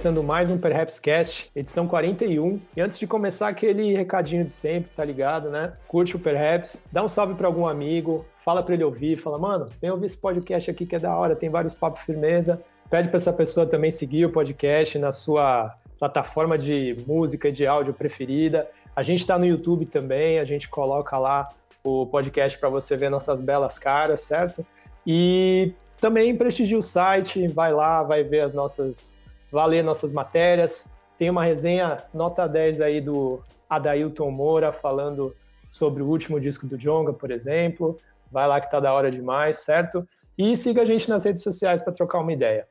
Começando 0.00 0.24
mais 0.24 0.50
um 0.50 0.56
Perhaps 0.56 0.98
Cast, 0.98 1.50
edição 1.54 1.86
41. 1.86 2.58
E 2.74 2.80
antes 2.80 2.98
de 2.98 3.06
começar, 3.06 3.48
aquele 3.48 3.94
recadinho 3.94 4.42
de 4.46 4.50
sempre, 4.50 4.90
tá 4.96 5.04
ligado, 5.04 5.50
né? 5.50 5.74
Curte 5.86 6.16
o 6.16 6.18
Perhaps, 6.18 6.86
dá 6.90 7.04
um 7.04 7.08
salve 7.08 7.34
para 7.34 7.46
algum 7.46 7.66
amigo, 7.66 8.24
fala 8.42 8.62
para 8.62 8.72
ele 8.72 8.82
ouvir, 8.82 9.16
fala, 9.16 9.36
mano, 9.38 9.66
vem 9.78 9.90
ouvir 9.90 10.06
esse 10.06 10.16
podcast 10.16 10.70
aqui 10.70 10.86
que 10.86 10.96
é 10.96 10.98
da 10.98 11.14
hora, 11.14 11.36
tem 11.36 11.50
vários 11.50 11.74
papos 11.74 12.00
firmeza. 12.00 12.62
Pede 12.88 13.08
para 13.08 13.18
essa 13.18 13.30
pessoa 13.30 13.66
também 13.66 13.90
seguir 13.90 14.24
o 14.24 14.32
podcast 14.32 14.98
na 14.98 15.12
sua 15.12 15.76
plataforma 15.98 16.56
de 16.56 16.96
música 17.06 17.50
e 17.50 17.52
de 17.52 17.66
áudio 17.66 17.92
preferida. 17.92 18.70
A 18.96 19.02
gente 19.02 19.18
está 19.18 19.38
no 19.38 19.44
YouTube 19.44 19.84
também, 19.84 20.38
a 20.38 20.44
gente 20.44 20.66
coloca 20.66 21.18
lá 21.18 21.50
o 21.84 22.06
podcast 22.06 22.58
para 22.58 22.70
você 22.70 22.96
ver 22.96 23.10
nossas 23.10 23.38
belas 23.42 23.78
caras, 23.78 24.20
certo? 24.20 24.64
E 25.06 25.74
também 26.00 26.34
prestigie 26.34 26.74
o 26.74 26.80
site, 26.80 27.46
vai 27.48 27.70
lá, 27.70 28.02
vai 28.02 28.24
ver 28.24 28.40
as 28.40 28.54
nossas, 28.54 29.19
vai 29.50 29.68
ler 29.68 29.84
nossas 29.84 30.12
matérias. 30.12 30.88
Tem 31.18 31.28
uma 31.28 31.44
resenha 31.44 31.96
nota 32.14 32.46
10 32.46 32.80
aí 32.80 33.00
do 33.00 33.42
Adailton 33.68 34.30
Moura 34.30 34.72
falando 34.72 35.34
sobre 35.68 36.02
o 36.02 36.06
último 36.06 36.40
disco 36.40 36.66
do 36.66 36.78
Jonga, 36.78 37.12
por 37.12 37.30
exemplo. 37.30 37.96
Vai 38.30 38.46
lá 38.46 38.60
que 38.60 38.70
tá 38.70 38.80
da 38.80 38.92
hora 38.92 39.10
demais, 39.10 39.58
certo? 39.58 40.06
E 40.36 40.56
siga 40.56 40.82
a 40.82 40.84
gente 40.84 41.08
nas 41.08 41.24
redes 41.24 41.42
sociais 41.42 41.82
para 41.82 41.92
trocar 41.92 42.20
uma 42.20 42.32
ideia. 42.32 42.66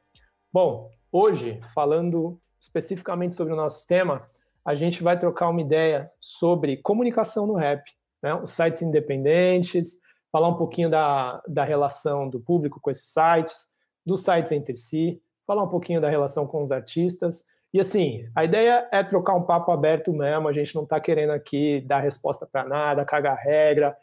Bom, 0.51 0.89
hoje, 1.11 1.59
falando 1.73 2.39
especificamente 2.59 3.33
sobre 3.33 3.53
o 3.53 3.55
nosso 3.55 3.87
tema, 3.87 4.27
a 4.65 4.75
gente 4.75 5.01
vai 5.03 5.17
trocar 5.17 5.49
uma 5.49 5.61
ideia 5.61 6.11
sobre 6.19 6.77
comunicação 6.77 7.47
no 7.47 7.55
rap, 7.55 7.83
né? 8.21 8.33
os 8.33 8.51
sites 8.51 8.81
independentes, 8.81 9.99
falar 10.31 10.49
um 10.49 10.57
pouquinho 10.57 10.89
da, 10.89 11.41
da 11.47 11.63
relação 11.63 12.29
do 12.29 12.39
público 12.39 12.79
com 12.81 12.91
esses 12.91 13.11
sites, 13.11 13.67
dos 14.05 14.23
sites 14.23 14.51
entre 14.51 14.75
si, 14.75 15.21
falar 15.49 15.63
um 15.63 15.67
pouquinho 15.67 15.99
da 15.99 16.07
relação 16.07 16.45
com 16.45 16.61
os 16.61 16.71
artistas. 16.71 17.45
E 17.73 17.79
assim, 17.79 18.29
a 18.35 18.45
ideia 18.45 18.87
é 18.91 19.03
trocar 19.03 19.33
um 19.33 19.41
papo 19.41 19.71
aberto 19.71 20.13
mesmo, 20.13 20.47
a 20.47 20.53
gente 20.53 20.75
não 20.75 20.83
está 20.83 20.99
querendo 20.99 21.31
aqui 21.31 21.81
dar 21.81 22.01
resposta 22.01 22.45
para 22.45 22.63
nada, 22.65 23.03
cagar 23.03 23.35
regra, 23.35 23.97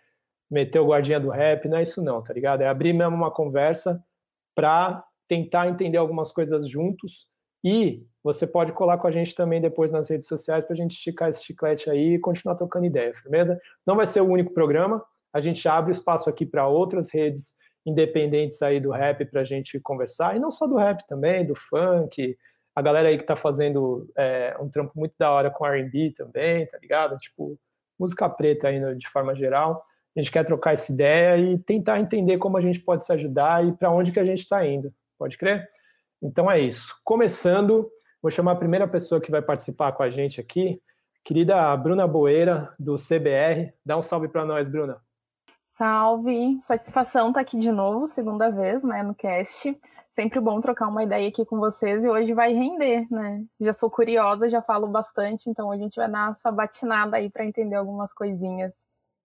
meter 0.50 0.80
o 0.80 0.86
guardinha 0.86 1.20
do 1.20 1.28
rap, 1.28 1.68
não 1.68 1.78
é 1.78 1.82
isso 1.82 2.02
não, 2.02 2.20
tá 2.20 2.34
ligado? 2.34 2.62
É 2.62 2.68
abrir 2.68 2.92
mesmo 2.92 3.14
uma 3.14 3.30
conversa 3.30 4.04
para 4.56 5.04
tentar 5.28 5.68
entender 5.68 5.98
algumas 5.98 6.32
coisas 6.32 6.68
juntos 6.68 7.28
e 7.62 8.04
você 8.24 8.44
pode 8.44 8.72
colar 8.72 8.98
com 8.98 9.06
a 9.06 9.10
gente 9.12 9.32
também 9.32 9.60
depois 9.60 9.92
nas 9.92 10.10
redes 10.10 10.26
sociais 10.26 10.64
para 10.64 10.74
a 10.74 10.76
gente 10.76 10.96
esticar 10.96 11.28
esse 11.28 11.44
chiclete 11.44 11.88
aí 11.88 12.14
e 12.14 12.18
continuar 12.18 12.56
trocando 12.56 12.86
ideia, 12.86 13.14
firmeza? 13.14 13.60
Não 13.86 13.94
vai 13.94 14.06
ser 14.06 14.20
o 14.20 14.28
único 14.28 14.52
programa, 14.52 15.00
a 15.32 15.38
gente 15.38 15.68
abre 15.68 15.92
espaço 15.92 16.28
aqui 16.28 16.44
para 16.44 16.66
outras 16.66 17.08
redes 17.08 17.55
independentes 17.86 18.60
aí 18.60 18.80
do 18.80 18.90
rap 18.90 19.24
para 19.26 19.42
a 19.42 19.44
gente 19.44 19.78
conversar, 19.78 20.36
e 20.36 20.40
não 20.40 20.50
só 20.50 20.66
do 20.66 20.76
rap 20.76 21.06
também, 21.06 21.46
do 21.46 21.54
funk, 21.54 22.36
a 22.74 22.82
galera 22.82 23.08
aí 23.08 23.16
que 23.16 23.22
está 23.22 23.36
fazendo 23.36 24.06
é, 24.16 24.54
um 24.60 24.68
trampo 24.68 24.92
muito 24.94 25.14
da 25.18 25.30
hora 25.30 25.50
com 25.50 25.64
R&B 25.64 26.12
também, 26.14 26.66
tá 26.66 26.76
ligado? 26.78 27.16
Tipo, 27.16 27.58
música 27.98 28.28
preta 28.28 28.68
aí 28.68 28.96
de 28.96 29.08
forma 29.08 29.34
geral. 29.34 29.82
A 30.14 30.20
gente 30.20 30.30
quer 30.30 30.44
trocar 30.44 30.72
essa 30.72 30.92
ideia 30.92 31.38
e 31.38 31.58
tentar 31.58 32.00
entender 32.00 32.36
como 32.36 32.56
a 32.56 32.60
gente 32.60 32.80
pode 32.80 33.04
se 33.04 33.12
ajudar 33.12 33.66
e 33.66 33.72
para 33.72 33.90
onde 33.90 34.12
que 34.12 34.20
a 34.20 34.24
gente 34.24 34.40
está 34.40 34.66
indo. 34.66 34.92
Pode 35.18 35.38
crer? 35.38 35.66
Então 36.22 36.50
é 36.50 36.60
isso. 36.60 36.94
Começando, 37.04 37.90
vou 38.20 38.30
chamar 38.30 38.52
a 38.52 38.56
primeira 38.56 38.86
pessoa 38.86 39.20
que 39.20 39.30
vai 39.30 39.40
participar 39.40 39.92
com 39.92 40.02
a 40.02 40.10
gente 40.10 40.40
aqui, 40.40 40.82
querida 41.24 41.74
Bruna 41.76 42.06
Boeira, 42.06 42.74
do 42.78 42.96
CBR. 42.96 43.72
Dá 43.84 43.96
um 43.96 44.02
salve 44.02 44.28
para 44.28 44.44
nós, 44.44 44.68
Bruna. 44.68 45.05
Salve! 45.76 46.58
Satisfação 46.62 47.28
estar 47.28 47.40
tá 47.40 47.40
aqui 47.42 47.58
de 47.58 47.70
novo, 47.70 48.06
segunda 48.06 48.50
vez, 48.50 48.82
né, 48.82 49.02
no 49.02 49.14
cast. 49.14 49.78
Sempre 50.10 50.40
bom 50.40 50.58
trocar 50.58 50.88
uma 50.88 51.02
ideia 51.02 51.28
aqui 51.28 51.44
com 51.44 51.58
vocês 51.58 52.02
e 52.02 52.08
hoje 52.08 52.32
vai 52.32 52.54
render, 52.54 53.06
né? 53.12 53.44
Já 53.60 53.74
sou 53.74 53.90
curiosa, 53.90 54.48
já 54.48 54.62
falo 54.62 54.86
bastante, 54.86 55.50
então 55.50 55.70
a 55.70 55.76
gente 55.76 55.96
vai 55.96 56.10
dar 56.10 56.32
essa 56.32 56.50
batinada 56.50 57.18
aí 57.18 57.28
para 57.28 57.44
entender 57.44 57.74
algumas 57.74 58.10
coisinhas 58.14 58.72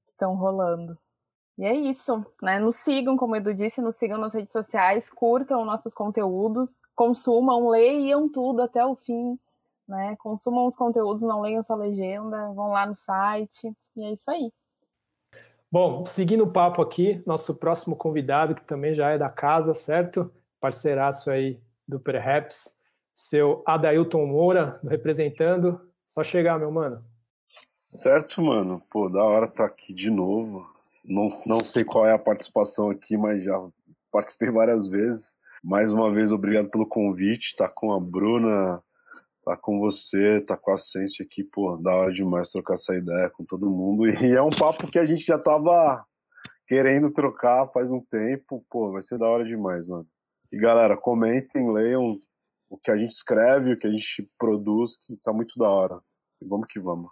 que 0.05 0.11
estão 0.11 0.35
rolando. 0.35 0.97
E 1.57 1.63
é 1.63 1.73
isso, 1.73 2.21
né? 2.43 2.59
Nos 2.59 2.75
sigam, 2.75 3.15
como 3.15 3.31
o 3.31 3.37
Edu 3.37 3.53
disse, 3.53 3.79
nos 3.79 3.95
sigam 3.95 4.17
nas 4.17 4.33
redes 4.33 4.51
sociais, 4.51 5.09
curtam 5.09 5.63
nossos 5.63 5.93
conteúdos, 5.93 6.81
consumam, 6.93 7.69
leiam 7.69 8.27
tudo 8.27 8.61
até 8.61 8.85
o 8.85 8.97
fim, 8.97 9.39
né? 9.87 10.17
Consumam 10.17 10.67
os 10.67 10.75
conteúdos, 10.75 11.23
não 11.23 11.39
leiam 11.39 11.63
só 11.63 11.75
legenda, 11.75 12.51
vão 12.51 12.71
lá 12.71 12.85
no 12.85 12.95
site, 12.95 13.71
e 13.95 14.03
é 14.03 14.11
isso 14.11 14.29
aí. 14.29 14.51
Bom, 15.71 16.05
seguindo 16.05 16.43
o 16.43 16.51
papo 16.51 16.81
aqui, 16.81 17.23
nosso 17.25 17.57
próximo 17.57 17.95
convidado, 17.95 18.53
que 18.53 18.61
também 18.61 18.93
já 18.93 19.11
é 19.11 19.17
da 19.17 19.29
casa, 19.29 19.73
certo? 19.73 20.29
Parceiraço 20.59 21.31
aí 21.31 21.61
do 21.87 21.97
Perhaps, 21.97 22.83
seu 23.15 23.63
Adailton 23.65 24.25
Moura, 24.25 24.81
representando. 24.83 25.79
Só 26.05 26.25
chegar, 26.25 26.59
meu 26.59 26.69
mano. 26.71 27.01
Certo, 28.01 28.41
mano. 28.41 28.81
Pô, 28.89 29.07
da 29.07 29.23
hora 29.23 29.47
tá 29.47 29.63
aqui 29.63 29.93
de 29.93 30.09
novo. 30.09 30.69
Não, 31.05 31.41
não 31.45 31.61
sei 31.61 31.85
qual 31.85 32.05
é 32.05 32.11
a 32.11 32.19
participação 32.19 32.89
aqui, 32.89 33.15
mas 33.15 33.41
já 33.41 33.57
participei 34.11 34.51
várias 34.51 34.89
vezes. 34.89 35.37
Mais 35.63 35.89
uma 35.89 36.11
vez, 36.11 36.33
obrigado 36.33 36.69
pelo 36.69 36.85
convite. 36.85 37.55
Tá 37.55 37.69
com 37.69 37.93
a 37.93 37.99
Bruna, 37.99 38.83
tá 39.43 39.57
com 39.57 39.79
você, 39.79 40.41
tá 40.41 40.55
com 40.55 40.71
a 40.71 40.77
Sense 40.77 41.21
aqui, 41.21 41.43
pô, 41.43 41.77
da 41.77 41.93
hora 41.95 42.13
demais 42.13 42.49
trocar 42.49 42.75
essa 42.75 42.95
ideia 42.95 43.29
com 43.29 43.43
todo 43.43 43.69
mundo. 43.69 44.03
E 44.23 44.35
é 44.35 44.41
um 44.41 44.49
papo 44.49 44.89
que 44.89 44.99
a 44.99 45.05
gente 45.05 45.25
já 45.25 45.37
tava 45.37 46.05
querendo 46.67 47.11
trocar 47.11 47.67
faz 47.73 47.91
um 47.91 47.99
tempo, 47.99 48.65
pô, 48.69 48.91
vai 48.91 49.01
ser 49.01 49.17
da 49.17 49.27
hora 49.27 49.43
demais, 49.43 49.87
mano. 49.87 50.07
E 50.51 50.57
galera, 50.57 50.95
comentem, 50.95 51.71
leiam 51.71 52.19
o 52.69 52.77
que 52.77 52.89
a 52.89 52.97
gente 52.97 53.11
escreve, 53.11 53.73
o 53.73 53.77
que 53.77 53.87
a 53.87 53.91
gente 53.91 54.29
produz, 54.37 54.95
que 54.97 55.15
tá 55.17 55.33
muito 55.33 55.57
da 55.57 55.69
hora. 55.69 55.99
E 56.41 56.45
vamos 56.45 56.67
que 56.67 56.79
vamos. 56.79 57.09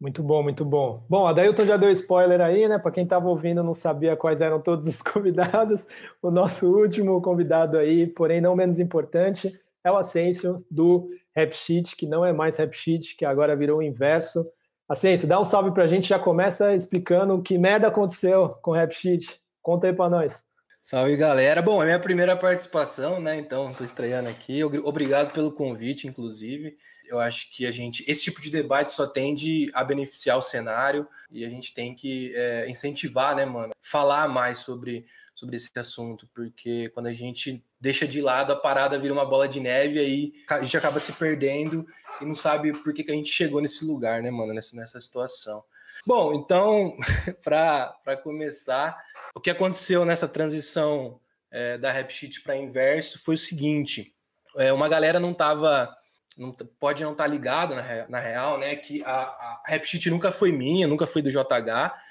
Muito 0.00 0.22
bom, 0.22 0.42
muito 0.42 0.64
bom. 0.64 1.04
Bom, 1.08 1.26
a 1.26 1.32
Dailton 1.32 1.64
já 1.64 1.76
deu 1.76 1.90
spoiler 1.90 2.40
aí, 2.40 2.68
né? 2.68 2.78
Para 2.78 2.90
quem 2.90 3.04
estava 3.04 3.28
ouvindo 3.28 3.62
não 3.62 3.74
sabia 3.74 4.16
quais 4.16 4.40
eram 4.40 4.60
todos 4.60 4.86
os 4.86 5.00
convidados. 5.02 5.88
O 6.20 6.30
nosso 6.30 6.72
último 6.76 7.20
convidado 7.22 7.78
aí, 7.78 8.06
porém 8.06 8.40
não 8.40 8.54
menos 8.54 8.78
importante, 8.78 9.58
é 9.84 9.90
o 9.90 9.96
Ascencio 9.96 10.64
do 10.70 11.06
Rap 11.36 11.54
Sheet, 11.54 11.94
que 11.94 12.06
não 12.06 12.24
é 12.24 12.32
mais 12.32 12.56
Rap 12.56 12.74
Sheet, 12.74 13.16
que 13.16 13.24
agora 13.24 13.54
virou 13.54 13.78
o 13.78 13.82
inverso. 13.82 14.44
Ascencio, 14.88 15.28
dá 15.28 15.38
um 15.38 15.44
salve 15.44 15.72
pra 15.72 15.86
gente, 15.86 16.08
já 16.08 16.18
começa 16.18 16.74
explicando 16.74 17.40
que 17.42 17.58
merda 17.58 17.88
aconteceu 17.88 18.48
com 18.62 18.70
o 18.70 18.74
Rap 18.74 18.92
Sheet. 18.92 19.40
Conta 19.62 19.86
aí 19.86 19.92
pra 19.92 20.08
nós. 20.08 20.44
Salve, 20.82 21.16
galera. 21.16 21.62
Bom, 21.62 21.82
é 21.82 21.86
minha 21.86 22.00
primeira 22.00 22.36
participação, 22.36 23.18
né? 23.20 23.36
Então, 23.36 23.70
estou 23.70 23.84
estreando 23.84 24.28
aqui. 24.28 24.62
Obrigado 24.62 25.32
pelo 25.32 25.52
convite, 25.52 26.06
inclusive. 26.06 26.76
Eu 27.08 27.18
acho 27.18 27.50
que 27.52 27.66
a 27.66 27.72
gente, 27.72 28.04
esse 28.06 28.24
tipo 28.24 28.40
de 28.40 28.50
debate 28.50 28.92
só 28.92 29.06
tende 29.06 29.70
a 29.74 29.82
beneficiar 29.84 30.36
o 30.38 30.42
cenário 30.42 31.06
e 31.30 31.44
a 31.44 31.50
gente 31.50 31.74
tem 31.74 31.94
que 31.94 32.32
é, 32.34 32.68
incentivar, 32.68 33.34
né, 33.34 33.44
mano? 33.44 33.72
Falar 33.80 34.28
mais 34.28 34.58
sobre, 34.58 35.06
sobre 35.44 35.56
esse 35.56 35.70
assunto, 35.76 36.26
porque 36.34 36.88
quando 36.94 37.06
a 37.06 37.12
gente 37.12 37.62
deixa 37.78 38.08
de 38.08 38.22
lado, 38.22 38.52
a 38.52 38.56
parada 38.56 38.98
vira 38.98 39.12
uma 39.12 39.26
bola 39.26 39.46
de 39.46 39.60
neve, 39.60 40.00
aí 40.00 40.32
a 40.48 40.64
gente 40.64 40.76
acaba 40.76 40.98
se 40.98 41.12
perdendo 41.12 41.86
e 42.20 42.24
não 42.24 42.34
sabe 42.34 42.72
por 42.72 42.94
que, 42.94 43.04
que 43.04 43.12
a 43.12 43.14
gente 43.14 43.28
chegou 43.28 43.60
nesse 43.60 43.84
lugar, 43.84 44.22
né, 44.22 44.30
mano, 44.30 44.54
nessa, 44.54 44.74
nessa 44.74 44.98
situação. 44.98 45.62
Bom, 46.06 46.32
então, 46.34 46.96
para 47.44 48.16
começar, 48.22 48.98
o 49.34 49.40
que 49.40 49.50
aconteceu 49.50 50.04
nessa 50.06 50.26
transição 50.26 51.20
é, 51.50 51.76
da 51.76 51.92
Rap 51.92 52.10
Sheet 52.10 52.40
para 52.40 52.56
inverso 52.56 53.22
foi 53.22 53.34
o 53.34 53.38
seguinte: 53.38 54.14
é, 54.56 54.72
uma 54.72 54.88
galera 54.88 55.20
não 55.20 55.32
estava 55.32 55.94
não, 56.36 56.52
pode 56.52 57.02
não 57.02 57.12
estar 57.12 57.24
tá 57.24 57.30
ligada 57.30 57.76
na, 57.76 58.08
na, 58.08 58.18
real, 58.18 58.58
né? 58.58 58.76
Que 58.76 59.04
a, 59.04 59.12
a 59.12 59.62
Rap 59.66 59.84
Sheet 59.84 60.10
nunca 60.10 60.32
foi 60.32 60.50
minha, 60.50 60.86
nunca 60.86 61.06
foi 61.06 61.22
do 61.22 61.30
JH. 61.30 62.03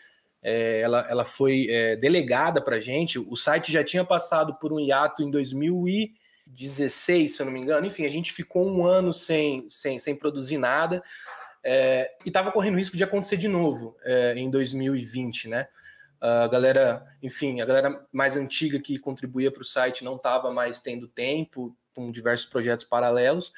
É, 0.44 0.81
ela, 0.81 1.07
ela 1.10 1.25
foi 1.25 1.68
é, 1.69 1.95
delegada 1.95 2.62
para 2.62 2.80
gente. 2.80 3.18
O 3.18 3.36
site 3.36 3.72
já 3.72 3.84
tinha 3.84 4.04
passado 4.04 4.56
por 4.56 4.74
um 4.74 4.80
hiato 4.80 5.24
em 5.24 5.31
2016, 5.31 7.36
se 7.36 7.42
eu 7.42 7.45
não 7.45 7.54
me 7.54 7.62
engano. 7.62 7.88
Enfim, 7.88 8.06
a 8.06 8.10
gente 8.10 8.34
ficou 8.34 8.69
um 8.69 8.86
ano 8.86 9.13
sem, 9.13 9.66
sem, 9.69 9.98
sem 10.00 10.16
produzir 10.16 10.57
nada 10.57 11.01
é, 11.63 12.12
e 12.25 12.28
estava 12.28 12.51
correndo 12.51 12.78
risco 12.78 12.98
de 12.98 13.04
acontecer 13.04 13.38
de 13.38 13.48
novo 13.48 13.95
é, 14.04 14.34
em 14.36 14.50
2020, 14.50 15.48
né? 15.48 15.68
A 16.19 16.48
galera, 16.48 17.06
enfim, 17.22 17.60
a 17.60 17.66
galera 17.66 18.06
mais 18.12 18.38
antiga 18.38 18.80
que 18.80 18.98
contribuía 18.98 19.51
para 19.51 19.62
o 19.62 19.66
site 19.66 20.06
não 20.06 20.16
estava 20.16 20.51
mais 20.51 20.80
tendo 20.80 21.07
tempo 21.07 21.75
com 21.94 22.12
diversos 22.12 22.48
projetos 22.48 22.86
paralelos. 22.86 23.51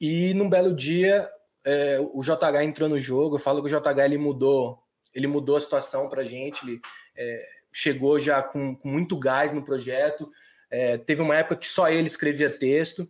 E 0.00 0.32
num 0.32 0.48
belo 0.48 0.74
dia, 0.74 1.28
é, 1.64 1.98
o 2.00 2.22
JH 2.22 2.64
entrou 2.64 2.88
no 2.88 2.98
jogo. 2.98 3.36
Eu 3.36 3.38
falo 3.38 3.62
que 3.62 3.74
o 3.74 3.80
JH 3.80 4.06
ele 4.06 4.16
mudou 4.16 4.82
ele 5.18 5.26
mudou 5.26 5.56
a 5.56 5.60
situação 5.60 6.08
para 6.08 6.22
a 6.22 6.24
gente, 6.24 6.64
ele 6.64 6.80
é, 7.16 7.44
chegou 7.72 8.20
já 8.20 8.40
com, 8.40 8.76
com, 8.76 8.88
muito 8.88 9.18
gás 9.18 9.52
no 9.52 9.64
projeto. 9.64 10.30
É, 10.70 10.96
teve 10.96 11.20
uma 11.20 11.36
época 11.36 11.56
que 11.56 11.68
só 11.68 11.88
ele 11.88 12.06
escrevia 12.06 12.48
texto 12.48 13.08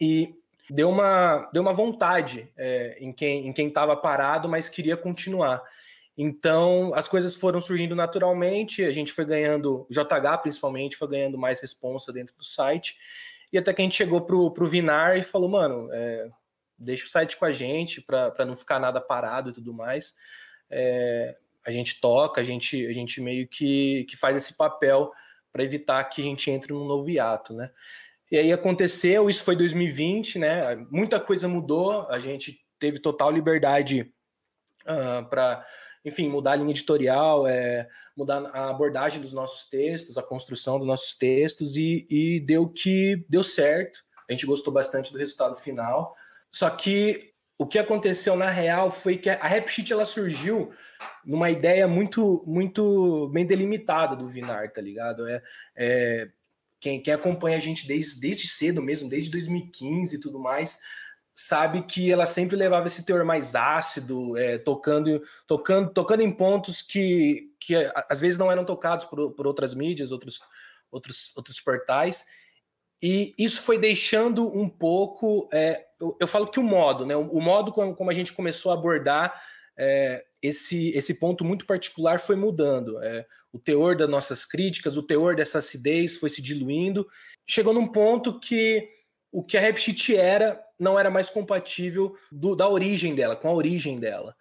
e 0.00 0.34
deu 0.68 0.90
uma, 0.90 1.48
deu 1.52 1.62
uma 1.62 1.72
vontade 1.72 2.50
é, 2.56 2.96
em 2.98 3.12
quem 3.12 3.46
em 3.46 3.52
quem 3.52 3.68
estava 3.68 3.96
parado, 3.96 4.48
mas 4.48 4.68
queria 4.68 4.96
continuar. 4.96 5.62
Então 6.18 6.92
as 6.94 7.08
coisas 7.08 7.36
foram 7.36 7.60
surgindo 7.60 7.94
naturalmente, 7.94 8.84
a 8.84 8.90
gente 8.90 9.12
foi 9.12 9.24
ganhando, 9.24 9.86
o 9.88 9.92
JH 9.92 10.38
principalmente 10.42 10.96
foi 10.96 11.08
ganhando 11.08 11.38
mais 11.38 11.60
responsa 11.60 12.12
dentro 12.12 12.34
do 12.36 12.44
site. 12.44 12.96
E 13.52 13.58
até 13.58 13.72
que 13.72 13.80
a 13.80 13.84
gente 13.84 13.96
chegou 13.96 14.22
pro, 14.22 14.50
pro 14.50 14.66
Vinar 14.66 15.16
e 15.16 15.22
falou, 15.22 15.48
mano, 15.48 15.88
é, 15.92 16.28
deixa 16.76 17.04
o 17.04 17.08
site 17.08 17.36
com 17.36 17.44
a 17.44 17.52
gente 17.52 18.00
para 18.00 18.44
não 18.44 18.56
ficar 18.56 18.80
nada 18.80 19.00
parado 19.00 19.50
e 19.50 19.52
tudo 19.52 19.72
mais. 19.72 20.16
É, 20.68 21.36
a 21.66 21.70
gente 21.70 22.00
toca, 22.00 22.40
a 22.40 22.44
gente, 22.44 22.86
a 22.86 22.92
gente 22.92 23.20
meio 23.20 23.48
que, 23.48 24.04
que 24.08 24.16
faz 24.16 24.36
esse 24.36 24.56
papel 24.56 25.10
para 25.52 25.62
evitar 25.62 26.02
que 26.04 26.20
a 26.20 26.24
gente 26.24 26.50
entre 26.50 26.72
num 26.72 26.84
novo 26.84 27.08
hiato, 27.08 27.54
né? 27.54 27.70
E 28.30 28.38
aí 28.38 28.52
aconteceu, 28.52 29.30
isso 29.30 29.44
foi 29.44 29.54
2020, 29.54 30.38
né? 30.38 30.74
Muita 30.90 31.20
coisa 31.20 31.46
mudou, 31.46 32.06
a 32.08 32.18
gente 32.18 32.60
teve 32.78 32.98
total 32.98 33.30
liberdade 33.30 34.12
uh, 34.86 35.18
ah, 35.18 35.22
para, 35.22 35.64
enfim, 36.04 36.28
mudar 36.28 36.52
a 36.52 36.56
linha 36.56 36.70
editorial, 36.70 37.46
é, 37.46 37.88
mudar 38.16 38.44
a 38.46 38.70
abordagem 38.70 39.20
dos 39.20 39.32
nossos 39.32 39.68
textos, 39.68 40.18
a 40.18 40.22
construção 40.22 40.78
dos 40.78 40.88
nossos 40.88 41.14
textos, 41.14 41.76
e, 41.76 42.06
e 42.10 42.40
deu 42.40 42.68
que 42.68 43.24
deu 43.28 43.44
certo. 43.44 44.00
A 44.28 44.32
gente 44.32 44.46
gostou 44.46 44.72
bastante 44.72 45.12
do 45.12 45.18
resultado 45.18 45.54
final. 45.54 46.14
Só 46.50 46.70
que 46.70 47.33
o 47.56 47.66
que 47.66 47.78
aconteceu 47.78 48.36
na 48.36 48.50
real 48.50 48.90
foi 48.90 49.16
que 49.16 49.30
a 49.30 49.46
Rap 49.46 49.68
Sheet 49.68 49.92
ela 49.92 50.04
surgiu 50.04 50.72
numa 51.24 51.50
ideia 51.50 51.86
muito 51.86 52.42
muito 52.46 53.28
bem 53.28 53.46
delimitada 53.46 54.16
do 54.16 54.28
Vinar, 54.28 54.72
tá 54.72 54.80
ligado? 54.80 55.26
É, 55.26 55.42
é 55.76 56.28
quem, 56.80 57.00
quem 57.00 57.14
acompanha 57.14 57.56
a 57.56 57.60
gente 57.60 57.86
desde, 57.86 58.20
desde 58.20 58.46
cedo 58.46 58.82
mesmo, 58.82 59.08
desde 59.08 59.30
2015 59.30 60.16
e 60.16 60.20
tudo 60.20 60.38
mais, 60.38 60.78
sabe 61.34 61.82
que 61.82 62.12
ela 62.12 62.26
sempre 62.26 62.56
levava 62.56 62.86
esse 62.86 63.06
teor 63.06 63.24
mais 63.24 63.54
ácido, 63.54 64.36
é, 64.36 64.58
tocando, 64.58 65.22
tocando, 65.46 65.90
tocando 65.94 66.22
em 66.22 66.30
pontos 66.30 66.82
que, 66.82 67.50
que 67.58 67.74
às 68.08 68.20
vezes 68.20 68.38
não 68.38 68.52
eram 68.52 68.66
tocados 68.66 69.06
por, 69.06 69.32
por 69.32 69.46
outras 69.46 69.74
mídias, 69.74 70.12
outros, 70.12 70.42
outros, 70.90 71.34
outros 71.36 71.58
portais. 71.58 72.26
E 73.06 73.34
isso 73.38 73.60
foi 73.60 73.76
deixando 73.76 74.46
um 74.58 74.66
pouco. 74.66 75.46
É, 75.52 75.84
eu, 76.00 76.16
eu, 76.18 76.26
falo 76.26 76.46
que 76.46 76.58
o 76.58 76.62
modo, 76.62 77.04
né? 77.04 77.14
O, 77.14 77.28
o 77.32 77.42
modo 77.42 77.70
como, 77.70 77.94
como, 77.94 78.10
a 78.10 78.14
gente 78.14 78.32
começou 78.32 78.72
a 78.72 78.74
abordar 78.74 79.38
é, 79.76 80.24
esse, 80.40 80.88
esse 80.88 81.12
ponto 81.12 81.44
muito 81.44 81.66
particular 81.66 82.18
foi 82.18 82.34
mudando. 82.34 82.98
É, 83.02 83.26
o 83.52 83.58
teor 83.58 83.94
das 83.94 84.08
nossas 84.08 84.46
críticas, 84.46 84.96
o 84.96 85.02
teor 85.02 85.36
dessa 85.36 85.58
acidez 85.58 86.16
foi 86.16 86.30
se 86.30 86.40
diluindo. 86.40 87.06
Chegou 87.46 87.74
num 87.74 87.88
ponto 87.88 88.40
que 88.40 88.88
o 89.30 89.44
que 89.44 89.58
a 89.58 89.60
Repshit 89.60 90.16
era 90.16 90.58
não 90.80 90.98
era 90.98 91.10
mais 91.10 91.28
compatível 91.28 92.16
do, 92.32 92.56
da 92.56 92.66
origem 92.66 93.14
dela, 93.14 93.36
com 93.36 93.48
a 93.48 93.52
origem 93.52 94.00
dela. 94.00 94.34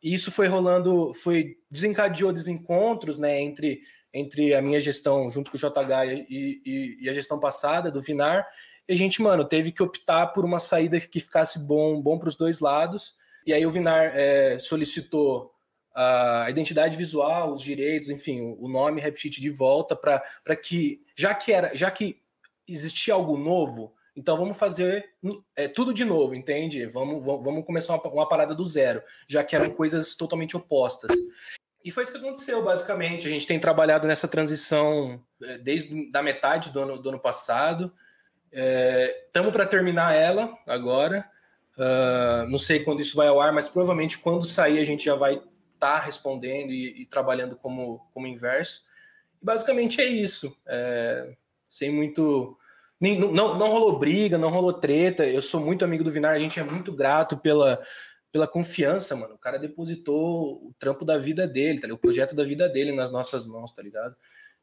E 0.00 0.14
isso 0.14 0.30
foi 0.30 0.46
rolando, 0.46 1.12
foi 1.12 1.56
desencadeou 1.68 2.32
desencontros 2.32 3.18
né, 3.18 3.40
entre 3.42 3.80
entre 4.16 4.54
a 4.54 4.62
minha 4.62 4.80
gestão 4.80 5.30
junto 5.30 5.50
com 5.50 5.56
o 5.56 5.60
JH 5.60 6.26
e, 6.28 6.60
e, 6.64 6.98
e, 7.02 7.10
a 7.10 7.14
gestão 7.14 7.38
passada 7.38 7.90
do 7.90 8.00
Vinar. 8.00 8.46
E 8.88 8.92
a 8.94 8.96
gente, 8.96 9.20
mano, 9.20 9.44
teve 9.44 9.72
que 9.72 9.82
optar 9.82 10.28
por 10.28 10.44
uma 10.44 10.58
saída 10.58 10.98
que 11.00 11.20
ficasse 11.20 11.58
bom, 11.58 12.00
bom 12.00 12.18
para 12.18 12.28
os 12.28 12.36
dois 12.36 12.60
lados. 12.60 13.14
E 13.46 13.52
aí 13.52 13.66
o 13.66 13.70
Vinar 13.70 14.12
é, 14.14 14.58
solicitou 14.58 15.52
a 15.94 16.46
identidade 16.48 16.96
visual, 16.96 17.52
os 17.52 17.62
direitos, 17.62 18.10
enfim, 18.10 18.56
o 18.58 18.68
nome 18.68 19.00
RapSheet 19.00 19.40
de 19.40 19.50
volta 19.50 19.96
para 19.96 20.56
que, 20.56 21.02
já 21.14 21.34
que 21.34 21.52
era, 21.52 21.74
já 21.74 21.90
que 21.90 22.20
existia 22.68 23.14
algo 23.14 23.36
novo, 23.36 23.94
então 24.16 24.36
vamos 24.36 24.58
fazer 24.58 25.10
é, 25.54 25.68
tudo 25.68 25.92
de 25.92 26.04
novo, 26.04 26.34
entende? 26.34 26.86
Vamos, 26.86 27.24
vamos 27.24 27.64
começar 27.64 27.94
uma, 27.94 28.02
uma 28.08 28.28
parada 28.28 28.54
do 28.54 28.64
zero, 28.64 29.02
já 29.28 29.44
que 29.44 29.54
eram 29.54 29.70
coisas 29.70 30.16
totalmente 30.16 30.56
opostas. 30.56 31.10
E 31.86 31.90
foi 31.92 32.02
isso 32.02 32.10
que 32.10 32.18
aconteceu, 32.18 32.60
basicamente. 32.64 33.28
A 33.28 33.30
gente 33.30 33.46
tem 33.46 33.60
trabalhado 33.60 34.08
nessa 34.08 34.26
transição 34.26 35.22
é, 35.40 35.58
desde 35.58 36.10
da 36.10 36.20
metade 36.20 36.70
do 36.70 36.80
ano, 36.80 36.98
do 37.00 37.10
ano 37.10 37.20
passado. 37.20 37.92
Estamos 38.50 39.50
é, 39.50 39.52
para 39.52 39.66
terminar 39.66 40.12
ela 40.12 40.52
agora. 40.66 41.30
Uh, 41.78 42.48
não 42.48 42.58
sei 42.58 42.80
quando 42.80 43.00
isso 43.00 43.14
vai 43.14 43.28
ao 43.28 43.40
ar, 43.40 43.52
mas 43.52 43.68
provavelmente 43.68 44.18
quando 44.18 44.44
sair 44.44 44.80
a 44.80 44.84
gente 44.84 45.04
já 45.04 45.14
vai 45.14 45.34
estar 45.34 45.46
tá 45.78 46.00
respondendo 46.00 46.72
e, 46.72 47.02
e, 47.02 47.06
trabalhando 47.06 47.54
como, 47.54 48.04
como 48.12 48.26
inverso. 48.26 48.82
E 49.40 49.44
basicamente 49.44 50.00
é 50.00 50.06
isso. 50.06 50.56
É, 50.66 51.36
sem 51.70 51.88
muito. 51.88 52.58
Nem, 53.00 53.16
não, 53.16 53.56
não 53.56 53.70
rolou 53.70 53.96
briga, 53.96 54.36
não 54.36 54.50
rolou 54.50 54.72
treta. 54.72 55.24
Eu 55.24 55.40
sou 55.40 55.60
muito 55.60 55.84
amigo 55.84 56.02
do 56.02 56.10
Vinar, 56.10 56.32
a 56.32 56.38
gente 56.40 56.58
é 56.58 56.64
muito 56.64 56.90
grato 56.92 57.36
pela, 57.36 57.80
pela 58.32 58.46
confiança, 58.46 59.16
mano. 59.16 59.34
O 59.34 59.38
cara 59.38 59.58
depositou 59.58 60.66
o 60.66 60.74
trampo 60.78 61.04
da 61.04 61.18
vida 61.18 61.46
dele, 61.46 61.80
tá 61.80 61.86
ligado? 61.86 61.98
o 61.98 62.00
projeto 62.00 62.34
da 62.34 62.44
vida 62.44 62.68
dele 62.68 62.94
nas 62.94 63.10
nossas 63.10 63.46
mãos, 63.46 63.72
tá 63.72 63.82
ligado? 63.82 64.14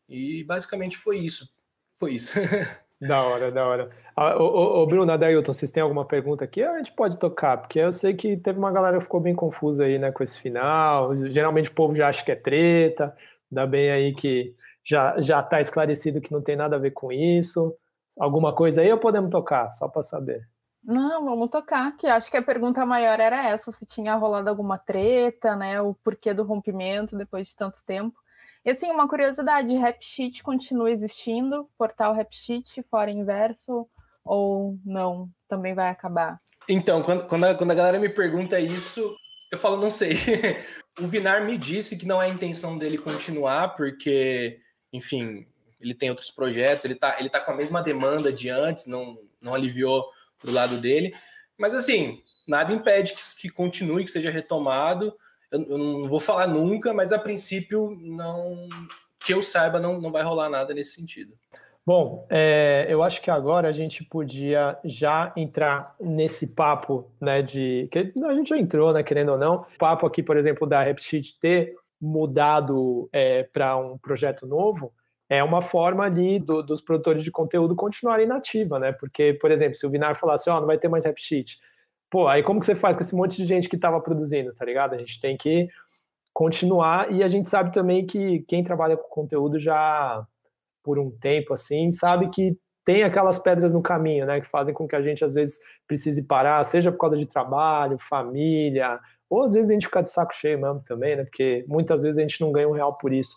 E 0.07 0.43
basicamente 0.43 0.97
foi 0.97 1.19
isso. 1.19 1.53
Foi 1.95 2.13
isso. 2.13 2.33
Da 3.07 3.21
hora, 3.21 3.51
da 3.51 3.67
hora. 3.67 3.89
Ah, 4.15 4.41
ô, 4.41 4.81
ô, 4.81 4.87
Bruno, 4.87 5.11
Adailton, 5.11 5.53
vocês 5.53 5.71
têm 5.71 5.83
alguma 5.83 6.05
pergunta 6.05 6.45
aqui? 6.45 6.63
A 6.63 6.77
gente 6.77 6.93
pode 6.93 7.17
tocar, 7.17 7.57
porque 7.57 7.79
eu 7.79 7.91
sei 7.91 8.13
que 8.13 8.37
teve 8.37 8.57
uma 8.57 8.71
galera 8.71 8.97
que 8.97 9.03
ficou 9.03 9.19
bem 9.19 9.35
confusa 9.35 9.83
aí, 9.83 9.99
né, 9.99 10.09
com 10.09 10.23
esse 10.23 10.39
final. 10.39 11.13
Geralmente 11.27 11.69
o 11.69 11.73
povo 11.73 11.93
já 11.93 12.07
acha 12.07 12.23
que 12.23 12.31
é 12.31 12.35
treta, 12.35 13.13
ainda 13.51 13.67
bem 13.67 13.91
aí 13.91 14.13
que 14.13 14.55
já, 14.85 15.19
já 15.19 15.43
tá 15.43 15.59
esclarecido 15.59 16.21
que 16.21 16.31
não 16.31 16.41
tem 16.41 16.55
nada 16.55 16.77
a 16.77 16.79
ver 16.79 16.91
com 16.91 17.11
isso. 17.11 17.75
Alguma 18.17 18.55
coisa 18.55 18.81
aí 18.81 18.91
ou 18.91 18.97
podemos 18.97 19.29
tocar, 19.29 19.69
só 19.69 19.89
para 19.89 20.01
saber? 20.01 20.47
Não, 20.83 21.23
vamos 21.23 21.49
tocar, 21.49 21.95
que 21.95 22.07
acho 22.07 22.29
que 22.29 22.35
a 22.35 22.41
pergunta 22.41 22.85
maior 22.85 23.19
era 23.19 23.47
essa, 23.47 23.71
se 23.71 23.85
tinha 23.85 24.15
rolado 24.15 24.49
alguma 24.49 24.77
treta, 24.77 25.55
né, 25.55 25.81
o 25.81 25.93
porquê 25.93 26.33
do 26.33 26.43
rompimento 26.43 27.17
depois 27.17 27.47
de 27.47 27.55
tanto 27.55 27.83
tempo. 27.85 28.17
E 28.65 28.69
assim, 28.69 28.91
uma 28.91 29.07
curiosidade, 29.07 29.75
RapSheet 29.75 30.43
continua 30.43 30.91
existindo, 30.91 31.69
portal 31.77 32.13
RapSheet, 32.13 32.83
fora 32.83 33.11
inverso, 33.11 33.87
ou 34.25 34.77
não, 34.85 35.29
também 35.47 35.73
vai 35.73 35.89
acabar? 35.89 36.39
Então, 36.67 37.01
quando, 37.03 37.25
quando, 37.27 37.43
a, 37.45 37.55
quando 37.55 37.71
a 37.71 37.75
galera 37.75 37.99
me 37.99 38.09
pergunta 38.09 38.59
isso, 38.59 39.15
eu 39.51 39.57
falo, 39.57 39.77
não 39.77 39.89
sei. 39.89 40.13
o 40.99 41.07
Vinar 41.07 41.45
me 41.45 41.57
disse 41.57 41.97
que 41.97 42.07
não 42.07 42.21
é 42.21 42.25
a 42.25 42.29
intenção 42.29 42.77
dele 42.77 42.97
continuar, 42.97 43.69
porque, 43.75 44.59
enfim, 44.91 45.45
ele 45.79 45.93
tem 45.93 46.09
outros 46.09 46.31
projetos, 46.31 46.85
ele 46.85 46.95
tá, 46.95 47.17
ele 47.19 47.29
tá 47.29 47.39
com 47.39 47.51
a 47.51 47.55
mesma 47.55 47.81
demanda 47.81 48.31
de 48.31 48.49
antes, 48.49 48.85
não, 48.85 49.17
não 49.41 49.53
aliviou 49.53 50.05
pro 50.43 50.51
lado 50.53 50.77
dele. 50.77 51.15
Mas 51.57 51.73
assim, 51.73 52.21
nada 52.47 52.73
impede 52.73 53.15
que, 53.39 53.49
continue, 53.49 54.03
que 54.03 54.11
seja 54.11 54.29
retomado. 54.29 55.15
Eu, 55.51 55.63
eu, 55.63 55.77
não 55.77 56.07
vou 56.07 56.19
falar 56.19 56.47
nunca, 56.47 56.93
mas 56.93 57.11
a 57.11 57.17
princípio 57.17 57.97
não 58.01 58.67
que 59.25 59.33
eu 59.33 59.41
saiba 59.41 59.79
não, 59.79 60.01
não 60.01 60.11
vai 60.11 60.21
rolar 60.21 60.49
nada 60.49 60.73
nesse 60.73 60.95
sentido. 60.95 61.33
Bom, 61.85 62.25
é, 62.29 62.85
eu 62.89 63.03
acho 63.03 63.21
que 63.21 63.29
agora 63.29 63.67
a 63.67 63.71
gente 63.71 64.03
podia 64.05 64.77
já 64.85 65.33
entrar 65.35 65.95
nesse 65.99 66.47
papo, 66.47 67.11
né, 67.19 67.41
de 67.41 67.89
que 67.91 68.13
a 68.25 68.33
gente 68.33 68.49
já 68.49 68.57
entrou, 68.57 68.93
né, 68.93 69.03
querendo 69.03 69.33
ou 69.33 69.37
não, 69.37 69.65
papo 69.77 70.05
aqui, 70.05 70.23
por 70.23 70.37
exemplo, 70.37 70.65
da 70.65 70.81
RapSheet 70.81 71.37
ter 71.39 71.75
mudado 71.99 73.09
é, 73.11 73.43
para 73.43 73.75
um 73.77 73.97
projeto 73.97 74.45
novo, 74.45 74.93
é 75.29 75.43
uma 75.43 75.61
forma 75.61 76.03
ali 76.03 76.39
do, 76.39 76.61
dos 76.61 76.81
produtores 76.81 77.23
de 77.23 77.31
conteúdo 77.31 77.75
continuarem 77.75 78.27
nativa, 78.27 78.79
né? 78.79 78.91
Porque, 78.91 79.33
por 79.39 79.51
exemplo, 79.51 79.75
se 79.75 79.85
o 79.85 79.89
Vinar 79.89 80.15
falasse, 80.15 80.49
ó, 80.49 80.57
oh, 80.57 80.59
não 80.59 80.67
vai 80.67 80.77
ter 80.77 80.87
mais 80.87 81.05
rap 81.05 81.19
sheet, 81.19 81.57
pô, 82.09 82.27
aí 82.27 82.43
como 82.43 82.59
que 82.59 82.65
você 82.65 82.75
faz 82.75 82.95
com 82.95 83.01
esse 83.01 83.15
monte 83.15 83.37
de 83.37 83.45
gente 83.45 83.67
que 83.67 83.75
estava 83.75 83.99
produzindo, 83.99 84.53
tá 84.53 84.63
ligado? 84.65 84.93
A 84.93 84.97
gente 84.97 85.19
tem 85.19 85.35
que 85.35 85.67
continuar 86.33 87.11
e 87.11 87.23
a 87.23 87.27
gente 87.27 87.49
sabe 87.49 87.71
também 87.71 88.05
que 88.05 88.41
quem 88.47 88.63
trabalha 88.63 88.97
com 88.97 89.07
conteúdo 89.09 89.59
já 89.59 90.25
por 90.83 90.99
um 90.99 91.11
tempo 91.11 91.53
assim, 91.53 91.91
sabe 91.91 92.29
que 92.29 92.57
tem 92.85 93.03
aquelas 93.03 93.39
pedras 93.39 93.73
no 93.73 93.81
caminho, 93.81 94.25
né, 94.25 94.41
que 94.41 94.47
fazem 94.47 94.73
com 94.73 94.87
que 94.87 94.95
a 94.95 95.01
gente 95.01 95.23
às 95.23 95.33
vezes 95.33 95.59
precise 95.87 96.27
parar, 96.27 96.63
seja 96.65 96.91
por 96.91 96.97
causa 96.97 97.15
de 97.15 97.25
trabalho, 97.25 97.97
família, 97.97 98.99
ou 99.29 99.43
às 99.43 99.53
vezes 99.53 99.69
a 99.69 99.73
gente 99.73 99.85
fica 99.85 100.01
de 100.01 100.09
saco 100.09 100.35
cheio 100.35 100.59
mesmo 100.59 100.81
também, 100.85 101.15
né, 101.15 101.23
porque 101.23 101.63
muitas 101.67 102.01
vezes 102.01 102.17
a 102.17 102.21
gente 102.21 102.41
não 102.41 102.51
ganha 102.51 102.67
um 102.67 102.73
real 102.73 102.97
por 102.97 103.13
isso. 103.13 103.35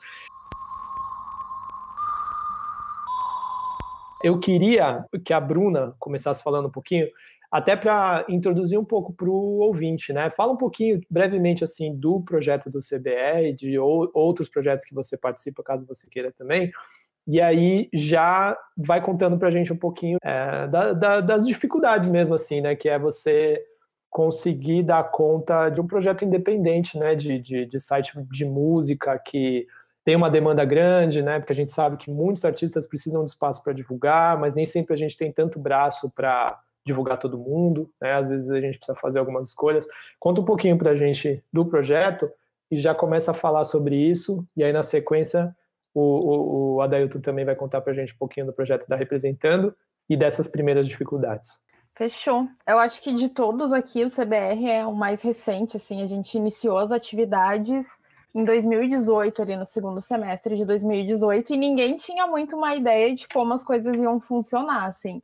Eu 4.23 4.38
queria 4.38 5.04
que 5.25 5.32
a 5.32 5.40
Bruna 5.40 5.94
começasse 5.99 6.42
falando 6.42 6.68
um 6.68 6.70
pouquinho, 6.70 7.08
até 7.50 7.76
para 7.76 8.25
introduzir 8.28 8.78
um 8.78 8.85
pouco 8.85 9.12
para 9.12 9.28
o 9.28 9.58
ouvinte, 9.61 10.12
né? 10.12 10.30
Fala 10.30 10.52
um 10.52 10.56
pouquinho, 10.56 11.00
brevemente, 11.08 11.62
assim, 11.62 11.94
do 11.94 12.20
projeto 12.20 12.70
do 12.70 12.80
CBE 12.80 13.50
e 13.50 13.52
de 13.52 13.78
ou, 13.78 14.11
outros 14.12 14.49
projetos 14.49 14.85
que 14.85 14.94
você 14.94 15.16
participa, 15.16 15.62
caso 15.62 15.87
você 15.87 16.08
queira 16.08 16.32
também. 16.32 16.73
E 17.26 17.40
aí 17.40 17.88
já 17.92 18.56
vai 18.76 19.00
contando 19.00 19.38
para 19.38 19.49
a 19.49 19.50
gente 19.50 19.73
um 19.73 19.76
pouquinho 19.76 20.18
é, 20.23 20.68
da, 20.68 20.92
da, 20.92 21.20
das 21.20 21.46
dificuldades 21.46 22.08
mesmo, 22.08 22.35
assim, 22.35 22.61
né? 22.61 22.75
Que 22.76 22.88
é 22.88 22.99
você 22.99 23.62
conseguir 24.11 24.82
dar 24.82 25.04
conta 25.11 25.68
de 25.68 25.80
um 25.80 25.87
projeto 25.87 26.25
independente, 26.25 26.99
né? 26.99 27.14
De, 27.14 27.38
de, 27.38 27.66
de 27.66 27.80
site 27.80 28.12
de 28.30 28.44
música 28.44 29.18
que 29.18 29.66
tem 30.07 30.15
uma 30.15 30.31
demanda 30.31 30.65
grande, 30.65 31.21
né? 31.21 31.41
Porque 31.41 31.53
a 31.53 31.57
gente 31.57 31.73
sabe 31.73 31.97
que 31.97 32.09
muitos 32.13 32.45
artistas 32.45 32.87
precisam 32.87 33.25
de 33.25 33.31
espaço 33.31 33.61
para 33.65 33.73
divulgar, 33.73 34.39
mas 34.39 34.55
nem 34.55 34.65
sempre 34.65 34.95
a 34.95 34.97
gente 34.97 35.17
tem 35.17 35.33
tanto 35.33 35.59
braço 35.59 36.09
para 36.15 36.61
divulgar 36.87 37.19
todo 37.19 37.37
mundo, 37.37 37.91
né? 38.01 38.13
Às 38.13 38.29
vezes 38.29 38.49
a 38.49 38.61
gente 38.61 38.79
precisa 38.79 38.97
fazer 38.97 39.19
algumas 39.19 39.49
escolhas. 39.49 39.85
Conta 40.21 40.41
um 40.41 40.45
pouquinho 40.45 40.79
para 40.79 40.93
a 40.93 40.95
gente 40.95 41.43
do 41.53 41.67
projeto 41.67 42.31
e 42.71 42.79
já 42.79 42.95
começa 42.95 43.33
a 43.33 43.35
falar 43.35 43.65
sobre 43.65 43.97
isso. 43.97 44.47
E 44.57 44.63
aí 44.63 44.73
na 44.73 44.85
sequência 44.85 45.53
o, 45.93 46.01
o, 46.01 46.75
o 46.77 46.81
Adailton 46.83 47.19
também 47.19 47.45
vai 47.45 47.57
contar 47.57 47.81
para 47.81 47.93
a 47.93 47.97
gente 47.97 48.15
um 48.15 48.19
pouquinho 48.19 48.47
do 48.47 48.53
projeto 48.53 48.87
da 48.87 48.95
Representando 48.95 49.75
e 50.09 50.17
dessas 50.17 50.47
primeiras 50.47 50.87
dificuldades. 50.87 51.49
Fechou. 51.97 52.47
Eu 52.65 52.79
acho 52.79 53.03
que 53.03 53.13
de 53.13 53.29
todos 53.29 53.73
aqui, 53.73 54.05
o 54.05 54.11
CBR 54.11 54.71
é 54.71 54.87
o 54.87 54.95
mais 54.95 55.21
recente, 55.21 55.79
assim, 55.79 56.01
a 56.01 56.07
gente 56.07 56.37
iniciou 56.37 56.79
as 56.79 56.93
atividades 56.93 57.89
em 58.37 58.45
2018, 58.45 59.40
ali 59.40 59.57
no 59.57 59.64
segundo 59.64 59.99
semestre 60.02 60.57
de 60.57 60.66
2018, 60.66 61.55
e 61.55 61.57
ninguém 61.57 61.97
tinha 61.97 62.26
muito 62.26 62.55
uma 62.55 62.75
ideia 62.75 63.14
de 63.14 63.26
como 63.28 63.55
as 63.55 63.64
coisas 63.64 63.97
iam 63.97 64.21
funcionar, 64.21 64.85
assim. 64.85 65.23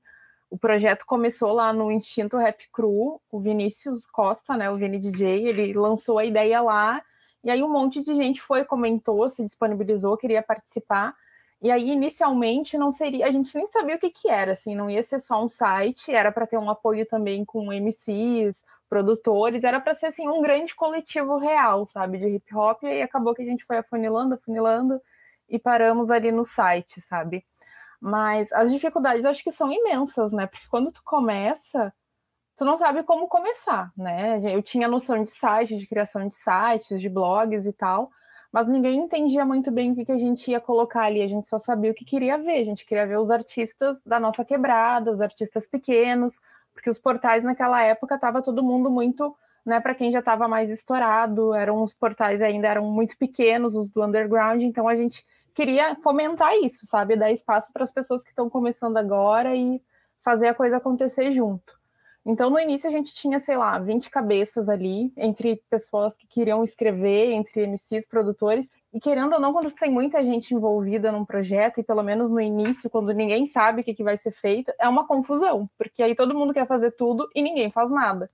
O 0.49 0.57
projeto 0.57 1.04
começou 1.04 1.52
lá 1.52 1.75
no 1.75 1.92
Instinto 1.92 2.38
Rap 2.38 2.66
Crew, 2.73 3.21
o 3.31 3.38
Vinícius 3.38 4.07
Costa, 4.07 4.57
né, 4.57 4.71
o 4.71 4.78
Vini 4.78 4.99
DJ, 4.99 5.47
ele 5.47 5.75
lançou 5.75 6.19
a 6.19 6.25
ideia 6.25 6.62
lá, 6.62 7.02
e 7.45 7.50
aí 7.50 7.62
um 7.62 7.71
monte 7.71 8.00
de 8.02 8.14
gente 8.14 8.40
foi, 8.40 8.64
comentou, 8.64 9.28
se 9.28 9.45
disponibilizou, 9.45 10.16
queria 10.16 10.42
participar, 10.42 11.14
e 11.61 11.71
aí, 11.71 11.90
inicialmente, 11.90 12.78
não 12.78 12.90
seria, 12.90 13.26
a 13.26 13.31
gente 13.31 13.54
nem 13.54 13.66
sabia 13.66 13.97
o 13.97 13.99
que, 13.99 14.11
que 14.11 14.28
era, 14.28 14.52
assim, 14.52 14.75
não 14.75 14.88
ia 14.88 15.02
ser 15.02 15.21
só 15.21 15.45
um 15.45 15.50
site, 15.50 16.11
era 16.12 16.33
para 16.33 16.47
ter 16.47 16.57
um 16.57 16.71
apoio 16.71 17.04
também 17.04 17.45
com 17.45 17.71
MCs, 17.73 18.64
produtores, 18.92 19.64
era 19.64 19.80
para 19.80 19.94
ser 19.94 20.04
assim 20.04 20.28
um 20.28 20.42
grande 20.42 20.75
coletivo 20.75 21.38
real, 21.38 21.87
sabe, 21.87 22.18
de 22.18 22.26
hip 22.26 22.54
hop, 22.54 22.82
e 22.82 23.00
acabou 23.00 23.34
que 23.34 23.40
a 23.40 23.44
gente 23.46 23.64
foi 23.64 23.78
afunilando, 23.78 24.34
afunilando 24.34 25.00
e 25.49 25.58
paramos 25.58 26.11
ali 26.11 26.30
no 26.30 26.44
site, 26.44 27.00
sabe? 27.00 27.42
Mas 27.99 28.52
as 28.52 28.70
dificuldades 28.70 29.25
acho 29.25 29.42
que 29.42 29.50
são 29.50 29.72
imensas, 29.72 30.30
né? 30.30 30.46
Porque 30.46 30.66
quando 30.68 30.92
tu 30.92 31.00
começa, 31.02 31.90
tu 32.54 32.66
não 32.66 32.76
sabe 32.76 33.02
como 33.02 33.28
começar, 33.28 33.90
né? 33.96 34.38
Eu 34.54 34.62
tinha 34.62 34.87
noção 34.87 35.25
de 35.25 35.30
site, 35.30 35.78
de 35.78 35.87
criação 35.87 36.28
de 36.28 36.37
sites, 36.37 37.00
de 37.00 37.08
blogs 37.08 37.64
e 37.64 37.72
tal, 37.72 38.11
mas 38.52 38.68
ninguém 38.68 38.99
entendia 38.99 39.46
muito 39.46 39.70
bem 39.70 39.92
o 39.92 39.94
que, 39.94 40.04
que 40.04 40.12
a 40.12 40.18
gente 40.18 40.50
ia 40.50 40.61
colocar 40.61 41.04
ali, 41.04 41.22
a 41.22 41.28
gente 41.28 41.49
só 41.49 41.58
sabia 41.58 41.92
o 41.92 41.94
que 41.94 42.04
queria 42.04 42.37
ver, 42.37 42.61
a 42.61 42.64
gente 42.64 42.84
queria 42.84 43.06
ver 43.06 43.18
os 43.18 43.30
artistas 43.30 43.99
da 44.04 44.20
nossa 44.20 44.44
quebrada, 44.44 45.11
os 45.11 45.22
artistas 45.22 45.66
pequenos, 45.66 46.38
porque 46.75 46.91
os 46.91 46.99
portais 46.99 47.45
naquela 47.45 47.83
época 47.83 48.14
estava 48.14 48.43
todo 48.43 48.62
mundo 48.62 48.91
muito, 48.91 49.37
né, 49.64 49.81
para 49.81 49.95
quem 49.95 50.11
já 50.11 50.19
estava 50.19 50.49
mais 50.49 50.71
estourado, 50.71 51.55
eram 51.55 51.83
os 51.83 51.95
portais 51.95 52.41
ainda 52.43 52.69
eram 52.69 52.91
muito 52.91 53.17
pequenos, 53.17 53.76
os 53.76 53.91
do 53.91 54.02
underground, 54.02 54.62
então 54.62 54.88
a 54.88 54.97
gente 54.97 55.25
queria 55.55 55.95
fomentar 55.97 56.55
isso, 56.57 56.87
sabe, 56.87 57.17
dar 57.17 57.31
espaço 57.31 57.73
para 57.73 57.85
as 57.85 57.93
pessoas 57.93 58.23
que 58.23 58.31
estão 58.31 58.49
começando 58.49 58.97
agora 58.97 59.55
e 59.55 59.81
fazer 60.21 60.49
a 60.49 60.55
coisa 60.55 60.76
acontecer 60.79 61.31
junto. 61.31 61.81
Então, 62.25 62.49
no 62.49 62.59
início, 62.59 62.88
a 62.88 62.93
gente 62.93 63.12
tinha, 63.12 63.41
sei 63.41 63.57
lá, 63.57 63.79
20 63.79 64.09
cabeças 64.09 64.69
ali, 64.69 65.12
entre 65.17 65.61
pessoas 65.69 66.14
que 66.14 66.26
queriam 66.26 66.62
escrever, 66.62 67.33
entre 67.33 67.67
MCs, 67.67 68.07
produtores. 68.07 68.71
E 68.92 69.00
querendo 69.00 69.32
ou 69.32 69.40
não, 69.40 69.52
quando 69.52 69.70
tem 69.70 69.90
muita 69.90 70.22
gente 70.22 70.54
envolvida 70.54 71.11
num 71.11 71.25
projeto, 71.25 71.80
e 71.80 71.82
pelo 71.82 72.02
menos 72.02 72.30
no 72.30 72.40
início, 72.40 72.90
quando 72.90 73.12
ninguém 73.12 73.46
sabe 73.46 73.80
o 73.80 73.84
que, 73.84 73.94
que 73.94 74.04
vai 74.04 74.18
ser 74.18 74.32
feito, 74.32 74.70
é 74.78 74.87
uma 74.87 75.06
confusão, 75.06 75.68
porque 75.78 76.02
aí 76.02 76.14
todo 76.14 76.34
mundo 76.34 76.52
quer 76.52 76.66
fazer 76.66 76.90
tudo 76.92 77.26
e 77.34 77.40
ninguém 77.40 77.70
faz 77.70 77.90
nada. 77.90 78.26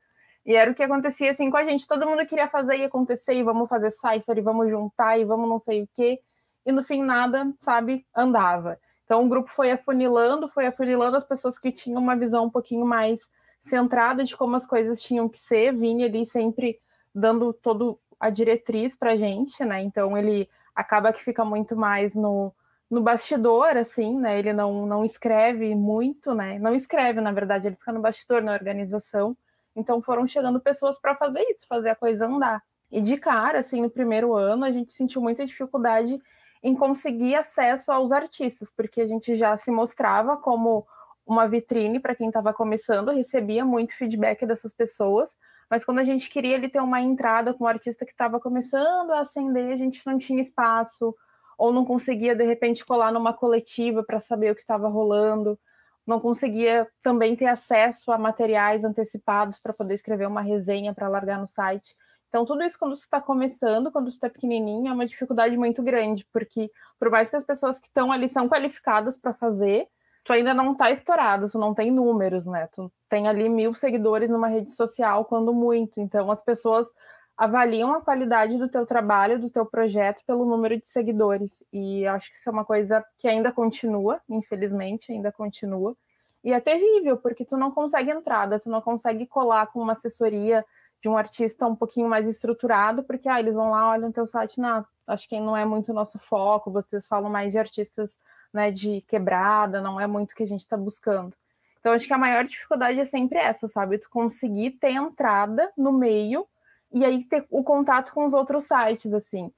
E 0.44 0.56
era 0.56 0.70
o 0.70 0.74
que 0.74 0.82
acontecia 0.82 1.30
assim 1.30 1.48
com 1.48 1.56
a 1.56 1.62
gente, 1.62 1.86
todo 1.86 2.06
mundo 2.06 2.26
queria 2.26 2.48
fazer 2.48 2.76
e 2.76 2.84
acontecer, 2.84 3.34
e 3.34 3.42
vamos 3.42 3.68
fazer 3.68 3.92
cipher, 3.92 4.36
e 4.36 4.40
vamos 4.40 4.68
juntar, 4.68 5.18
e 5.18 5.24
vamos 5.24 5.48
não 5.48 5.60
sei 5.60 5.82
o 5.82 5.88
quê. 5.94 6.18
E 6.66 6.72
no 6.72 6.82
fim, 6.82 7.04
nada, 7.04 7.52
sabe, 7.60 8.04
andava. 8.16 8.78
Então 9.04 9.24
o 9.24 9.28
grupo 9.28 9.50
foi 9.50 9.70
afunilando, 9.70 10.48
foi 10.48 10.66
afunilando 10.66 11.16
as 11.16 11.24
pessoas 11.24 11.58
que 11.58 11.70
tinham 11.70 12.02
uma 12.02 12.16
visão 12.16 12.46
um 12.46 12.50
pouquinho 12.50 12.84
mais 12.84 13.20
centrada 13.60 14.24
de 14.24 14.36
como 14.36 14.56
as 14.56 14.66
coisas 14.66 15.00
tinham 15.00 15.28
que 15.28 15.38
ser, 15.38 15.72
Vini 15.72 16.04
ali 16.04 16.26
sempre 16.26 16.78
dando 17.14 17.52
todo 17.52 17.98
a 18.18 18.30
diretriz 18.30 18.96
para 18.96 19.16
gente, 19.16 19.64
né? 19.64 19.80
Então 19.82 20.16
ele 20.16 20.48
acaba 20.74 21.12
que 21.12 21.22
fica 21.22 21.44
muito 21.44 21.76
mais 21.76 22.14
no, 22.14 22.52
no 22.90 23.00
bastidor, 23.00 23.76
assim, 23.76 24.18
né? 24.18 24.38
Ele 24.38 24.52
não, 24.52 24.86
não 24.86 25.04
escreve 25.04 25.74
muito, 25.74 26.34
né? 26.34 26.58
Não 26.58 26.74
escreve, 26.74 27.20
na 27.20 27.32
verdade, 27.32 27.68
ele 27.68 27.76
fica 27.76 27.92
no 27.92 28.00
bastidor, 28.00 28.42
na 28.42 28.52
organização. 28.52 29.36
Então 29.74 30.02
foram 30.02 30.26
chegando 30.26 30.60
pessoas 30.60 30.98
para 30.98 31.14
fazer 31.14 31.40
isso, 31.42 31.66
fazer 31.68 31.90
a 31.90 31.96
coisa 31.96 32.26
andar. 32.26 32.62
E 32.90 33.00
de 33.00 33.16
cara, 33.18 33.58
assim, 33.58 33.82
no 33.82 33.90
primeiro 33.90 34.34
ano, 34.34 34.64
a 34.64 34.72
gente 34.72 34.92
sentiu 34.92 35.20
muita 35.20 35.44
dificuldade 35.44 36.18
em 36.62 36.74
conseguir 36.74 37.34
acesso 37.34 37.92
aos 37.92 38.10
artistas, 38.10 38.70
porque 38.74 39.00
a 39.00 39.06
gente 39.06 39.34
já 39.34 39.56
se 39.56 39.70
mostrava 39.70 40.36
como 40.36 40.86
uma 41.26 41.46
vitrine 41.46 42.00
para 42.00 42.14
quem 42.14 42.28
estava 42.28 42.52
começando, 42.54 43.12
recebia 43.12 43.64
muito 43.64 43.94
feedback 43.94 44.46
dessas 44.46 44.72
pessoas, 44.72 45.36
mas 45.70 45.84
quando 45.84 45.98
a 45.98 46.04
gente 46.04 46.30
queria 46.30 46.54
ele 46.54 46.68
ter 46.68 46.80
uma 46.80 47.00
entrada 47.00 47.52
com 47.52 47.64
um 47.64 47.66
artista 47.66 48.04
que 48.04 48.12
estava 48.12 48.40
começando 48.40 49.10
a 49.10 49.20
ascender, 49.20 49.72
a 49.72 49.76
gente 49.76 50.06
não 50.06 50.18
tinha 50.18 50.40
espaço, 50.40 51.14
ou 51.58 51.72
não 51.72 51.84
conseguia 51.84 52.34
de 52.34 52.44
repente 52.44 52.84
colar 52.84 53.12
numa 53.12 53.32
coletiva 53.32 54.02
para 54.02 54.20
saber 54.20 54.52
o 54.52 54.54
que 54.54 54.60
estava 54.60 54.88
rolando, 54.88 55.58
não 56.06 56.20
conseguia 56.20 56.88
também 57.02 57.36
ter 57.36 57.46
acesso 57.46 58.10
a 58.10 58.16
materiais 58.16 58.84
antecipados 58.84 59.58
para 59.58 59.74
poder 59.74 59.94
escrever 59.94 60.26
uma 60.26 60.40
resenha 60.40 60.94
para 60.94 61.08
largar 61.08 61.38
no 61.38 61.46
site. 61.46 61.94
Então, 62.28 62.44
tudo 62.44 62.62
isso, 62.62 62.78
quando 62.78 62.96
você 62.96 63.04
está 63.04 63.20
começando, 63.20 63.90
quando 63.90 64.10
você 64.10 64.16
está 64.16 64.30
pequenininho, 64.30 64.88
é 64.88 64.92
uma 64.92 65.06
dificuldade 65.06 65.56
muito 65.56 65.82
grande, 65.82 66.26
porque 66.32 66.70
por 66.98 67.10
mais 67.10 67.28
que 67.28 67.36
as 67.36 67.44
pessoas 67.44 67.80
que 67.80 67.88
estão 67.88 68.12
ali 68.12 68.28
são 68.28 68.48
qualificadas 68.48 69.18
para 69.18 69.34
fazer, 69.34 69.86
tu 70.28 70.32
ainda 70.34 70.52
não 70.52 70.74
tá 70.74 70.90
estourado, 70.90 71.48
tu 71.48 71.58
não 71.58 71.72
tem 71.72 71.90
números, 71.90 72.44
né? 72.44 72.68
Tu 72.74 72.92
tem 73.08 73.26
ali 73.26 73.48
mil 73.48 73.72
seguidores 73.72 74.28
numa 74.28 74.46
rede 74.46 74.70
social, 74.72 75.24
quando 75.24 75.54
muito. 75.54 76.02
Então, 76.02 76.30
as 76.30 76.42
pessoas 76.42 76.86
avaliam 77.34 77.94
a 77.94 78.02
qualidade 78.02 78.58
do 78.58 78.68
teu 78.68 78.84
trabalho, 78.84 79.40
do 79.40 79.48
teu 79.48 79.64
projeto, 79.64 80.22
pelo 80.26 80.44
número 80.44 80.78
de 80.78 80.86
seguidores. 80.86 81.64
E 81.72 82.06
acho 82.06 82.30
que 82.30 82.36
isso 82.36 82.46
é 82.46 82.52
uma 82.52 82.62
coisa 82.62 83.02
que 83.16 83.26
ainda 83.26 83.50
continua, 83.50 84.20
infelizmente, 84.28 85.10
ainda 85.10 85.32
continua. 85.32 85.96
E 86.44 86.52
é 86.52 86.60
terrível, 86.60 87.16
porque 87.16 87.42
tu 87.42 87.56
não 87.56 87.70
consegue 87.70 88.10
entrada, 88.10 88.60
tu 88.60 88.68
não 88.68 88.82
consegue 88.82 89.26
colar 89.26 89.68
com 89.68 89.80
uma 89.80 89.94
assessoria 89.94 90.62
de 91.00 91.08
um 91.08 91.16
artista 91.16 91.66
um 91.66 91.74
pouquinho 91.74 92.06
mais 92.06 92.28
estruturado, 92.28 93.02
porque 93.02 93.30
ah, 93.30 93.40
eles 93.40 93.54
vão 93.54 93.70
lá, 93.70 93.92
olham 93.92 94.12
teu 94.12 94.26
site, 94.26 94.60
não, 94.60 94.84
acho 95.06 95.26
que 95.26 95.40
não 95.40 95.56
é 95.56 95.64
muito 95.64 95.94
nosso 95.94 96.18
foco, 96.18 96.70
vocês 96.70 97.06
falam 97.06 97.30
mais 97.30 97.52
de 97.52 97.58
artistas 97.58 98.18
né, 98.52 98.70
de 98.70 99.02
quebrada, 99.02 99.80
não 99.80 100.00
é 100.00 100.06
muito 100.06 100.32
o 100.32 100.34
que 100.34 100.42
a 100.42 100.46
gente 100.46 100.60
está 100.60 100.76
buscando. 100.76 101.34
Então, 101.80 101.92
acho 101.92 102.06
que 102.06 102.12
a 102.12 102.18
maior 102.18 102.44
dificuldade 102.44 102.98
é 102.98 103.04
sempre 103.04 103.38
essa, 103.38 103.68
sabe? 103.68 103.98
Tu 103.98 104.10
conseguir 104.10 104.72
ter 104.72 104.92
entrada 104.92 105.70
no 105.76 105.92
meio 105.92 106.46
e 106.92 107.04
aí 107.04 107.24
ter 107.24 107.46
o 107.50 107.62
contato 107.62 108.12
com 108.12 108.24
os 108.24 108.34
outros 108.34 108.64
sites, 108.64 109.12
assim. 109.14 109.52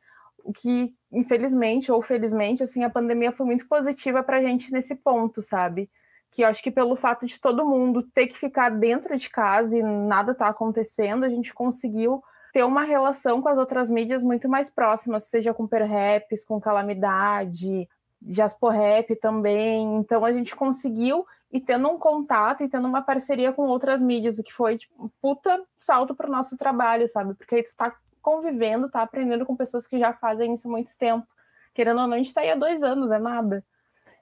O 0.44 0.52
que, 0.52 0.94
infelizmente 1.10 1.90
ou 1.90 2.00
felizmente, 2.02 2.62
assim, 2.62 2.82
a 2.84 2.90
pandemia 2.90 3.32
foi 3.32 3.46
muito 3.46 3.66
positiva 3.66 4.22
para 4.22 4.38
a 4.38 4.42
gente 4.42 4.72
nesse 4.72 4.94
ponto, 4.94 5.42
sabe? 5.42 5.90
Que 6.30 6.42
eu 6.42 6.48
acho 6.48 6.62
que 6.62 6.70
pelo 6.70 6.96
fato 6.96 7.26
de 7.26 7.40
todo 7.40 7.66
mundo 7.66 8.02
ter 8.02 8.26
que 8.26 8.38
ficar 8.38 8.70
dentro 8.70 9.16
de 9.16 9.28
casa 9.28 9.76
e 9.76 9.82
nada 9.82 10.34
tá 10.34 10.48
acontecendo, 10.48 11.24
a 11.24 11.28
gente 11.28 11.52
conseguiu 11.52 12.22
ter 12.52 12.64
uma 12.64 12.82
relação 12.82 13.40
com 13.40 13.48
as 13.48 13.58
outras 13.58 13.90
mídias 13.90 14.22
muito 14.22 14.48
mais 14.48 14.70
próximas, 14.70 15.24
seja 15.24 15.54
com 15.54 15.66
Perhaps, 15.66 16.44
com 16.44 16.60
Calamidade, 16.60 17.88
Jasporrap 18.28 19.14
também. 19.16 19.96
Então 19.96 20.24
a 20.24 20.32
gente 20.32 20.54
conseguiu 20.54 21.26
e 21.52 21.60
tendo 21.60 21.88
um 21.88 21.98
contato 21.98 22.62
e 22.62 22.68
tendo 22.68 22.86
uma 22.86 23.02
parceria 23.02 23.52
com 23.52 23.66
outras 23.66 24.00
mídias, 24.00 24.38
o 24.38 24.42
que 24.42 24.52
foi 24.52 24.78
tipo, 24.78 25.04
um 25.04 25.08
puta 25.20 25.60
salto 25.78 26.14
para 26.14 26.28
o 26.28 26.32
nosso 26.32 26.56
trabalho, 26.56 27.08
sabe? 27.08 27.34
Porque 27.34 27.56
aí 27.56 27.62
tu 27.62 27.74
tá 27.76 27.94
convivendo, 28.22 28.90
tá 28.90 29.02
aprendendo 29.02 29.44
com 29.44 29.56
pessoas 29.56 29.86
que 29.86 29.98
já 29.98 30.12
fazem 30.12 30.54
isso 30.54 30.68
há 30.68 30.70
muito 30.70 30.96
tempo. 30.96 31.26
Querendo 31.74 32.00
ou 32.00 32.06
não, 32.06 32.14
a 32.14 32.18
gente 32.18 32.34
tá 32.34 32.42
aí 32.42 32.50
há 32.50 32.56
dois 32.56 32.82
anos, 32.82 33.10
é 33.10 33.18
nada. 33.18 33.64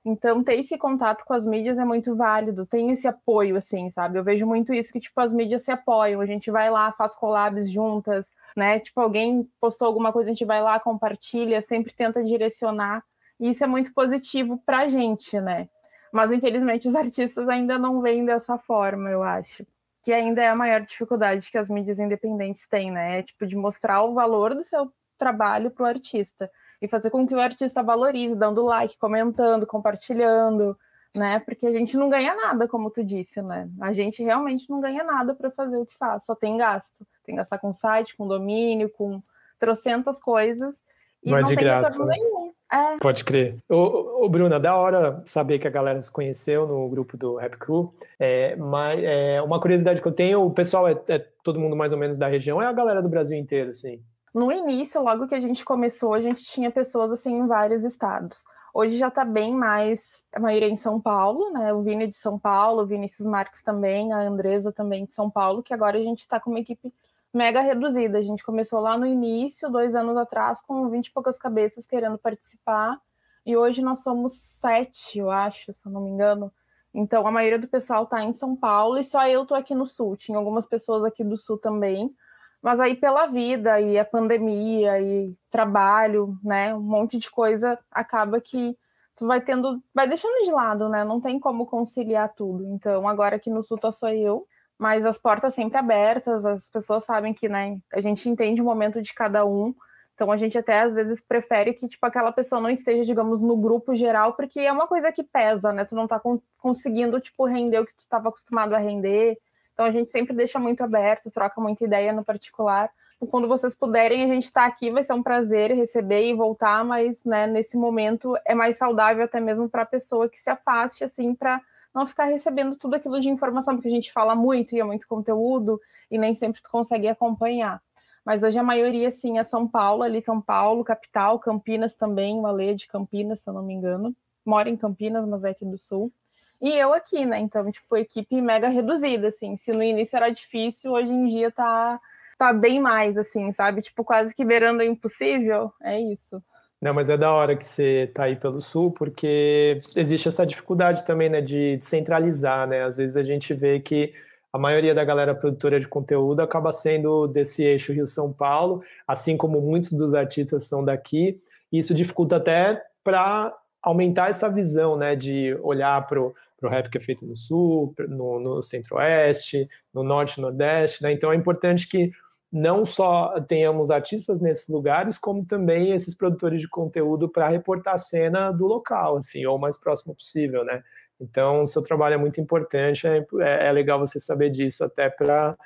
Então, 0.05 0.43
ter 0.43 0.59
esse 0.59 0.79
contato 0.79 1.25
com 1.25 1.35
as 1.35 1.45
mídias 1.45 1.77
é 1.77 1.85
muito 1.85 2.15
válido, 2.15 2.65
tem 2.65 2.91
esse 2.91 3.07
apoio, 3.07 3.57
assim, 3.57 3.91
sabe? 3.91 4.19
Eu 4.19 4.25
vejo 4.25 4.47
muito 4.47 4.73
isso, 4.73 4.93
que, 4.93 5.01
tipo, 5.01 5.21
as 5.21 5.33
mídias 5.33 5.63
se 5.63 5.71
apoiam, 5.71 6.21
a 6.21 6.27
gente 6.27 6.51
vai 6.51 6.71
lá, 6.71 6.93
faz 6.93 7.15
collabs 7.17 7.71
juntas, 7.71 8.33
né? 8.57 8.79
Tipo, 8.79 9.01
alguém 9.01 9.47
postou 9.61 9.87
alguma 9.87 10.13
coisa, 10.13 10.31
a 10.31 10.33
gente 10.33 10.45
vai 10.45 10.63
lá, 10.63 10.79
compartilha, 10.81 11.61
sempre 11.61 11.93
tenta 11.93 12.23
direcionar 12.23 13.05
e 13.41 13.51
isso 13.51 13.65
é 13.65 13.67
muito 13.67 13.93
positivo 13.93 14.61
para 14.65 14.81
a 14.81 14.89
gente, 14.89 15.41
né? 15.41 15.69
Mas 16.13 16.33
infelizmente 16.33 16.89
os 16.89 16.95
artistas 16.97 17.49
ainda 17.49 17.79
não 17.79 18.01
veem 18.01 18.25
dessa 18.25 18.59
forma, 18.59 19.11
eu 19.11 19.23
acho. 19.23 19.67
Que 20.03 20.13
ainda 20.13 20.43
é 20.43 20.49
a 20.49 20.57
maior 20.57 20.81
dificuldade 20.81 21.51
que 21.51 21.59
as 21.59 21.69
mídias 21.69 21.99
independentes 21.99 22.67
têm, 22.67 22.91
né? 22.91 23.19
É, 23.19 23.23
tipo, 23.23 23.47
de 23.47 23.57
mostrar 23.57 24.03
o 24.03 24.15
valor 24.15 24.55
do 24.55 24.65
seu 24.65 24.93
trabalho 25.19 25.71
para 25.71 25.85
o 25.85 25.87
artista 25.87 26.51
e 26.81 26.87
fazer 26.87 27.11
com 27.11 27.27
que 27.27 27.35
o 27.35 27.41
artista 27.41 27.83
valorize, 27.83 28.37
dando 28.37 28.65
like, 28.65 28.97
comentando, 28.99 29.67
compartilhando, 29.67 30.79
né? 31.15 31.41
Porque 31.41 31.67
a 31.67 31.73
gente 31.73 31.97
não 31.97 32.09
ganha 32.09 32.35
nada, 32.35 32.69
como 32.69 32.91
tu 32.91 33.03
disse, 33.05 33.43
né? 33.43 33.69
A 33.81 33.93
gente 33.93 34.23
realmente 34.23 34.71
não 34.71 34.81
ganha 34.81 35.03
nada 35.03 35.35
para 35.35 35.51
fazer 35.51 35.77
o 35.77 35.87
que 35.87 35.97
faz, 35.97 36.25
só 36.25 36.35
tem 36.35 36.57
gasto. 36.57 37.07
Tem 37.25 37.35
que 37.35 37.41
gastar 37.41 37.59
com 37.59 37.73
site, 37.73 38.17
com 38.17 38.27
domínio, 38.27 38.89
com 38.91 39.21
trocentas 39.59 40.21
coisas 40.21 40.77
e 41.23 41.31
não, 41.31 41.39
é 41.39 41.41
não 41.43 41.49
tem 41.49 41.57
graça, 41.57 41.91
retorno 41.91 42.07
né? 42.07 42.17
nenhum. 42.17 42.38
É. 42.71 42.99
Pode 42.99 43.25
crer. 43.25 43.57
Ô, 43.69 44.25
ô, 44.25 44.29
Bruna, 44.29 44.61
da 44.61 44.77
hora 44.77 45.23
saber 45.25 45.59
que 45.59 45.67
a 45.67 45.71
galera 45.71 46.01
se 46.01 46.13
conheceu 46.13 46.67
no 46.67 46.89
grupo 46.89 47.17
do 47.17 47.37
Rap 47.37 47.57
Crew. 47.57 47.95
É, 48.19 48.55
mas, 48.57 49.03
é, 49.03 49.41
uma 49.41 49.61
curiosidade 49.61 50.03
que 50.03 50.09
eu 50.09 50.13
tenho, 50.13 50.45
o 50.45 50.51
pessoal 50.51 50.87
é, 50.87 51.01
é, 51.09 51.19
todo 51.43 51.59
mundo 51.59 51.75
mais 51.75 51.93
ou 51.93 51.99
menos 51.99 52.19
da 52.19 52.29
região, 52.29 52.61
é 52.61 52.67
a 52.67 52.73
galera 52.73 53.03
do 53.03 53.09
Brasil 53.09 53.39
inteiro, 53.39 53.71
assim? 53.71 54.03
No 54.35 54.53
início, 54.53 55.03
logo 55.03 55.27
que 55.27 55.35
a 55.35 55.41
gente 55.41 55.65
começou, 55.65 56.13
a 56.13 56.21
gente 56.21 56.45
tinha 56.45 56.71
pessoas 56.71 57.11
assim 57.11 57.35
em 57.35 57.47
vários 57.47 57.85
estados. 57.85 58.39
Hoje 58.75 58.99
já 58.99 59.09
está 59.09 59.25
bem 59.25 59.55
mais, 59.55 60.25
a 60.33 60.39
maioria 60.39 60.69
em 60.69 60.77
São 60.77 61.01
Paulo, 61.01 61.51
né? 61.51 61.73
O 61.73 61.83
Vini 61.83 62.05
é 62.05 62.07
de 62.07 62.17
São 62.17 62.39
Paulo, 62.39 62.83
o 62.83 62.87
Vinícius 62.87 63.27
Marques 63.27 63.63
também, 63.63 64.13
a 64.13 64.21
Andresa 64.21 64.71
também 64.71 65.07
de 65.07 65.15
São 65.15 65.31
Paulo, 65.31 65.63
que 65.63 65.73
agora 65.73 65.99
a 65.99 66.03
gente 66.03 66.21
está 66.21 66.39
com 66.39 66.51
uma 66.51 66.61
equipe 66.61 66.93
mega 67.33 67.61
reduzida. 67.61 68.19
A 68.19 68.23
gente 68.23 68.43
começou 68.43 68.81
lá 68.81 68.97
no 68.97 69.07
início, 69.07 69.71
dois 69.71 69.95
anos 69.95 70.17
atrás, 70.17 70.61
com 70.61 70.89
20 70.89 71.07
e 71.07 71.13
poucas 71.13 71.39
cabeças 71.39 71.87
querendo 71.87 72.19
participar, 72.19 72.99
e 73.45 73.57
hoje 73.57 73.81
nós 73.83 74.01
somos 74.03 74.35
sete, 74.39 75.19
eu 75.19 75.31
acho, 75.31 75.73
se 75.73 75.87
eu 75.87 75.93
não 75.93 76.03
me 76.03 76.11
engano. 76.11 76.53
Então 76.93 77.27
a 77.27 77.31
maioria 77.31 77.59
do 77.59 77.69
pessoal 77.69 78.05
está 78.05 78.23
em 78.23 78.33
São 78.33 78.57
Paulo 78.57 78.99
e 78.99 79.05
só 79.05 79.27
eu 79.27 79.47
tô 79.47 79.55
aqui 79.55 79.75
no 79.75 79.87
sul. 79.87 80.17
Tinha 80.17 80.37
algumas 80.37 80.67
pessoas 80.67 81.05
aqui 81.05 81.25
do 81.25 81.37
sul 81.37 81.57
também. 81.57 82.15
Mas 82.61 82.81
aí 82.81 82.95
pela 82.95 83.27
vida 83.27 83.81
e 83.81 83.99
a 83.99 84.05
pandemia 84.05 85.01
e 85.01 85.37
trabalho, 85.51 86.37
né, 86.43 86.75
um 86.75 86.81
monte 86.81 87.17
de 87.17 87.31
coisa 87.31 87.79
acaba 87.91 88.41
que 88.41 88.77
tu 89.17 89.27
vai 89.27 89.41
tendo, 89.41 89.83
vai 89.95 90.07
deixando 90.07 90.45
de 90.45 90.51
lado, 90.51 90.89
né? 90.89 91.05
Não 91.05 91.21
tem 91.21 91.41
como 91.41 91.67
conciliar 91.67 92.33
tudo. 92.35 92.65
Então, 92.67 93.09
agora 93.09 93.37
aqui 93.37 93.51
no 93.51 93.65
sul 93.65 93.77
tô 93.77 93.91
só 93.91 94.11
eu, 94.11 94.47
mas 94.79 95.05
as 95.05 95.19
portas 95.19 95.55
sempre 95.55 95.77
abertas, 95.77 96.47
as 96.47 96.71
pessoas 96.71 97.05
sabem 97.05 97.35
que, 97.35 97.49
né, 97.49 97.79
a 97.93 98.01
gente 98.01 98.29
entende 98.29 98.63
o 98.63 98.65
momento 98.65 99.03
de 99.03 99.13
cada 99.13 99.45
um. 99.45 99.75
Então 100.15 100.33
a 100.33 100.37
gente 100.37 100.57
até 100.59 100.81
às 100.81 100.95
vezes 100.95 101.21
prefere 101.21 101.75
que 101.75 101.89
tipo 101.89 102.05
aquela 102.05 102.33
pessoa 102.33 102.61
não 102.61 102.71
esteja, 102.71 103.05
digamos, 103.05 103.41
no 103.41 103.57
grupo 103.57 103.95
geral, 103.95 104.35
porque 104.35 104.61
é 104.61 104.73
uma 104.73 104.87
coisa 104.87 105.13
que 105.13 105.23
pesa, 105.23 105.73
né? 105.73 105.85
Tu 105.85 105.95
não 105.95 106.07
tá 106.09 106.21
conseguindo 106.59 107.21
tipo 107.21 107.45
render 107.45 107.81
o 107.81 107.87
que 107.87 107.95
tu 107.95 108.01
estava 108.01 108.29
acostumado 108.29 108.75
a 108.75 108.79
render 108.79 109.39
então 109.79 109.87
a 109.87 109.93
gente 109.93 110.11
sempre 110.11 110.35
deixa 110.35 110.59
muito 110.59 110.83
aberto, 110.83 111.31
troca 111.31 111.61
muita 111.61 111.85
ideia 111.85 112.13
no 112.13 112.25
particular. 112.25 112.91
Quando 113.31 113.47
vocês 113.47 113.77
puderem, 113.77 114.25
a 114.25 114.27
gente 114.27 114.43
está 114.43 114.67
aqui, 114.67 114.91
vai 114.91 115.05
ser 115.05 115.13
um 115.13 115.23
prazer 115.23 115.71
receber 115.71 116.29
e 116.29 116.35
voltar, 116.35 116.85
mas 116.85 117.25
né, 117.25 117.47
nesse 117.47 117.77
momento 117.77 118.37
é 118.45 118.57
mais 118.57 118.77
saudável 118.77 119.25
até 119.25 119.39
mesmo 119.39 119.69
para 119.69 119.83
a 119.83 119.87
pessoa 119.87 120.29
que 120.29 120.37
se 120.37 120.51
afaste, 120.51 121.05
assim, 121.05 121.33
para 121.33 121.61
não 121.99 122.07
ficar 122.07 122.25
recebendo 122.25 122.77
tudo 122.77 122.95
aquilo 122.95 123.21
de 123.21 123.29
informação, 123.29 123.75
porque 123.75 123.89
a 123.89 123.93
gente 123.93 124.13
fala 124.13 124.35
muito 124.35 124.75
e 124.75 124.81
é 124.81 124.85
muito 124.85 125.07
conteúdo 125.07 125.81
e 126.11 126.17
nem 126.17 126.35
sempre 126.35 126.63
tu 126.63 126.71
consegue 126.71 127.09
acompanhar. 127.09 127.83
Mas 128.25 128.43
hoje 128.43 128.59
a 128.59 128.63
maioria, 128.63 129.11
sim, 129.11 129.39
é 129.39 129.45
São 129.45 129.67
Paulo, 129.67 130.03
ali 130.03 130.23
São 130.23 130.41
Paulo, 130.41 130.85
capital, 130.85 131.39
Campinas 131.39 131.97
também, 131.97 132.39
uma 132.39 132.51
lei 132.51 132.75
de 132.75 132.87
Campinas, 132.87 133.41
se 133.41 133.49
eu 133.49 133.55
não 133.55 133.63
me 133.63 133.75
engano. 133.75 134.15
Mora 134.45 134.69
em 134.69 134.77
Campinas, 134.77 135.27
mas 135.27 135.45
é 135.45 135.51
aqui 135.51 135.65
do 135.65 135.79
Sul. 135.79 136.13
E 136.61 136.71
eu 136.71 136.93
aqui, 136.93 137.25
né? 137.25 137.39
Então, 137.39 137.71
tipo, 137.71 137.97
equipe 137.97 138.41
mega 138.43 138.69
reduzida, 138.69 139.29
assim. 139.29 139.57
Se 139.57 139.73
no 139.73 139.83
início 139.83 140.17
era 140.17 140.29
difícil, 140.29 140.93
hoje 140.93 141.11
em 141.11 141.29
dia 141.29 141.51
tá, 141.51 141.99
tá 142.37 142.53
bem 142.53 142.81
mais, 142.81 143.17
assim, 143.17 143.53
sabe? 143.53 143.81
Tipo, 143.81 144.05
quase 144.05 144.35
que 144.35 144.45
beirando 144.45 144.81
o 144.81 144.85
impossível. 144.87 145.73
É 145.81 146.01
isso. 146.01 146.43
Não, 146.81 146.95
mas 146.95 147.11
é 147.11 147.17
da 147.17 147.33
hora 147.33 147.57
que 147.57 147.65
você 147.67 148.11
tá 148.15 148.25
aí 148.25 148.37
pelo 148.37 148.61
sul, 148.61 148.93
porque 148.93 149.81
existe 149.97 150.29
essa 150.29 150.47
dificuldade 150.47 151.05
também, 151.05 151.29
né, 151.29 151.41
de 151.41 151.77
descentralizar, 151.77 152.69
né? 152.69 152.85
Às 152.85 152.97
vezes 152.97 153.17
a 153.17 153.23
gente 153.25 153.53
vê 153.53 153.81
que 153.81 154.13
a 154.53 154.59
maioria 154.59 154.95
da 154.95 155.05
galera 155.05 155.35
produtora 155.35 155.81
de 155.81 155.89
conteúdo 155.89 156.41
acaba 156.41 156.71
sendo 156.71 157.27
desse 157.27 157.65
eixo 157.65 157.93
Rio-São 157.93 158.33
Paulo, 158.33 158.83
assim 159.07 159.37
como 159.37 159.61
muitos 159.61 159.93
dos 159.93 160.15
artistas 160.15 160.65
são 160.65 160.85
daqui. 160.85 161.41
E 161.73 161.79
isso 161.79 161.93
dificulta 161.93 162.37
até 162.37 162.81
para 163.03 163.53
aumentar 163.83 164.31
essa 164.31 164.49
visão, 164.49 164.97
né, 164.97 165.17
de 165.17 165.59
olhar 165.63 166.07
para 166.07 166.21
para 166.59 166.69
o 166.69 166.71
rap 166.73 166.91
que 166.91 166.99
é 166.99 167.01
feito 167.01 167.25
no 167.25 167.37
sul, 167.37 167.95
no, 168.09 168.41
no 168.41 168.63
centro-oeste, 168.63 169.69
no 169.95 170.03
norte 170.03 170.41
nordeste, 170.41 171.05
né? 171.05 171.13
Então 171.13 171.33
é 171.33 171.37
importante 171.37 171.89
que 171.89 172.11
não 172.51 172.85
só 172.85 173.41
tenhamos 173.43 173.91
artistas 173.91 174.41
nesses 174.41 174.69
lugares, 174.69 175.19
como 175.19 175.45
também 175.45 175.93
esses 175.93 176.15
produtores 176.15 176.61
de 176.63 176.69
conteúdo 176.69 177.29
para 177.29 177.49
reportar 177.49 177.95
a 177.95 177.99
cena 177.99 178.51
do 178.51 178.67
local, 178.67 179.19
assim, 179.19 179.45
ou 179.45 179.57
o 179.57 179.61
mais 179.61 179.79
próximo 179.79 180.15
possível, 180.15 180.65
né? 180.65 180.83
Então, 181.21 181.67
seu 181.67 181.83
trabalho 181.83 182.15
é 182.15 182.19
muito 182.19 182.41
importante, 182.41 183.07
é, 183.07 183.19
é, 183.41 183.67
é 183.67 183.73
legal 183.73 183.99
você 183.99 184.19
saber 184.19 184.51
disso, 184.51 184.85
até 184.85 185.11
para 185.11 185.57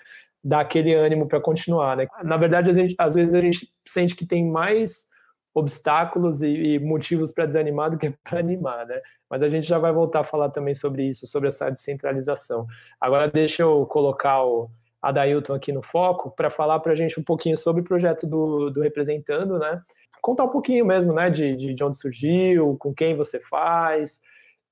dar 0.42 0.60
aquele 0.60 0.92
ânimo 0.92 1.28
para 1.28 1.40
continuar, 1.40 1.96
né? 1.96 2.06
Na 2.24 2.36
verdade, 2.36 2.72
gente, 2.72 2.94
às 2.98 3.14
vezes 3.14 3.34
a 3.34 3.40
gente 3.40 3.72
sente 3.86 4.16
que 4.16 4.26
tem 4.26 4.44
mais 4.50 5.10
obstáculos 5.54 6.42
e, 6.42 6.48
e 6.48 6.78
motivos 6.78 7.30
para 7.30 7.46
desanimar 7.46 7.90
do 7.90 7.98
que 7.98 8.10
para 8.24 8.40
animar, 8.40 8.86
né? 8.86 9.00
Mas 9.30 9.42
a 9.42 9.48
gente 9.48 9.66
já 9.66 9.78
vai 9.78 9.92
voltar 9.92 10.20
a 10.20 10.24
falar 10.24 10.50
também 10.50 10.74
sobre 10.74 11.04
isso, 11.04 11.26
sobre 11.26 11.48
essa 11.48 11.70
descentralização. 11.70 12.66
Agora 13.00 13.28
deixa 13.28 13.62
eu 13.62 13.86
colocar 13.86 14.42
o 14.42 14.68
Adailton 15.02 15.54
aqui 15.54 15.72
no 15.72 15.82
foco 15.82 16.30
para 16.30 16.48
falar 16.48 16.78
para 16.80 16.92
a 16.92 16.96
gente 16.96 17.18
um 17.18 17.24
pouquinho 17.24 17.56
sobre 17.56 17.82
o 17.82 17.84
projeto 17.84 18.26
do, 18.26 18.70
do 18.70 18.80
Representando, 18.80 19.58
né? 19.58 19.82
Contar 20.20 20.44
um 20.44 20.50
pouquinho 20.50 20.86
mesmo, 20.86 21.12
né, 21.12 21.28
de, 21.28 21.56
de 21.56 21.84
onde 21.84 21.96
surgiu, 21.96 22.76
com 22.78 22.94
quem 22.94 23.16
você 23.16 23.40
faz 23.40 24.20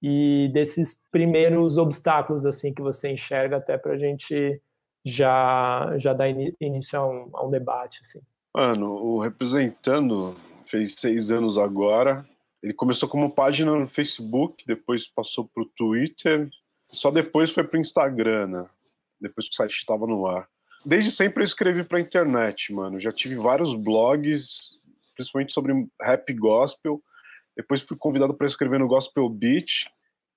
e 0.01 0.49
desses 0.53 1.09
primeiros 1.11 1.77
obstáculos 1.77 2.47
assim 2.47 2.73
que 2.73 2.81
você 2.81 3.11
enxerga 3.11 3.57
até 3.57 3.77
para 3.77 3.93
a 3.93 3.99
gente 3.99 4.63
já 5.05 5.93
já 5.99 6.13
dar 6.13 6.29
início 6.29 6.99
a 6.99 7.07
um, 7.07 7.31
a 7.35 7.45
um 7.45 7.51
debate 7.51 8.01
assim. 8.03 8.21
Mano, 8.55 8.93
o 8.93 9.21
representando 9.21 10.35
fez 10.67 10.95
seis 10.95 11.31
anos 11.31 11.59
agora. 11.59 12.25
Ele 12.63 12.73
começou 12.73 13.09
como 13.09 13.35
página 13.35 13.75
no 13.75 13.89
Facebook, 13.89 14.65
depois 14.67 15.07
passou 15.07 15.49
para 15.53 15.63
o 15.63 15.67
Twitter, 15.67 16.49
só 16.87 17.11
depois 17.11 17.51
foi 17.51 17.65
para 17.65 17.79
o 17.79 17.81
Instagram, 17.81 18.47
né? 18.47 18.67
Depois 19.21 19.47
que 19.47 19.53
o 19.53 19.57
site 19.57 19.75
estava 19.75 20.07
no 20.07 20.27
ar. 20.27 20.49
Desde 20.85 21.11
sempre 21.11 21.43
eu 21.43 21.47
escrevi 21.47 21.85
para 21.85 21.99
a 21.99 22.01
internet, 22.01 22.73
mano. 22.73 22.99
Já 22.99 23.13
tive 23.13 23.35
vários 23.35 23.75
blogs, 23.75 24.79
principalmente 25.15 25.53
sobre 25.53 25.87
rap 26.01 26.33
gospel. 26.33 27.03
Depois 27.57 27.83
fui 27.83 27.97
convidado 27.99 28.35
para 28.35 28.47
escrever 28.47 28.79
no 28.79 28.89
Gospel 28.89 29.29
Beat. 29.29 29.85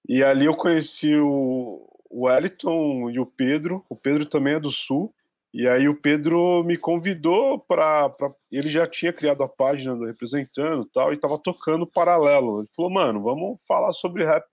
E 0.07 0.21
ali 0.21 0.45
eu 0.45 0.55
conheci 0.55 1.15
o 1.15 1.87
Wellington 2.11 3.09
e 3.09 3.19
o 3.19 3.25
Pedro. 3.25 3.85
O 3.89 3.95
Pedro 3.95 4.25
também 4.25 4.55
é 4.55 4.59
do 4.59 4.71
Sul. 4.71 5.13
E 5.53 5.67
aí 5.67 5.87
o 5.87 5.95
Pedro 5.95 6.63
me 6.63 6.77
convidou 6.77 7.59
para. 7.59 8.11
Ele 8.51 8.69
já 8.69 8.87
tinha 8.87 9.13
criado 9.13 9.43
a 9.43 9.47
página 9.47 9.95
do 9.95 10.05
Representando 10.05 10.83
tal, 10.91 11.11
e 11.11 11.15
estava 11.15 11.37
tocando 11.37 11.85
paralelo. 11.85 12.59
Ele 12.59 12.69
falou, 12.75 12.91
mano, 12.91 13.21
vamos 13.21 13.59
falar 13.67 13.91
sobre 13.93 14.25
rap, 14.25 14.49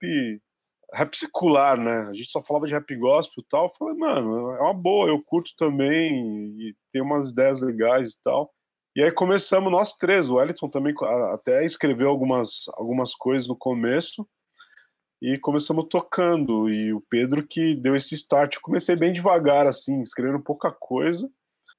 rap 0.93 1.15
secular, 1.15 1.77
né? 1.77 2.07
A 2.09 2.13
gente 2.13 2.29
só 2.29 2.41
falava 2.43 2.67
de 2.67 2.73
rap 2.73 2.95
gospel 2.95 3.43
e 3.43 3.47
tal. 3.49 3.65
Eu 3.65 3.73
falei, 3.77 3.95
mano, 3.95 4.51
é 4.51 4.61
uma 4.61 4.73
boa, 4.73 5.07
eu 5.07 5.21
curto 5.23 5.51
também, 5.57 6.13
e 6.59 6.75
tem 6.91 7.01
umas 7.01 7.29
ideias 7.31 7.61
legais 7.61 8.11
e 8.11 8.17
tal. 8.23 8.51
E 8.95 9.01
aí 9.01 9.11
começamos 9.11 9.71
nós 9.71 9.93
três, 9.95 10.29
o 10.29 10.35
Wellington 10.35 10.67
também 10.69 10.93
até 11.33 11.65
escreveu 11.65 12.09
algumas, 12.09 12.65
algumas 12.73 13.15
coisas 13.15 13.47
no 13.47 13.55
começo 13.55 14.27
e 15.21 15.37
começamos 15.37 15.87
tocando. 15.89 16.69
E 16.69 16.91
o 16.93 17.01
Pedro 17.09 17.45
que 17.47 17.75
deu 17.75 17.95
esse 17.95 18.15
start. 18.15 18.55
Eu 18.55 18.61
comecei 18.61 18.95
bem 18.95 19.13
devagar, 19.13 19.65
assim, 19.67 20.01
escrevendo 20.01 20.43
pouca 20.43 20.71
coisa. 20.71 21.29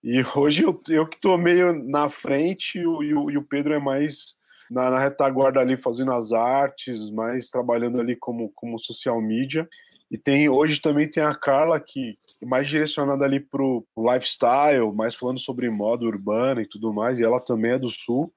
E 0.03 0.23
hoje 0.35 0.63
eu, 0.65 0.81
eu 0.89 1.07
que 1.07 1.17
estou 1.17 1.37
meio 1.37 1.73
na 1.87 2.09
frente 2.09 2.79
e 2.79 2.87
o, 2.87 3.31
e 3.31 3.37
o 3.37 3.43
Pedro 3.43 3.75
é 3.75 3.79
mais 3.79 4.35
na, 4.73 4.91
na, 4.91 4.99
retaguarda 4.99 5.61
ali 5.61 5.77
fazendo 5.77 6.13
as 6.13 6.33
artes, 6.33 7.11
mais 7.11 7.51
trabalhando 7.51 8.01
ali 8.01 8.17
como, 8.17 8.51
como 8.55 8.79
social 8.79 9.21
media. 9.21 9.69
E 10.11 10.19
tem 10.19 10.49
hoje 10.49 10.81
também 10.81 11.11
tem 11.11 11.23
a 11.23 11.35
Carla 11.35 11.79
que 11.79 12.19
é 12.43 12.47
mais 12.47 12.67
direcionada 12.69 13.25
ali 13.25 13.41
pro 13.41 13.87
lifestyle, 13.97 14.93
mais 14.95 15.15
falando 15.15 15.39
sobre 15.39 15.71
moda 15.71 16.05
urbana 16.05 16.63
e 16.63 16.69
tudo 16.69 16.93
mais. 16.93 17.19
E 17.19 17.25
ela 17.25 17.41
também 17.41 17.73
é 17.73 17.79
do 17.79 17.91
sul. 17.91 18.33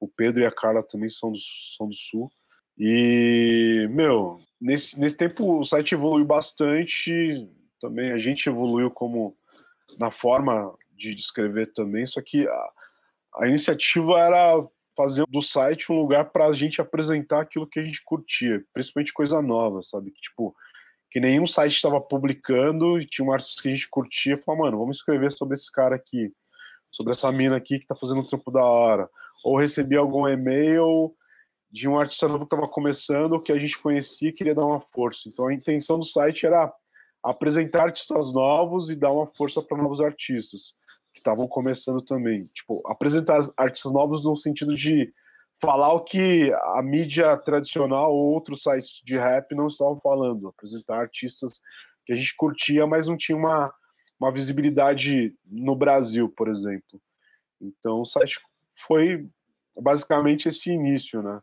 O 0.00 0.08
Pedro 0.08 0.42
e 0.42 0.46
a 0.46 0.50
Carla 0.50 0.82
também 0.82 1.08
são 1.08 1.32
do, 1.32 1.38
são 1.76 1.88
do 1.88 1.94
sul. 1.94 2.30
E, 2.78 3.86
meu, 3.90 4.38
nesse, 4.60 4.98
nesse 4.98 5.16
tempo 5.16 5.60
o 5.60 5.64
site 5.64 5.94
evoluiu 5.94 6.26
bastante, 6.26 7.48
também 7.80 8.10
a 8.10 8.18
gente 8.18 8.48
evoluiu 8.48 8.90
como 8.90 9.36
na 9.98 10.10
forma 10.10 10.74
de 10.96 11.12
escrever 11.12 11.72
também, 11.72 12.04
só 12.06 12.20
que 12.20 12.46
a, 12.46 12.70
a 13.36 13.46
iniciativa 13.46 14.18
era 14.18 14.66
fazer 14.96 15.24
do 15.28 15.42
site 15.42 15.90
um 15.90 15.96
lugar 15.96 16.30
para 16.30 16.46
a 16.46 16.52
gente 16.52 16.80
apresentar 16.80 17.40
aquilo 17.40 17.66
que 17.66 17.80
a 17.80 17.84
gente 17.84 18.02
curtia, 18.04 18.64
principalmente 18.72 19.12
coisa 19.12 19.40
nova, 19.42 19.82
sabe? 19.82 20.10
Que, 20.10 20.20
tipo, 20.20 20.54
que 21.10 21.20
nenhum 21.20 21.46
site 21.46 21.74
estava 21.74 22.00
publicando 22.00 23.00
e 23.00 23.06
tinha 23.06 23.26
um 23.26 23.32
artista 23.32 23.62
que 23.62 23.68
a 23.68 23.70
gente 23.72 23.88
curtia, 23.88 24.40
falou, 24.44 24.64
mano, 24.64 24.78
vamos 24.78 24.98
escrever 24.98 25.32
sobre 25.32 25.54
esse 25.54 25.70
cara 25.70 25.96
aqui, 25.96 26.32
sobre 26.90 27.12
essa 27.12 27.30
mina 27.30 27.56
aqui 27.56 27.78
que 27.78 27.86
tá 27.86 27.94
fazendo 27.94 28.20
um 28.20 28.26
trampo 28.26 28.50
da 28.50 28.64
hora. 28.64 29.08
Ou 29.44 29.58
recebi 29.58 29.96
algum 29.96 30.28
e-mail 30.28 31.14
de 31.70 31.88
um 31.88 31.98
artista 31.98 32.28
novo 32.28 32.46
que 32.46 32.54
estava 32.54 32.68
começando, 32.68 33.40
que 33.40 33.52
a 33.52 33.58
gente 33.58 33.78
conhecia 33.78 34.28
e 34.28 34.32
queria 34.32 34.54
dar 34.54 34.64
uma 34.64 34.80
força. 34.80 35.28
Então 35.28 35.48
a 35.48 35.54
intenção 35.54 35.98
do 35.98 36.04
site 36.04 36.46
era 36.46 36.72
apresentar 37.22 37.84
artistas 37.84 38.32
novos 38.32 38.90
e 38.90 38.94
dar 38.94 39.10
uma 39.10 39.26
força 39.26 39.60
para 39.60 39.78
novos 39.78 40.00
artistas 40.00 40.74
estavam 41.24 41.48
começando 41.48 42.02
também. 42.02 42.42
Tipo, 42.44 42.82
apresentar 42.86 43.40
artistas 43.56 43.92
novos 43.92 44.22
no 44.22 44.36
sentido 44.36 44.74
de 44.74 45.12
falar 45.60 45.94
o 45.94 46.04
que 46.04 46.52
a 46.52 46.82
mídia 46.82 47.34
tradicional 47.38 48.14
ou 48.14 48.32
outros 48.32 48.62
sites 48.62 49.00
de 49.02 49.16
rap 49.16 49.54
não 49.54 49.68
estavam 49.68 49.98
falando, 50.00 50.48
apresentar 50.48 51.00
artistas 51.00 51.62
que 52.04 52.12
a 52.12 52.16
gente 52.16 52.36
curtia, 52.36 52.86
mas 52.86 53.06
não 53.06 53.16
tinha 53.16 53.36
uma, 53.36 53.72
uma 54.20 54.30
visibilidade 54.30 55.34
no 55.46 55.74
Brasil, 55.74 56.28
por 56.28 56.48
exemplo. 56.48 57.00
Então 57.58 58.02
o 58.02 58.04
site 58.04 58.38
foi 58.86 59.26
basicamente 59.80 60.48
esse 60.48 60.70
início, 60.70 61.22
né? 61.22 61.40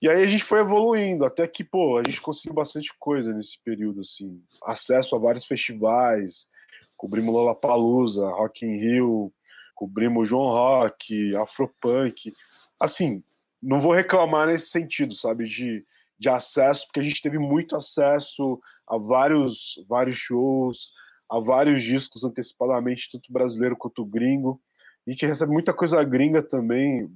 E 0.00 0.08
aí 0.08 0.22
a 0.22 0.26
gente 0.26 0.44
foi 0.44 0.60
evoluindo, 0.60 1.24
até 1.24 1.46
que, 1.46 1.64
pô, 1.64 1.98
a 1.98 2.02
gente 2.06 2.20
conseguiu 2.20 2.54
bastante 2.54 2.90
coisa 2.98 3.34
nesse 3.34 3.58
período, 3.62 4.00
assim. 4.00 4.40
Acesso 4.62 5.14
a 5.14 5.18
vários 5.18 5.44
festivais, 5.44 6.46
cobrimos 6.96 7.32
Lollapalooza, 7.32 8.26
Rock 8.28 8.64
in 8.64 8.76
Rio, 8.76 9.32
cobrimos 9.74 10.28
João 10.28 10.50
Rock, 10.50 11.34
Afropunk. 11.36 12.32
Assim, 12.78 13.22
não 13.62 13.80
vou 13.80 13.92
reclamar 13.92 14.46
nesse 14.46 14.68
sentido, 14.68 15.14
sabe, 15.14 15.48
de, 15.48 15.84
de 16.18 16.28
acesso, 16.28 16.86
porque 16.86 17.00
a 17.00 17.02
gente 17.02 17.22
teve 17.22 17.38
muito 17.38 17.76
acesso 17.76 18.60
a 18.86 18.98
vários, 18.98 19.84
vários 19.88 20.16
shows, 20.16 20.92
a 21.28 21.38
vários 21.38 21.82
discos 21.82 22.24
antecipadamente, 22.24 23.08
tanto 23.10 23.32
brasileiro 23.32 23.76
quanto 23.76 24.04
gringo. 24.04 24.60
A 25.06 25.10
gente 25.10 25.24
recebe 25.24 25.52
muita 25.52 25.72
coisa 25.72 26.02
gringa 26.04 26.42
também, 26.42 27.08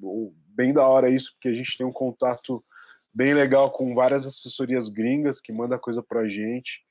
bem 0.49 0.73
da 0.73 0.87
hora 0.87 1.11
isso, 1.11 1.33
porque 1.33 1.49
a 1.49 1.53
gente 1.53 1.77
tem 1.77 1.87
um 1.87 1.93
contato 1.93 2.65
bem 3.13 3.35
legal 3.35 3.71
com 3.71 3.95
várias 3.95 4.27
assessorias 4.27 4.89
gringas 4.89 5.41
que 5.41 5.53
manda 5.53 5.79
coisa 5.79 6.03
pra 6.03 6.29
gente. 6.29 6.83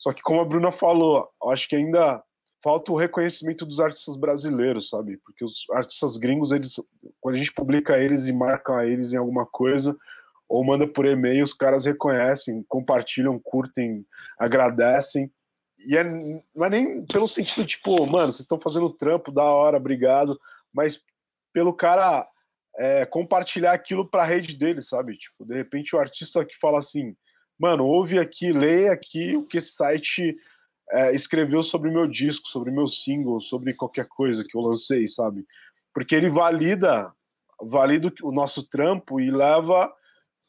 Só 0.00 0.12
que 0.12 0.22
como 0.22 0.40
a 0.40 0.44
Bruna 0.44 0.72
falou, 0.72 1.28
acho 1.44 1.68
que 1.68 1.76
ainda 1.76 2.22
falta 2.62 2.90
o 2.90 2.96
reconhecimento 2.96 3.66
dos 3.66 3.80
artistas 3.80 4.16
brasileiros, 4.16 4.88
sabe? 4.88 5.18
Porque 5.18 5.44
os 5.44 5.66
artistas 5.72 6.16
gringos, 6.16 6.52
eles, 6.52 6.80
quando 7.20 7.34
a 7.34 7.38
gente 7.38 7.52
publica 7.52 7.98
eles 7.98 8.26
e 8.26 8.32
marca 8.32 8.84
eles 8.86 9.12
em 9.12 9.18
alguma 9.18 9.44
coisa, 9.44 9.94
ou 10.48 10.64
manda 10.64 10.86
por 10.86 11.04
e-mail, 11.04 11.44
os 11.44 11.52
caras 11.52 11.84
reconhecem, 11.84 12.64
compartilham, 12.66 13.38
curtem, 13.38 14.04
agradecem. 14.38 15.30
E 15.86 15.96
é, 15.96 16.02
não 16.02 16.64
é 16.64 16.70
nem 16.70 17.04
pelo 17.04 17.28
sentido, 17.28 17.66
tipo, 17.66 18.06
mano, 18.06 18.32
vocês 18.32 18.40
estão 18.40 18.58
fazendo 18.58 18.90
trampo, 18.90 19.30
da 19.30 19.44
hora, 19.44 19.76
obrigado, 19.76 20.38
mas 20.72 20.98
pelo 21.52 21.74
cara 21.74 22.26
é, 22.78 23.04
compartilhar 23.04 23.72
aquilo 23.72 24.08
para 24.08 24.22
a 24.22 24.26
rede 24.26 24.56
dele, 24.56 24.80
sabe? 24.80 25.16
Tipo, 25.18 25.44
de 25.44 25.54
repente 25.54 25.94
o 25.94 25.98
artista 25.98 26.44
que 26.44 26.58
fala 26.58 26.78
assim, 26.78 27.14
mano, 27.60 27.86
ouve 27.86 28.18
aqui, 28.18 28.52
leia 28.52 28.90
aqui 28.90 29.36
o 29.36 29.46
que 29.46 29.58
esse 29.58 29.72
site 29.72 30.34
é, 30.90 31.14
escreveu 31.14 31.62
sobre 31.62 31.90
o 31.90 31.92
meu 31.92 32.06
disco, 32.06 32.48
sobre 32.48 32.70
o 32.70 32.74
meu 32.74 32.88
single, 32.88 33.38
sobre 33.38 33.74
qualquer 33.74 34.08
coisa 34.08 34.42
que 34.42 34.56
eu 34.56 34.62
lancei, 34.62 35.06
sabe? 35.06 35.44
Porque 35.92 36.14
ele 36.14 36.30
valida, 36.30 37.12
valida 37.60 38.10
o 38.22 38.32
nosso 38.32 38.62
trampo 38.62 39.20
e 39.20 39.30
leva 39.30 39.92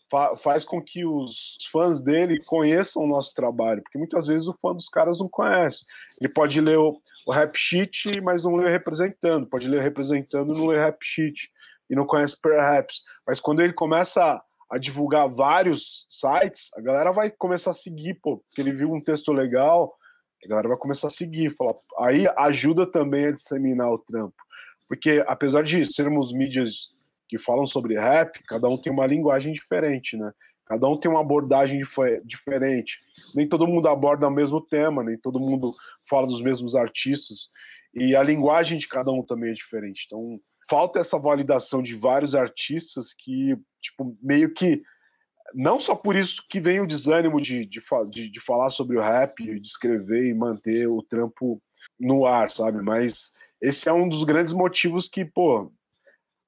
fa 0.09 0.35
faz 0.37 0.63
com 0.63 0.81
que 0.81 1.05
os 1.05 1.57
fãs 1.69 1.99
dele 1.99 2.37
conheçam 2.45 3.03
o 3.03 3.07
nosso 3.07 3.33
trabalho, 3.33 3.81
porque 3.83 3.97
muitas 3.97 4.27
vezes 4.27 4.47
o 4.47 4.57
fã 4.61 4.73
dos 4.73 4.87
caras 4.87 5.19
não 5.19 5.27
conhece. 5.27 5.83
Ele 6.19 6.31
pode 6.31 6.61
ler 6.61 6.77
o, 6.77 6.97
o 7.27 7.31
rap 7.31 7.57
sheet, 7.57 8.21
mas 8.21 8.41
não 8.41 8.55
lê 8.55 8.69
representando, 8.69 9.47
pode 9.47 9.67
ler 9.67 9.81
representando 9.81 10.53
e 10.53 10.57
não 10.57 10.67
lê 10.67 10.77
rap 10.77 10.97
sheet 11.01 11.51
e 11.89 11.95
não 11.95 12.05
conhece 12.05 12.39
Perhaps. 12.41 13.01
Mas 13.27 13.39
quando 13.41 13.61
ele 13.61 13.73
começa 13.73 14.41
a 14.71 14.77
divulgar 14.77 15.27
vários 15.27 16.05
sites, 16.09 16.69
a 16.75 16.81
galera 16.81 17.11
vai 17.11 17.29
começar 17.29 17.71
a 17.71 17.73
seguir, 17.73 18.19
pô, 18.21 18.37
porque 18.37 18.61
ele 18.61 18.71
viu 18.71 18.91
um 18.91 19.01
texto 19.01 19.33
legal, 19.33 19.93
a 20.43 20.47
galera 20.47 20.69
vai 20.69 20.77
começar 20.77 21.07
a 21.07 21.11
seguir. 21.11 21.53
Fala, 21.55 21.75
aí 21.99 22.25
ajuda 22.37 22.89
também 22.89 23.25
a 23.25 23.31
disseminar 23.31 23.91
o 23.91 23.99
trampo. 23.99 24.35
Porque 24.87 25.23
apesar 25.27 25.63
de 25.63 25.85
sermos 25.85 26.33
mídias 26.33 26.89
que 27.27 27.37
falam 27.37 27.67
sobre 27.67 27.99
rap, 27.99 28.41
cada 28.47 28.67
um 28.67 28.77
tem 28.77 28.91
uma 28.91 29.05
linguagem 29.05 29.53
diferente, 29.53 30.17
né? 30.17 30.31
Cada 30.65 30.87
um 30.87 30.97
tem 30.97 31.11
uma 31.11 31.19
abordagem 31.19 31.81
diferente. 32.23 32.97
Nem 33.35 33.47
todo 33.47 33.67
mundo 33.67 33.89
aborda 33.89 34.27
o 34.27 34.31
mesmo 34.31 34.61
tema, 34.61 35.03
nem 35.03 35.17
todo 35.17 35.39
mundo 35.39 35.73
fala 36.09 36.25
dos 36.25 36.41
mesmos 36.41 36.75
artistas. 36.75 37.49
E 37.93 38.15
a 38.15 38.23
linguagem 38.23 38.77
de 38.77 38.87
cada 38.87 39.11
um 39.11 39.21
também 39.21 39.51
é 39.51 39.53
diferente. 39.53 40.05
Então, 40.07 40.39
falta 40.71 40.99
essa 40.99 41.19
validação 41.19 41.83
de 41.83 41.97
vários 41.97 42.33
artistas 42.33 43.13
que, 43.13 43.57
tipo, 43.81 44.17
meio 44.23 44.53
que. 44.53 44.81
Não 45.53 45.81
só 45.81 45.93
por 45.93 46.15
isso 46.15 46.45
que 46.49 46.61
vem 46.61 46.79
o 46.79 46.87
desânimo 46.87 47.41
de, 47.41 47.65
de, 47.65 47.81
de, 48.09 48.31
de 48.31 48.39
falar 48.39 48.69
sobre 48.69 48.97
o 48.97 49.01
rap, 49.01 49.35
de 49.43 49.67
escrever 49.67 50.29
e 50.29 50.33
manter 50.33 50.87
o 50.87 51.03
trampo 51.03 51.61
no 51.99 52.25
ar, 52.25 52.49
sabe? 52.49 52.81
Mas 52.81 53.33
esse 53.61 53.89
é 53.89 53.91
um 53.91 54.07
dos 54.07 54.23
grandes 54.23 54.53
motivos 54.53 55.09
que, 55.09 55.25
pô, 55.25 55.69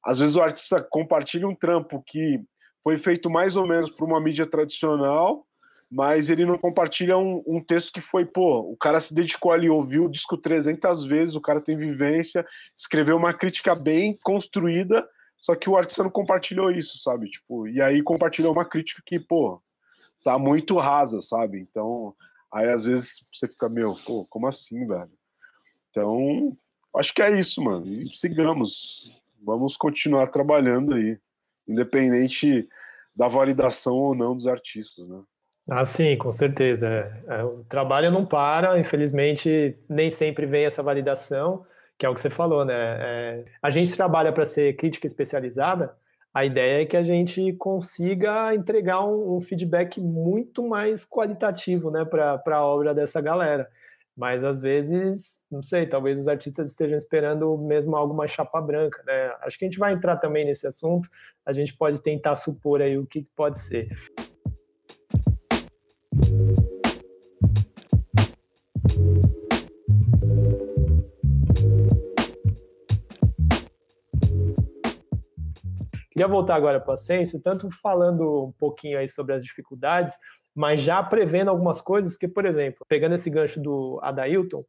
às 0.06 0.20
vezes 0.20 0.38
o 0.38 0.42
artista 0.42 0.82
compartilha 0.82 1.46
um 1.46 1.56
trampo 1.56 2.02
que 2.08 2.42
foi 2.82 2.98
feito 2.98 3.30
mais 3.30 3.58
ou 3.58 3.68
menos 3.68 3.90
por 3.90 4.08
uma 4.08 4.22
mídia 4.22 4.48
tradicional 4.48 5.46
mas 5.94 6.28
ele 6.28 6.44
não 6.44 6.58
compartilha 6.58 7.20
um, 7.20 7.44
um, 7.46 7.64
texto 7.64 7.94
que 7.94 8.02
foi, 8.02 8.26
pô, 8.26 8.62
o 8.62 8.76
cara 8.76 9.00
se 9.00 9.14
dedicou 9.14 9.52
ali, 9.52 9.70
ouviu 9.70 10.06
o 10.06 10.10
disco 10.10 10.36
300 10.36 11.06
vezes, 11.06 11.36
o 11.36 11.42
cara 11.42 11.62
tem 11.62 11.78
vivência, 11.78 12.44
escreveu 12.76 13.16
uma 13.16 13.32
crítica 13.32 13.76
bem 13.76 14.16
construída, 14.24 15.08
só 15.38 15.54
que 15.56 15.70
o 15.70 15.78
artista 15.78 16.02
não 16.02 16.10
compartilhou 16.10 16.72
isso, 16.72 16.98
sabe? 16.98 17.30
Tipo, 17.30 17.68
e 17.68 17.80
aí 17.80 18.02
compartilhou 18.02 18.52
uma 18.52 18.66
crítica 18.66 19.04
que, 19.06 19.20
pô, 19.20 19.62
tá 20.24 20.40
muito 20.40 20.80
rasa, 20.80 21.22
sabe? 21.22 21.60
Então, 21.60 22.16
aí 22.52 22.70
às 22.70 22.86
vezes 22.86 23.24
você 23.32 23.48
fica, 23.48 23.70
meu, 23.70 23.94
pô, 24.04 24.26
como 24.26 24.48
assim, 24.48 24.88
velho? 24.88 25.12
Então, 25.92 26.58
acho 26.96 27.14
que 27.14 27.22
é 27.22 27.40
isso, 27.40 27.62
mano. 27.62 27.86
E 27.86 28.08
sigamos. 28.18 29.22
Vamos 29.44 29.78
continuar 29.78 30.26
trabalhando 30.32 30.96
aí, 30.96 31.20
independente 31.68 32.68
da 33.16 33.28
validação 33.28 33.94
ou 33.94 34.16
não 34.16 34.36
dos 34.36 34.48
artistas, 34.48 35.08
né? 35.08 35.22
Ah, 35.70 35.86
sim, 35.86 36.18
com 36.18 36.32
certeza. 36.32 36.88
É, 36.88 37.40
é, 37.40 37.44
o 37.44 37.64
trabalho 37.64 38.12
não 38.12 38.26
para, 38.26 38.78
infelizmente, 38.78 39.78
nem 39.88 40.12
sempre 40.12 40.46
vem 40.46 40.66
essa 40.66 40.84
validação, 40.84 41.66
que 41.98 42.06
é 42.06 42.10
o 42.10 42.14
que 42.14 42.20
você 42.20 42.30
falou, 42.30 42.66
né? 42.66 42.74
É, 42.76 43.46
a 43.62 43.70
gente 43.70 43.96
trabalha 43.96 44.34
para 44.34 44.44
ser 44.46 44.76
crítica 44.76 45.08
especializada, 45.08 45.96
a 46.34 46.44
ideia 46.44 46.82
é 46.82 46.86
que 46.86 46.98
a 46.98 47.04
gente 47.04 47.54
consiga 47.54 48.56
entregar 48.56 49.06
um, 49.06 49.38
um 49.38 49.42
feedback 49.42 50.02
muito 50.02 50.68
mais 50.68 51.06
qualitativo 51.06 51.92
né, 51.92 52.04
para 52.04 52.42
a 52.58 52.66
obra 52.66 52.94
dessa 52.94 53.22
galera. 53.22 53.70
Mas 54.18 54.44
às 54.44 54.60
vezes, 54.60 55.44
não 55.50 55.62
sei, 55.62 55.86
talvez 55.86 56.20
os 56.20 56.28
artistas 56.28 56.70
estejam 56.70 56.98
esperando 56.98 57.56
mesmo 57.58 57.96
algo 57.96 58.16
mais 58.16 58.32
chapa 58.32 58.60
branca, 58.62 59.02
né? 59.06 59.32
Acho 59.42 59.58
que 59.58 59.66
a 59.66 59.68
gente 59.68 59.80
vai 59.80 59.94
entrar 59.94 60.18
também 60.18 60.46
nesse 60.46 60.68
assunto, 60.68 61.08
a 61.46 61.54
gente 61.54 61.76
pode 61.76 62.02
tentar 62.02 62.36
supor 62.36 62.82
aí 62.82 62.98
o 62.98 63.06
que 63.06 63.28
pode 63.36 63.60
ser. 63.60 63.90
Queria 76.14 76.28
voltar 76.28 76.54
agora 76.54 76.80
para 76.80 76.92
o 76.92 76.94
Ascenso, 76.94 77.42
tanto 77.42 77.72
falando 77.72 78.46
um 78.46 78.52
pouquinho 78.52 79.00
aí 79.00 79.10
sobre 79.10 79.34
as 79.34 79.44
dificuldades, 79.44 80.14
mas 80.54 80.80
já 80.80 81.02
prevendo 81.02 81.50
algumas 81.50 81.82
coisas, 81.82 82.16
que, 82.16 82.28
por 82.28 82.46
exemplo, 82.46 82.86
pegando 82.88 83.16
esse 83.16 83.32
gancho 83.32 83.60
do 83.60 84.00
Adailton 84.04 84.64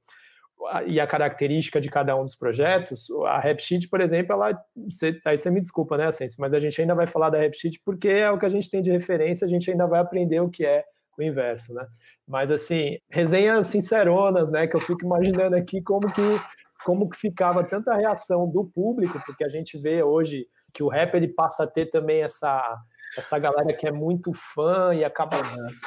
e 0.86 0.98
a 0.98 1.06
característica 1.06 1.78
de 1.82 1.90
cada 1.90 2.16
um 2.16 2.22
dos 2.22 2.34
projetos, 2.34 3.10
a 3.26 3.38
RapSheet, 3.38 3.90
por 3.90 4.00
exemplo, 4.00 4.32
ela, 4.32 4.58
você, 4.88 5.20
aí 5.22 5.36
você 5.36 5.50
me 5.50 5.60
desculpa, 5.60 5.98
né, 5.98 6.06
Ascenso, 6.06 6.36
mas 6.38 6.54
a 6.54 6.60
gente 6.60 6.80
ainda 6.80 6.94
vai 6.94 7.06
falar 7.06 7.28
da 7.28 7.38
RapSheet 7.38 7.78
porque 7.84 8.08
é 8.08 8.30
o 8.30 8.38
que 8.38 8.46
a 8.46 8.48
gente 8.48 8.70
tem 8.70 8.80
de 8.80 8.90
referência, 8.90 9.44
a 9.44 9.48
gente 9.48 9.70
ainda 9.70 9.86
vai 9.86 10.00
aprender 10.00 10.40
o 10.40 10.48
que 10.48 10.64
é 10.64 10.82
o 11.18 11.22
inverso, 11.22 11.74
né? 11.74 11.86
Mas 12.26 12.50
assim, 12.50 12.96
resenhas 13.10 13.66
sinceronas, 13.66 14.50
né, 14.50 14.66
que 14.66 14.74
eu 14.74 14.80
fico 14.80 15.04
imaginando 15.04 15.56
aqui 15.56 15.82
como 15.82 16.10
que 16.10 16.22
como 16.84 17.08
que 17.08 17.16
ficava 17.16 17.64
tanta 17.64 17.94
reação 17.94 18.48
do 18.48 18.64
público, 18.64 19.20
porque 19.24 19.42
a 19.42 19.48
gente 19.48 19.78
vê 19.78 20.02
hoje 20.02 20.46
que 20.74 20.82
o 20.82 20.88
rap 20.88 21.14
ele 21.14 21.28
passa 21.28 21.64
a 21.64 21.66
ter 21.66 21.86
também 21.86 22.22
essa 22.22 22.62
essa 23.16 23.38
galera 23.38 23.72
que 23.72 23.86
é 23.86 23.92
muito 23.92 24.32
fã 24.32 24.92
e 24.92 25.04
acaba 25.04 25.36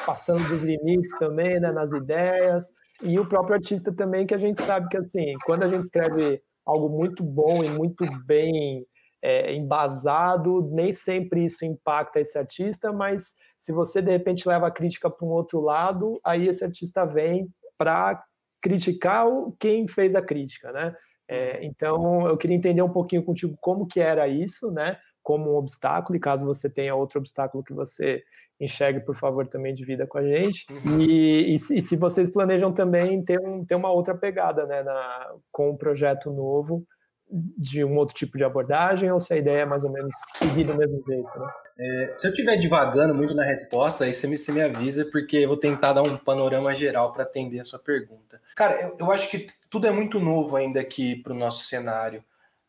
passando 0.05 0.47
dos 0.47 0.61
limites 0.61 1.11
também, 1.19 1.59
né, 1.59 1.73
nas 1.73 1.91
ideias, 1.91 2.73
e 3.03 3.19
o 3.19 3.27
próprio 3.27 3.55
artista 3.55 3.93
também, 3.93 4.25
que 4.25 4.33
a 4.33 4.37
gente 4.37 4.61
sabe 4.61 4.87
que, 4.87 4.97
assim, 4.97 5.33
quando 5.45 5.63
a 5.63 5.67
gente 5.67 5.83
escreve 5.83 6.41
algo 6.65 6.89
muito 6.89 7.23
bom 7.23 7.63
e 7.63 7.69
muito 7.69 8.05
bem 8.25 8.85
é, 9.21 9.53
embasado, 9.53 10.69
nem 10.71 10.91
sempre 10.91 11.45
isso 11.45 11.65
impacta 11.65 12.19
esse 12.19 12.37
artista, 12.37 12.91
mas 12.91 13.35
se 13.59 13.71
você, 13.71 14.01
de 14.01 14.11
repente, 14.11 14.47
leva 14.47 14.67
a 14.67 14.71
crítica 14.71 15.09
para 15.09 15.25
um 15.27 15.31
outro 15.31 15.59
lado, 15.59 16.19
aí 16.23 16.47
esse 16.47 16.63
artista 16.63 17.05
vem 17.05 17.47
para 17.77 18.23
criticar 18.61 19.27
quem 19.59 19.87
fez 19.87 20.15
a 20.15 20.21
crítica, 20.21 20.71
né? 20.71 20.95
É, 21.27 21.63
então, 21.63 22.27
eu 22.27 22.37
queria 22.37 22.55
entender 22.55 22.81
um 22.81 22.91
pouquinho 22.91 23.23
contigo 23.23 23.57
como 23.59 23.85
que 23.85 23.99
era 23.99 24.27
isso, 24.27 24.71
né? 24.71 24.97
Como 25.21 25.53
um 25.53 25.57
obstáculo, 25.57 26.15
e 26.15 26.19
caso 26.19 26.45
você 26.45 26.69
tenha 26.69 26.95
outro 26.95 27.19
obstáculo 27.19 27.63
que 27.63 27.73
você 27.73 28.23
enxergue, 28.59 29.01
por 29.01 29.15
favor, 29.15 29.47
também 29.47 29.73
divida 29.73 30.07
com 30.07 30.17
a 30.17 30.23
gente. 30.23 30.65
Uhum. 30.71 31.01
E, 31.01 31.51
e, 31.51 31.55
e, 31.55 31.81
se 31.81 31.95
vocês 31.95 32.31
planejam 32.31 32.73
também 32.73 33.23
ter, 33.23 33.39
um, 33.39 33.63
ter 33.63 33.75
uma 33.75 33.91
outra 33.91 34.15
pegada, 34.15 34.65
né? 34.65 34.83
Na, 34.83 35.33
com 35.51 35.71
um 35.71 35.77
projeto 35.77 36.31
novo, 36.31 36.85
de 37.29 37.83
um 37.83 37.95
outro 37.97 38.15
tipo 38.15 38.37
de 38.37 38.43
abordagem, 38.43 39.11
ou 39.11 39.19
se 39.19 39.33
a 39.33 39.37
ideia 39.37 39.61
é 39.61 39.65
mais 39.65 39.83
ou 39.83 39.91
menos 39.91 40.13
seguir 40.37 40.63
do 40.63 40.75
mesmo 40.75 41.03
jeito, 41.05 41.39
né? 41.39 41.49
É, 41.79 42.13
se 42.15 42.25
eu 42.25 42.31
estiver 42.31 42.57
divagando 42.57 43.13
muito 43.13 43.35
na 43.35 43.43
resposta, 43.43 44.03
aí 44.03 44.13
você 44.13 44.25
me, 44.25 44.37
você 44.37 44.51
me 44.51 44.61
avisa, 44.61 45.05
porque 45.05 45.37
eu 45.37 45.47
vou 45.47 45.57
tentar 45.57 45.93
dar 45.93 46.01
um 46.01 46.17
panorama 46.17 46.73
geral 46.73 47.13
para 47.13 47.23
atender 47.23 47.59
a 47.59 47.63
sua 47.63 47.77
pergunta. 47.77 48.41
Cara, 48.55 48.73
eu, 48.81 48.95
eu, 48.99 49.11
acho 49.11 49.29
que 49.29 49.45
tudo 49.69 49.85
é 49.85 49.91
muito 49.91 50.19
novo 50.19 50.55
ainda 50.55 50.79
aqui 50.79 51.15
para 51.17 51.33
o 51.33 51.37
nosso 51.37 51.65
cenário. 51.65 52.23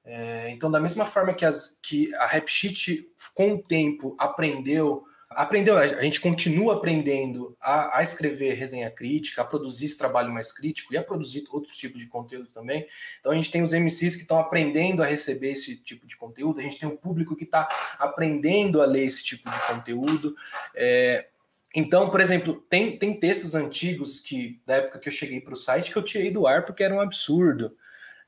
É, 0.04 0.50
então, 0.50 0.70
da 0.70 0.80
mesma 0.80 1.06
forma 1.06 1.32
que, 1.32 1.44
as, 1.44 1.78
que 1.82 2.14
a 2.16 2.26
RapSheet, 2.26 3.06
com 3.34 3.54
o 3.54 3.62
tempo, 3.62 4.14
aprendeu 4.18 5.04
aprendeu, 5.30 5.76
a 5.76 6.02
gente 6.02 6.20
continua 6.20 6.74
aprendendo 6.74 7.56
a, 7.60 7.98
a, 7.98 8.02
escrever 8.02 8.54
resenha 8.54 8.90
crítica, 8.90 9.42
a 9.42 9.44
produzir 9.44 9.84
esse 9.84 9.98
trabalho 9.98 10.32
mais 10.32 10.50
crítico 10.50 10.92
e 10.92 10.96
a 10.96 11.02
produzir 11.02 11.44
outros 11.50 11.76
tipos 11.76 12.00
de 12.00 12.06
conteúdo 12.06 12.48
também. 12.48 12.86
Então 13.20 13.32
a 13.32 13.34
gente 13.34 13.50
tem 13.50 13.62
os 13.62 13.72
MCs 13.72 14.16
que 14.16 14.22
estão 14.22 14.38
aprendendo 14.38 15.02
a 15.02 15.06
receber 15.06 15.52
esse 15.52 15.76
tipo 15.76 16.06
de 16.06 16.16
conteúdo, 16.16 16.60
a 16.60 16.62
gente 16.62 16.78
tem 16.78 16.88
o 16.88 16.92
um 16.92 16.96
público 16.96 17.36
que 17.36 17.44
está 17.44 17.68
aprendendo 17.98 18.80
a 18.80 18.86
ler 18.86 19.04
esse 19.04 19.22
tipo 19.22 19.50
de 19.50 19.60
conteúdo. 19.66 20.34
É, 20.74 21.26
então, 21.74 22.10
por 22.10 22.20
exemplo, 22.20 22.64
tem, 22.68 22.98
tem 22.98 23.18
textos 23.18 23.54
antigos 23.54 24.20
que, 24.20 24.60
da 24.64 24.76
época 24.76 24.98
que 24.98 25.08
eu 25.08 25.12
cheguei 25.12 25.40
para 25.40 25.52
o 25.52 25.56
site, 25.56 25.90
que 25.90 25.98
eu 25.98 26.02
tirei 26.02 26.30
do 26.30 26.46
ar 26.46 26.64
porque 26.64 26.82
era 26.82 26.94
um 26.94 27.00
absurdo. 27.00 27.76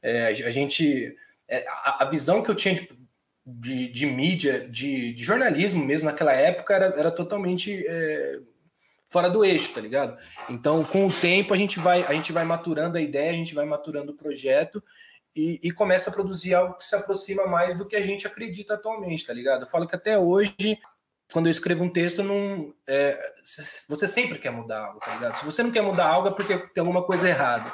É, 0.03 0.27
a 0.27 0.51
gente. 0.51 1.17
É, 1.49 1.65
a, 1.69 2.05
a 2.05 2.11
visão 2.11 2.43
que 2.43 2.51
eu 2.51 2.55
tinha 2.55 2.75
de 2.75 3.00
de, 3.45 3.89
de 3.89 4.07
mídia, 4.07 4.69
de, 4.69 5.13
de, 5.13 5.23
jornalismo 5.23 5.85
mesmo 5.85 6.07
naquela 6.07 6.33
época 6.33 6.75
era, 6.75 6.87
era 6.97 7.11
totalmente 7.11 7.85
é, 7.87 8.41
fora 9.07 9.29
do 9.29 9.45
eixo, 9.45 9.73
tá 9.73 9.81
ligado? 9.81 10.17
Então, 10.49 10.85
com 10.85 11.07
o 11.07 11.13
tempo, 11.13 11.53
a 11.53 11.57
gente 11.57 11.79
vai, 11.79 12.03
a 12.05 12.13
gente 12.13 12.33
vai 12.33 12.45
maturando 12.45 12.99
a 12.99 13.01
ideia, 13.01 13.31
a 13.31 13.35
gente 13.35 13.55
vai 13.55 13.65
maturando 13.65 14.13
o 14.13 14.17
projeto 14.17 14.83
e, 15.35 15.59
e 15.63 15.73
começa 15.73 16.11
a 16.11 16.13
produzir 16.13 16.55
algo 16.55 16.75
que 16.75 16.85
se 16.85 16.95
aproxima 16.95 17.47
mais 17.47 17.75
do 17.75 17.87
que 17.87 17.97
a 17.97 18.03
gente 18.03 18.27
acredita 18.27 18.75
atualmente, 18.75 19.27
tá 19.27 19.33
ligado? 19.33 19.63
Eu 19.63 19.69
falo 19.69 19.87
que 19.87 19.97
até 19.97 20.19
hoje 20.19 20.79
quando 21.33 21.47
eu 21.47 21.51
escrevo 21.51 21.85
um 21.85 21.89
texto, 21.89 22.23
não, 22.23 22.75
é, 22.87 23.19
você 23.89 24.09
sempre 24.09 24.39
quer 24.39 24.51
mudar 24.51 24.87
algo, 24.87 25.01
tá 25.01 25.15
ligado? 25.15 25.37
Se 25.37 25.45
você 25.45 25.63
não 25.63 25.71
quer 25.71 25.83
mudar 25.83 26.07
algo 26.07 26.29
é 26.29 26.33
porque 26.33 26.59
tem 26.59 26.81
alguma 26.81 27.05
coisa 27.05 27.29
errada. 27.29 27.73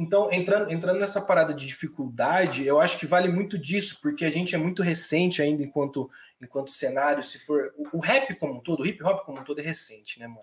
Então, 0.00 0.32
entrando, 0.32 0.72
entrando 0.72 0.98
nessa 0.98 1.20
parada 1.20 1.52
de 1.52 1.66
dificuldade, 1.66 2.66
eu 2.66 2.80
acho 2.80 2.98
que 2.98 3.04
vale 3.04 3.28
muito 3.28 3.58
disso, 3.58 3.98
porque 4.00 4.24
a 4.24 4.30
gente 4.30 4.54
é 4.54 4.58
muito 4.58 4.82
recente 4.82 5.42
ainda 5.42 5.62
enquanto, 5.62 6.10
enquanto 6.40 6.70
cenário, 6.70 7.22
se 7.22 7.38
for. 7.38 7.70
O, 7.76 7.98
o 7.98 8.00
rap 8.00 8.34
como 8.36 8.54
um 8.54 8.60
todo, 8.60 8.80
o 8.80 8.86
hip 8.86 9.02
hop 9.04 9.26
como 9.26 9.38
um 9.40 9.44
todo 9.44 9.60
é 9.60 9.62
recente, 9.62 10.18
né, 10.18 10.26
mano? 10.26 10.40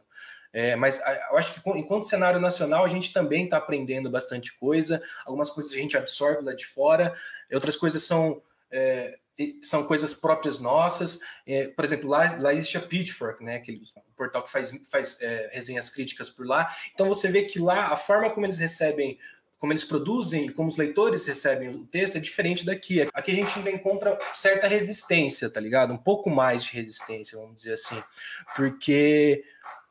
É, 0.54 0.76
mas 0.76 1.02
eu 1.32 1.38
acho 1.40 1.56
que 1.56 1.70
enquanto 1.72 2.06
cenário 2.06 2.40
nacional, 2.40 2.86
a 2.86 2.88
gente 2.88 3.12
também 3.12 3.46
está 3.46 3.58
aprendendo 3.58 4.12
bastante 4.12 4.56
coisa. 4.60 5.02
Algumas 5.26 5.50
coisas 5.50 5.72
a 5.72 5.76
gente 5.76 5.98
absorve 5.98 6.44
lá 6.44 6.54
de 6.54 6.66
fora, 6.66 7.16
outras 7.52 7.76
coisas 7.76 8.04
são. 8.04 8.40
É, 8.72 9.18
são 9.64 9.84
coisas 9.84 10.16
próprias 10.16 10.60
nossas. 10.60 11.20
É, 11.46 11.68
por 11.68 11.86
exemplo, 11.86 12.10
lá, 12.10 12.38
lá 12.40 12.54
existe 12.54 12.76
a 12.76 12.82
Pitchfork, 12.82 13.44
né, 13.44 13.58
aquele 13.58 13.82
portal 14.16 14.44
que 14.44 14.52
faz, 14.52 14.72
faz 14.90 15.18
é, 15.22 15.52
resenhas 15.54 15.92
críticas 15.92 16.30
por 16.30 16.46
lá. 16.46 16.68
Então 16.94 17.08
você 17.08 17.30
vê 17.30 17.44
que 17.44 17.60
lá 17.60 17.88
a 17.88 17.96
forma 17.96 18.32
como 18.32 18.48
eles 18.48 18.58
recebem 18.58 19.20
como 19.60 19.74
eles 19.74 19.84
produzem 19.84 20.46
e 20.46 20.50
como 20.50 20.70
os 20.70 20.78
leitores 20.78 21.26
recebem 21.26 21.70
o 21.70 21.86
texto 21.86 22.18
é 22.18 22.20
diferente 22.20 22.66
daqui. 22.66 23.08
Aqui 23.14 23.32
a 23.32 23.36
gente 23.36 23.58
ainda 23.58 23.72
encontra 23.72 24.18
certa 24.34 24.68
resistência, 24.68 25.50
tá 25.50 25.60
ligado? 25.60 25.94
Um 25.94 25.98
pouco 25.98 26.30
mais 26.30 26.64
de 26.64 26.74
resistência, 26.74 27.38
vamos 27.38 27.56
dizer 27.56 27.74
assim. 27.74 28.02
Porque 28.56 29.44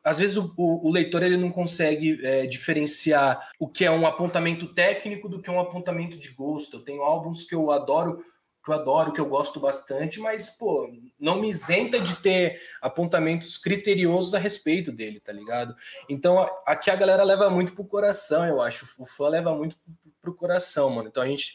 às 0.04 0.18
vezes 0.20 0.36
o, 0.36 0.52
o, 0.56 0.88
o 0.88 0.92
leitor 0.92 1.22
ele 1.24 1.36
não 1.36 1.50
consegue 1.50 2.20
é, 2.24 2.46
diferenciar 2.46 3.50
o 3.58 3.66
que 3.66 3.84
é 3.84 3.90
um 3.90 4.06
apontamento 4.06 4.72
técnico 4.72 5.28
do 5.28 5.42
que 5.42 5.50
um 5.50 5.58
apontamento 5.58 6.16
de 6.16 6.28
gosto. 6.28 6.76
Eu 6.76 6.82
tenho 6.82 7.02
álbuns 7.02 7.42
que 7.42 7.54
eu 7.54 7.72
adoro 7.72 8.24
que 8.66 8.72
eu 8.72 8.74
adoro, 8.74 9.12
que 9.12 9.20
eu 9.20 9.28
gosto 9.28 9.60
bastante, 9.60 10.18
mas, 10.18 10.50
pô, 10.50 10.92
não 11.20 11.40
me 11.40 11.48
isenta 11.48 12.00
de 12.00 12.20
ter 12.20 12.60
apontamentos 12.82 13.56
criteriosos 13.56 14.34
a 14.34 14.40
respeito 14.40 14.90
dele, 14.90 15.20
tá 15.20 15.32
ligado? 15.32 15.76
Então, 16.08 16.44
aqui 16.66 16.90
a 16.90 16.96
galera 16.96 17.22
leva 17.22 17.48
muito 17.48 17.74
pro 17.74 17.84
coração, 17.84 18.44
eu 18.44 18.60
acho. 18.60 18.84
O 18.98 19.06
fã 19.06 19.28
leva 19.28 19.54
muito 19.54 19.76
pro 20.20 20.34
coração, 20.34 20.90
mano. 20.90 21.08
Então 21.08 21.22
a 21.22 21.28
gente 21.28 21.54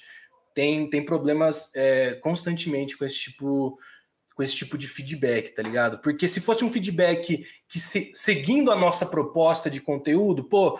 tem, 0.53 0.89
tem 0.89 1.03
problemas 1.03 1.69
é, 1.75 2.13
constantemente 2.15 2.97
com 2.97 3.03
esse 3.03 3.19
tipo 3.19 3.77
com 4.33 4.41
esse 4.41 4.55
tipo 4.55 4.77
de 4.77 4.87
feedback, 4.87 5.53
tá 5.53 5.61
ligado? 5.61 5.99
Porque 5.99 6.25
se 6.25 6.39
fosse 6.39 6.63
um 6.63 6.71
feedback 6.71 7.45
que 7.67 7.79
se, 7.81 8.13
seguindo 8.15 8.71
a 8.71 8.77
nossa 8.77 9.05
proposta 9.05 9.69
de 9.69 9.81
conteúdo, 9.81 10.45
pô, 10.45 10.79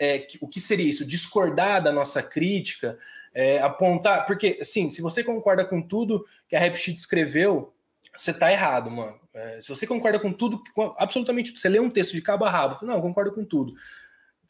é, 0.00 0.26
o 0.40 0.48
que 0.48 0.58
seria 0.58 0.90
isso? 0.90 1.06
Discordar 1.06 1.80
da 1.80 1.92
nossa 1.92 2.20
crítica, 2.20 2.98
é, 3.34 3.60
apontar, 3.60 4.26
porque 4.26 4.58
assim, 4.60 4.88
se 4.90 5.02
você 5.02 5.22
concorda 5.22 5.64
com 5.64 5.80
tudo 5.80 6.24
que 6.48 6.56
a 6.56 6.60
Rapsheet 6.60 6.98
escreveu, 6.98 7.72
você 8.14 8.32
tá 8.32 8.50
errado, 8.50 8.90
mano. 8.90 9.18
É, 9.32 9.60
se 9.62 9.68
você 9.68 9.86
concorda 9.86 10.18
com 10.18 10.32
tudo, 10.32 10.62
com, 10.74 10.94
absolutamente, 10.98 11.56
você 11.56 11.68
lê 11.68 11.78
um 11.78 11.90
texto 11.90 12.12
de 12.12 12.22
cabo 12.22 12.44
a 12.44 12.50
rabo, 12.50 12.78
não, 12.82 12.94
eu 12.94 13.02
concordo 13.02 13.32
com 13.32 13.44
tudo. 13.44 13.74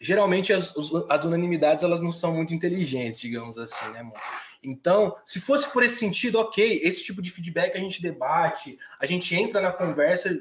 Geralmente 0.01 0.53
as, 0.53 0.73
as 1.09 1.25
unanimidades 1.25 1.83
elas 1.83 2.01
não 2.01 2.13
são 2.13 2.35
muito 2.35 2.55
inteligentes, 2.55 3.21
digamos 3.21 3.59
assim, 3.59 3.91
né, 3.91 4.03
mano? 4.03 4.15
Então, 4.63 5.17
se 5.25 5.41
fosse 5.41 5.71
por 5.73 5.83
esse 5.83 5.97
sentido, 5.97 6.39
ok, 6.39 6.81
esse 6.83 7.05
tipo 7.05 7.23
de 7.23 7.31
feedback 7.31 7.77
a 7.77 7.81
gente 7.81 8.03
debate, 8.03 8.79
a 9.01 9.07
gente 9.07 9.35
entra 9.35 9.61
na 9.61 9.73
conversa 9.73 10.31
é, 10.31 10.39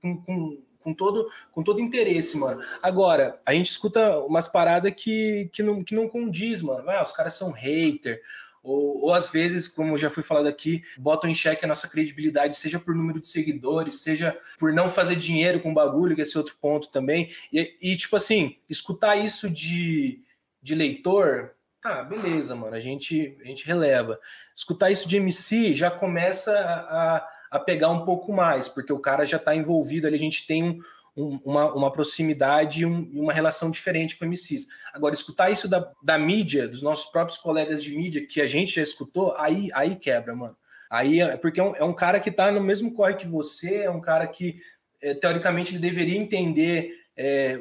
com, 0.00 0.22
com 0.22 0.62
com 0.88 0.94
todo, 0.94 1.30
com 1.52 1.62
todo 1.62 1.80
interesse, 1.80 2.36
mano. 2.36 2.62
Agora, 2.82 3.40
a 3.44 3.52
gente 3.52 3.70
escuta 3.70 4.18
umas 4.20 4.48
paradas 4.48 4.92
que, 4.96 5.50
que, 5.52 5.62
não, 5.62 5.84
que 5.84 5.94
não 5.94 6.08
condiz, 6.08 6.62
mano. 6.62 6.88
Ah, 6.88 7.02
os 7.02 7.12
caras 7.12 7.34
são 7.34 7.50
hater. 7.50 8.22
Ou, 8.62 9.02
ou 9.04 9.14
às 9.14 9.28
vezes, 9.28 9.68
como 9.68 9.98
já 9.98 10.10
foi 10.10 10.22
falado 10.22 10.48
aqui, 10.48 10.82
botam 10.98 11.30
em 11.30 11.34
xeque 11.34 11.64
a 11.64 11.68
nossa 11.68 11.88
credibilidade, 11.88 12.56
seja 12.56 12.78
por 12.78 12.94
número 12.94 13.20
de 13.20 13.28
seguidores, 13.28 13.96
seja 13.96 14.36
por 14.58 14.72
não 14.72 14.88
fazer 14.88 15.16
dinheiro 15.16 15.60
com 15.60 15.74
bagulho, 15.74 16.14
que 16.14 16.22
é 16.22 16.24
esse 16.24 16.36
outro 16.36 16.56
ponto 16.60 16.88
também. 16.88 17.30
E, 17.52 17.76
e 17.80 17.96
tipo 17.96 18.16
assim, 18.16 18.56
escutar 18.68 19.16
isso 19.16 19.48
de, 19.48 20.20
de 20.60 20.74
leitor, 20.74 21.52
tá, 21.80 22.02
beleza, 22.02 22.54
mano, 22.56 22.74
a 22.74 22.80
gente, 22.80 23.36
a 23.40 23.44
gente 23.44 23.66
releva. 23.66 24.18
Escutar 24.56 24.90
isso 24.90 25.08
de 25.08 25.16
MC 25.16 25.72
já 25.74 25.90
começa 25.90 26.52
a 26.52 27.26
a 27.28 27.37
pegar 27.56 27.90
um 27.90 28.04
pouco 28.04 28.32
mais, 28.32 28.68
porque 28.68 28.92
o 28.92 28.98
cara 28.98 29.24
já 29.24 29.36
está 29.36 29.54
envolvido 29.54 30.08
ali, 30.08 30.16
a 30.16 30.18
gente 30.18 30.44
tem 30.46 30.64
um, 30.64 30.80
um, 31.16 31.40
uma, 31.44 31.72
uma 31.72 31.92
proximidade 31.92 32.82
e 32.82 32.86
um, 32.86 33.08
uma 33.14 33.32
relação 33.32 33.70
diferente 33.70 34.16
com 34.16 34.26
MCs. 34.26 34.66
Agora, 34.92 35.14
escutar 35.14 35.50
isso 35.50 35.68
da, 35.68 35.88
da 36.02 36.18
mídia, 36.18 36.66
dos 36.66 36.82
nossos 36.82 37.06
próprios 37.10 37.38
colegas 37.38 37.82
de 37.82 37.96
mídia, 37.96 38.26
que 38.26 38.40
a 38.40 38.46
gente 38.46 38.74
já 38.74 38.82
escutou, 38.82 39.34
aí, 39.36 39.68
aí 39.72 39.96
quebra, 39.96 40.34
mano. 40.34 40.56
Aí 40.90 41.20
é 41.20 41.36
porque 41.36 41.60
é 41.60 41.62
um, 41.62 41.76
é 41.76 41.84
um 41.84 41.92
cara 41.92 42.18
que 42.18 42.30
está 42.30 42.50
no 42.50 42.62
mesmo 42.62 42.92
corre 42.92 43.14
que 43.14 43.26
você, 43.26 43.82
é 43.82 43.90
um 43.90 44.00
cara 44.00 44.26
que, 44.26 44.56
é, 45.02 45.14
teoricamente, 45.14 45.72
ele 45.72 45.80
deveria 45.80 46.18
entender. 46.18 46.90
É, 47.16 47.58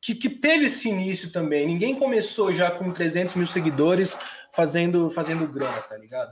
que, 0.00 0.14
que, 0.14 0.28
teve 0.28 0.66
esse 0.66 0.88
início 0.88 1.32
também. 1.32 1.66
Ninguém 1.66 1.94
começou 1.94 2.52
já 2.52 2.70
com 2.70 2.92
300 2.92 3.34
mil 3.36 3.46
seguidores 3.46 4.16
fazendo, 4.52 5.10
fazendo 5.10 5.46
grana, 5.46 5.80
tá 5.82 5.96
ligado? 5.96 6.30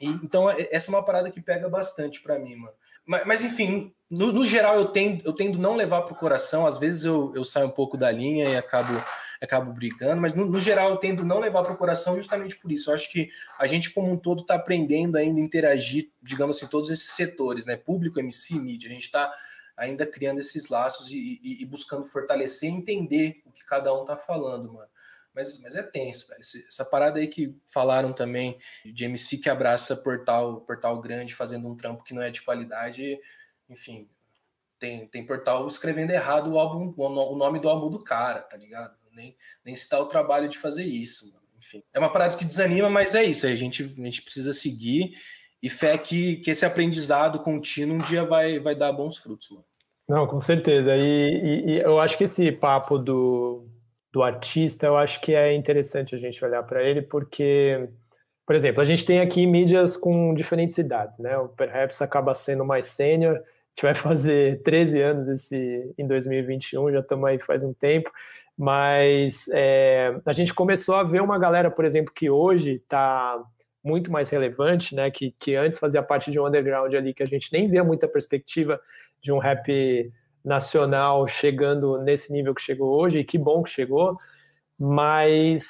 E, 0.00 0.06
então, 0.06 0.50
é, 0.50 0.68
essa 0.70 0.90
é 0.90 0.94
uma 0.94 1.04
parada 1.04 1.30
que 1.30 1.40
pega 1.40 1.68
bastante 1.68 2.22
para 2.22 2.38
mim, 2.38 2.56
mano. 2.56 2.74
Mas, 3.06 3.26
mas 3.26 3.44
enfim, 3.44 3.94
no, 4.10 4.32
no, 4.32 4.44
geral, 4.44 4.76
eu 4.76 4.86
tendo, 4.86 5.24
eu 5.24 5.32
tendo 5.32 5.58
não 5.58 5.76
levar 5.76 6.02
pro 6.02 6.14
coração. 6.14 6.66
Às 6.66 6.78
vezes 6.78 7.04
eu, 7.04 7.32
eu 7.34 7.44
saio 7.44 7.68
um 7.68 7.70
pouco 7.70 7.96
da 7.96 8.10
linha 8.10 8.48
e 8.48 8.56
acabo, 8.56 8.92
acabo 9.40 9.72
brigando, 9.72 10.20
mas 10.20 10.34
no, 10.34 10.44
no 10.44 10.58
geral, 10.58 10.90
eu 10.90 10.96
tendo 10.96 11.24
não 11.24 11.38
levar 11.38 11.62
pro 11.62 11.76
coração 11.76 12.16
justamente 12.16 12.56
por 12.56 12.70
isso. 12.72 12.90
Eu 12.90 12.94
acho 12.94 13.10
que 13.10 13.30
a 13.58 13.66
gente, 13.66 13.90
como 13.90 14.10
um 14.10 14.16
todo, 14.16 14.42
está 14.42 14.56
aprendendo 14.56 15.16
ainda 15.16 15.40
a 15.40 15.42
interagir, 15.42 16.10
digamos 16.20 16.56
assim, 16.56 16.66
todos 16.66 16.90
esses 16.90 17.10
setores, 17.10 17.64
né? 17.64 17.76
Público, 17.76 18.18
MC, 18.18 18.58
mídia. 18.58 18.88
A 18.88 18.92
gente 18.92 19.04
está 19.04 19.32
ainda 19.76 20.06
criando 20.06 20.40
esses 20.40 20.68
laços 20.68 21.10
e, 21.10 21.40
e, 21.42 21.62
e 21.62 21.66
buscando 21.66 22.04
fortalecer 22.04 22.70
e 22.70 22.74
entender 22.74 23.42
o 23.44 23.52
que 23.52 23.64
cada 23.66 23.94
um 23.94 24.04
tá 24.04 24.16
falando, 24.16 24.72
mano. 24.72 24.88
Mas, 25.36 25.60
mas 25.60 25.76
é 25.76 25.82
tenso, 25.82 26.28
velho. 26.28 26.40
Essa 26.66 26.82
parada 26.82 27.18
aí 27.18 27.28
que 27.28 27.54
falaram 27.66 28.10
também 28.10 28.58
de 28.86 29.04
MC 29.04 29.36
que 29.36 29.50
abraça 29.50 29.94
portal, 29.94 30.62
portal 30.62 30.98
grande 30.98 31.34
fazendo 31.34 31.68
um 31.68 31.76
trampo 31.76 32.02
que 32.02 32.14
não 32.14 32.22
é 32.22 32.30
de 32.30 32.40
qualidade, 32.40 33.20
enfim, 33.68 34.08
tem, 34.78 35.06
tem 35.06 35.26
portal 35.26 35.68
escrevendo 35.68 36.10
errado 36.10 36.50
o 36.50 36.58
álbum, 36.58 36.94
o 36.96 37.36
nome 37.36 37.60
do 37.60 37.68
álbum 37.68 37.90
do 37.90 38.02
cara, 38.02 38.40
tá 38.40 38.56
ligado? 38.56 38.96
Nem, 39.12 39.36
nem 39.62 39.76
se 39.76 39.90
dá 39.90 40.00
o 40.00 40.06
trabalho 40.06 40.48
de 40.48 40.56
fazer 40.56 40.84
isso, 40.84 41.30
mano. 41.30 41.44
Enfim, 41.58 41.82
é 41.92 41.98
uma 41.98 42.12
parada 42.12 42.36
que 42.36 42.44
desanima, 42.44 42.88
mas 42.88 43.14
é 43.14 43.22
isso. 43.22 43.46
A 43.46 43.54
gente, 43.54 43.82
a 43.82 44.04
gente 44.04 44.22
precisa 44.22 44.54
seguir 44.54 45.14
e 45.62 45.68
fé 45.68 45.98
que, 45.98 46.36
que 46.36 46.50
esse 46.50 46.64
aprendizado 46.64 47.40
contínuo 47.40 47.96
um 47.96 47.98
dia 47.98 48.24
vai, 48.24 48.58
vai 48.58 48.74
dar 48.74 48.92
bons 48.92 49.18
frutos, 49.18 49.50
mano. 49.50 49.64
Não, 50.08 50.26
com 50.26 50.40
certeza. 50.40 50.96
E, 50.96 51.02
e, 51.02 51.70
e 51.72 51.80
eu 51.80 51.98
acho 51.98 52.16
que 52.16 52.24
esse 52.24 52.52
papo 52.52 52.98
do, 52.98 53.66
do 54.16 54.22
artista, 54.22 54.86
eu 54.86 54.96
acho 54.96 55.20
que 55.20 55.34
é 55.34 55.54
interessante 55.54 56.14
a 56.14 56.18
gente 56.18 56.42
olhar 56.42 56.62
para 56.62 56.82
ele, 56.82 57.02
porque, 57.02 57.86
por 58.46 58.56
exemplo, 58.56 58.80
a 58.80 58.84
gente 58.86 59.04
tem 59.04 59.20
aqui 59.20 59.46
mídias 59.46 59.94
com 59.94 60.32
diferentes 60.32 60.78
idades, 60.78 61.18
né? 61.18 61.36
O 61.36 61.50
Perhaps 61.50 62.00
acaba 62.00 62.32
sendo 62.32 62.64
mais 62.64 62.86
sênior, 62.86 63.36
a 63.36 63.38
gente 63.38 63.82
vai 63.82 63.92
fazer 63.94 64.62
13 64.62 65.02
anos 65.02 65.28
esse 65.28 65.92
em 65.98 66.06
2021, 66.06 66.92
já 66.92 67.00
estamos 67.00 67.28
aí 67.28 67.38
faz 67.38 67.62
um 67.62 67.74
tempo, 67.74 68.10
mas 68.56 69.50
é, 69.52 70.18
a 70.24 70.32
gente 70.32 70.54
começou 70.54 70.94
a 70.94 71.02
ver 71.02 71.20
uma 71.20 71.38
galera, 71.38 71.70
por 71.70 71.84
exemplo, 71.84 72.10
que 72.10 72.30
hoje 72.30 72.76
está 72.76 73.38
muito 73.84 74.10
mais 74.10 74.30
relevante, 74.30 74.94
né? 74.94 75.10
Que, 75.10 75.34
que 75.38 75.56
antes 75.56 75.78
fazia 75.78 76.02
parte 76.02 76.30
de 76.30 76.40
um 76.40 76.46
underground 76.46 76.94
ali, 76.94 77.12
que 77.12 77.22
a 77.22 77.26
gente 77.26 77.52
nem 77.52 77.68
via 77.68 77.84
muita 77.84 78.08
perspectiva 78.08 78.80
de 79.20 79.30
um 79.30 79.36
rap 79.36 80.10
nacional 80.46 81.26
chegando 81.26 81.98
nesse 81.98 82.32
nível 82.32 82.54
que 82.54 82.62
chegou 82.62 82.98
hoje, 82.98 83.18
e 83.18 83.24
que 83.24 83.36
bom 83.36 83.64
que 83.64 83.70
chegou, 83.70 84.16
mas 84.78 85.66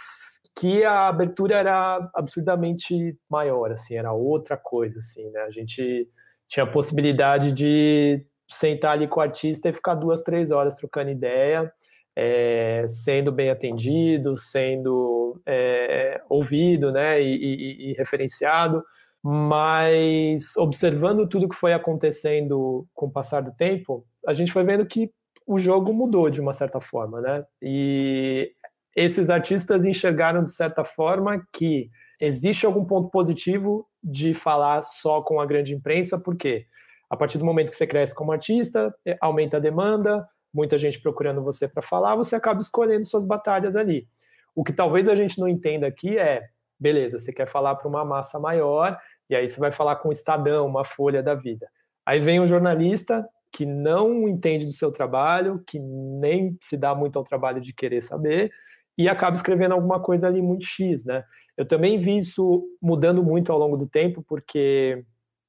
que 0.54 0.84
a 0.84 1.08
abertura 1.08 1.56
era 1.56 2.10
absurdamente 2.14 3.16
maior, 3.28 3.72
assim, 3.72 3.96
era 3.96 4.12
outra 4.12 4.56
coisa, 4.56 4.98
assim, 4.98 5.30
né? 5.30 5.40
A 5.40 5.50
gente 5.50 6.08
tinha 6.48 6.64
a 6.64 6.70
possibilidade 6.70 7.52
de 7.52 8.24
sentar 8.48 8.92
ali 8.92 9.08
com 9.08 9.18
o 9.18 9.22
artista 9.22 9.68
e 9.68 9.72
ficar 9.72 9.94
duas, 9.94 10.22
três 10.22 10.50
horas 10.50 10.76
trocando 10.76 11.10
ideia, 11.10 11.72
é, 12.14 12.84
sendo 12.88 13.32
bem 13.32 13.50
atendido, 13.50 14.36
sendo 14.36 15.40
é, 15.44 16.22
ouvido, 16.28 16.92
né, 16.92 17.20
e, 17.20 17.34
e, 17.34 17.90
e 17.90 17.92
referenciado, 17.94 18.82
mas 19.22 20.56
observando 20.56 21.28
tudo 21.28 21.48
que 21.48 21.56
foi 21.56 21.72
acontecendo 21.72 22.86
com 22.94 23.06
o 23.06 23.10
passar 23.10 23.40
do 23.40 23.52
tempo, 23.52 24.06
a 24.26 24.32
gente 24.32 24.52
foi 24.52 24.64
vendo 24.64 24.84
que 24.86 25.10
o 25.46 25.58
jogo 25.58 25.92
mudou 25.92 26.28
de 26.28 26.40
uma 26.40 26.52
certa 26.52 26.80
forma, 26.80 27.20
né? 27.20 27.44
E 27.62 28.50
esses 28.96 29.30
artistas 29.30 29.84
enxergaram 29.84 30.42
de 30.42 30.50
certa 30.50 30.84
forma 30.84 31.46
que 31.52 31.90
existe 32.20 32.66
algum 32.66 32.84
ponto 32.84 33.10
positivo 33.10 33.86
de 34.02 34.34
falar 34.34 34.82
só 34.82 35.22
com 35.22 35.40
a 35.40 35.46
grande 35.46 35.74
imprensa, 35.74 36.18
porque 36.18 36.66
a 37.08 37.16
partir 37.16 37.38
do 37.38 37.44
momento 37.44 37.70
que 37.70 37.76
você 37.76 37.86
cresce 37.86 38.14
como 38.14 38.32
artista, 38.32 38.92
é, 39.06 39.16
aumenta 39.20 39.58
a 39.58 39.60
demanda, 39.60 40.26
muita 40.52 40.76
gente 40.76 41.00
procurando 41.00 41.42
você 41.42 41.68
para 41.68 41.82
falar, 41.82 42.16
você 42.16 42.34
acaba 42.34 42.60
escolhendo 42.60 43.04
suas 43.04 43.24
batalhas 43.24 43.76
ali. 43.76 44.08
O 44.54 44.64
que 44.64 44.72
talvez 44.72 45.08
a 45.08 45.14
gente 45.14 45.38
não 45.38 45.46
entenda 45.46 45.86
aqui 45.86 46.18
é, 46.18 46.48
beleza, 46.80 47.18
você 47.18 47.32
quer 47.32 47.46
falar 47.46 47.76
para 47.76 47.88
uma 47.88 48.04
massa 48.04 48.40
maior, 48.40 48.98
e 49.28 49.36
aí 49.36 49.48
você 49.48 49.60
vai 49.60 49.70
falar 49.70 49.96
com 49.96 50.08
um 50.08 50.12
Estadão, 50.12 50.66
uma 50.66 50.84
Folha 50.84 51.22
da 51.22 51.34
vida. 51.34 51.68
Aí 52.04 52.20
vem 52.20 52.40
um 52.40 52.46
jornalista 52.46 53.26
que 53.56 53.64
não 53.64 54.28
entende 54.28 54.66
do 54.66 54.70
seu 54.70 54.92
trabalho, 54.92 55.64
que 55.66 55.78
nem 55.78 56.58
se 56.60 56.76
dá 56.76 56.94
muito 56.94 57.18
ao 57.18 57.24
trabalho 57.24 57.58
de 57.58 57.72
querer 57.72 58.02
saber, 58.02 58.52
e 58.98 59.08
acaba 59.08 59.34
escrevendo 59.34 59.72
alguma 59.72 59.98
coisa 59.98 60.26
ali 60.26 60.42
muito 60.42 60.66
X, 60.66 61.06
né? 61.06 61.24
Eu 61.56 61.66
também 61.66 61.98
vi 61.98 62.18
isso 62.18 62.68
mudando 62.82 63.22
muito 63.22 63.50
ao 63.50 63.58
longo 63.58 63.78
do 63.78 63.86
tempo, 63.86 64.22
porque 64.28 65.02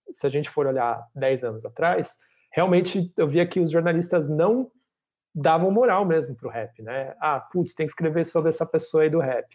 se 0.10 0.26
a 0.26 0.30
gente 0.30 0.50
for 0.50 0.68
olhar 0.68 1.06
10 1.14 1.44
anos 1.44 1.66
atrás, 1.66 2.16
realmente 2.50 3.12
eu 3.18 3.28
via 3.28 3.46
que 3.46 3.60
os 3.60 3.70
jornalistas 3.70 4.30
não 4.30 4.72
davam 5.36 5.70
moral 5.70 6.06
mesmo 6.06 6.34
para 6.34 6.48
o 6.48 6.52
rap, 6.52 6.82
né? 6.82 7.14
Ah, 7.20 7.42
putz, 7.52 7.76
tem 7.76 7.86
que 7.86 7.92
escrever 7.92 8.24
sobre 8.24 8.48
essa 8.48 8.66
pessoa 8.66 9.04
aí 9.04 9.10
do 9.10 9.20
rap. 9.20 9.46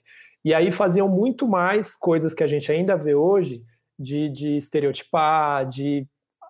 E 0.45 0.53
aí 0.53 0.71
faziam 0.71 1.09
muito 1.09 1.49
mais 1.49 1.97
coisas 1.97 2.35
que 2.35 2.45
a 2.45 2.47
gente 2.47 2.71
ainda 2.71 2.99
vê 2.99 3.15
hoje, 3.15 3.65
de, 3.99 4.29
de 4.29 4.57
estereotipar, 4.57 5.67
de 5.67 6.07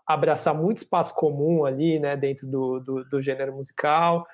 abraçar 0.06 0.54
muito 0.54 0.78
espaço 0.78 1.14
comum 1.14 1.64
ali, 1.64 1.98
né, 1.98 2.16
dentro 2.16 2.46
do, 2.46 2.80
do, 2.80 3.04
do 3.04 3.20
gênero 3.20 3.54
musical, 3.54 4.26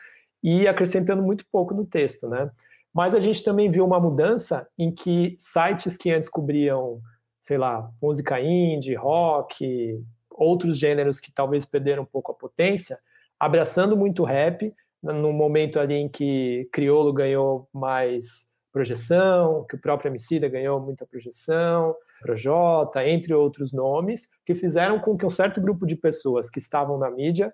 e 0.43 0.67
acrescentando 0.67 1.23
muito 1.23 1.45
pouco 1.51 1.75
no 1.75 1.85
texto, 1.85 2.29
né? 2.29 2.51
Mas 2.93 3.15
a 3.15 3.21
gente 3.21 3.45
também 3.45 3.71
viu 3.71 3.85
uma 3.85 4.01
mudança 4.01 4.69
em 4.79 4.91
que 4.93 5.37
sites 5.39 5.97
que 5.97 6.11
antes 6.11 6.29
cobriam, 6.29 7.01
sei 7.41 7.59
lá, 7.59 7.91
música 8.01 8.41
indie, 8.41 8.95
rock, 8.95 10.03
outros 10.31 10.79
gêneros 10.79 11.21
que 11.21 11.33
talvez 11.33 11.65
perderam 11.65 12.05
um 12.05 12.07
pouco 12.07 12.33
a 12.33 12.35
potência, 12.35 12.99
abraçando 13.39 13.97
muito 13.97 14.25
rap, 14.25 14.75
no 15.03 15.33
momento 15.33 15.79
ali 15.79 15.95
em 15.95 16.09
que 16.09 16.69
Criolo 16.73 17.13
ganhou 17.13 17.69
mais 17.73 18.49
projeção, 18.73 19.65
que 19.69 19.77
o 19.77 19.81
próprio 19.81 20.09
Emicida 20.09 20.49
ganhou 20.49 20.81
muita 20.81 21.07
projeção, 21.07 21.95
Projota, 22.21 23.07
entre 23.07 23.33
outros 23.33 23.73
nomes, 23.73 24.29
que 24.45 24.55
fizeram 24.55 24.99
com 24.99 25.17
que 25.17 25.27
um 25.27 25.31
certo 25.31 25.61
grupo 25.61 25.87
de 25.87 25.97
pessoas 25.97 26.51
que 26.51 26.59
estavam 26.59 26.99
na 26.99 27.11
mídia 27.11 27.53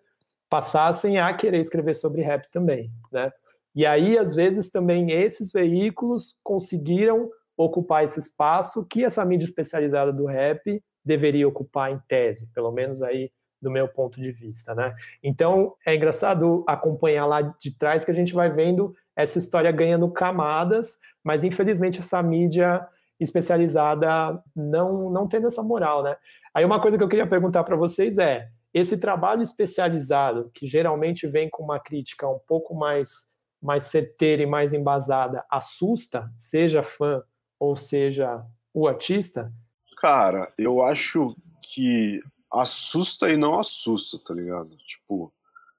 passassem 0.49 1.19
a 1.19 1.33
querer 1.35 1.59
escrever 1.59 1.95
sobre 1.95 2.23
rap 2.23 2.51
também, 2.51 2.91
né? 3.11 3.33
E 3.75 3.85
aí, 3.85 4.17
às 4.17 4.35
vezes, 4.35 4.71
também 4.71 5.11
esses 5.11 5.51
veículos 5.51 6.37
conseguiram 6.45 7.29
ocupar 7.57 8.05
esse 8.05 8.21
espaço 8.21 8.87
que 8.87 9.05
essa 9.05 9.25
mídia 9.25 9.47
especializada 9.47 10.13
do 10.13 10.27
rap 10.27 10.83
deveria 11.05 11.47
ocupar 11.47 11.91
em 11.91 11.99
tese, 12.09 12.49
pelo 12.55 12.71
menos 12.71 13.03
aí 13.03 13.31
do 13.61 13.71
meu 13.71 13.89
ponto 13.89 14.21
de 14.21 14.31
vista, 14.31 14.75
né? 14.75 14.95
Então, 15.23 15.75
é 15.87 15.95
engraçado 15.95 16.63
acompanhar 16.67 17.27
lá 17.27 17.41
de 17.41 17.77
trás 17.77 18.05
que 18.05 18.11
a 18.11 18.15
gente 18.15 18.35
vai 18.35 18.51
vendo 18.51 18.95
essa 19.17 19.39
história 19.39 19.73
ganhando 19.73 20.09
camadas, 20.11 20.99
mas 21.23 21.43
infelizmente 21.43 21.99
essa 21.99 22.23
mídia 22.23 22.87
especializada 23.25 24.43
não 24.55 25.11
não 25.11 25.27
tendo 25.27 25.47
essa 25.47 25.63
moral, 25.63 26.03
né? 26.03 26.17
Aí 26.55 26.65
uma 26.65 26.81
coisa 26.81 26.97
que 26.97 27.03
eu 27.03 27.09
queria 27.09 27.27
perguntar 27.27 27.65
para 27.65 27.77
vocês 27.77 28.19
é: 28.19 28.49
esse 28.73 28.99
trabalho 28.99 29.43
especializado, 29.43 30.51
que 30.55 30.67
geralmente 30.67 31.27
vem 31.27 31.49
com 31.51 31.63
uma 31.63 31.81
crítica 31.81 32.29
um 32.29 32.39
pouco 32.47 32.75
mais 32.75 33.33
mais 33.63 33.85
certeira 33.85 34.43
e 34.43 34.47
mais 34.47 34.75
embasada, 34.75 35.43
assusta, 35.51 36.31
seja 36.37 36.83
fã 36.83 37.23
ou 37.59 37.75
seja 37.75 38.45
o 38.75 38.87
artista? 38.87 39.51
Cara, 39.97 40.53
eu 40.59 40.83
acho 40.83 41.35
que 41.63 42.21
assusta 42.53 43.31
e 43.31 43.39
não 43.39 43.59
assusta, 43.59 44.19
tá 44.19 44.35
ligado? 44.35 44.77
Tipo, 44.77 45.33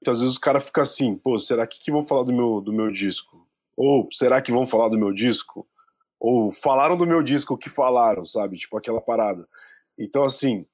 às 0.04 0.20
vezes 0.20 0.36
o 0.36 0.40
cara 0.40 0.60
fica 0.60 0.82
assim, 0.82 1.16
pô, 1.16 1.38
será 1.38 1.66
que, 1.66 1.78
que 1.78 1.92
vão 1.92 2.06
falar 2.06 2.24
do 2.24 2.32
meu, 2.32 2.60
do 2.60 2.72
meu 2.72 2.90
disco? 2.90 3.46
Ou 3.76 4.08
será 4.12 4.42
que 4.42 4.50
vão 4.50 4.66
falar 4.66 4.88
do 4.88 4.98
meu 4.98 5.12
disco? 5.12 5.66
Ou 6.28 6.52
falaram 6.52 6.96
do 6.96 7.06
meu 7.06 7.22
disco 7.22 7.56
que 7.56 7.70
falaram, 7.70 8.24
sabe? 8.24 8.58
Tipo 8.58 8.76
aquela 8.76 9.00
parada. 9.00 9.46
Então, 9.96 10.24
assim, 10.24 10.66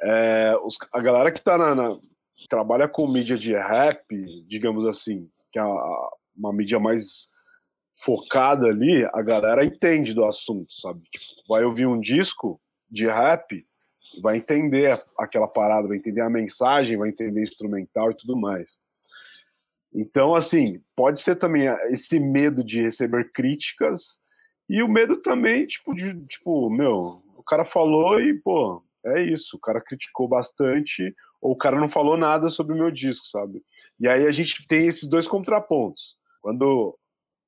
é, 0.00 0.56
os, 0.62 0.78
a 0.92 1.00
galera 1.00 1.32
que 1.32 1.42
tá 1.42 1.58
na, 1.58 1.74
na, 1.74 1.98
trabalha 2.48 2.86
com 2.86 3.08
mídia 3.08 3.36
de 3.36 3.52
rap, 3.52 4.06
digamos 4.46 4.86
assim, 4.86 5.28
que 5.50 5.58
é 5.58 5.62
a, 5.62 6.08
uma 6.36 6.52
mídia 6.52 6.78
mais 6.78 7.26
focada 8.04 8.66
ali, 8.66 9.04
a 9.12 9.22
galera 9.22 9.64
entende 9.64 10.14
do 10.14 10.24
assunto, 10.24 10.72
sabe? 10.80 11.02
Tipo, 11.10 11.24
vai 11.48 11.64
ouvir 11.64 11.86
um 11.86 11.98
disco 11.98 12.60
de 12.88 13.06
rap, 13.06 13.66
vai 14.22 14.36
entender 14.36 15.02
aquela 15.18 15.48
parada, 15.48 15.88
vai 15.88 15.96
entender 15.96 16.20
a 16.20 16.30
mensagem, 16.30 16.96
vai 16.96 17.08
entender 17.08 17.42
instrumental 17.42 18.12
e 18.12 18.16
tudo 18.16 18.36
mais. 18.36 18.70
Então, 19.92 20.36
assim, 20.36 20.80
pode 20.94 21.20
ser 21.20 21.34
também 21.34 21.66
esse 21.90 22.20
medo 22.20 22.62
de 22.62 22.82
receber 22.82 23.32
críticas 23.32 24.24
e 24.68 24.82
o 24.82 24.88
medo 24.88 25.16
também, 25.18 25.66
tipo, 25.66 25.94
de, 25.94 26.14
tipo, 26.26 26.68
meu, 26.70 27.22
o 27.36 27.42
cara 27.42 27.64
falou 27.64 28.20
e, 28.20 28.34
pô, 28.34 28.82
é 29.04 29.22
isso, 29.22 29.56
o 29.56 29.60
cara 29.60 29.80
criticou 29.80 30.26
bastante, 30.26 31.14
ou 31.40 31.52
o 31.52 31.56
cara 31.56 31.78
não 31.78 31.88
falou 31.88 32.16
nada 32.16 32.48
sobre 32.50 32.74
o 32.74 32.76
meu 32.76 32.90
disco, 32.90 33.26
sabe? 33.28 33.62
E 34.00 34.08
aí 34.08 34.26
a 34.26 34.32
gente 34.32 34.66
tem 34.66 34.86
esses 34.86 35.08
dois 35.08 35.28
contrapontos. 35.28 36.16
Quando 36.42 36.98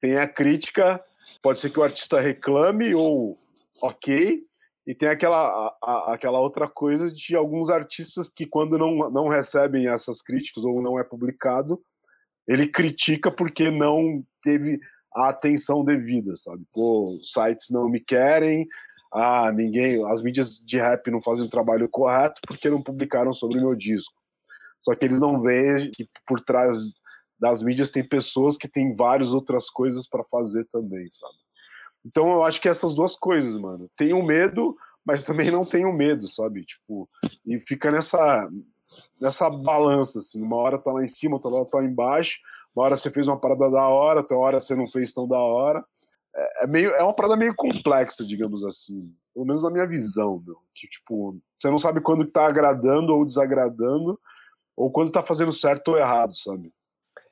tem 0.00 0.16
a 0.16 0.28
crítica, 0.28 1.02
pode 1.42 1.59
ser 1.59 1.70
que 1.70 1.81
o 1.81 1.83
artista 1.83 2.20
reclame 2.20 2.94
ou 2.94 3.38
ok, 3.83 4.42
e 4.87 4.94
tem 4.94 5.09
aquela, 5.09 5.76
a, 5.83 6.14
aquela 6.14 6.40
outra 6.40 6.66
coisa 6.66 7.11
de 7.11 7.37
alguns 7.37 7.68
artistas 7.68 8.31
que, 8.31 8.46
quando 8.46 8.78
não, 8.78 9.11
não 9.11 9.28
recebem 9.28 9.87
essas 9.87 10.22
críticas 10.22 10.64
ou 10.64 10.81
não 10.81 10.98
é 10.98 11.04
publicado, 11.04 11.78
ele 12.46 12.66
critica 12.66 13.31
porque 13.31 13.70
não 13.70 14.24
teve 14.42 14.81
a 15.14 15.28
atenção 15.28 15.84
devida, 15.84 16.36
sabe? 16.36 16.64
Pô, 16.72 17.10
os 17.10 17.32
sites 17.32 17.70
não 17.70 17.88
me 17.88 18.00
querem, 18.00 18.66
ah, 19.12 19.50
ninguém, 19.52 20.04
as 20.10 20.22
mídias 20.22 20.62
de 20.64 20.76
rap 20.78 21.10
não 21.10 21.22
fazem 21.22 21.44
o 21.44 21.50
trabalho 21.50 21.88
correto 21.88 22.40
porque 22.46 22.68
não 22.68 22.82
publicaram 22.82 23.32
sobre 23.32 23.58
o 23.58 23.62
meu 23.62 23.74
disco. 23.74 24.14
Só 24.82 24.94
que 24.94 25.04
eles 25.04 25.20
não 25.20 25.40
veem 25.40 25.90
que 25.90 26.08
por 26.26 26.40
trás 26.40 26.76
das 27.40 27.62
mídias 27.62 27.90
tem 27.90 28.06
pessoas 28.06 28.56
que 28.56 28.68
têm 28.68 28.94
várias 28.94 29.30
outras 29.30 29.70
coisas 29.70 30.06
para 30.08 30.24
fazer 30.24 30.66
também, 30.70 31.08
sabe? 31.10 31.34
Então 32.04 32.30
eu 32.30 32.44
acho 32.44 32.60
que 32.60 32.68
essas 32.68 32.94
duas 32.94 33.14
coisas, 33.16 33.58
mano. 33.58 33.90
Tenho 33.96 34.22
medo, 34.22 34.76
mas 35.04 35.22
também 35.24 35.50
não 35.50 35.64
tenho 35.64 35.92
medo, 35.92 36.28
sabe? 36.28 36.64
Tipo, 36.64 37.08
e 37.46 37.58
fica 37.60 37.90
nessa 37.90 38.48
nessa 39.20 39.50
balança, 39.50 40.18
assim. 40.18 40.42
Uma 40.42 40.56
hora 40.56 40.78
tá 40.78 40.92
lá 40.92 41.04
em 41.04 41.09
cima, 41.09 41.36
outra 41.36 41.50
hora 41.50 41.68
tá 41.68 41.78
lá 41.78 41.84
embaixo 41.84 42.38
uma 42.79 42.85
hora 42.85 42.97
você 42.97 43.11
fez 43.11 43.26
uma 43.26 43.39
parada 43.39 43.68
da 43.68 43.89
hora, 43.89 44.20
outra 44.20 44.37
hora 44.37 44.61
você 44.61 44.74
não 44.76 44.87
fez 44.87 45.12
tão 45.12 45.26
da 45.26 45.39
hora. 45.39 45.85
É, 46.35 46.64
é, 46.64 46.66
meio, 46.66 46.91
é 46.93 47.03
uma 47.03 47.12
parada 47.12 47.37
meio 47.37 47.55
complexa, 47.57 48.24
digamos 48.24 48.64
assim. 48.64 49.12
Pelo 49.35 49.47
menos 49.47 49.62
na 49.64 49.70
minha 49.70 49.87
visão, 49.87 50.41
meu. 50.47 50.57
Que, 50.74 50.87
tipo, 50.89 51.37
você 51.61 51.68
não 51.68 51.79
sabe 51.79 52.01
quando 52.01 52.24
tá 52.24 52.47
agradando 52.47 53.14
ou 53.14 53.24
desagradando, 53.24 54.18
ou 54.76 54.93
quando 54.93 55.11
tá 55.11 55.22
fazendo 55.24 55.53
certo 55.53 55.89
ou 55.89 55.99
errado, 55.99 56.37
sabe? 56.37 56.72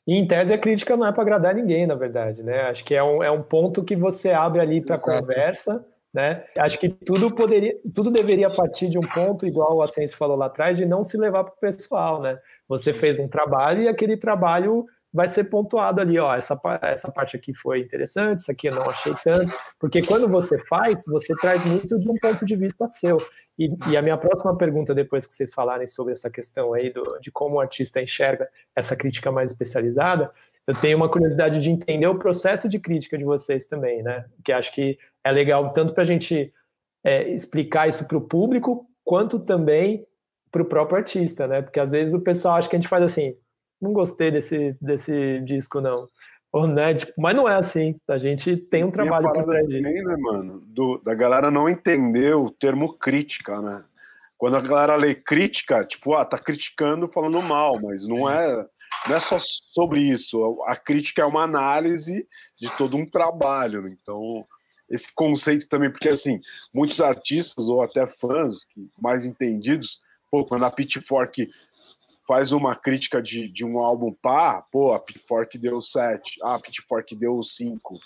E 0.04 0.14
em 0.14 0.26
tese 0.26 0.52
a 0.52 0.58
crítica 0.58 0.96
não 0.96 1.06
é 1.06 1.12
para 1.12 1.22
agradar 1.22 1.54
ninguém, 1.54 1.86
na 1.86 1.94
verdade, 1.94 2.42
né? 2.42 2.62
Acho 2.62 2.84
que 2.84 2.94
é 2.94 3.02
um, 3.02 3.22
é 3.22 3.30
um 3.30 3.42
ponto 3.42 3.84
que 3.84 3.94
você 3.94 4.30
abre 4.30 4.60
ali 4.60 4.80
para 4.80 4.98
conversa, 4.98 5.84
né? 6.12 6.44
Acho 6.58 6.78
que 6.78 6.88
tudo 6.88 7.32
poderia, 7.32 7.76
tudo 7.94 8.10
deveria 8.10 8.50
partir 8.50 8.88
de 8.88 8.98
um 8.98 9.02
ponto, 9.02 9.46
igual 9.46 9.76
o 9.76 9.82
Ascenso 9.82 10.16
falou 10.16 10.36
lá 10.36 10.46
atrás, 10.46 10.76
de 10.76 10.86
não 10.86 11.04
se 11.04 11.16
levar 11.16 11.44
para 11.44 11.54
o 11.54 11.60
pessoal, 11.60 12.20
né? 12.20 12.38
Você 12.68 12.92
Sim. 12.92 12.98
fez 12.98 13.20
um 13.20 13.28
trabalho 13.28 13.82
e 13.82 13.88
aquele 13.88 14.16
trabalho 14.16 14.86
vai 15.16 15.26
ser 15.26 15.44
pontuado 15.44 15.98
ali, 15.98 16.18
ó, 16.18 16.34
essa, 16.36 16.60
essa 16.82 17.10
parte 17.10 17.36
aqui 17.36 17.54
foi 17.54 17.80
interessante, 17.80 18.40
isso 18.40 18.52
aqui 18.52 18.66
eu 18.68 18.74
não 18.74 18.82
achei 18.82 19.14
tanto, 19.24 19.50
porque 19.80 20.02
quando 20.02 20.28
você 20.28 20.58
faz, 20.66 21.04
você 21.06 21.34
traz 21.36 21.64
muito 21.64 21.98
de 21.98 22.06
um 22.10 22.14
ponto 22.20 22.44
de 22.44 22.54
vista 22.54 22.86
seu. 22.86 23.16
E, 23.58 23.70
e 23.88 23.96
a 23.96 24.02
minha 24.02 24.18
próxima 24.18 24.54
pergunta, 24.58 24.94
depois 24.94 25.26
que 25.26 25.32
vocês 25.32 25.54
falarem 25.54 25.86
sobre 25.86 26.12
essa 26.12 26.28
questão 26.28 26.74
aí 26.74 26.92
do, 26.92 27.02
de 27.18 27.32
como 27.32 27.56
o 27.56 27.60
artista 27.60 28.02
enxerga 28.02 28.46
essa 28.74 28.94
crítica 28.94 29.32
mais 29.32 29.52
especializada, 29.52 30.30
eu 30.66 30.74
tenho 30.74 30.98
uma 30.98 31.08
curiosidade 31.08 31.60
de 31.60 31.70
entender 31.70 32.06
o 32.06 32.18
processo 32.18 32.68
de 32.68 32.78
crítica 32.78 33.16
de 33.16 33.24
vocês 33.24 33.66
também, 33.66 34.02
né? 34.02 34.26
Que 34.44 34.52
acho 34.52 34.70
que 34.74 34.98
é 35.24 35.32
legal 35.32 35.72
tanto 35.72 35.94
para 35.94 36.02
a 36.02 36.06
gente 36.06 36.52
é, 37.02 37.26
explicar 37.30 37.88
isso 37.88 38.06
para 38.06 38.18
o 38.18 38.20
público, 38.20 38.86
quanto 39.02 39.38
também 39.38 40.06
para 40.50 40.60
o 40.60 40.66
próprio 40.66 40.98
artista, 40.98 41.46
né? 41.46 41.62
Porque 41.62 41.80
às 41.80 41.90
vezes 41.90 42.12
o 42.12 42.20
pessoal 42.20 42.56
acha 42.56 42.68
que 42.68 42.76
a 42.76 42.78
gente 42.78 42.88
faz 42.88 43.02
assim, 43.02 43.34
não 43.80 43.92
gostei 43.92 44.30
desse, 44.30 44.76
desse 44.80 45.40
disco, 45.40 45.80
não. 45.80 46.08
Ou, 46.52 46.66
né? 46.66 46.94
tipo, 46.94 47.12
mas 47.18 47.34
não 47.34 47.48
é 47.48 47.56
assim. 47.56 47.96
A 48.08 48.18
gente 48.18 48.56
tem 48.56 48.84
um 48.84 48.90
trabalho 48.90 49.30
por 49.32 49.44
trás 49.44 49.68
disso. 49.68 49.82
Também, 49.82 50.02
né, 50.02 50.16
mano? 50.18 50.60
Do, 50.66 50.98
da 50.98 51.14
galera 51.14 51.50
não 51.50 51.68
entender 51.68 52.34
o 52.34 52.50
termo 52.50 52.94
crítica, 52.94 53.60
né? 53.60 53.84
Quando 54.38 54.56
a 54.56 54.60
galera 54.60 54.96
lê 54.96 55.14
crítica, 55.14 55.84
tipo, 55.84 56.14
ah, 56.14 56.24
tá 56.24 56.38
criticando 56.38 57.08
falando 57.08 57.40
mal, 57.42 57.80
mas 57.80 58.06
não 58.06 58.28
é, 58.28 58.66
não 59.08 59.16
é 59.16 59.20
só 59.20 59.38
sobre 59.40 60.00
isso. 60.00 60.62
A 60.66 60.76
crítica 60.76 61.22
é 61.22 61.24
uma 61.26 61.42
análise 61.42 62.26
de 62.58 62.70
todo 62.76 62.96
um 62.96 63.06
trabalho. 63.06 63.82
Né? 63.82 63.96
Então, 64.00 64.44
esse 64.90 65.12
conceito 65.14 65.68
também, 65.68 65.90
porque 65.90 66.08
assim, 66.08 66.40
muitos 66.74 67.00
artistas 67.00 67.64
ou 67.66 67.82
até 67.82 68.06
fãs 68.06 68.66
mais 69.00 69.24
entendidos, 69.24 70.00
pô, 70.30 70.44
quando 70.44 70.64
a 70.64 70.70
Pitchfork 70.70 71.46
faz 72.26 72.52
uma 72.52 72.74
crítica 72.74 73.22
de, 73.22 73.48
de 73.48 73.64
um 73.64 73.78
álbum 73.78 74.12
pá, 74.12 74.62
pô, 74.70 74.92
a 74.92 75.00
Pitchfork 75.00 75.56
deu 75.58 75.80
7, 75.80 76.38
ah, 76.42 76.54
a 76.56 76.60
Pitchfork 76.60 77.14
deu 77.14 77.42
5. 77.42 77.98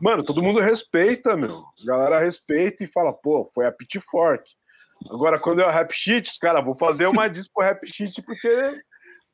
Mano, 0.00 0.24
todo 0.24 0.42
mundo 0.42 0.60
respeita, 0.60 1.36
meu. 1.36 1.64
A 1.82 1.86
galera 1.86 2.18
respeita 2.20 2.82
e 2.82 2.88
fala, 2.88 3.12
pô, 3.12 3.50
foi 3.54 3.66
a 3.66 3.72
Pitchfork. 3.72 4.48
Agora, 5.10 5.38
quando 5.38 5.60
é 5.60 5.66
o 5.66 5.70
Rap 5.70 5.92
Sheet, 5.92 6.30
os 6.30 6.38
caras, 6.38 6.64
vou 6.64 6.74
fazer 6.74 7.06
uma 7.06 7.28
disco 7.28 7.62
Rap 7.62 7.86
Sheet 7.86 8.22
porque 8.22 8.82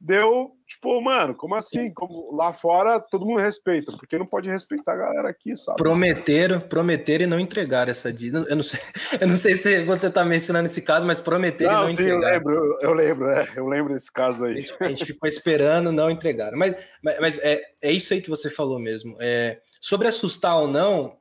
deu, 0.04 0.50
tipo, 0.66 1.00
mano, 1.00 1.32
como 1.32 1.54
assim? 1.54 1.92
Como 1.94 2.34
lá 2.34 2.52
fora 2.52 2.98
todo 2.98 3.24
mundo 3.24 3.38
respeita, 3.38 3.92
porque 3.92 4.18
não 4.18 4.26
pode 4.26 4.50
respeitar 4.50 4.94
a 4.94 4.96
galera 4.96 5.28
aqui, 5.28 5.54
sabe? 5.54 5.78
Prometeram, 5.78 6.60
prometeram 6.60 7.24
e 7.24 7.26
não 7.28 7.38
entregaram 7.38 7.92
essa 7.92 8.12
dívida. 8.12 8.44
Eu 8.48 8.56
não 8.56 8.64
sei, 8.64 8.80
eu 9.20 9.28
não 9.28 9.36
sei 9.36 9.54
se 9.54 9.84
você 9.84 10.10
tá 10.10 10.24
mencionando 10.24 10.66
esse 10.66 10.82
caso, 10.82 11.06
mas 11.06 11.20
prometeram 11.20 11.72
não, 11.72 11.78
e 11.78 11.82
não 11.82 11.86
sim, 11.88 12.02
entregaram. 12.02 12.24
Eu 12.24 12.32
lembro, 12.32 12.78
eu 12.82 12.92
lembro, 12.92 13.30
é, 13.30 13.52
eu 13.54 13.68
lembro 13.68 13.94
desse 13.94 14.10
caso 14.10 14.44
aí. 14.44 14.52
A 14.52 14.54
gente, 14.56 14.74
a 14.80 14.88
gente 14.88 15.06
ficou 15.06 15.28
esperando, 15.28 15.92
não 15.92 16.10
entregaram. 16.10 16.58
Mas, 16.58 16.74
mas, 17.02 17.20
mas, 17.20 17.38
é, 17.38 17.62
é 17.80 17.92
isso 17.92 18.12
aí 18.12 18.20
que 18.20 18.30
você 18.30 18.50
falou 18.50 18.80
mesmo. 18.80 19.16
É, 19.20 19.60
sobre 19.80 20.08
assustar 20.08 20.56
ou 20.56 20.66
não, 20.66 21.16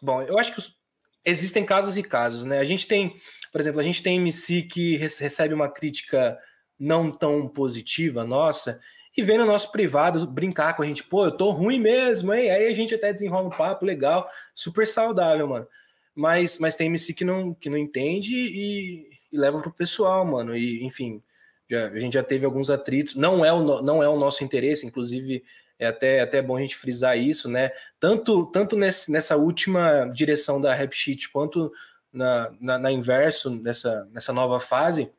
bom, 0.00 0.22
eu 0.22 0.38
acho 0.38 0.52
que 0.52 0.60
os, 0.60 0.76
existem 1.26 1.64
casos 1.64 1.96
e 1.96 2.02
casos, 2.04 2.44
né? 2.44 2.60
A 2.60 2.64
gente 2.64 2.86
tem, 2.86 3.16
por 3.50 3.60
exemplo, 3.60 3.80
a 3.80 3.84
gente 3.84 4.04
tem 4.04 4.18
MC 4.18 4.62
que 4.62 4.96
recebe 4.96 5.52
uma 5.52 5.68
crítica 5.68 6.38
não 6.80 7.12
tão 7.12 7.46
positiva 7.46 8.24
nossa 8.24 8.80
e 9.16 9.22
vem 9.22 9.36
no 9.36 9.44
nosso 9.44 9.70
privado 9.70 10.26
brincar 10.26 10.74
com 10.74 10.82
a 10.82 10.86
gente, 10.86 11.04
pô, 11.04 11.26
eu 11.26 11.32
tô 11.32 11.50
ruim 11.50 11.78
mesmo, 11.78 12.32
hein? 12.32 12.50
Aí 12.50 12.68
a 12.68 12.74
gente 12.74 12.94
até 12.94 13.12
desenrola 13.12 13.48
um 13.48 13.50
papo 13.50 13.84
legal, 13.84 14.26
super 14.54 14.86
saudável, 14.86 15.46
mano. 15.46 15.66
Mas, 16.14 16.58
mas 16.58 16.74
tem 16.74 16.86
MC 16.86 17.12
que 17.12 17.24
não, 17.24 17.52
que 17.54 17.68
não 17.68 17.76
entende 17.76 18.34
e, 18.34 19.08
e 19.32 19.38
leva 19.38 19.60
pro 19.60 19.72
pessoal, 19.72 20.24
mano. 20.24 20.56
E, 20.56 20.84
enfim, 20.84 21.22
já, 21.68 21.88
a 21.88 21.98
gente 21.98 22.14
já 22.14 22.22
teve 22.22 22.44
alguns 22.44 22.70
atritos. 22.70 23.14
Não 23.14 23.44
é 23.44 23.52
o, 23.52 23.82
não 23.82 24.02
é 24.02 24.08
o 24.08 24.18
nosso 24.18 24.44
interesse, 24.44 24.86
inclusive 24.86 25.44
é 25.78 25.86
até, 25.86 26.20
até 26.20 26.40
bom 26.40 26.56
a 26.56 26.60
gente 26.60 26.76
frisar 26.76 27.18
isso, 27.18 27.48
né? 27.48 27.70
Tanto, 27.98 28.46
tanto 28.46 28.76
nesse, 28.76 29.10
nessa 29.10 29.36
última 29.36 30.04
direção 30.06 30.60
da 30.60 30.74
Rap 30.74 30.94
Sheet 30.94 31.30
quanto 31.30 31.72
na, 32.12 32.52
na, 32.60 32.78
na 32.78 32.92
inverso, 32.92 33.50
nessa, 33.50 34.08
nessa 34.12 34.32
nova 34.32 34.60
fase 34.60 35.10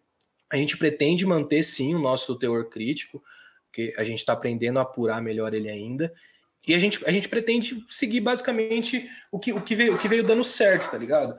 a 0.52 0.58
gente 0.58 0.78
pretende 0.78 1.26
manter 1.26 1.64
sim 1.64 1.96
o 1.96 2.00
nosso 2.00 2.36
teor 2.38 2.70
crítico, 2.70 3.24
porque 3.68 3.94
a 3.98 4.04
gente 4.04 4.20
está 4.20 4.34
aprendendo 4.34 4.80
a 4.80 4.82
apurar 4.82 5.22
melhor 5.22 5.54
ele 5.54 5.70
ainda. 5.70 6.14
E 6.68 6.76
a 6.76 6.80
gente, 6.80 7.04
a 7.08 7.12
gente 7.12 7.30
pretende 7.30 7.84
seguir 7.90 8.20
basicamente 8.20 9.10
o 9.32 9.40
que, 9.40 9.54
o 9.54 9.62
que, 9.62 9.74
veio, 9.74 9.96
o 9.96 9.98
que 9.98 10.08
veio 10.08 10.24
dando 10.24 10.44
certo, 10.44 10.92
tá 10.92 10.98
ligado? 10.98 11.38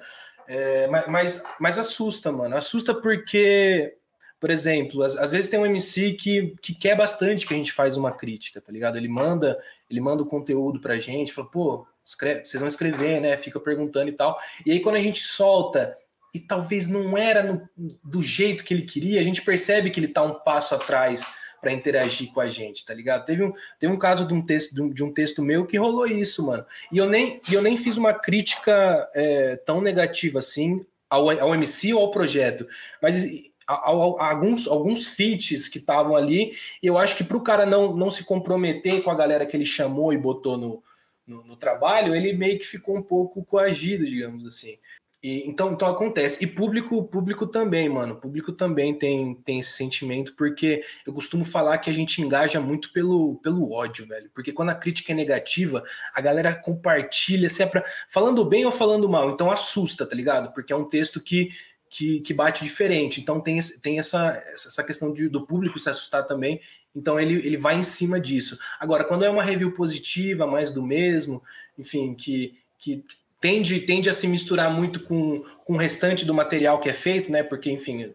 É, 0.49 0.89
mas, 1.09 1.43
mas 1.61 1.79
assusta, 1.79 2.33
mano. 2.33 2.57
Assusta 2.57 2.95
porque, 2.95 3.95
por 4.41 4.51
exemplo, 4.51 5.03
às, 5.03 5.17
às, 5.17 5.31
vezes 5.31 5.49
tem 5.49 5.61
um 5.61 5.67
MC 5.67 6.15
que, 6.15 6.57
que 6.61 6.75
quer 6.75 6.97
bastante 6.97 7.47
que 7.47 7.55
a 7.55 7.57
gente 7.57 7.71
faz 7.71 7.97
uma 7.97 8.11
crítica, 8.11 8.61
tá 8.61 8.73
ligado? 8.73 8.97
Ele 8.97 9.09
manda, 9.09 9.63
ele 9.89 10.01
manda 10.01 10.23
o 10.23 10.27
conteúdo 10.27 10.81
pra 10.81 10.99
gente, 10.99 11.33
fala, 11.33 11.49
pô, 11.49 11.87
escreve, 12.05 12.45
vocês 12.45 12.61
vão 12.61 12.69
escrever, 12.69 13.21
né? 13.21 13.37
Fica 13.37 13.61
perguntando 13.61 14.09
e 14.09 14.13
tal. 14.13 14.37
E 14.67 14.73
aí, 14.73 14.81
quando 14.81 14.97
a 14.97 15.01
gente 15.01 15.21
solta 15.21 15.97
e 16.33 16.41
talvez 16.41 16.89
não 16.89 17.17
era 17.17 17.43
no, 17.43 17.69
do 18.03 18.23
jeito 18.23 18.65
que 18.65 18.73
ele 18.73 18.83
queria, 18.83 19.21
a 19.21 19.25
gente 19.25 19.43
percebe 19.43 19.91
que 19.91 20.01
ele 20.01 20.07
está 20.07 20.23
um 20.23 20.35
passo 20.35 20.75
atrás 20.75 21.27
para 21.61 21.73
interagir 21.73 22.33
com 22.33 22.41
a 22.41 22.49
gente, 22.49 22.85
tá 22.85 22.93
ligado? 22.93 23.25
Teve 23.25 23.45
um, 23.45 23.53
teve 23.79 23.93
um 23.93 23.99
caso 23.99 24.27
de 24.27 24.35
um 24.35 24.45
texto 24.45 24.75
de 24.75 24.83
um, 24.83 24.91
de 24.91 25.05
um 25.05 25.13
texto 25.13 25.43
meu 25.43 25.65
que 25.65 25.79
rolou 25.79 26.07
isso, 26.07 26.45
mano. 26.45 26.67
E 26.91 26.99
eu 26.99 27.09
nem, 27.09 27.41
eu 27.53 27.63
nem 27.63 27.77
fiz 27.77 27.97
uma 27.97 28.13
crítica 28.13 29.09
é, 29.15 29.57
tão 29.65 29.81
negativa 29.81 30.41
assim 30.41 30.85
ao, 31.09 31.31
ao 31.31 31.55
MC 31.55 31.95
ou 31.95 32.01
ao 32.01 32.11
projeto, 32.11 32.67
mas 33.01 33.25
a, 33.67 33.75
a, 33.75 33.91
a 33.91 34.31
alguns, 34.31 34.67
alguns 34.67 35.07
feats 35.07 35.69
que 35.69 35.79
estavam 35.79 36.17
ali, 36.17 36.57
eu 36.83 36.99
acho 36.99 37.17
que 37.17 37.23
para 37.23 37.37
o 37.37 37.43
cara 37.43 37.65
não, 37.65 37.95
não 37.95 38.11
se 38.11 38.25
comprometer 38.25 39.03
com 39.03 39.11
a 39.11 39.15
galera 39.15 39.47
que 39.47 39.57
ele 39.57 39.67
chamou 39.67 40.13
e 40.13 40.19
botou 40.19 40.57
no, 40.57 40.83
no, 41.25 41.45
no, 41.45 41.57
trabalho, 41.57 42.15
ele 42.15 42.33
meio 42.33 42.59
que 42.59 42.67
ficou 42.67 42.97
um 42.97 43.03
pouco 43.03 43.45
coagido, 43.45 44.05
digamos 44.05 44.45
assim. 44.45 44.79
E, 45.23 45.49
então, 45.49 45.73
então 45.73 45.89
acontece. 45.89 46.43
E 46.43 46.47
público, 46.47 47.05
público 47.05 47.47
também, 47.47 47.89
mano. 47.89 48.17
Público 48.17 48.53
também 48.53 48.93
tem, 48.93 49.37
tem 49.37 49.61
esse 49.61 49.73
sentimento, 49.73 50.35
porque 50.35 50.83
eu 51.07 51.13
costumo 51.13 51.45
falar 51.45 51.79
que 51.79 51.89
a 51.89 51.93
gente 51.93 52.21
engaja 52.21 52.61
muito 52.61 52.93
pelo, 52.93 53.37
pelo 53.37 53.73
ódio, 53.73 54.05
velho. 54.07 54.29
Porque 54.35 54.53
quando 54.53 54.71
a 54.71 54.75
crítica 54.75 55.13
é 55.13 55.15
negativa, 55.15 55.85
a 56.13 56.21
galera 56.21 56.53
compartilha, 56.53 57.49
se 57.49 57.63
é 57.63 57.67
pra, 57.67 57.85
falando 58.09 58.45
bem 58.45 58.65
ou 58.65 58.73
falando 58.73 59.09
mal. 59.09 59.31
Então 59.31 59.51
assusta, 59.51 60.05
tá 60.05 60.17
ligado? 60.17 60.53
Porque 60.53 60.73
é 60.73 60.77
um 60.77 60.89
texto 60.89 61.21
que, 61.21 61.51
que, 61.89 62.19
que 62.21 62.35
bate 62.35 62.65
diferente. 62.65 63.21
Então 63.21 63.41
tem, 63.41 63.61
tem 63.81 64.01
essa, 64.01 64.43
essa 64.53 64.83
questão 64.83 65.13
de, 65.13 65.29
do 65.29 65.47
público 65.47 65.79
se 65.79 65.89
assustar 65.89 66.27
também. 66.27 66.61
Então 66.97 67.21
ele, 67.21 67.35
ele 67.47 67.57
vai 67.57 67.77
em 67.77 67.83
cima 67.85 68.19
disso. 68.19 68.59
Agora, 68.81 69.05
quando 69.05 69.25
é 69.25 69.31
uma 69.31 69.45
review 69.45 69.73
positiva, 69.73 70.49
mais 70.49 70.73
do 70.73 70.83
mesmo, 70.83 71.41
enfim, 71.79 72.13
que, 72.13 72.59
que 72.77 73.05
tende, 73.43 73.81
tende 73.81 74.09
a 74.09 74.13
se 74.13 74.29
misturar 74.29 74.71
muito 74.71 75.03
com, 75.03 75.43
com 75.65 75.75
o 75.75 75.77
restante 75.77 76.25
do 76.25 76.33
material 76.33 76.79
que 76.79 76.89
é 76.89 76.93
feito, 76.93 77.31
né? 77.31 77.43
Porque, 77.43 77.71
enfim, 77.71 78.15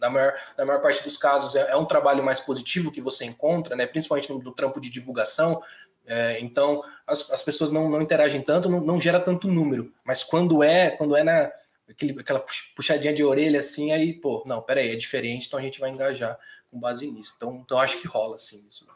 na 0.00 0.10
maior, 0.10 0.34
na 0.58 0.66
maior 0.66 0.82
parte 0.82 1.02
dos 1.04 1.16
casos 1.16 1.54
é, 1.54 1.70
é 1.70 1.76
um 1.76 1.84
trabalho 1.84 2.24
mais 2.24 2.40
positivo 2.40 2.90
que 2.90 3.00
você 3.00 3.24
encontra, 3.24 3.76
né? 3.76 3.86
Principalmente 3.86 4.28
no, 4.28 4.42
no 4.42 4.52
trampo 4.52 4.80
de 4.80 4.90
divulgação. 4.90 5.62
É, 6.04 6.40
então 6.40 6.82
as, 7.06 7.30
as 7.30 7.42
pessoas 7.42 7.70
não, 7.70 7.88
não 7.88 8.02
interagem 8.02 8.42
tanto, 8.42 8.68
não, 8.68 8.80
não 8.80 9.00
gera 9.00 9.20
tanto 9.20 9.46
número. 9.46 9.92
Mas 10.04 10.24
quando 10.24 10.62
é, 10.64 10.90
quando 10.90 11.16
é 11.16 11.22
na 11.22 11.52
aquele, 11.88 12.20
aquela 12.20 12.44
puxadinha 12.74 13.14
de 13.14 13.22
orelha 13.22 13.60
assim, 13.60 13.92
aí, 13.92 14.12
pô, 14.12 14.42
não, 14.44 14.60
peraí, 14.60 14.90
é 14.90 14.96
diferente, 14.96 15.46
então 15.46 15.58
a 15.58 15.62
gente 15.62 15.78
vai 15.78 15.90
engajar 15.90 16.36
com 16.70 16.80
base 16.80 17.08
nisso. 17.10 17.34
Então, 17.36 17.62
então 17.64 17.78
acho 17.78 18.00
que 18.00 18.08
rola 18.08 18.34
assim 18.34 18.66
isso. 18.68 18.86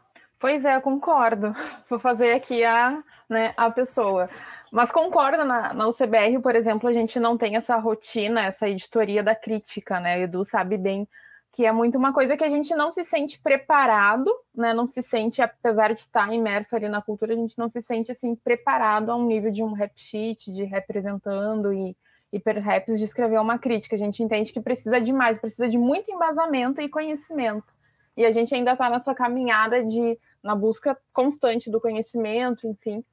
Pois 0.40 0.64
é, 0.64 0.74
eu 0.74 0.82
concordo. 0.82 1.54
Vou 1.88 2.00
fazer 2.00 2.32
aqui 2.32 2.64
a, 2.64 3.00
né, 3.28 3.54
a 3.56 3.70
pessoa. 3.70 4.28
Mas 4.72 4.90
concorda, 4.90 5.44
na, 5.44 5.74
na 5.74 5.86
UCBR, 5.86 6.40
por 6.40 6.56
exemplo, 6.56 6.88
a 6.88 6.94
gente 6.94 7.20
não 7.20 7.36
tem 7.36 7.56
essa 7.56 7.76
rotina, 7.76 8.40
essa 8.46 8.66
editoria 8.66 9.22
da 9.22 9.34
crítica, 9.34 10.00
né? 10.00 10.20
O 10.20 10.22
Edu 10.22 10.44
sabe 10.46 10.78
bem 10.78 11.06
que 11.52 11.66
é 11.66 11.70
muito 11.70 11.98
uma 11.98 12.14
coisa 12.14 12.38
que 12.38 12.42
a 12.42 12.48
gente 12.48 12.74
não 12.74 12.90
se 12.90 13.04
sente 13.04 13.38
preparado, 13.38 14.34
né? 14.54 14.72
Não 14.72 14.86
se 14.86 15.02
sente, 15.02 15.42
apesar 15.42 15.92
de 15.92 16.00
estar 16.00 16.32
imerso 16.32 16.74
ali 16.74 16.88
na 16.88 17.02
cultura, 17.02 17.34
a 17.34 17.36
gente 17.36 17.58
não 17.58 17.68
se 17.68 17.82
sente 17.82 18.10
assim 18.10 18.34
preparado 18.34 19.10
a 19.12 19.16
um 19.16 19.26
nível 19.26 19.52
de 19.52 19.62
um 19.62 19.74
rap 19.74 19.92
sheet, 19.94 20.50
de 20.50 20.64
representando 20.64 21.70
e 21.70 21.94
hiperraps 22.32 22.98
de 22.98 23.04
escrever 23.04 23.38
uma 23.38 23.58
crítica. 23.58 23.94
A 23.94 23.98
gente 23.98 24.22
entende 24.22 24.54
que 24.54 24.60
precisa 24.60 24.98
de 24.98 25.12
mais, 25.12 25.38
precisa 25.38 25.68
de 25.68 25.76
muito 25.76 26.10
embasamento 26.10 26.80
e 26.80 26.88
conhecimento. 26.88 27.74
E 28.16 28.24
a 28.24 28.32
gente 28.32 28.54
ainda 28.54 28.72
está 28.72 28.88
nessa 28.88 29.14
caminhada 29.14 29.84
de 29.84 30.18
na 30.42 30.56
busca 30.56 30.96
constante 31.12 31.70
do 31.70 31.78
conhecimento, 31.78 32.66
enfim. 32.66 33.04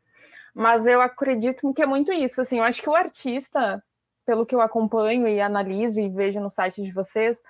Mas 0.53 0.85
eu 0.85 1.01
acredito 1.01 1.73
que 1.73 1.81
é 1.81 1.85
muito 1.85 2.11
isso. 2.11 2.41
Assim, 2.41 2.59
eu 2.59 2.63
acho 2.63 2.81
que 2.81 2.89
o 2.89 2.95
artista, 2.95 3.83
pelo 4.25 4.45
que 4.45 4.55
eu 4.55 4.61
acompanho 4.61 5.27
e 5.27 5.41
analiso 5.41 5.99
e 5.99 6.09
vejo 6.09 6.39
no 6.39 6.49
site 6.49 6.81
de 6.81 6.91
vocês, 6.91 7.41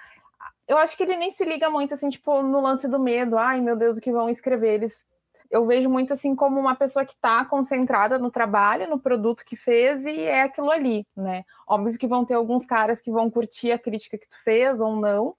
eu 0.68 0.78
acho 0.78 0.96
que 0.96 1.04
ele 1.04 1.18
nem 1.18 1.32
se 1.32 1.44
liga 1.44 1.70
muito 1.70 1.94
assim, 1.94 2.10
tipo, 2.10 2.42
no 2.42 2.62
lance 2.62 2.88
do 2.88 3.00
medo. 3.00 3.38
Ai, 3.38 3.60
meu 3.62 3.76
Deus, 3.76 3.98
o 3.98 4.02
que 4.02 4.12
vão 4.12 4.30
escrever? 4.30 4.76
Eles 4.76 5.08
eu 5.50 5.66
vejo 5.66 5.90
muito 5.90 6.14
assim 6.14 6.36
como 6.36 6.60
uma 6.60 6.76
pessoa 6.76 7.04
que 7.04 7.14
está 7.14 7.44
concentrada 7.44 8.20
no 8.20 8.30
trabalho, 8.30 8.88
no 8.88 9.00
produto 9.00 9.44
que 9.44 9.56
fez 9.56 10.06
e 10.06 10.22
é 10.22 10.44
aquilo 10.44 10.70
ali, 10.70 11.08
né? 11.18 11.44
Óbvio 11.68 11.98
que 11.98 12.08
vão 12.08 12.24
ter 12.24 12.36
alguns 12.36 12.66
caras 12.66 13.02
que 13.02 13.12
vão 13.12 13.32
curtir 13.32 13.72
a 13.72 13.80
crítica 13.80 14.18
que 14.18 14.30
tu 14.30 14.38
fez 14.44 14.80
ou 14.80 14.96
não, 14.96 15.36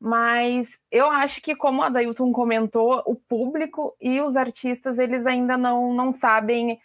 mas 0.00 0.68
eu 0.90 1.06
acho 1.06 1.40
que 1.40 1.56
como 1.56 1.82
a 1.82 1.88
Dailton 1.88 2.32
comentou, 2.32 3.02
o 3.06 3.14
público 3.14 3.96
e 4.00 4.20
os 4.20 4.36
artistas 4.36 4.98
eles 4.98 5.26
ainda 5.26 5.56
não, 5.56 5.92
não 5.92 6.12
sabem 6.12 6.78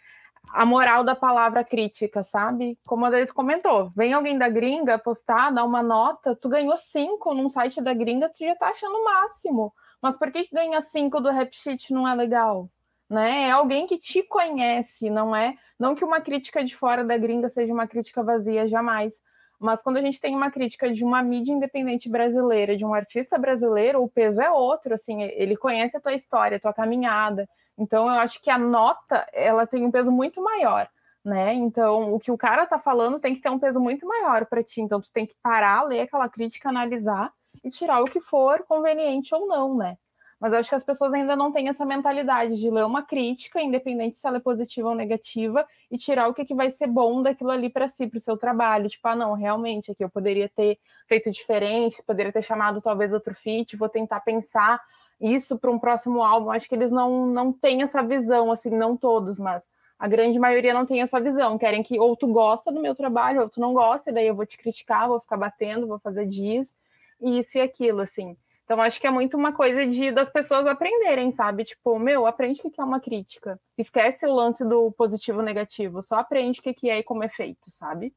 a 0.52 0.66
moral 0.66 1.02
da 1.04 1.14
palavra 1.16 1.64
crítica, 1.64 2.22
sabe? 2.22 2.78
Como 2.86 3.06
a 3.06 3.10
Deito 3.10 3.34
comentou, 3.34 3.90
vem 3.96 4.12
alguém 4.12 4.36
da 4.36 4.48
gringa 4.48 4.98
postar, 4.98 5.50
dar 5.50 5.64
uma 5.64 5.82
nota, 5.82 6.36
tu 6.36 6.48
ganhou 6.48 6.76
cinco 6.76 7.34
num 7.34 7.48
site 7.48 7.80
da 7.80 7.94
gringa, 7.94 8.28
tu 8.28 8.44
já 8.44 8.54
tá 8.54 8.68
achando 8.68 8.96
o 8.96 9.04
máximo. 9.04 9.72
Mas 10.02 10.18
por 10.18 10.30
que, 10.30 10.44
que 10.44 10.54
ganha 10.54 10.82
cinco 10.82 11.20
do 11.20 11.30
rap 11.30 11.54
sheet 11.56 11.92
não 11.92 12.06
é 12.06 12.14
legal? 12.14 12.68
né? 13.08 13.48
É 13.48 13.50
alguém 13.50 13.86
que 13.86 13.98
te 13.98 14.22
conhece, 14.22 15.10
não 15.10 15.34
é? 15.34 15.56
Não 15.78 15.94
que 15.94 16.04
uma 16.04 16.20
crítica 16.20 16.64
de 16.64 16.74
fora 16.74 17.04
da 17.04 17.16
gringa 17.16 17.48
seja 17.48 17.72
uma 17.72 17.86
crítica 17.86 18.22
vazia, 18.22 18.66
jamais. 18.68 19.14
Mas 19.58 19.82
quando 19.82 19.96
a 19.96 20.02
gente 20.02 20.20
tem 20.20 20.34
uma 20.34 20.50
crítica 20.50 20.92
de 20.92 21.04
uma 21.04 21.22
mídia 21.22 21.52
independente 21.52 22.08
brasileira, 22.08 22.76
de 22.76 22.84
um 22.84 22.94
artista 22.94 23.38
brasileiro, 23.38 24.02
o 24.02 24.08
peso 24.08 24.40
é 24.40 24.50
outro, 24.50 24.94
assim, 24.94 25.22
ele 25.22 25.56
conhece 25.56 25.96
a 25.96 26.00
tua 26.00 26.14
história, 26.14 26.56
a 26.56 26.60
tua 26.60 26.72
caminhada. 26.72 27.48
Então 27.78 28.06
eu 28.06 28.20
acho 28.20 28.40
que 28.40 28.50
a 28.50 28.58
nota, 28.58 29.26
ela 29.32 29.66
tem 29.66 29.84
um 29.84 29.90
peso 29.90 30.12
muito 30.12 30.42
maior, 30.42 30.88
né? 31.24 31.52
Então, 31.54 32.12
o 32.12 32.20
que 32.20 32.30
o 32.30 32.38
cara 32.38 32.66
tá 32.66 32.78
falando 32.78 33.18
tem 33.18 33.34
que 33.34 33.40
ter 33.40 33.48
um 33.48 33.58
peso 33.58 33.80
muito 33.80 34.06
maior 34.06 34.46
para 34.46 34.62
ti. 34.62 34.80
Então 34.80 35.00
tu 35.00 35.10
tem 35.12 35.26
que 35.26 35.34
parar, 35.42 35.82
ler 35.82 36.00
aquela 36.00 36.28
crítica, 36.28 36.68
analisar 36.68 37.32
e 37.62 37.70
tirar 37.70 38.00
o 38.02 38.06
que 38.06 38.20
for 38.20 38.62
conveniente 38.64 39.34
ou 39.34 39.46
não, 39.46 39.76
né? 39.76 39.96
Mas 40.40 40.52
eu 40.52 40.58
acho 40.58 40.68
que 40.68 40.74
as 40.74 40.84
pessoas 40.84 41.12
ainda 41.12 41.34
não 41.36 41.52
têm 41.52 41.68
essa 41.68 41.84
mentalidade 41.84 42.56
de 42.56 42.70
ler 42.70 42.84
uma 42.84 43.02
crítica, 43.02 43.60
independente 43.62 44.18
se 44.18 44.26
ela 44.26 44.38
é 44.38 44.40
positiva 44.40 44.88
ou 44.88 44.94
negativa, 44.94 45.66
e 45.90 45.96
tirar 45.96 46.28
o 46.28 46.34
que, 46.34 46.44
que 46.44 46.54
vai 46.54 46.70
ser 46.70 46.86
bom 46.86 47.22
daquilo 47.22 47.50
ali 47.50 47.70
para 47.70 47.88
si, 47.88 48.06
para 48.06 48.18
o 48.18 48.20
seu 48.20 48.36
trabalho. 48.36 48.88
Tipo, 48.88 49.08
ah, 49.08 49.16
não, 49.16 49.32
realmente, 49.34 49.90
aqui 49.90 50.04
eu 50.04 50.10
poderia 50.10 50.48
ter 50.48 50.78
feito 51.06 51.30
diferente, 51.30 52.02
poderia 52.02 52.32
ter 52.32 52.42
chamado 52.42 52.80
talvez 52.80 53.12
outro 53.12 53.34
feat, 53.34 53.76
vou 53.76 53.88
tentar 53.88 54.20
pensar 54.20 54.80
isso 55.20 55.58
para 55.58 55.70
um 55.70 55.78
próximo 55.78 56.22
álbum. 56.22 56.50
Acho 56.50 56.68
que 56.68 56.74
eles 56.74 56.90
não, 56.90 57.26
não 57.26 57.52
têm 57.52 57.82
essa 57.82 58.02
visão, 58.02 58.50
assim, 58.50 58.70
não 58.70 58.96
todos, 58.96 59.38
mas 59.38 59.64
a 59.98 60.08
grande 60.08 60.38
maioria 60.38 60.74
não 60.74 60.84
tem 60.84 61.00
essa 61.00 61.20
visão. 61.20 61.56
Querem 61.56 61.82
que 61.82 61.98
ou 61.98 62.16
tu 62.16 62.26
gosta 62.26 62.72
do 62.72 62.80
meu 62.80 62.94
trabalho, 62.94 63.42
ou 63.42 63.48
tu 63.48 63.60
não 63.60 63.72
gosta, 63.72 64.10
e 64.10 64.12
daí 64.12 64.26
eu 64.26 64.34
vou 64.34 64.46
te 64.46 64.58
criticar, 64.58 65.08
vou 65.08 65.20
ficar 65.20 65.36
batendo, 65.36 65.86
vou 65.86 65.98
fazer 65.98 66.26
diz, 66.26 66.76
e 67.20 67.38
isso 67.38 67.56
e 67.58 67.60
aquilo, 67.60 68.00
assim. 68.00 68.36
Então, 68.64 68.80
acho 68.80 68.98
que 68.98 69.06
é 69.06 69.10
muito 69.10 69.36
uma 69.36 69.52
coisa 69.52 69.86
de 69.86 70.10
das 70.10 70.30
pessoas 70.30 70.66
aprenderem, 70.66 71.30
sabe? 71.32 71.64
Tipo, 71.64 71.98
meu, 71.98 72.26
aprende 72.26 72.60
o 72.64 72.70
que 72.70 72.80
é 72.80 72.84
uma 72.84 72.98
crítica. 72.98 73.60
Esquece 73.76 74.26
o 74.26 74.34
lance 74.34 74.64
do 74.64 74.90
positivo 74.92 75.42
negativo, 75.42 76.02
só 76.02 76.16
aprende 76.16 76.60
o 76.60 76.62
que 76.62 76.88
é 76.88 76.98
e 76.98 77.02
como 77.02 77.22
é 77.22 77.28
feito, 77.28 77.70
sabe? 77.70 78.14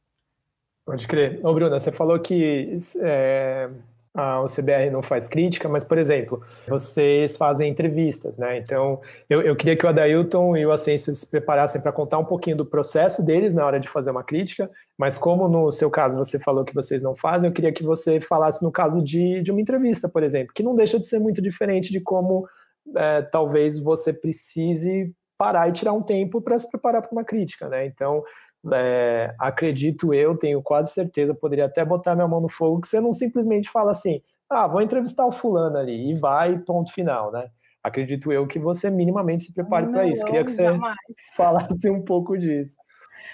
Pode 0.85 1.05
crer. 1.05 1.45
Ô, 1.45 1.53
Bruna, 1.53 1.77
você 1.77 1.91
falou 1.91 2.17
que 2.17 2.77
é, 3.03 3.69
a 4.17 4.41
OCBR 4.41 4.89
não 4.89 5.03
faz 5.03 5.27
crítica, 5.27 5.69
mas, 5.69 5.83
por 5.83 5.99
exemplo, 5.99 6.41
vocês 6.67 7.37
fazem 7.37 7.69
entrevistas, 7.69 8.35
né? 8.35 8.57
Então, 8.57 8.99
eu, 9.29 9.43
eu 9.43 9.55
queria 9.55 9.77
que 9.77 9.85
o 9.85 9.89
Adailton 9.89 10.57
e 10.57 10.65
o 10.65 10.71
Ascenso 10.71 11.13
se 11.13 11.27
preparassem 11.27 11.79
para 11.79 11.91
contar 11.91 12.17
um 12.17 12.25
pouquinho 12.25 12.57
do 12.57 12.65
processo 12.65 13.23
deles 13.23 13.53
na 13.53 13.63
hora 13.63 13.79
de 13.79 13.87
fazer 13.87 14.09
uma 14.09 14.23
crítica, 14.23 14.71
mas 14.97 15.19
como 15.19 15.47
no 15.47 15.71
seu 15.71 15.91
caso 15.91 16.17
você 16.17 16.39
falou 16.39 16.65
que 16.65 16.73
vocês 16.73 17.03
não 17.03 17.15
fazem, 17.15 17.47
eu 17.47 17.53
queria 17.53 17.71
que 17.71 17.83
você 17.83 18.19
falasse 18.19 18.63
no 18.63 18.71
caso 18.71 19.03
de, 19.03 19.39
de 19.43 19.51
uma 19.51 19.61
entrevista, 19.61 20.09
por 20.09 20.23
exemplo, 20.23 20.51
que 20.51 20.63
não 20.63 20.75
deixa 20.75 20.99
de 20.99 21.05
ser 21.05 21.19
muito 21.19 21.39
diferente 21.39 21.91
de 21.91 22.01
como 22.01 22.47
é, 22.95 23.21
talvez 23.21 23.77
você 23.77 24.11
precise 24.11 25.13
parar 25.37 25.69
e 25.69 25.73
tirar 25.73 25.93
um 25.93 26.01
tempo 26.01 26.41
para 26.41 26.57
se 26.57 26.67
preparar 26.67 27.03
para 27.03 27.11
uma 27.11 27.23
crítica, 27.23 27.69
né? 27.69 27.85
Então, 27.85 28.23
é, 28.73 29.33
acredito 29.39 30.13
eu, 30.13 30.37
tenho 30.37 30.61
quase 30.61 30.91
certeza, 30.91 31.33
poderia 31.33 31.65
até 31.65 31.83
botar 31.85 32.15
minha 32.15 32.27
mão 32.27 32.41
no 32.41 32.49
fogo, 32.49 32.81
que 32.81 32.87
você 32.87 32.99
não 32.99 33.13
simplesmente 33.13 33.69
fala 33.69 33.91
assim, 33.91 34.21
ah, 34.49 34.67
vou 34.67 34.81
entrevistar 34.81 35.25
o 35.25 35.31
fulano 35.31 35.77
ali, 35.77 36.11
e 36.11 36.15
vai, 36.15 36.57
ponto 36.59 36.91
final, 36.91 37.31
né? 37.31 37.49
Acredito 37.83 38.31
eu 38.31 38.45
que 38.45 38.59
você 38.59 38.89
minimamente 38.89 39.43
se 39.43 39.53
prepare 39.53 39.87
para 39.87 40.05
isso. 40.05 40.25
Queria 40.25 40.43
que 40.43 40.51
você 40.51 40.63
jamais. 40.63 40.97
falasse 41.37 41.89
um 41.89 42.03
pouco 42.03 42.37
disso. 42.37 42.77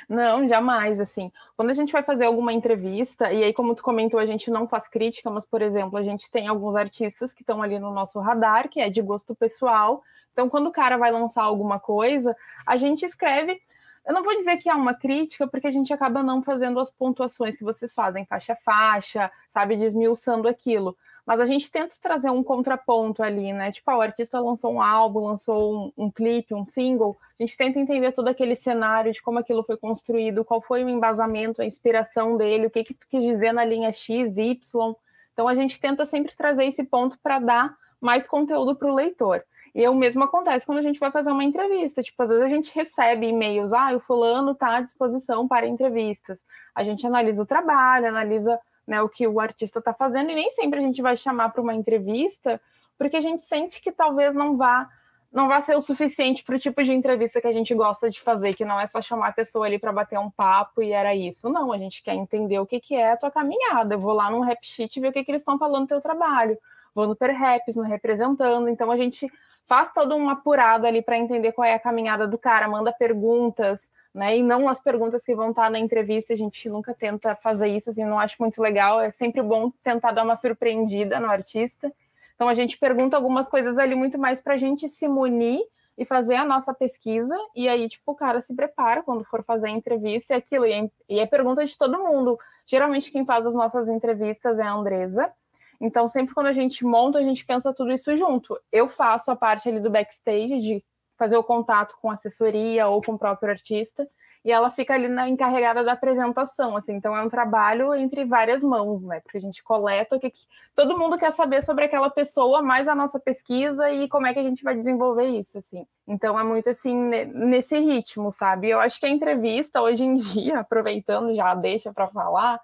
Não, 0.07 0.47
jamais, 0.47 0.99
assim. 0.99 1.31
Quando 1.55 1.71
a 1.71 1.73
gente 1.73 1.91
vai 1.91 2.03
fazer 2.03 2.25
alguma 2.25 2.53
entrevista, 2.53 3.31
e 3.31 3.43
aí, 3.43 3.53
como 3.53 3.73
tu 3.73 3.81
comentou, 3.81 4.19
a 4.19 4.25
gente 4.25 4.51
não 4.51 4.67
faz 4.67 4.87
crítica, 4.87 5.29
mas, 5.29 5.45
por 5.45 5.61
exemplo, 5.61 5.97
a 5.97 6.03
gente 6.03 6.29
tem 6.29 6.47
alguns 6.47 6.75
artistas 6.75 7.33
que 7.33 7.41
estão 7.41 7.61
ali 7.61 7.79
no 7.79 7.91
nosso 7.91 8.19
radar, 8.19 8.69
que 8.69 8.79
é 8.79 8.89
de 8.89 9.01
gosto 9.01 9.33
pessoal. 9.33 10.03
Então, 10.31 10.49
quando 10.49 10.67
o 10.67 10.71
cara 10.71 10.97
vai 10.97 11.11
lançar 11.11 11.43
alguma 11.43 11.79
coisa, 11.79 12.35
a 12.65 12.77
gente 12.77 13.05
escreve 13.05 13.59
eu 14.05 14.13
não 14.13 14.23
vou 14.23 14.35
dizer 14.35 14.57
que 14.57 14.69
é 14.69 14.73
uma 14.73 14.93
crítica, 14.93 15.47
porque 15.47 15.67
a 15.67 15.71
gente 15.71 15.93
acaba 15.93 16.21
não 16.21 16.43
fazendo 16.43 16.79
as 16.79 16.91
pontuações 16.91 17.55
que 17.55 17.63
vocês 17.63 17.93
fazem, 17.93 18.25
faixa 18.25 18.53
a 18.53 18.55
faixa, 18.55 19.31
sabe, 19.49 19.77
desmiuçando 19.77 20.47
aquilo. 20.47 20.97
Mas 21.25 21.39
a 21.39 21.45
gente 21.45 21.71
tenta 21.71 21.95
trazer 22.01 22.29
um 22.29 22.43
contraponto 22.43 23.23
ali, 23.23 23.53
né? 23.53 23.71
Tipo, 23.71 23.91
ah, 23.91 23.97
o 23.97 24.01
artista 24.01 24.41
lançou 24.41 24.73
um 24.73 24.81
álbum, 24.81 25.25
lançou 25.25 25.93
um, 25.97 26.05
um 26.05 26.11
clipe, 26.11 26.53
um 26.53 26.65
single. 26.65 27.17
A 27.39 27.43
gente 27.43 27.55
tenta 27.55 27.79
entender 27.79 28.11
todo 28.11 28.27
aquele 28.27 28.55
cenário 28.55 29.11
de 29.13 29.21
como 29.21 29.39
aquilo 29.39 29.63
foi 29.63 29.77
construído, 29.77 30.43
qual 30.43 30.61
foi 30.61 30.83
o 30.83 30.89
embasamento, 30.89 31.61
a 31.61 31.65
inspiração 31.65 32.35
dele, 32.35 32.67
o 32.67 32.69
que, 32.69 32.83
que 32.83 32.93
tu 32.93 33.07
quis 33.09 33.21
dizer 33.21 33.53
na 33.53 33.63
linha 33.63 33.93
X, 33.93 34.35
Y. 34.35 34.95
Então 35.31 35.47
a 35.47 35.55
gente 35.55 35.79
tenta 35.79 36.05
sempre 36.05 36.35
trazer 36.35 36.65
esse 36.65 36.83
ponto 36.83 37.17
para 37.23 37.39
dar 37.39 37.75
mais 38.01 38.27
conteúdo 38.27 38.75
para 38.75 38.91
o 38.91 38.93
leitor. 38.93 39.45
E 39.73 39.87
o 39.87 39.95
mesmo 39.95 40.23
acontece 40.23 40.65
quando 40.65 40.77
a 40.77 40.83
gente 40.83 40.99
vai 40.99 41.11
fazer 41.11 41.31
uma 41.31 41.43
entrevista. 41.43 42.03
Tipo, 42.03 42.23
às 42.23 42.29
vezes 42.29 42.43
a 42.43 42.49
gente 42.49 42.73
recebe 42.75 43.27
e-mails, 43.27 43.73
ah, 43.73 43.93
o 43.95 43.99
fulano 43.99 44.51
está 44.51 44.77
à 44.77 44.81
disposição 44.81 45.47
para 45.47 45.65
entrevistas. 45.67 46.39
A 46.75 46.83
gente 46.83 47.05
analisa 47.07 47.41
o 47.41 47.45
trabalho, 47.45 48.07
analisa 48.07 48.59
né, 48.85 49.01
o 49.01 49.09
que 49.09 49.27
o 49.27 49.39
artista 49.39 49.79
está 49.79 49.93
fazendo, 49.93 50.29
e 50.29 50.35
nem 50.35 50.51
sempre 50.51 50.79
a 50.79 50.81
gente 50.81 51.01
vai 51.01 51.15
chamar 51.15 51.49
para 51.49 51.61
uma 51.61 51.73
entrevista, 51.73 52.61
porque 52.97 53.17
a 53.17 53.21
gente 53.21 53.41
sente 53.41 53.81
que 53.81 53.91
talvez 53.91 54.35
não 54.35 54.57
vá 54.57 54.89
não 55.33 55.47
vai 55.47 55.59
ser 55.63 55.75
o 55.75 55.81
suficiente 55.81 56.43
para 56.43 56.55
o 56.55 56.59
tipo 56.59 56.83
de 56.83 56.93
entrevista 56.93 57.41
que 57.41 57.47
a 57.47 57.51
gente 57.51 57.73
gosta 57.73 58.07
de 58.07 58.21
fazer, 58.21 58.53
que 58.53 58.63
não 58.63 58.79
é 58.79 58.85
só 58.85 59.01
chamar 59.01 59.29
a 59.29 59.33
pessoa 59.33 59.65
ali 59.65 59.79
para 59.79 59.91
bater 59.91 60.19
um 60.19 60.29
papo 60.29 60.83
e 60.83 60.91
era 60.91 61.15
isso. 61.15 61.49
Não, 61.49 61.73
a 61.73 61.77
gente 61.79 62.03
quer 62.03 62.13
entender 62.13 62.59
o 62.59 62.67
que, 62.67 62.79
que 62.79 62.93
é 62.93 63.13
a 63.13 63.17
tua 63.17 63.31
caminhada. 63.31 63.95
Eu 63.95 63.99
vou 63.99 64.13
lá 64.13 64.29
num 64.29 64.41
rap 64.41 64.63
sheet 64.63 64.99
ver 64.99 65.07
o 65.07 65.11
que, 65.11 65.23
que 65.23 65.31
eles 65.31 65.41
estão 65.41 65.57
falando 65.57 65.85
do 65.85 65.87
teu 65.87 65.99
trabalho. 65.99 66.55
Vou 66.93 67.07
no 67.07 67.15
Perhaps, 67.15 67.75
no 67.75 67.83
Representando. 67.83 68.67
Então 68.69 68.91
a 68.91 68.97
gente 68.97 69.31
faz 69.65 69.91
todo 69.91 70.15
um 70.15 70.29
apurado 70.29 70.85
ali 70.85 71.01
para 71.01 71.17
entender 71.17 71.51
qual 71.51 71.65
é 71.65 71.73
a 71.73 71.79
caminhada 71.79 72.27
do 72.27 72.37
cara, 72.37 72.67
manda 72.67 72.91
perguntas, 72.91 73.89
né? 74.13 74.37
E 74.37 74.43
não 74.43 74.69
as 74.69 74.79
perguntas 74.79 75.23
que 75.23 75.35
vão 75.35 75.49
estar 75.49 75.69
na 75.69 75.79
entrevista, 75.79 76.33
a 76.33 76.35
gente 76.35 76.69
nunca 76.69 76.93
tenta 76.93 77.35
fazer 77.35 77.67
isso, 77.67 77.89
assim, 77.89 78.03
não 78.03 78.19
acho 78.19 78.35
muito 78.39 78.61
legal, 78.61 79.01
é 79.01 79.09
sempre 79.11 79.41
bom 79.41 79.71
tentar 79.83 80.11
dar 80.11 80.23
uma 80.23 80.35
surpreendida 80.35 81.19
no 81.19 81.27
artista. 81.27 81.91
Então 82.35 82.47
a 82.47 82.53
gente 82.53 82.77
pergunta 82.77 83.15
algumas 83.15 83.49
coisas 83.49 83.77
ali 83.77 83.95
muito 83.95 84.19
mais 84.19 84.41
para 84.41 84.55
a 84.55 84.57
gente 84.57 84.89
se 84.89 85.07
munir 85.07 85.61
e 85.97 86.05
fazer 86.05 86.35
a 86.35 86.45
nossa 86.45 86.73
pesquisa, 86.73 87.37
e 87.55 87.69
aí, 87.69 87.87
tipo, 87.87 88.11
o 88.11 88.15
cara 88.15 88.41
se 88.41 88.53
prepara 88.55 89.03
quando 89.03 89.23
for 89.23 89.43
fazer 89.43 89.67
a 89.67 89.69
entrevista 89.69 90.33
e 90.33 90.37
aquilo, 90.37 90.65
e 90.65 90.73
é, 90.73 90.89
e 91.07 91.19
é 91.19 91.25
pergunta 91.27 91.63
de 91.63 91.77
todo 91.77 92.03
mundo. 92.03 92.37
Geralmente 92.65 93.11
quem 93.11 93.23
faz 93.25 93.45
as 93.45 93.53
nossas 93.53 93.87
entrevistas 93.87 94.57
é 94.57 94.63
a 94.63 94.73
Andresa, 94.73 95.31
então, 95.79 96.07
sempre 96.07 96.33
quando 96.33 96.47
a 96.47 96.53
gente 96.53 96.85
monta, 96.85 97.19
a 97.19 97.23
gente 97.23 97.45
pensa 97.45 97.73
tudo 97.73 97.91
isso 97.91 98.15
junto. 98.15 98.59
Eu 98.71 98.87
faço 98.87 99.31
a 99.31 99.35
parte 99.35 99.67
ali 99.67 99.79
do 99.79 99.89
backstage, 99.89 100.59
de 100.59 100.83
fazer 101.17 101.37
o 101.37 101.43
contato 101.43 101.95
com 102.01 102.09
assessoria 102.09 102.87
ou 102.87 103.01
com 103.01 103.13
o 103.13 103.19
próprio 103.19 103.51
artista, 103.51 104.07
e 104.45 104.51
ela 104.51 104.69
fica 104.69 104.93
ali 104.93 105.07
na 105.07 105.27
encarregada 105.29 105.83
da 105.85 105.93
apresentação, 105.93 106.75
assim. 106.75 106.93
Então, 106.93 107.15
é 107.15 107.23
um 107.23 107.29
trabalho 107.29 107.95
entre 107.95 108.25
várias 108.25 108.61
mãos, 108.61 109.01
né? 109.01 109.21
Porque 109.21 109.37
a 109.37 109.41
gente 109.41 109.63
coleta 109.63 110.17
o 110.17 110.19
que, 110.19 110.29
que 110.29 110.41
todo 110.75 110.97
mundo 110.97 111.17
quer 111.17 111.31
saber 111.31 111.63
sobre 111.63 111.85
aquela 111.85 112.09
pessoa, 112.09 112.61
mais 112.61 112.89
a 112.89 112.95
nossa 112.95 113.17
pesquisa 113.17 113.89
e 113.89 114.09
como 114.09 114.27
é 114.27 114.33
que 114.33 114.39
a 114.39 114.43
gente 114.43 114.61
vai 114.61 114.75
desenvolver 114.75 115.27
isso, 115.27 115.57
assim. 115.57 115.87
Então, 116.05 116.37
é 116.37 116.43
muito 116.43 116.69
assim, 116.69 116.93
nesse 116.93 117.79
ritmo, 117.79 118.33
sabe? 118.33 118.69
Eu 118.69 118.81
acho 118.81 118.99
que 118.99 119.05
a 119.05 119.09
entrevista, 119.09 119.81
hoje 119.81 120.03
em 120.03 120.13
dia, 120.15 120.59
aproveitando 120.59 121.33
já 121.33 121.53
deixa 121.55 121.93
para 121.93 122.07
falar, 122.09 122.59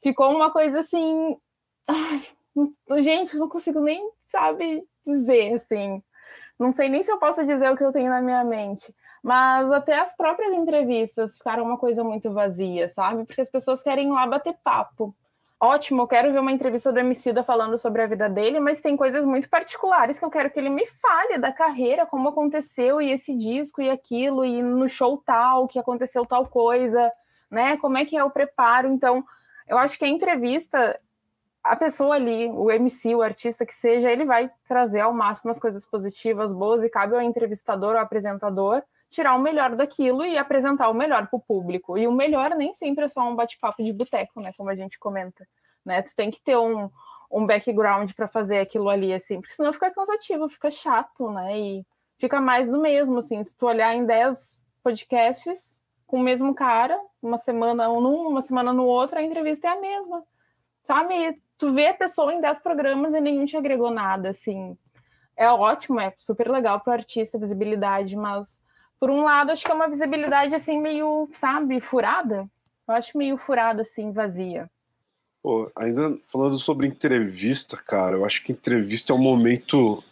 ficou 0.00 0.30
uma 0.30 0.52
coisa 0.52 0.80
assim. 0.80 1.36
Ai, 1.88 2.22
Gente, 2.98 3.36
não 3.36 3.48
consigo 3.48 3.80
nem, 3.80 4.10
sabe, 4.26 4.84
dizer, 5.04 5.54
assim. 5.54 6.02
Não 6.58 6.72
sei 6.72 6.88
nem 6.88 7.02
se 7.02 7.10
eu 7.10 7.18
posso 7.18 7.44
dizer 7.46 7.70
o 7.70 7.76
que 7.76 7.84
eu 7.84 7.92
tenho 7.92 8.10
na 8.10 8.20
minha 8.20 8.42
mente. 8.44 8.94
Mas 9.22 9.70
até 9.70 9.98
as 9.98 10.16
próprias 10.16 10.52
entrevistas 10.52 11.36
ficaram 11.36 11.64
uma 11.64 11.76
coisa 11.76 12.02
muito 12.02 12.32
vazia, 12.32 12.88
sabe? 12.88 13.24
Porque 13.24 13.40
as 13.40 13.50
pessoas 13.50 13.82
querem 13.82 14.08
ir 14.08 14.12
lá 14.12 14.26
bater 14.26 14.56
papo. 14.62 15.14
Ótimo, 15.60 16.02
eu 16.02 16.06
quero 16.06 16.32
ver 16.32 16.38
uma 16.38 16.52
entrevista 16.52 16.92
do 16.92 17.00
Emicida 17.00 17.42
falando 17.42 17.76
sobre 17.78 18.00
a 18.00 18.06
vida 18.06 18.28
dele, 18.28 18.60
mas 18.60 18.80
tem 18.80 18.96
coisas 18.96 19.24
muito 19.24 19.48
particulares 19.48 20.16
que 20.16 20.24
eu 20.24 20.30
quero 20.30 20.50
que 20.50 20.58
ele 20.58 20.70
me 20.70 20.86
fale 20.86 21.36
da 21.36 21.52
carreira, 21.52 22.06
como 22.06 22.28
aconteceu, 22.28 23.00
e 23.00 23.10
esse 23.10 23.36
disco 23.36 23.82
e 23.82 23.90
aquilo, 23.90 24.44
e 24.44 24.62
no 24.62 24.88
show 24.88 25.20
tal, 25.26 25.66
que 25.66 25.78
aconteceu 25.78 26.24
tal 26.24 26.46
coisa, 26.46 27.12
né? 27.50 27.76
Como 27.78 27.98
é 27.98 28.04
que 28.04 28.16
é 28.16 28.22
o 28.22 28.30
preparo. 28.30 28.88
Então, 28.88 29.24
eu 29.66 29.76
acho 29.76 29.98
que 29.98 30.04
a 30.04 30.08
entrevista 30.08 30.98
a 31.62 31.76
pessoa 31.76 32.14
ali, 32.14 32.46
o 32.48 32.70
MC, 32.70 33.14
o 33.14 33.22
artista 33.22 33.66
que 33.66 33.74
seja, 33.74 34.10
ele 34.10 34.24
vai 34.24 34.50
trazer 34.66 35.00
ao 35.00 35.12
máximo 35.12 35.50
as 35.50 35.58
coisas 35.58 35.84
positivas, 35.86 36.52
boas, 36.52 36.82
e 36.82 36.88
cabe 36.88 37.14
ao 37.14 37.22
entrevistador 37.22 37.94
ou 37.94 38.00
apresentador 38.00 38.82
tirar 39.10 39.34
o 39.34 39.40
melhor 39.40 39.74
daquilo 39.74 40.24
e 40.24 40.36
apresentar 40.36 40.88
o 40.88 40.94
melhor 40.94 41.26
para 41.28 41.36
o 41.36 41.40
público. 41.40 41.96
E 41.96 42.06
o 42.06 42.12
melhor 42.12 42.50
nem 42.50 42.74
sempre 42.74 43.04
é 43.04 43.08
só 43.08 43.22
um 43.22 43.34
bate-papo 43.34 43.82
de 43.82 43.92
boteco, 43.92 44.40
né? 44.40 44.52
Como 44.56 44.70
a 44.70 44.74
gente 44.74 44.98
comenta. 44.98 45.46
Né? 45.84 46.02
Tu 46.02 46.14
tem 46.14 46.30
que 46.30 46.40
ter 46.42 46.56
um, 46.56 46.90
um 47.30 47.46
background 47.46 48.12
para 48.12 48.28
fazer 48.28 48.58
aquilo 48.58 48.88
ali, 48.88 49.12
assim, 49.12 49.40
porque 49.40 49.54
senão 49.54 49.72
fica 49.72 49.90
cansativo, 49.90 50.48
fica 50.48 50.70
chato, 50.70 51.30
né? 51.30 51.58
E 51.58 51.86
fica 52.18 52.40
mais 52.40 52.68
do 52.68 52.80
mesmo, 52.80 53.18
assim. 53.18 53.42
Se 53.44 53.56
tu 53.56 53.66
olhar 53.66 53.94
em 53.94 54.04
10 54.04 54.66
podcasts 54.82 55.82
com 56.06 56.18
o 56.18 56.22
mesmo 56.22 56.54
cara, 56.54 56.98
uma 57.22 57.38
semana 57.38 57.90
um 57.90 58.00
num, 58.00 58.28
uma 58.28 58.42
semana 58.42 58.72
no 58.72 58.84
outro, 58.84 59.18
a 59.18 59.22
entrevista 59.22 59.68
é 59.68 59.70
a 59.70 59.80
mesma. 59.80 60.22
Sabe? 60.84 61.40
Tu 61.58 61.72
vê 61.72 61.88
a 61.88 61.94
pessoa 61.94 62.32
em 62.32 62.40
10 62.40 62.60
programas 62.60 63.12
e 63.12 63.20
nenhum 63.20 63.44
te 63.44 63.56
agregou 63.56 63.90
nada, 63.90 64.30
assim. 64.30 64.76
é 65.36 65.50
ótimo, 65.50 66.00
é 66.00 66.12
super 66.18 66.50
legal 66.50 66.80
para 66.80 66.90
o 66.90 66.94
artista, 66.94 67.38
visibilidade, 67.38 68.16
mas 68.16 68.60
por 68.98 69.10
um 69.10 69.22
lado, 69.22 69.52
acho 69.52 69.64
que 69.64 69.70
é 69.70 69.74
uma 69.74 69.88
visibilidade 69.88 70.54
assim 70.54 70.80
meio, 70.80 71.28
sabe, 71.34 71.80
furada. 71.80 72.48
Eu 72.86 72.94
acho 72.94 73.16
meio 73.16 73.36
furada, 73.36 73.82
assim, 73.82 74.12
vazia. 74.12 74.68
Pô, 75.42 75.70
ainda 75.76 76.18
falando 76.32 76.58
sobre 76.58 76.86
entrevista, 76.86 77.76
cara, 77.76 78.16
eu 78.16 78.24
acho 78.24 78.42
que 78.42 78.50
entrevista 78.50 79.12
é 79.12 79.16
um 79.16 79.22
momento 79.22 80.02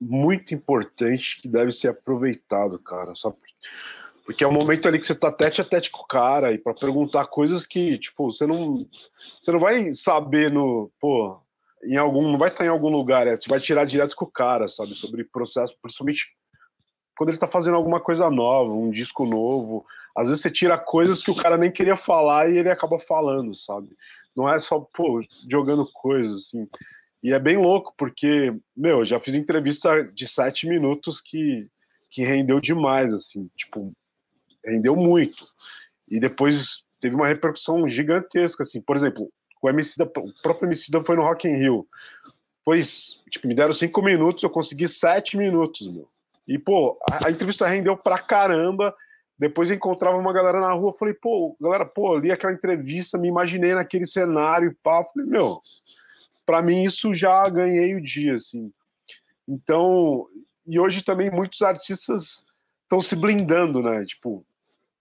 muito 0.00 0.54
importante 0.54 1.40
que 1.40 1.48
deve 1.48 1.72
ser 1.72 1.88
aproveitado, 1.88 2.78
cara? 2.78 3.14
Porque 4.30 4.44
é 4.44 4.46
um 4.46 4.52
momento 4.52 4.86
ali 4.86 4.98
que 4.98 5.06
você 5.06 5.14
tá 5.14 5.32
tete 5.32 5.60
a 5.60 5.64
tete 5.64 5.90
com 5.90 6.02
o 6.02 6.06
cara 6.06 6.52
e 6.52 6.58
para 6.58 6.72
perguntar 6.72 7.26
coisas 7.26 7.66
que, 7.66 7.98
tipo, 7.98 8.30
você 8.30 8.46
não 8.46 8.86
você 9.42 9.50
não 9.50 9.58
vai 9.58 9.92
saber 9.92 10.52
no, 10.52 10.88
pô, 11.00 11.36
em 11.82 11.96
algum, 11.96 12.30
não 12.30 12.38
vai 12.38 12.48
estar 12.48 12.64
em 12.64 12.68
algum 12.68 12.90
lugar, 12.90 13.26
é, 13.26 13.36
você 13.36 13.48
vai 13.48 13.58
tirar 13.58 13.84
direto 13.84 14.14
com 14.14 14.24
o 14.24 14.30
cara, 14.30 14.68
sabe, 14.68 14.94
sobre 14.94 15.24
processo, 15.24 15.76
principalmente 15.82 16.28
quando 17.16 17.30
ele 17.30 17.38
tá 17.38 17.48
fazendo 17.48 17.74
alguma 17.74 17.98
coisa 17.98 18.30
nova, 18.30 18.72
um 18.72 18.90
disco 18.90 19.26
novo, 19.26 19.84
às 20.16 20.28
vezes 20.28 20.42
você 20.42 20.50
tira 20.50 20.78
coisas 20.78 21.20
que 21.22 21.32
o 21.32 21.36
cara 21.36 21.58
nem 21.58 21.72
queria 21.72 21.96
falar 21.96 22.48
e 22.48 22.56
ele 22.56 22.70
acaba 22.70 23.00
falando, 23.00 23.52
sabe? 23.54 23.88
Não 24.36 24.48
é 24.48 24.60
só, 24.60 24.78
pô, 24.78 25.20
jogando 25.50 25.84
coisas, 25.92 26.44
assim. 26.44 26.68
E 27.22 27.32
é 27.32 27.38
bem 27.38 27.56
louco, 27.56 27.92
porque, 27.98 28.54
meu, 28.76 29.04
já 29.04 29.18
fiz 29.18 29.34
entrevista 29.34 30.04
de 30.04 30.26
sete 30.28 30.68
minutos 30.68 31.20
que, 31.20 31.68
que 32.10 32.22
rendeu 32.22 32.60
demais, 32.60 33.12
assim, 33.12 33.50
tipo, 33.56 33.92
rendeu 34.64 34.96
muito. 34.96 35.44
E 36.08 36.18
depois 36.18 36.84
teve 37.00 37.14
uma 37.14 37.26
repercussão 37.26 37.88
gigantesca, 37.88 38.62
assim. 38.62 38.80
Por 38.80 38.96
exemplo, 38.96 39.30
o, 39.62 39.68
MC 39.68 39.96
da, 39.96 40.04
o 40.04 40.42
próprio 40.42 40.68
MC 40.68 40.90
da 40.90 41.02
foi 41.02 41.16
no 41.16 41.22
Rock 41.22 41.48
in 41.48 41.56
Rio. 41.56 41.86
Pois, 42.64 43.22
tipo, 43.30 43.48
me 43.48 43.54
deram 43.54 43.72
cinco 43.72 44.02
minutos, 44.02 44.42
eu 44.42 44.50
consegui 44.50 44.86
sete 44.86 45.36
minutos, 45.36 45.92
meu. 45.92 46.08
E, 46.46 46.58
pô, 46.58 46.98
a, 47.10 47.28
a 47.28 47.30
entrevista 47.30 47.66
rendeu 47.66 47.96
pra 47.96 48.18
caramba. 48.18 48.94
Depois 49.38 49.70
eu 49.70 49.76
encontrava 49.76 50.18
uma 50.18 50.32
galera 50.32 50.60
na 50.60 50.72
rua, 50.72 50.94
falei, 50.98 51.14
pô, 51.14 51.56
galera, 51.58 51.86
pô, 51.86 52.18
li 52.18 52.30
aquela 52.30 52.52
entrevista, 52.52 53.16
me 53.16 53.28
imaginei 53.28 53.72
naquele 53.72 54.06
cenário 54.06 54.70
e 54.70 54.74
pá. 54.82 55.02
Falei, 55.04 55.28
meu, 55.28 55.60
para 56.44 56.60
mim 56.60 56.82
isso 56.82 57.14
já 57.14 57.48
ganhei 57.48 57.94
o 57.94 58.02
dia, 58.02 58.34
assim. 58.34 58.70
Então, 59.48 60.26
e 60.66 60.78
hoje 60.78 61.02
também 61.02 61.30
muitos 61.30 61.62
artistas 61.62 62.44
estão 62.82 63.00
se 63.00 63.16
blindando, 63.16 63.82
né? 63.82 64.04
Tipo, 64.04 64.44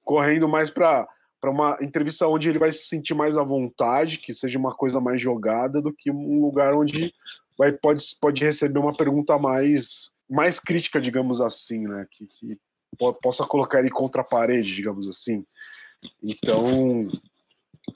correndo 0.10 0.50
mais 0.50 0.72
para 0.72 1.08
uma 1.44 1.78
entrevista 1.80 2.28
onde 2.28 2.50
ele 2.50 2.58
vai 2.58 2.72
se 2.72 2.88
sentir 2.88 3.14
mais 3.14 3.38
à 3.38 3.44
vontade, 3.44 4.18
que 4.18 4.34
seja 4.34 4.58
uma 4.58 4.74
coisa 4.74 5.00
mais 5.00 5.22
jogada 5.22 5.80
do 5.80 5.94
que 5.94 6.10
um 6.10 6.42
lugar 6.42 6.74
onde 6.74 7.14
vai 7.56 7.72
pode 7.72 8.04
pode 8.20 8.44
receber 8.44 8.80
uma 8.80 8.92
pergunta 8.92 9.38
mais 9.38 10.10
mais 10.28 10.60
crítica, 10.60 11.00
digamos 11.00 11.40
assim, 11.40 11.88
né? 11.88 12.08
Que, 12.10 12.26
que 12.26 12.58
possa 13.22 13.46
colocar 13.46 13.82
ele 13.82 13.92
contra 13.92 14.22
a 14.22 14.26
parede, 14.26 14.74
digamos 14.74 15.08
assim. 15.08 15.46
Então, 16.24 17.06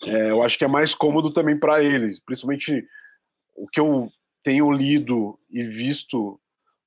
é, 0.05 0.30
eu 0.30 0.43
acho 0.43 0.55
que 0.55 0.66
é 0.66 0.68
mais 0.68 0.93
cômodo 0.93 1.34
também 1.34 1.57
para 1.57 1.84
eles, 1.84 2.20
principalmente 2.20 2.88
o 3.55 3.68
que 3.68 3.80
eu 3.80 4.11
tenho 4.43 4.72
lido 4.72 5.39
e 5.49 5.64
visto 5.64 6.39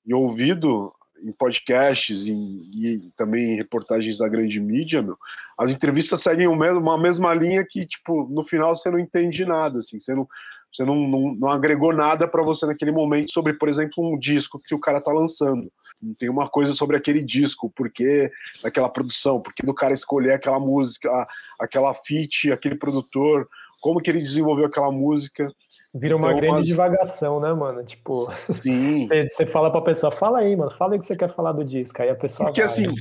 e 0.06 0.14
ouvido 0.14 0.94
em 1.22 1.32
podcasts 1.32 2.26
em, 2.26 2.68
e 2.72 3.12
também 3.16 3.52
em 3.52 3.56
reportagens 3.56 4.18
da 4.18 4.28
grande 4.28 4.60
mídia, 4.60 5.02
meu, 5.02 5.16
as 5.58 5.70
entrevistas 5.70 6.22
seguem 6.22 6.46
uma 6.46 6.98
mesma 6.98 7.34
linha 7.34 7.64
que, 7.68 7.86
tipo, 7.86 8.28
no 8.28 8.44
final 8.44 8.74
você 8.74 8.90
não 8.90 8.98
entende 8.98 9.44
nada, 9.44 9.78
assim, 9.78 9.98
você 9.98 10.14
não, 10.14 10.28
você 10.72 10.84
não, 10.84 10.94
não, 11.08 11.34
não 11.34 11.48
agregou 11.48 11.92
nada 11.92 12.28
para 12.28 12.42
você 12.42 12.66
naquele 12.66 12.92
momento 12.92 13.32
sobre, 13.32 13.54
por 13.54 13.68
exemplo, 13.68 14.04
um 14.04 14.18
disco 14.18 14.60
que 14.60 14.74
o 14.74 14.80
cara 14.80 15.00
tá 15.00 15.10
lançando. 15.10 15.72
Não 16.00 16.12
tem 16.14 16.28
uma 16.28 16.48
coisa 16.48 16.74
sobre 16.74 16.96
aquele 16.96 17.24
disco, 17.24 17.72
porque 17.74 18.30
daquela 18.62 18.88
produção, 18.88 19.40
porque 19.40 19.64
do 19.64 19.72
cara 19.72 19.94
escolher 19.94 20.32
aquela 20.34 20.60
música, 20.60 21.10
aquela 21.58 21.94
feat, 21.94 22.52
aquele 22.52 22.74
produtor, 22.74 23.48
como 23.80 24.00
que 24.00 24.10
ele 24.10 24.20
desenvolveu 24.20 24.66
aquela 24.66 24.92
música. 24.92 25.50
Vira 25.94 26.16
uma 26.16 26.28
então, 26.28 26.40
grande 26.40 26.62
divagação, 26.66 27.40
né, 27.40 27.52
mano? 27.52 27.82
Tipo, 27.84 28.30
Sim. 28.32 29.08
você 29.30 29.46
fala 29.46 29.70
pra 29.70 29.80
pessoa, 29.80 30.12
fala 30.12 30.40
aí, 30.40 30.54
mano, 30.54 30.70
fala 30.70 30.94
aí 30.94 30.98
que 30.98 31.06
você 31.06 31.16
quer 31.16 31.34
falar 31.34 31.52
do 31.52 31.64
disco. 31.64 32.02
Aí 32.02 32.10
a 32.10 32.14
pessoa. 32.14 32.48
Porque 32.48 32.60
vai, 32.60 32.70
assim, 32.70 32.92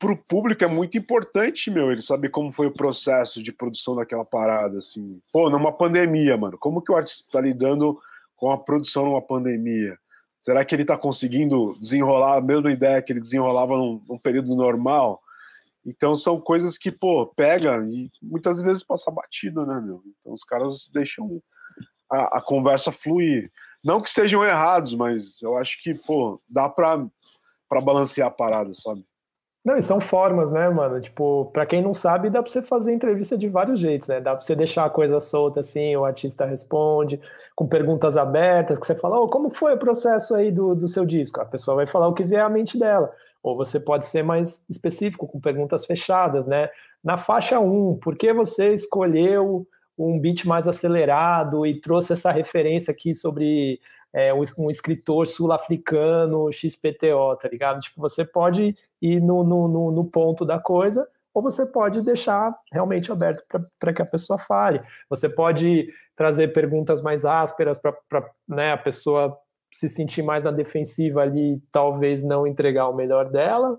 para 0.00 0.12
o 0.12 0.16
público 0.16 0.64
é 0.64 0.66
muito 0.66 0.96
importante, 0.96 1.70
meu, 1.70 1.92
ele 1.92 2.00
saber 2.00 2.30
como 2.30 2.50
foi 2.50 2.66
o 2.66 2.72
processo 2.72 3.42
de 3.42 3.52
produção 3.52 3.94
daquela 3.94 4.24
parada, 4.24 4.78
assim. 4.78 5.20
Pô, 5.30 5.50
numa 5.50 5.70
pandemia, 5.70 6.38
mano, 6.38 6.56
como 6.56 6.80
que 6.80 6.90
o 6.90 6.96
artista 6.96 7.26
está 7.26 7.40
lidando 7.40 8.00
com 8.34 8.50
a 8.50 8.56
produção 8.56 9.04
numa 9.04 9.20
pandemia? 9.20 9.98
Será 10.40 10.64
que 10.64 10.74
ele 10.74 10.82
está 10.82 10.96
conseguindo 10.96 11.78
desenrolar 11.78 12.38
a 12.38 12.40
mesma 12.40 12.72
ideia 12.72 13.02
que 13.02 13.12
ele 13.12 13.20
desenrolava 13.20 13.76
num, 13.76 14.02
num, 14.08 14.16
período 14.16 14.56
normal? 14.56 15.20
Então 15.84 16.16
são 16.16 16.40
coisas 16.40 16.78
que, 16.78 16.90
pô, 16.90 17.26
pega 17.26 17.84
e 17.86 18.10
muitas 18.22 18.62
vezes 18.62 18.82
passa 18.82 19.10
batido, 19.10 19.66
né, 19.66 19.78
meu? 19.84 20.02
Então 20.06 20.32
os 20.32 20.44
caras 20.44 20.88
deixam 20.94 21.42
a, 22.10 22.38
a 22.38 22.42
conversa 22.42 22.90
fluir. 22.90 23.50
Não 23.84 24.00
que 24.00 24.08
estejam 24.08 24.44
errados, 24.44 24.94
mas 24.94 25.40
eu 25.40 25.56
acho 25.56 25.82
que, 25.82 25.94
pô, 25.94 26.38
dá 26.48 26.68
para 26.68 27.00
balancear 27.82 28.28
a 28.28 28.30
parada, 28.30 28.74
sabe? 28.74 29.04
Não, 29.62 29.76
e 29.76 29.82
são 29.82 30.00
formas, 30.00 30.50
né, 30.50 30.68
mano? 30.70 30.98
Tipo, 31.00 31.50
pra 31.52 31.66
quem 31.66 31.82
não 31.82 31.92
sabe, 31.92 32.30
dá 32.30 32.42
pra 32.42 32.50
você 32.50 32.62
fazer 32.62 32.94
entrevista 32.94 33.36
de 33.36 33.46
vários 33.46 33.78
jeitos, 33.78 34.08
né? 34.08 34.18
Dá 34.18 34.34
pra 34.34 34.40
você 34.40 34.56
deixar 34.56 34.86
a 34.86 34.90
coisa 34.90 35.20
solta 35.20 35.60
assim, 35.60 35.94
o 35.94 36.04
artista 36.04 36.46
responde, 36.46 37.20
com 37.54 37.66
perguntas 37.66 38.16
abertas, 38.16 38.78
que 38.78 38.86
você 38.86 38.94
fala, 38.94 39.20
oh, 39.20 39.28
como 39.28 39.50
foi 39.50 39.74
o 39.74 39.78
processo 39.78 40.34
aí 40.34 40.50
do, 40.50 40.74
do 40.74 40.88
seu 40.88 41.04
disco? 41.04 41.42
A 41.42 41.44
pessoa 41.44 41.74
vai 41.74 41.86
falar 41.86 42.08
o 42.08 42.14
que 42.14 42.24
vier 42.24 42.42
à 42.42 42.48
mente 42.48 42.78
dela. 42.78 43.12
Ou 43.42 43.54
você 43.54 43.78
pode 43.78 44.06
ser 44.06 44.22
mais 44.22 44.64
específico, 44.68 45.26
com 45.26 45.38
perguntas 45.38 45.84
fechadas, 45.84 46.46
né? 46.46 46.70
Na 47.04 47.18
faixa 47.18 47.60
1, 47.60 47.98
por 47.98 48.16
que 48.16 48.32
você 48.32 48.72
escolheu 48.72 49.66
um 49.98 50.18
beat 50.18 50.44
mais 50.44 50.66
acelerado 50.66 51.66
e 51.66 51.80
trouxe 51.80 52.12
essa 52.12 52.30
referência 52.30 52.92
aqui 52.92 53.12
sobre 53.12 53.80
é, 54.12 54.32
um, 54.34 54.70
escritor 54.70 55.26
sul-africano 55.26 56.50
XPTO, 56.52 57.36
tá 57.40 57.48
ligado? 57.48 57.80
Tipo, 57.80 58.00
você 58.00 58.24
pode 58.24 58.74
ir 59.00 59.20
no, 59.20 59.44
no, 59.44 59.90
no 59.92 60.04
ponto 60.04 60.44
da 60.44 60.58
coisa, 60.58 61.06
ou 61.32 61.42
você 61.42 61.64
pode 61.66 62.02
deixar 62.02 62.52
realmente 62.72 63.12
aberto 63.12 63.44
para 63.78 63.92
que 63.92 64.02
a 64.02 64.06
pessoa 64.06 64.38
fale. 64.38 64.80
Você 65.08 65.28
pode 65.28 65.86
trazer 66.16 66.48
perguntas 66.48 67.00
mais 67.00 67.24
ásperas 67.24 67.78
para 67.78 68.28
né, 68.48 68.72
a 68.72 68.76
pessoa 68.76 69.38
se 69.72 69.88
sentir 69.88 70.22
mais 70.22 70.42
na 70.42 70.50
defensiva 70.50 71.22
ali, 71.22 71.62
talvez 71.70 72.24
não 72.24 72.46
entregar 72.46 72.88
o 72.88 72.96
melhor 72.96 73.30
dela, 73.30 73.78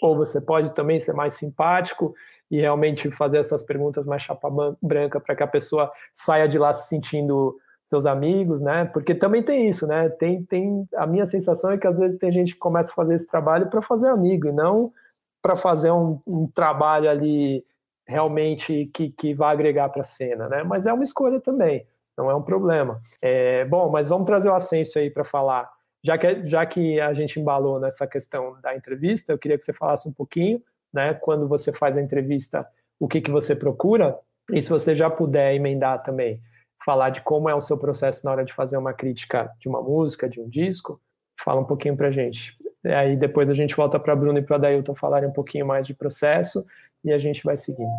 ou 0.00 0.16
você 0.16 0.40
pode 0.40 0.72
também 0.72 1.00
ser 1.00 1.14
mais 1.14 1.34
simpático 1.34 2.14
e 2.50 2.60
realmente 2.60 3.10
fazer 3.10 3.38
essas 3.38 3.62
perguntas 3.62 4.06
mais 4.06 4.22
chapa 4.22 4.48
branca 4.80 5.20
para 5.20 5.34
que 5.34 5.42
a 5.42 5.46
pessoa 5.46 5.90
saia 6.12 6.46
de 6.46 6.58
lá 6.58 6.72
se 6.72 6.88
sentindo 6.88 7.56
seus 7.84 8.04
amigos, 8.04 8.60
né? 8.60 8.84
Porque 8.84 9.14
também 9.14 9.42
tem 9.42 9.68
isso, 9.68 9.86
né? 9.86 10.08
Tem, 10.08 10.42
tem 10.42 10.86
a 10.96 11.06
minha 11.06 11.24
sensação 11.24 11.70
é 11.70 11.78
que 11.78 11.86
às 11.86 11.98
vezes 11.98 12.18
tem 12.18 12.32
gente 12.32 12.54
que 12.54 12.58
começa 12.58 12.90
a 12.90 12.94
fazer 12.94 13.14
esse 13.14 13.26
trabalho 13.26 13.70
para 13.70 13.80
fazer 13.80 14.08
amigo 14.08 14.48
e 14.48 14.52
não 14.52 14.92
para 15.40 15.54
fazer 15.54 15.92
um, 15.92 16.20
um, 16.26 16.48
trabalho 16.48 17.08
ali 17.08 17.64
realmente 18.04 18.90
que, 18.92 19.10
que 19.10 19.32
vai 19.32 19.52
agregar 19.52 19.88
para 19.88 20.00
a 20.00 20.04
cena, 20.04 20.48
né? 20.48 20.64
Mas 20.64 20.86
é 20.86 20.92
uma 20.92 21.04
escolha 21.04 21.40
também, 21.40 21.86
não 22.18 22.28
é 22.28 22.34
um 22.34 22.42
problema. 22.42 23.00
É, 23.22 23.64
bom, 23.64 23.88
mas 23.88 24.08
vamos 24.08 24.26
trazer 24.26 24.48
o 24.48 24.54
Ascenso 24.54 24.98
aí 24.98 25.08
para 25.08 25.22
falar. 25.22 25.70
Já 26.02 26.18
que, 26.18 26.44
já 26.44 26.66
que 26.66 27.00
a 27.00 27.12
gente 27.12 27.38
embalou 27.38 27.78
nessa 27.78 28.06
questão 28.06 28.60
da 28.60 28.74
entrevista, 28.74 29.32
eu 29.32 29.38
queria 29.38 29.56
que 29.56 29.64
você 29.64 29.72
falasse 29.72 30.08
um 30.08 30.12
pouquinho, 30.12 30.60
né? 30.92 31.14
Quando 31.14 31.48
você 31.48 31.72
faz 31.72 31.96
a 31.96 32.02
entrevista, 32.02 32.66
o 32.98 33.06
que, 33.08 33.20
que 33.20 33.30
você 33.30 33.54
procura? 33.54 34.18
E 34.52 34.62
se 34.62 34.68
você 34.68 34.94
já 34.94 35.10
puder 35.10 35.54
emendar 35.54 36.02
também 36.02 36.40
falar 36.84 37.10
de 37.10 37.20
como 37.22 37.48
é 37.48 37.54
o 37.54 37.60
seu 37.60 37.78
processo 37.78 38.24
na 38.24 38.32
hora 38.32 38.44
de 38.44 38.52
fazer 38.52 38.76
uma 38.76 38.92
crítica 38.92 39.50
de 39.58 39.68
uma 39.68 39.82
música, 39.82 40.28
de 40.28 40.40
um 40.40 40.48
disco, 40.48 41.00
fala 41.38 41.60
um 41.60 41.64
pouquinho 41.64 41.96
para 41.96 42.10
gente. 42.10 42.56
E 42.84 42.88
aí 42.88 43.16
depois 43.16 43.50
a 43.50 43.54
gente 43.54 43.74
volta 43.74 43.98
para 43.98 44.14
Bruno 44.14 44.38
e 44.38 44.42
para 44.42 44.58
Dailton 44.58 44.94
falarem 44.94 45.28
um 45.28 45.32
pouquinho 45.32 45.66
mais 45.66 45.86
de 45.86 45.94
processo 45.94 46.64
e 47.04 47.12
a 47.12 47.18
gente 47.18 47.42
vai 47.42 47.56
seguindo. 47.56 47.90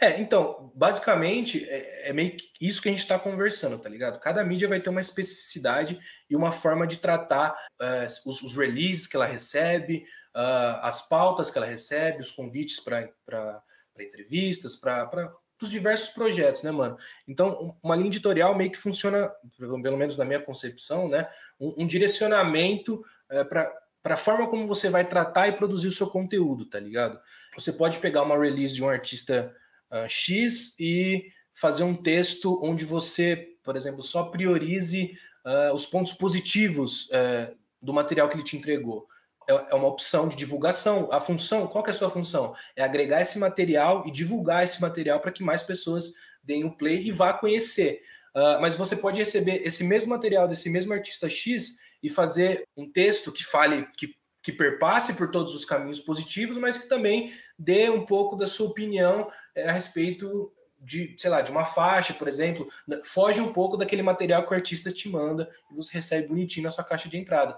É, 0.00 0.20
então, 0.20 0.72
basicamente, 0.74 1.64
é, 1.68 2.10
é 2.10 2.12
meio 2.12 2.36
que 2.36 2.50
isso 2.60 2.80
que 2.80 2.88
a 2.88 2.92
gente 2.92 3.00
está 3.00 3.18
conversando, 3.18 3.78
tá 3.78 3.88
ligado? 3.88 4.20
Cada 4.20 4.44
mídia 4.44 4.68
vai 4.68 4.80
ter 4.80 4.90
uma 4.90 5.00
especificidade 5.00 5.98
e 6.28 6.36
uma 6.36 6.52
forma 6.52 6.86
de 6.86 6.98
tratar 6.98 7.52
uh, 7.80 8.28
os, 8.28 8.42
os, 8.42 8.56
releases 8.56 9.06
que 9.06 9.16
ela 9.16 9.26
recebe, 9.26 10.04
uh, 10.36 10.80
as 10.82 11.06
pautas 11.08 11.50
que 11.50 11.58
ela 11.58 11.66
recebe, 11.66 12.20
os 12.20 12.30
convites 12.30 12.80
para 12.80 13.62
entrevistas, 13.98 14.76
para 14.76 15.30
os 15.62 15.70
diversos 15.70 16.08
projetos, 16.10 16.62
né, 16.62 16.70
mano? 16.70 16.96
Então, 17.26 17.76
uma 17.82 17.94
linha 17.94 18.08
editorial 18.08 18.56
meio 18.56 18.72
que 18.72 18.78
funciona, 18.78 19.30
pelo 19.58 19.96
menos 19.96 20.16
na 20.16 20.24
minha 20.24 20.40
concepção, 20.40 21.08
né? 21.08 21.28
Um, 21.60 21.82
um 21.84 21.86
direcionamento 21.86 23.04
é, 23.30 23.44
para 23.44 23.72
para 24.02 24.14
a 24.14 24.18
forma 24.18 24.50
como 24.50 24.66
você 24.66 24.90
vai 24.90 25.04
tratar 25.04 25.48
e 25.48 25.52
produzir 25.52 25.86
o 25.86 25.92
seu 25.92 26.08
conteúdo, 26.08 26.66
tá 26.66 26.80
ligado? 26.80 27.20
Você 27.54 27.72
pode 27.72 28.00
pegar 28.00 28.22
uma 28.22 28.38
release 28.38 28.74
de 28.74 28.82
um 28.82 28.88
artista 28.88 29.54
uh, 29.92 30.08
X 30.08 30.74
e 30.78 31.26
fazer 31.52 31.84
um 31.84 31.94
texto 31.94 32.58
onde 32.62 32.84
você, 32.84 33.54
por 33.62 33.76
exemplo, 33.76 34.02
só 34.02 34.24
priorize 34.24 35.16
uh, 35.44 35.74
os 35.74 35.86
pontos 35.86 36.12
positivos 36.12 37.06
uh, 37.06 37.54
do 37.80 37.92
material 37.92 38.28
que 38.28 38.36
ele 38.36 38.42
te 38.42 38.56
entregou. 38.56 39.06
É, 39.48 39.72
é 39.72 39.74
uma 39.74 39.88
opção 39.88 40.28
de 40.28 40.36
divulgação. 40.36 41.08
A 41.12 41.20
função, 41.20 41.66
qual 41.66 41.84
é 41.86 41.90
a 41.90 41.94
sua 41.94 42.10
função? 42.10 42.54
É 42.76 42.82
agregar 42.82 43.20
esse 43.20 43.38
material 43.38 44.04
e 44.06 44.10
divulgar 44.10 44.64
esse 44.64 44.80
material 44.80 45.20
para 45.20 45.32
que 45.32 45.42
mais 45.42 45.62
pessoas 45.62 46.12
deem 46.42 46.64
o 46.64 46.76
play 46.76 47.06
e 47.06 47.12
vá 47.12 47.32
conhecer. 47.32 48.02
Uh, 48.34 48.60
mas 48.60 48.76
você 48.76 48.96
pode 48.96 49.18
receber 49.18 49.56
esse 49.62 49.84
mesmo 49.84 50.10
material 50.10 50.48
desse 50.48 50.70
mesmo 50.70 50.92
artista 50.92 51.28
X 51.28 51.76
e 52.02 52.08
fazer 52.08 52.66
um 52.76 52.90
texto 52.90 53.30
que 53.30 53.44
fale, 53.44 53.86
que, 53.96 54.14
que 54.42 54.52
perpasse 54.52 55.12
por 55.12 55.30
todos 55.30 55.54
os 55.54 55.64
caminhos 55.64 56.00
positivos, 56.00 56.56
mas 56.56 56.78
que 56.78 56.88
também 56.88 57.32
dê 57.62 57.88
um 57.88 58.04
pouco 58.04 58.36
da 58.36 58.46
sua 58.46 58.68
opinião 58.68 59.30
é, 59.54 59.68
a 59.68 59.72
respeito 59.72 60.52
de, 60.80 61.14
sei 61.16 61.30
lá, 61.30 61.40
de 61.40 61.50
uma 61.50 61.64
faixa, 61.64 62.12
por 62.12 62.26
exemplo, 62.26 62.68
foge 63.04 63.40
um 63.40 63.52
pouco 63.52 63.76
daquele 63.76 64.02
material 64.02 64.44
que 64.44 64.52
o 64.52 64.54
artista 64.54 64.90
te 64.90 65.08
manda 65.08 65.48
e 65.70 65.74
você 65.74 65.92
recebe 65.92 66.26
bonitinho 66.26 66.64
na 66.64 66.72
sua 66.72 66.82
caixa 66.82 67.08
de 67.08 67.16
entrada. 67.16 67.56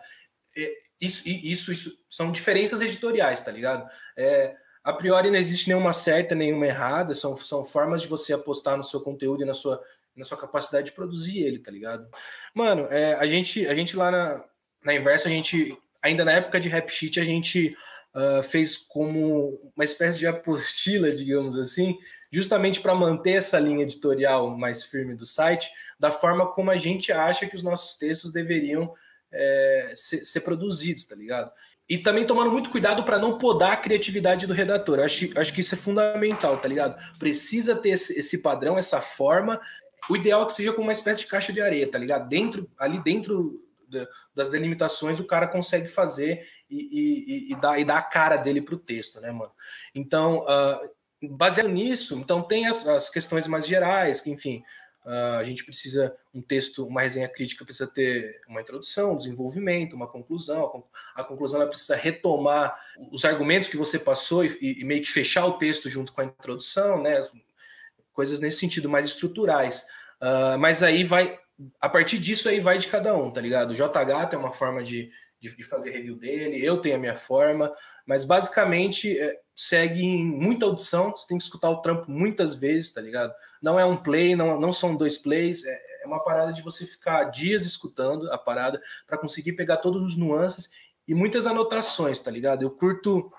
É, 0.57 0.73
isso, 1.01 1.23
isso, 1.27 1.73
isso 1.73 1.99
são 2.09 2.31
diferenças 2.31 2.83
editoriais, 2.83 3.43
tá 3.43 3.51
ligado? 3.51 3.89
É, 4.17 4.55
a 4.83 4.93
priori 4.93 5.31
não 5.31 5.39
existe 5.39 5.69
nenhuma 5.69 5.95
certa, 5.95 6.35
nenhuma 6.35 6.67
errada, 6.67 7.15
são, 7.15 7.35
são 7.37 7.65
formas 7.65 8.03
de 8.03 8.09
você 8.09 8.35
apostar 8.35 8.77
no 8.77 8.85
seu 8.85 9.01
conteúdo 9.01 9.43
e 9.43 9.47
na 9.47 9.55
sua, 9.55 9.83
na 10.15 10.25
sua 10.25 10.37
capacidade 10.37 10.87
de 10.87 10.93
produzir 10.93 11.41
ele, 11.43 11.59
tá 11.59 11.71
ligado? 11.71 12.07
Mano, 12.55 12.87
é, 12.91 13.15
a, 13.15 13.27
gente, 13.27 13.67
a 13.67 13.75
gente 13.75 13.97
lá 13.97 14.11
na, 14.11 14.45
na 14.85 14.95
Inversa, 14.95 15.29
a 15.29 15.31
gente, 15.31 15.77
ainda 16.03 16.27
na 16.27 16.33
época 16.33 16.61
de 16.61 16.69
Rap 16.69 16.91
Sheet, 16.91 17.19
a 17.19 17.25
gente 17.25 17.75
uh, 18.15 18.43
fez 18.43 18.77
como 18.77 19.61
uma 19.77 19.85
espécie 19.85 20.19
de 20.19 20.27
apostila, 20.27 21.11
digamos 21.11 21.57
assim, 21.59 21.99
justamente 22.33 22.81
para 22.81 22.95
manter 22.95 23.33
essa 23.33 23.59
linha 23.59 23.83
editorial 23.83 24.57
mais 24.57 24.85
firme 24.85 25.15
do 25.15 25.27
site, 25.27 25.71
da 25.99 26.11
forma 26.11 26.51
como 26.53 26.71
a 26.71 26.77
gente 26.77 27.13
acha 27.13 27.47
que 27.47 27.57
os 27.57 27.63
nossos 27.63 27.97
textos 27.97 28.33
deveriam 28.33 28.93
é, 29.33 29.93
ser, 29.97 30.25
ser, 30.25 30.41
produzidos, 30.41 31.05
tá 31.05 31.15
ligado? 31.15 31.51
E 31.89 31.99
também 31.99 32.25
tomando 32.25 32.51
muito 32.51 32.71
cuidado 32.71 33.05
para 33.05 33.19
não 33.19 33.37
podar 33.37 33.73
a 33.73 33.77
criatividade 33.77 34.47
do 34.47 34.55
redator. 34.55 35.01
acho, 35.01 35.29
acho 35.39 35.53
que 35.53 35.61
isso 35.61 35.75
é 35.75 35.79
fundamental, 35.79 36.57
tá 36.57 36.69
ligado? 36.69 36.97
Precisa 37.19 37.77
ter 37.77 37.91
esse, 37.91 38.19
esse 38.19 38.39
padrão, 38.39 38.79
essa 38.79 39.01
forma. 39.01 39.61
O 40.09 40.17
ideal 40.17 40.43
é 40.43 40.47
que 40.47 40.55
seja 40.55 40.73
com 40.73 40.83
uma 40.83 40.93
espécie 40.93 41.21
de 41.21 41.27
caixa 41.27 41.53
de 41.53 41.61
areia, 41.61 41.91
tá 41.91 41.99
ligado? 41.99 42.29
Dentro, 42.29 42.71
ali 42.79 43.03
dentro 43.03 43.64
das 44.35 44.49
delimitações, 44.49 45.21
o 45.21 45.27
cara 45.27 45.47
consegue 45.47 45.89
fazer 45.89 46.47
e, 46.71 47.49
e, 47.49 47.53
e, 47.53 47.57
dar, 47.57 47.79
e 47.79 47.85
dar 47.85 47.99
a 47.99 48.03
cara 48.03 48.37
dele 48.37 48.61
pro 48.61 48.79
texto, 48.79 49.21
né, 49.21 49.31
mano? 49.31 49.53
Então, 49.95 50.41
uh, 50.41 51.29
baseado 51.37 51.69
nisso, 51.69 52.19
então 52.19 52.43
tem 52.43 52.67
as, 52.67 52.87
as 52.87 53.09
questões 53.09 53.47
mais 53.47 53.67
gerais, 53.67 54.21
que, 54.21 54.31
enfim, 54.31 54.63
Uh, 55.05 55.37
a 55.39 55.45
gente 55.45 55.63
precisa, 55.65 56.17
um 56.33 56.41
texto, 56.41 56.87
uma 56.87 57.03
resenha 57.03 57.29
crítica 57.29 57.63
precisa 57.63 57.87
ter 57.87 58.41
uma 58.49 58.63
introdução, 58.63 59.13
um 59.13 59.17
desenvolvimento, 59.19 59.95
uma 59.95 60.09
conclusão. 60.09 60.83
A, 61.15 61.23
conclusão 61.23 61.61
ela 61.61 61.69
precisa 61.69 61.95
retomar 61.95 62.75
os 63.13 63.23
argumentos 63.27 63.69
que 63.69 63.77
você 63.77 63.99
passou 63.99 64.47
e, 64.47 64.81
e, 64.81 64.83
meio 64.83 65.03
que 65.03 65.11
fechar 65.11 65.45
o 65.45 65.59
texto 65.59 65.91
junto 65.91 66.11
com 66.11 66.23
a 66.23 66.25
introdução, 66.25 67.03
né? 67.03 67.21
Coisas 68.15 68.41
nesse 68.41 68.59
sentido, 68.59 68.89
mais 68.89 69.05
estruturais. 69.05 69.85
Uh, 70.23 70.59
mas 70.59 70.83
aí 70.83 71.05
vai, 71.05 71.39
a 71.81 71.89
partir 71.89 72.19
disso 72.19 72.49
aí 72.49 72.61
vai 72.61 72.79
de 72.79 72.89
cada 72.89 73.17
um, 73.17 73.31
tá 73.31 73.41
ligado? 73.41 73.71
O 73.71 73.75
JH 73.75 74.27
tem 74.29 74.39
uma 74.39 74.53
forma 74.53 74.83
de, 74.83 75.11
de, 75.41 75.57
de 75.57 75.63
fazer 75.63 75.91
review 75.91 76.17
dele, 76.17 76.65
eu 76.65 76.81
tenho 76.81 76.97
a 76.97 76.99
minha 76.99 77.15
forma, 77.15 77.73
mas 78.07 78.25
basicamente 78.25 79.19
é, 79.19 79.41
segue 79.55 80.03
em 80.03 80.25
muita 80.25 80.67
audição, 80.67 81.11
você 81.11 81.27
tem 81.29 81.39
que 81.39 81.45
escutar 81.45 81.71
o 81.71 81.81
trampo 81.81 82.11
muitas 82.11 82.55
vezes, 82.55 82.93
tá 82.93 83.01
ligado? 83.01 83.33
Não 83.63 83.79
é 83.79 83.85
um 83.85 83.97
play, 83.97 84.35
não, 84.35 84.59
não 84.61 84.73
são 84.73 84.97
dois 84.97 85.19
plays, 85.19 85.65
é, 85.65 86.03
é 86.03 86.07
uma 86.07 86.23
parada 86.23 86.53
de 86.53 86.63
você 86.63 86.85
ficar 86.85 87.25
dias 87.25 87.65
escutando 87.65 88.31
a 88.33 88.39
parada 88.39 88.81
para 89.07 89.19
conseguir 89.19 89.53
pegar 89.53 89.79
todos 89.79 90.03
os 90.03 90.17
nuances 90.17 90.71
e 91.07 91.15
muitas 91.15 91.47
anotações, 91.47 92.21
tá 92.21 92.31
ligado? 92.31 92.63
Eu 92.63 92.71
curto 92.71 93.33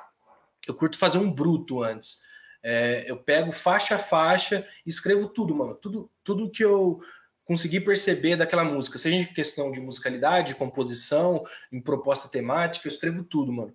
eu 0.67 0.73
curto 0.73 0.97
fazer 0.97 1.17
um 1.17 1.31
bruto 1.31 1.83
antes. 1.83 2.23
É, 2.63 3.09
eu 3.09 3.17
pego 3.17 3.51
faixa 3.51 3.95
a 3.95 3.99
faixa 3.99 4.67
escrevo 4.85 5.29
tudo, 5.29 5.53
mano. 5.55 5.75
Tudo, 5.75 6.11
tudo 6.23 6.49
que 6.49 6.63
eu 6.63 6.99
consegui 7.45 7.79
perceber 7.79 8.35
daquela 8.35 8.65
música, 8.65 8.97
seja 8.97 9.15
em 9.15 9.25
questão 9.25 9.71
de 9.71 9.79
musicalidade, 9.79 10.55
composição, 10.55 11.43
em 11.71 11.79
proposta 11.79 12.27
temática, 12.27 12.87
eu 12.87 12.91
escrevo 12.91 13.23
tudo, 13.23 13.53
mano. 13.53 13.73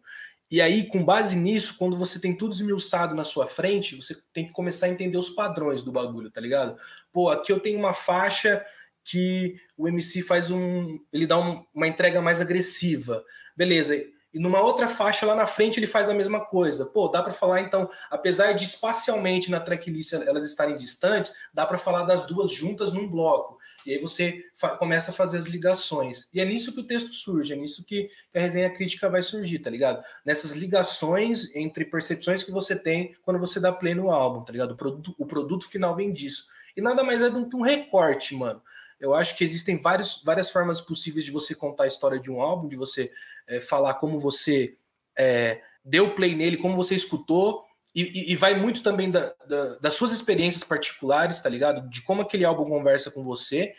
E 0.50 0.60
aí, 0.60 0.88
com 0.88 1.04
base 1.04 1.36
nisso, 1.36 1.76
quando 1.78 1.96
você 1.96 2.18
tem 2.18 2.36
tudo 2.36 2.52
esmiuçado 2.52 3.14
na 3.14 3.22
sua 3.22 3.46
frente, 3.46 3.94
você 3.94 4.20
tem 4.32 4.44
que 4.44 4.52
começar 4.52 4.86
a 4.86 4.88
entender 4.88 5.16
os 5.16 5.30
padrões 5.30 5.84
do 5.84 5.92
bagulho, 5.92 6.28
tá 6.28 6.40
ligado? 6.40 6.76
Pô, 7.12 7.30
aqui 7.30 7.52
eu 7.52 7.60
tenho 7.60 7.78
uma 7.78 7.94
faixa 7.94 8.64
que 9.04 9.54
o 9.76 9.86
MC 9.86 10.22
faz 10.22 10.50
um. 10.50 10.98
Ele 11.12 11.26
dá 11.26 11.38
um, 11.38 11.64
uma 11.72 11.86
entrega 11.86 12.20
mais 12.20 12.40
agressiva. 12.40 13.24
Beleza. 13.56 13.94
E 14.32 14.38
numa 14.38 14.60
outra 14.60 14.86
faixa 14.86 15.26
lá 15.26 15.34
na 15.34 15.46
frente 15.46 15.78
ele 15.78 15.86
faz 15.86 16.08
a 16.08 16.14
mesma 16.14 16.44
coisa. 16.44 16.86
Pô, 16.86 17.08
dá 17.08 17.22
para 17.22 17.32
falar 17.32 17.60
então, 17.60 17.88
apesar 18.10 18.52
de 18.52 18.64
espacialmente 18.64 19.50
na 19.50 19.58
tracklist 19.58 20.12
elas 20.12 20.44
estarem 20.44 20.76
distantes, 20.76 21.32
dá 21.52 21.66
para 21.66 21.78
falar 21.78 22.04
das 22.04 22.26
duas 22.26 22.52
juntas 22.52 22.92
num 22.92 23.08
bloco. 23.08 23.58
E 23.86 23.92
aí 23.92 23.98
você 23.98 24.44
começa 24.78 25.10
a 25.10 25.14
fazer 25.14 25.38
as 25.38 25.46
ligações. 25.46 26.28
E 26.32 26.40
é 26.40 26.44
nisso 26.44 26.72
que 26.72 26.80
o 26.80 26.86
texto 26.86 27.12
surge, 27.12 27.52
é 27.52 27.56
nisso 27.56 27.84
que, 27.84 28.10
que 28.30 28.38
a 28.38 28.40
resenha 28.40 28.70
crítica 28.70 29.08
vai 29.08 29.22
surgir, 29.22 29.58
tá 29.58 29.70
ligado? 29.70 30.02
Nessas 30.24 30.52
ligações 30.52 31.54
entre 31.54 31.84
percepções 31.84 32.42
que 32.42 32.50
você 32.50 32.76
tem 32.76 33.14
quando 33.22 33.40
você 33.40 33.58
dá 33.58 33.72
play 33.72 33.94
no 33.94 34.10
álbum, 34.10 34.44
tá 34.44 34.52
ligado? 34.52 34.72
O 34.72 34.76
produto, 34.76 35.14
o 35.18 35.26
produto 35.26 35.68
final 35.68 35.96
vem 35.96 36.12
disso. 36.12 36.46
E 36.76 36.80
nada 36.80 37.02
mais 37.02 37.22
é 37.22 37.30
do 37.30 37.48
que 37.48 37.56
um 37.56 37.62
recorte, 37.62 38.34
mano. 38.34 38.62
Eu 39.00 39.14
acho 39.14 39.36
que 39.36 39.42
existem 39.42 39.80
vários, 39.80 40.22
várias 40.22 40.50
formas 40.50 40.80
possíveis 40.80 41.24
de 41.24 41.30
você 41.30 41.54
contar 41.54 41.84
a 41.84 41.86
história 41.86 42.20
de 42.20 42.30
um 42.30 42.40
álbum, 42.40 42.68
de 42.68 42.76
você 42.76 43.10
é, 43.46 43.58
falar 43.58 43.94
como 43.94 44.18
você 44.18 44.76
é, 45.16 45.62
deu 45.82 46.14
play 46.14 46.34
nele, 46.34 46.58
como 46.58 46.76
você 46.76 46.94
escutou, 46.94 47.64
e, 47.94 48.32
e, 48.32 48.36
vai 48.36 48.54
muito 48.54 48.82
também 48.82 49.10
da, 49.10 49.34
da, 49.46 49.74
das 49.76 49.94
suas 49.94 50.12
experiências 50.12 50.62
particulares, 50.62 51.40
tá 51.40 51.48
ligado? 51.48 51.88
De 51.88 52.02
como 52.02 52.22
aquele 52.22 52.44
álbum 52.44 52.64
conversa 52.64 53.10
com 53.10 53.24
você. 53.24 53.74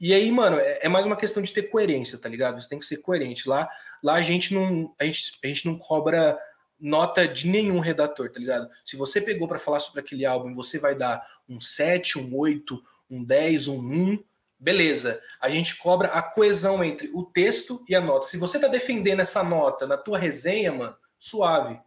E 0.00 0.14
aí, 0.14 0.32
mano, 0.32 0.58
é, 0.58 0.80
é, 0.82 0.88
mais 0.88 1.04
uma 1.04 1.16
questão 1.16 1.42
de 1.42 1.52
ter 1.52 1.64
coerência, 1.64 2.18
tá 2.18 2.28
ligado? 2.28 2.60
Você 2.60 2.68
tem 2.68 2.78
que 2.78 2.84
ser 2.86 2.98
coerente. 2.98 3.46
Lá, 3.46 3.68
lá 4.02 4.14
a 4.14 4.22
gente 4.22 4.54
não 4.54 4.94
a 4.98 5.04
gente, 5.04 5.38
a 5.44 5.46
gente 5.46 5.66
não 5.66 5.76
cobra 5.76 6.38
nota 6.80 7.28
de 7.28 7.46
nenhum 7.46 7.78
redator, 7.78 8.30
tá 8.30 8.40
ligado? 8.40 8.68
Se 8.84 8.96
você 8.96 9.20
pegou 9.20 9.46
para 9.46 9.58
falar 9.58 9.80
sobre 9.80 10.00
aquele 10.00 10.24
álbum, 10.24 10.54
você 10.54 10.78
vai 10.78 10.94
dar 10.94 11.22
um 11.46 11.60
7, 11.60 12.18
um 12.18 12.34
8, 12.34 12.82
um 13.10 13.22
10, 13.22 13.68
um 13.68 13.78
1, 13.78 14.24
beleza. 14.58 15.20
A 15.40 15.50
gente 15.50 15.76
cobra 15.76 16.08
a 16.08 16.22
coesão 16.22 16.82
entre 16.82 17.10
o 17.12 17.22
texto 17.22 17.84
e 17.86 17.94
a 17.94 18.00
nota. 18.00 18.26
Se 18.26 18.38
você 18.38 18.58
tá 18.58 18.66
defendendo 18.66 19.20
essa 19.20 19.44
nota 19.44 19.86
na 19.86 19.98
tua 19.98 20.18
resenha, 20.18 20.72
mano, 20.72 20.96
suave 21.18 21.78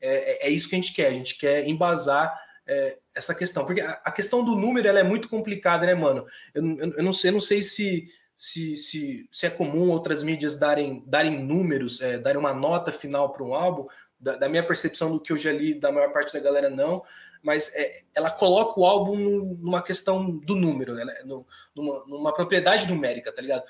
é, 0.00 0.46
é, 0.46 0.48
é, 0.48 0.50
isso 0.50 0.68
que 0.68 0.74
a 0.74 0.78
gente 0.78 0.92
quer, 0.92 1.08
a 1.08 1.12
gente 1.12 1.36
quer 1.36 1.66
embasar 1.68 2.38
é, 2.66 2.98
essa 3.14 3.34
questão. 3.34 3.64
Porque 3.64 3.80
a, 3.80 4.10
questão 4.10 4.44
do 4.44 4.54
número 4.54 4.88
ela 4.88 5.00
é 5.00 5.04
muito 5.04 5.28
complicada, 5.28 5.86
né, 5.86 5.94
mano? 5.94 6.26
Eu, 6.54 6.64
eu, 6.78 6.92
eu 6.94 7.02
não, 7.02 7.12
sei, 7.12 7.30
eu 7.30 7.34
não 7.34 7.40
sei 7.40 7.62
se, 7.62 8.06
se, 8.34 8.76
se, 8.76 9.28
se, 9.30 9.46
é 9.46 9.50
comum 9.50 9.88
outras 9.88 10.22
mídias 10.22 10.58
darem, 10.58 11.02
darem 11.06 11.44
números, 11.44 12.00
é, 12.00 12.18
darem 12.18 12.38
uma 12.38 12.54
nota 12.54 12.90
final 12.90 13.32
para 13.32 13.44
um 13.44 13.54
álbum. 13.54 13.86
Da, 14.18 14.36
da, 14.36 14.48
minha 14.50 14.66
percepção 14.66 15.10
do 15.10 15.20
que 15.20 15.32
eu 15.32 15.38
já 15.38 15.50
li, 15.50 15.78
da 15.78 15.90
maior 15.90 16.12
parte 16.12 16.32
da 16.32 16.40
galera, 16.40 16.68
não 16.68 17.02
mas 17.42 17.74
é, 17.74 18.02
ela 18.14 18.30
coloca 18.30 18.78
o 18.78 18.84
álbum 18.84 19.16
numa 19.16 19.82
questão 19.82 20.30
do 20.30 20.54
número, 20.54 20.94
né? 20.94 21.04
numa, 21.74 22.06
numa, 22.06 22.34
propriedade 22.34 22.88
numérica, 22.88 23.32
tá 23.32 23.40
ligado? 23.40 23.64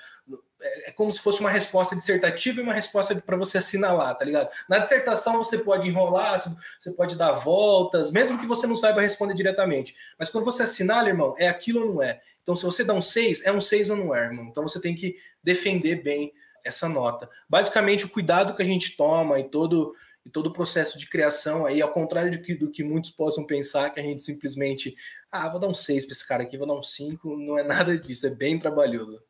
É, 0.61 0.89
é 0.89 0.91
como 0.91 1.11
se 1.11 1.19
fosse 1.19 1.39
uma 1.39 1.49
resposta 1.49 1.95
dissertativa 1.95 2.59
e 2.59 2.63
uma 2.63 2.73
resposta 2.73 3.15
para 3.15 3.37
você 3.37 3.57
assinalar, 3.57 4.15
tá 4.17 4.25
ligado? 4.25 4.49
Na 4.67 4.79
dissertação 4.79 5.37
você 5.37 5.57
pode 5.57 5.87
enrolar, 5.87 6.37
você 6.77 6.91
pode 6.91 7.17
dar 7.17 7.31
voltas, 7.31 8.11
mesmo 8.11 8.39
que 8.39 8.45
você 8.45 8.67
não 8.67 8.75
saiba 8.75 9.01
responder 9.01 9.33
diretamente. 9.33 9.95
Mas 10.19 10.29
quando 10.29 10.43
você 10.45 10.63
assinala, 10.63 11.07
irmão, 11.07 11.35
é 11.37 11.47
aquilo 11.47 11.81
ou 11.81 11.93
não 11.93 12.03
é? 12.03 12.21
Então, 12.43 12.55
se 12.55 12.65
você 12.65 12.83
dá 12.83 12.93
um 12.93 13.01
6, 13.01 13.45
é 13.45 13.51
um 13.51 13.61
6 13.61 13.91
ou 13.91 13.95
não 13.95 14.15
é, 14.15 14.25
irmão? 14.25 14.47
Então 14.49 14.63
você 14.63 14.81
tem 14.81 14.95
que 14.95 15.15
defender 15.43 15.95
bem 16.03 16.33
essa 16.65 16.87
nota. 16.87 17.29
Basicamente, 17.49 18.05
o 18.05 18.09
cuidado 18.09 18.55
que 18.55 18.61
a 18.61 18.65
gente 18.65 18.95
toma 18.95 19.39
e 19.39 19.43
todo 19.45 19.95
e 20.25 20.29
todo 20.29 20.47
o 20.47 20.53
processo 20.53 20.97
de 20.97 21.09
criação 21.09 21.65
aí, 21.65 21.81
ao 21.81 21.91
contrário 21.91 22.31
do 22.31 22.41
que, 22.41 22.53
do 22.53 22.69
que 22.69 22.83
muitos 22.83 23.11
possam 23.11 23.45
pensar, 23.45 23.89
que 23.89 23.99
a 23.99 24.03
gente 24.03 24.21
simplesmente, 24.21 24.95
ah, 25.31 25.49
vou 25.49 25.59
dar 25.59 25.67
um 25.67 25.73
6 25.73 26.05
para 26.05 26.13
esse 26.13 26.27
cara 26.27 26.43
aqui, 26.43 26.57
vou 26.57 26.67
dar 26.67 26.75
um 26.75 26.83
5, 26.83 27.37
não 27.37 27.57
é 27.57 27.63
nada 27.65 27.97
disso, 27.97 28.27
é 28.27 28.35
bem 28.35 28.59
trabalhoso. 28.59 29.21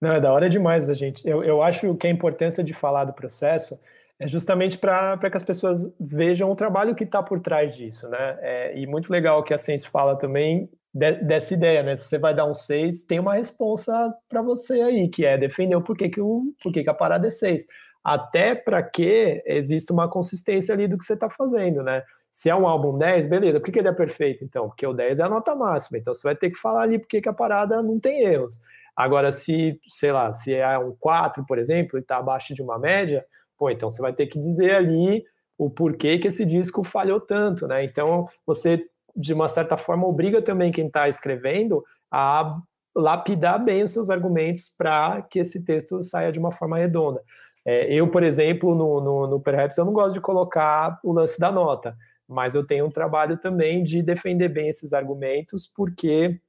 Não, 0.00 0.12
é 0.12 0.20
da 0.20 0.32
hora 0.32 0.48
demais 0.48 0.88
a 0.88 0.94
gente. 0.94 1.26
Eu, 1.26 1.42
eu 1.42 1.62
acho 1.62 1.94
que 1.96 2.06
a 2.06 2.10
importância 2.10 2.62
de 2.62 2.72
falar 2.72 3.04
do 3.04 3.12
processo 3.12 3.80
é 4.20 4.26
justamente 4.26 4.78
para 4.78 5.30
que 5.30 5.36
as 5.36 5.42
pessoas 5.42 5.92
vejam 5.98 6.50
o 6.50 6.56
trabalho 6.56 6.94
que 6.94 7.04
está 7.04 7.22
por 7.22 7.40
trás 7.40 7.74
disso, 7.74 8.08
né? 8.08 8.38
É, 8.40 8.78
e 8.78 8.86
muito 8.86 9.10
legal 9.12 9.42
que 9.42 9.54
a 9.54 9.58
Sense 9.58 9.88
fala 9.88 10.16
também 10.16 10.68
de, 10.92 11.12
dessa 11.12 11.54
ideia, 11.54 11.82
né? 11.82 11.96
Se 11.96 12.04
você 12.04 12.18
vai 12.18 12.34
dar 12.34 12.46
um 12.46 12.54
6, 12.54 13.04
tem 13.04 13.18
uma 13.18 13.34
resposta 13.34 14.14
para 14.28 14.42
você 14.42 14.80
aí, 14.82 15.08
que 15.08 15.24
é 15.24 15.36
defender 15.36 15.76
o 15.76 15.82
porquê 15.82 16.08
que, 16.08 16.20
o, 16.20 16.52
porquê 16.62 16.82
que 16.82 16.90
a 16.90 16.94
parada 16.94 17.26
é 17.26 17.30
6 17.30 17.66
até 18.08 18.54
para 18.54 18.82
que 18.82 19.42
exista 19.44 19.92
uma 19.92 20.08
consistência 20.08 20.72
ali 20.72 20.88
do 20.88 20.96
que 20.96 21.04
você 21.04 21.12
está 21.12 21.28
fazendo, 21.28 21.82
né? 21.82 22.02
Se 22.32 22.48
é 22.48 22.54
um 22.54 22.66
álbum 22.66 22.96
10, 22.96 23.26
beleza, 23.26 23.60
por 23.60 23.70
que, 23.70 23.78
ele 23.78 23.88
é 23.88 23.92
perfeito 23.92 24.42
então? 24.42 24.66
Porque 24.66 24.86
o 24.86 24.94
10 24.94 25.18
é 25.18 25.24
a 25.24 25.28
nota 25.28 25.54
máxima, 25.54 25.98
então 25.98 26.14
você 26.14 26.22
vai 26.26 26.34
ter 26.34 26.48
que 26.48 26.56
falar 26.56 26.84
ali 26.84 26.98
porque 26.98 27.20
que 27.20 27.28
a 27.28 27.34
parada 27.34 27.82
não 27.82 28.00
tem 28.00 28.22
erros. 28.22 28.62
Agora, 28.96 29.30
se, 29.30 29.78
sei 29.88 30.10
lá, 30.10 30.32
se 30.32 30.54
é 30.54 30.78
um 30.78 30.96
4, 30.98 31.44
por 31.44 31.58
exemplo, 31.58 31.98
e 31.98 32.00
está 32.00 32.16
abaixo 32.16 32.54
de 32.54 32.62
uma 32.62 32.78
média, 32.78 33.22
pô, 33.58 33.68
então 33.68 33.90
você 33.90 34.00
vai 34.00 34.14
ter 34.14 34.26
que 34.26 34.40
dizer 34.40 34.74
ali 34.74 35.22
o 35.58 35.68
porquê 35.68 36.16
que 36.18 36.28
esse 36.28 36.46
disco 36.46 36.82
falhou 36.82 37.20
tanto, 37.20 37.66
né? 37.66 37.84
Então, 37.84 38.26
você, 38.46 38.86
de 39.14 39.34
uma 39.34 39.48
certa 39.48 39.76
forma, 39.76 40.06
obriga 40.06 40.40
também 40.40 40.72
quem 40.72 40.86
está 40.86 41.10
escrevendo 41.10 41.84
a 42.10 42.58
lapidar 42.96 43.62
bem 43.62 43.82
os 43.82 43.92
seus 43.92 44.08
argumentos 44.08 44.74
para 44.78 45.20
que 45.20 45.40
esse 45.40 45.62
texto 45.62 46.02
saia 46.02 46.32
de 46.32 46.38
uma 46.38 46.50
forma 46.50 46.78
redonda. 46.78 47.22
É, 47.68 47.92
eu, 47.92 48.08
por 48.08 48.22
exemplo, 48.22 48.74
no, 48.74 48.98
no, 48.98 49.26
no 49.26 49.40
Perhaps, 49.40 49.76
eu 49.76 49.84
não 49.84 49.92
gosto 49.92 50.14
de 50.14 50.22
colocar 50.22 50.98
o 51.04 51.12
lance 51.12 51.38
da 51.38 51.52
nota, 51.52 51.94
mas 52.26 52.54
eu 52.54 52.66
tenho 52.66 52.86
um 52.86 52.90
trabalho 52.90 53.36
também 53.36 53.84
de 53.84 54.02
defender 54.02 54.48
bem 54.48 54.70
esses 54.70 54.94
argumentos, 54.94 55.66
porque 55.66 56.40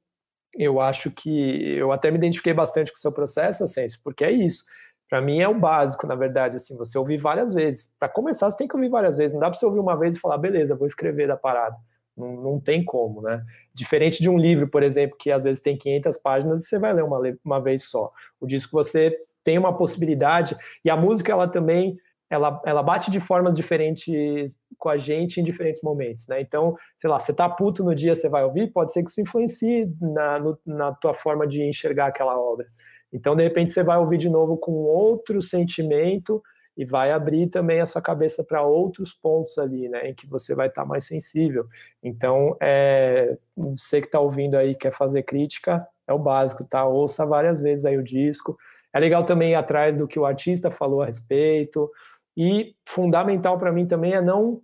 eu 0.57 0.80
acho 0.80 1.11
que 1.11 1.76
eu 1.78 1.91
até 1.91 2.09
me 2.09 2.17
identifiquei 2.17 2.53
bastante 2.53 2.89
com 2.89 2.97
o 2.97 3.01
seu 3.01 3.11
processo, 3.11 3.65
Ascenso, 3.65 3.99
porque 4.01 4.24
é 4.24 4.32
isso. 4.32 4.63
Para 5.09 5.20
mim 5.20 5.41
é 5.41 5.49
o 5.49 5.59
básico, 5.59 6.07
na 6.07 6.15
verdade, 6.15 6.55
assim, 6.55 6.78
você 6.78 6.97
ouvir 6.97 7.17
várias 7.17 7.53
vezes. 7.53 7.93
Para 7.99 8.07
começar, 8.07 8.49
você 8.49 8.55
tem 8.55 8.67
que 8.67 8.76
ouvir 8.78 8.88
várias 8.88 9.17
vezes. 9.17 9.34
Não 9.34 9.41
dá 9.41 9.49
para 9.49 9.59
você 9.59 9.65
ouvir 9.65 9.80
uma 9.80 9.99
vez 9.99 10.15
e 10.15 10.22
falar, 10.22 10.38
beleza, 10.38 10.74
vou 10.74 10.88
escrever 10.88 11.28
da 11.28 11.36
parada. 11.36 11.76
Não, 12.15 12.30
não 12.38 12.59
tem 12.61 12.82
como, 12.86 13.22
né? 13.22 13.43
Diferente 13.74 14.22
de 14.22 14.30
um 14.30 14.38
livro, 14.38 14.70
por 14.70 14.84
exemplo, 14.84 15.17
que 15.20 15.32
às 15.32 15.43
vezes 15.43 15.61
tem 15.61 15.78
500 15.78 16.17
páginas 16.17 16.63
e 16.63 16.65
você 16.65 16.80
vai 16.80 16.93
ler 16.93 17.03
uma, 17.03 17.20
uma 17.43 17.59
vez 17.59 17.84
só. 17.89 18.09
O 18.39 18.47
disco 18.47 18.72
você 18.72 19.17
tem 19.50 19.58
uma 19.58 19.76
possibilidade 19.76 20.56
e 20.86 20.91
a 20.91 20.95
música 20.95 21.32
ela 21.32 21.47
também 21.47 21.97
ela, 22.30 22.62
ela 22.64 22.84
bate 22.84 23.10
de 23.10 23.20
formas 23.20 23.56
diferentes 23.56 24.60
com 24.78 24.89
a 24.89 24.95
gente 24.95 25.41
em 25.41 25.43
diferentes 25.43 25.82
momentos, 25.82 26.28
né? 26.28 26.39
Então, 26.39 26.76
sei 27.00 27.10
lá, 27.10 27.20
você 27.20 27.34
tá 27.34 27.50
puto 27.50 27.84
no 27.84 27.95
dia, 27.95 28.14
você 28.14 28.30
vai 28.30 28.43
ouvir, 28.43 28.72
pode 28.72 28.93
ser 28.93 29.02
que 29.02 29.10
isso 29.10 29.20
influencie 29.20 29.91
na, 30.00 30.38
no, 30.38 30.60
na 30.64 30.93
tua 30.93 31.16
forma 31.16 31.47
de 31.47 31.64
enxergar 31.64 32.06
aquela 32.06 32.39
obra. 32.39 32.68
Então, 33.12 33.36
de 33.36 33.41
repente, 33.41 33.72
você 33.72 33.82
vai 33.82 33.97
ouvir 33.97 34.20
de 34.20 34.30
novo 34.30 34.56
com 34.56 34.72
outro 34.74 35.41
sentimento 35.41 36.43
e 36.78 36.86
vai 36.86 37.12
abrir 37.12 37.47
também 37.47 37.82
a 37.82 37.88
sua 37.88 38.04
cabeça 38.04 38.45
para 38.47 38.62
outros 38.62 39.12
pontos 39.12 39.58
ali, 39.58 39.89
né, 39.89 40.12
em 40.12 40.14
que 40.14 40.28
você 40.28 40.54
vai 40.54 40.68
estar 40.68 40.84
tá 40.84 40.88
mais 40.88 41.06
sensível. 41.06 41.66
Então, 42.04 42.56
é, 42.62 43.36
você 43.58 44.00
que 44.00 44.06
está 44.06 44.20
ouvindo 44.20 44.56
aí 44.56 44.76
quer 44.76 44.91
fazer 44.91 45.24
crítica, 45.24 45.84
é 46.08 46.14
o 46.14 46.20
básico, 46.20 46.64
tá? 46.64 46.86
Ouça 46.86 47.26
várias 47.26 47.60
vezes 47.60 47.86
aí 47.86 47.97
o 47.97 48.04
disco. 48.04 48.56
É 48.93 48.99
legal 48.99 49.23
também 49.25 49.51
ir 49.51 49.55
atrás 49.55 49.95
do 49.95 50.07
que 50.07 50.19
o 50.19 50.25
artista 50.25 50.71
falou 50.71 51.01
a 51.01 51.05
respeito. 51.05 51.89
E 52.35 52.75
fundamental 52.87 53.57
para 53.57 53.71
mim 53.71 53.85
também 53.85 54.13
é 54.13 54.21
não 54.21 54.61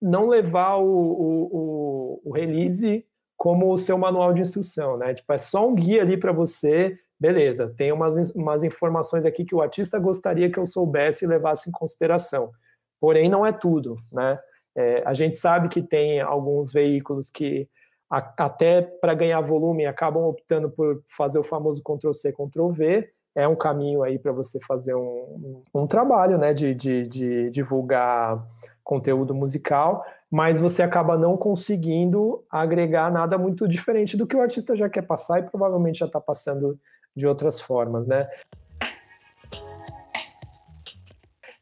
não 0.00 0.28
levar 0.28 0.76
o, 0.76 0.86
o, 0.86 2.20
o, 2.22 2.32
release 2.32 3.06
como 3.34 3.72
o 3.72 3.78
seu 3.78 3.96
manual 3.96 4.34
de 4.34 4.42
instrução, 4.42 4.98
né? 4.98 5.14
Tipo, 5.14 5.32
é 5.32 5.38
só 5.38 5.66
um 5.66 5.74
guia 5.74 6.02
ali 6.02 6.18
para 6.18 6.32
você 6.32 6.98
beleza, 7.18 7.72
tem 7.76 7.92
umas, 7.92 8.34
umas 8.34 8.62
informações 8.62 9.24
aqui 9.24 9.44
que 9.44 9.54
o 9.54 9.62
artista 9.62 9.98
gostaria 9.98 10.50
que 10.50 10.58
eu 10.58 10.66
soubesse 10.66 11.24
e 11.24 11.28
levasse 11.28 11.68
em 11.68 11.72
consideração. 11.72 12.52
Porém, 13.00 13.28
não 13.28 13.44
é 13.44 13.52
tudo, 13.52 13.96
né? 14.12 14.38
É, 14.76 15.02
a 15.06 15.14
gente 15.14 15.36
sabe 15.36 15.68
que 15.68 15.82
tem 15.82 16.20
alguns 16.20 16.72
veículos 16.72 17.30
que, 17.30 17.68
a, 18.10 18.18
até 18.44 18.82
para 18.82 19.14
ganhar 19.14 19.40
volume, 19.40 19.86
acabam 19.86 20.24
optando 20.24 20.70
por 20.70 21.02
fazer 21.16 21.38
o 21.38 21.44
famoso 21.44 21.82
Ctrl-C, 21.82 22.32
Ctrl-V. 22.32 23.10
É 23.36 23.46
um 23.46 23.54
caminho 23.54 24.02
aí 24.02 24.18
para 24.18 24.32
você 24.32 24.58
fazer 24.66 24.94
um, 24.94 25.62
um, 25.74 25.86
trabalho, 25.86 26.38
né, 26.38 26.54
de, 26.54 26.74
de, 26.74 27.02
de 27.02 27.50
divulgar 27.50 28.42
conteúdo 28.82 29.34
musical, 29.34 30.02
mas 30.30 30.58
você 30.58 30.82
acaba 30.82 31.18
não 31.18 31.36
conseguindo 31.36 32.42
agregar 32.50 33.12
nada 33.12 33.36
muito 33.36 33.68
diferente 33.68 34.16
do 34.16 34.26
que 34.26 34.34
o 34.34 34.40
artista 34.40 34.74
já 34.74 34.88
quer 34.88 35.02
passar 35.02 35.40
e 35.40 35.42
provavelmente 35.42 35.98
já 35.98 36.06
está 36.06 36.20
passando 36.20 36.78
de 37.14 37.26
outras 37.26 37.60
formas, 37.60 38.08
né? 38.08 38.26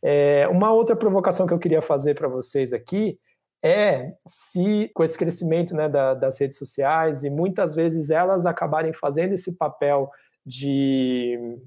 É, 0.00 0.46
uma 0.48 0.70
outra 0.70 0.94
provocação 0.94 1.46
que 1.46 1.54
eu 1.54 1.58
queria 1.58 1.80
fazer 1.80 2.14
para 2.14 2.28
vocês 2.28 2.72
aqui 2.72 3.18
é 3.64 4.12
se, 4.26 4.90
com 4.94 5.02
esse 5.02 5.16
crescimento 5.16 5.74
né, 5.74 5.88
da, 5.88 6.12
das 6.12 6.38
redes 6.38 6.58
sociais, 6.58 7.24
e 7.24 7.30
muitas 7.30 7.74
vezes 7.74 8.10
elas 8.10 8.44
acabarem 8.44 8.92
fazendo 8.92 9.32
esse 9.32 9.56
papel 9.56 10.10
de 10.44 11.58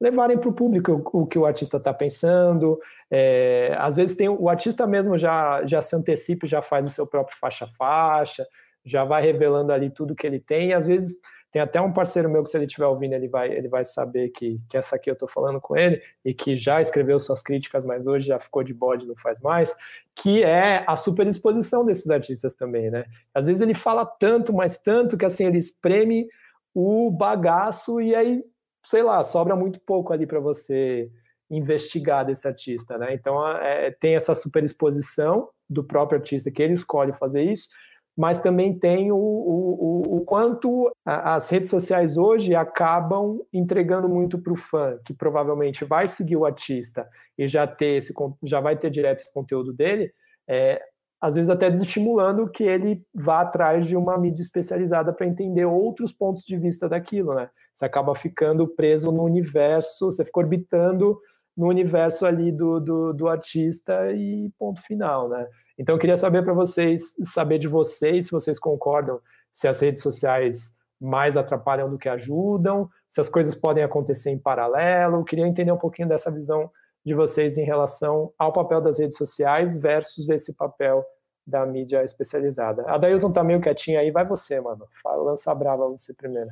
levarem 0.00 0.38
para 0.38 0.48
o 0.48 0.52
público 0.52 1.02
o, 1.12 1.26
que 1.26 1.38
o 1.38 1.44
artista 1.44 1.76
está 1.76 1.92
pensando. 1.92 2.78
É, 3.10 3.74
às 3.78 3.96
vezes 3.96 4.16
tem 4.16 4.28
o 4.28 4.48
artista 4.48 4.86
mesmo 4.86 5.18
já, 5.18 5.64
já 5.66 5.82
se 5.82 5.94
antecipa, 5.94 6.46
já 6.46 6.62
faz 6.62 6.86
o 6.86 6.90
seu 6.90 7.06
próprio 7.06 7.36
faixa-faixa, 7.38 8.46
já 8.84 9.04
vai 9.04 9.22
revelando 9.22 9.72
ali 9.72 9.90
tudo 9.90 10.14
que 10.14 10.26
ele 10.26 10.40
tem, 10.40 10.70
e 10.70 10.72
às 10.72 10.86
vezes 10.86 11.20
tem 11.50 11.60
até 11.60 11.80
um 11.80 11.92
parceiro 11.92 12.30
meu 12.30 12.44
que, 12.44 12.48
se 12.48 12.56
ele 12.56 12.66
estiver 12.66 12.86
ouvindo, 12.86 13.12
ele 13.12 13.28
vai, 13.28 13.52
ele 13.52 13.68
vai 13.68 13.84
saber 13.84 14.30
que, 14.30 14.56
que 14.68 14.76
essa 14.76 14.94
aqui 14.94 15.10
eu 15.10 15.14
estou 15.14 15.28
falando 15.28 15.60
com 15.60 15.76
ele 15.76 16.00
e 16.24 16.32
que 16.32 16.56
já 16.56 16.80
escreveu 16.80 17.18
suas 17.18 17.42
críticas, 17.42 17.84
mas 17.84 18.06
hoje 18.06 18.28
já 18.28 18.38
ficou 18.38 18.62
de 18.62 18.72
bode, 18.72 19.06
não 19.06 19.16
faz 19.16 19.40
mais, 19.40 19.74
que 20.14 20.44
é 20.44 20.84
a 20.86 20.94
superexposição 20.94 21.84
desses 21.84 22.08
artistas 22.08 22.54
também, 22.54 22.88
né? 22.88 23.04
Às 23.34 23.48
vezes 23.48 23.60
ele 23.60 23.74
fala 23.74 24.06
tanto, 24.06 24.52
mas 24.52 24.78
tanto, 24.78 25.18
que 25.18 25.24
assim, 25.24 25.44
ele 25.44 25.58
espreme 25.58 26.28
o 26.74 27.10
bagaço 27.10 28.00
e 28.00 28.14
aí, 28.14 28.42
sei 28.84 29.02
lá, 29.02 29.22
sobra 29.22 29.56
muito 29.56 29.80
pouco 29.80 30.12
ali 30.12 30.26
para 30.26 30.40
você 30.40 31.10
investigar 31.50 32.24
desse 32.24 32.46
artista, 32.46 32.96
né? 32.96 33.12
Então 33.12 33.46
é, 33.58 33.90
tem 33.90 34.14
essa 34.14 34.34
superexposição 34.34 35.48
do 35.68 35.82
próprio 35.84 36.18
artista 36.18 36.50
que 36.50 36.62
ele 36.62 36.74
escolhe 36.74 37.12
fazer 37.12 37.42
isso, 37.42 37.68
mas 38.16 38.40
também 38.40 38.78
tem 38.78 39.10
o, 39.10 39.16
o, 39.16 40.16
o 40.16 40.20
quanto 40.24 40.90
as 41.04 41.48
redes 41.48 41.70
sociais 41.70 42.16
hoje 42.16 42.54
acabam 42.54 43.40
entregando 43.52 44.08
muito 44.08 44.38
para 44.38 44.52
o 44.52 44.56
fã, 44.56 44.98
que 45.06 45.14
provavelmente 45.14 45.84
vai 45.84 46.06
seguir 46.06 46.36
o 46.36 46.44
artista 46.44 47.08
e 47.38 47.46
já 47.48 47.66
ter 47.66 47.96
esse 47.96 48.12
já 48.44 48.60
vai 48.60 48.76
ter 48.76 48.90
direto 48.90 49.20
esse 49.20 49.32
conteúdo 49.32 49.72
dele, 49.72 50.12
é, 50.48 50.82
às 51.20 51.34
vezes 51.34 51.50
até 51.50 51.70
desestimulando 51.70 52.48
que 52.48 52.64
ele 52.64 53.04
vá 53.14 53.42
atrás 53.42 53.86
de 53.86 53.96
uma 53.96 54.16
mídia 54.16 54.42
especializada 54.42 55.12
para 55.12 55.26
entender 55.26 55.66
outros 55.66 56.12
pontos 56.12 56.42
de 56.42 56.56
vista 56.56 56.88
daquilo, 56.88 57.34
né? 57.34 57.50
Você 57.72 57.84
acaba 57.84 58.14
ficando 58.14 58.66
preso 58.66 59.12
no 59.12 59.22
universo, 59.24 60.06
você 60.06 60.24
fica 60.24 60.40
orbitando 60.40 61.18
no 61.56 61.68
universo 61.68 62.24
ali 62.24 62.50
do, 62.50 62.80
do, 62.80 63.12
do 63.12 63.28
artista 63.28 64.10
e 64.12 64.50
ponto 64.58 64.80
final, 64.82 65.28
né? 65.28 65.46
Então, 65.78 65.94
eu 65.94 65.98
queria 65.98 66.16
saber 66.16 66.42
para 66.42 66.52
vocês, 66.52 67.14
saber 67.22 67.58
de 67.58 67.68
vocês, 67.68 68.26
se 68.26 68.30
vocês 68.30 68.58
concordam, 68.58 69.20
se 69.52 69.66
as 69.68 69.80
redes 69.80 70.02
sociais 70.02 70.78
mais 71.00 71.36
atrapalham 71.36 71.88
do 71.88 71.98
que 71.98 72.08
ajudam, 72.08 72.88
se 73.08 73.20
as 73.20 73.28
coisas 73.28 73.54
podem 73.54 73.82
acontecer 73.82 74.30
em 74.30 74.38
paralelo. 74.38 75.16
Eu 75.16 75.24
queria 75.24 75.46
entender 75.46 75.72
um 75.72 75.78
pouquinho 75.78 76.08
dessa 76.08 76.30
visão 76.30 76.70
de 77.04 77.14
vocês 77.14 77.56
em 77.56 77.64
relação 77.64 78.32
ao 78.38 78.52
papel 78.52 78.80
das 78.80 78.98
redes 78.98 79.16
sociais 79.16 79.76
versus 79.76 80.28
esse 80.28 80.54
papel 80.54 81.04
da 81.46 81.64
mídia 81.64 82.02
especializada. 82.04 82.84
A 82.86 82.98
Dailton 82.98 83.32
tá 83.32 83.42
meio 83.42 83.60
quietinha 83.60 84.00
aí, 84.00 84.10
vai 84.10 84.26
você, 84.26 84.60
mano. 84.60 84.86
Fala, 85.02 85.22
lança 85.22 85.54
brava 85.54 85.88
você 85.88 86.14
primeiro. 86.14 86.50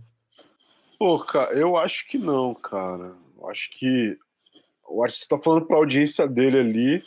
Pô, 0.98 1.18
cara, 1.18 1.52
eu 1.52 1.76
acho 1.76 2.08
que 2.08 2.18
não, 2.18 2.54
cara. 2.54 3.14
Eu 3.38 3.48
acho 3.48 3.70
que 3.78 4.18
o 4.88 5.04
artista 5.04 5.36
tá 5.36 5.42
falando 5.42 5.66
para 5.66 5.76
a 5.76 5.80
audiência 5.80 6.26
dele 6.26 6.58
ali 6.58 7.02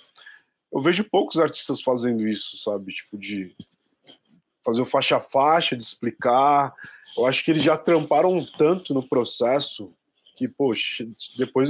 eu 0.72 0.80
vejo 0.80 1.04
poucos 1.04 1.38
artistas 1.38 1.82
fazendo 1.82 2.26
isso, 2.28 2.58
sabe? 2.58 2.94
Tipo, 2.94 3.18
de 3.18 3.54
fazer 4.64 4.82
o 4.82 4.86
faixa 4.86 5.18
a 5.18 5.20
faixa, 5.20 5.76
de 5.76 5.84
explicar. 5.84 6.74
Eu 7.18 7.26
acho 7.26 7.44
que 7.44 7.52
eles 7.52 7.64
já 7.64 7.78
tramparam 7.78 8.44
tanto 8.58 8.94
no 8.94 9.08
processo 9.08 9.94
que, 10.38 10.48
poxa, 10.48 11.06
depois 11.38 11.70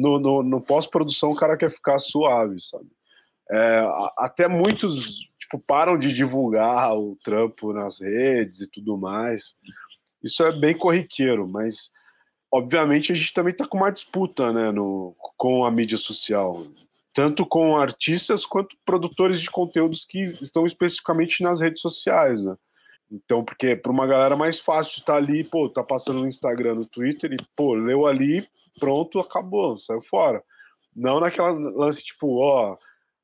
no, 0.00 0.18
no, 0.18 0.42
no 0.42 0.64
pós-produção 0.64 1.30
o 1.30 1.36
cara 1.36 1.56
quer 1.56 1.70
ficar 1.70 1.98
suave, 1.98 2.60
sabe? 2.60 2.86
É, 3.50 3.86
até 4.18 4.46
muitos 4.46 5.20
tipo, 5.38 5.58
param 5.66 5.98
de 5.98 6.12
divulgar 6.12 6.94
o 6.94 7.16
trampo 7.24 7.72
nas 7.72 8.00
redes 8.00 8.60
e 8.60 8.70
tudo 8.70 8.96
mais. 8.98 9.54
Isso 10.22 10.42
é 10.42 10.52
bem 10.58 10.76
corriqueiro, 10.76 11.48
mas 11.48 11.90
obviamente 12.50 13.12
a 13.12 13.14
gente 13.14 13.32
também 13.32 13.52
está 13.52 13.66
com 13.66 13.78
uma 13.78 13.90
disputa 13.90 14.52
né, 14.52 14.70
no, 14.70 15.16
com 15.36 15.64
a 15.64 15.70
mídia 15.70 15.96
social 15.96 16.62
tanto 17.18 17.44
com 17.44 17.76
artistas 17.76 18.46
quanto 18.46 18.76
produtores 18.84 19.40
de 19.40 19.50
conteúdos 19.50 20.04
que 20.04 20.22
estão 20.22 20.64
especificamente 20.64 21.42
nas 21.42 21.60
redes 21.60 21.82
sociais, 21.82 22.40
né? 22.44 22.54
Então, 23.10 23.42
porque 23.42 23.74
para 23.74 23.90
uma 23.90 24.06
galera 24.06 24.36
mais 24.36 24.58
fácil 24.58 24.98
estar 24.98 25.14
tá 25.14 25.18
ali, 25.18 25.42
pô, 25.42 25.68
tá 25.68 25.82
passando 25.82 26.20
no 26.20 26.28
Instagram, 26.28 26.74
no 26.74 26.86
Twitter 26.86 27.32
e, 27.32 27.36
pô, 27.56 27.74
leu 27.74 28.06
ali, 28.06 28.46
pronto, 28.78 29.18
acabou, 29.18 29.76
saiu 29.76 30.02
fora. 30.02 30.42
Não 30.94 31.20
naquela 31.20 31.50
lance 31.50 32.02
tipo, 32.02 32.38
ó, 32.38 32.76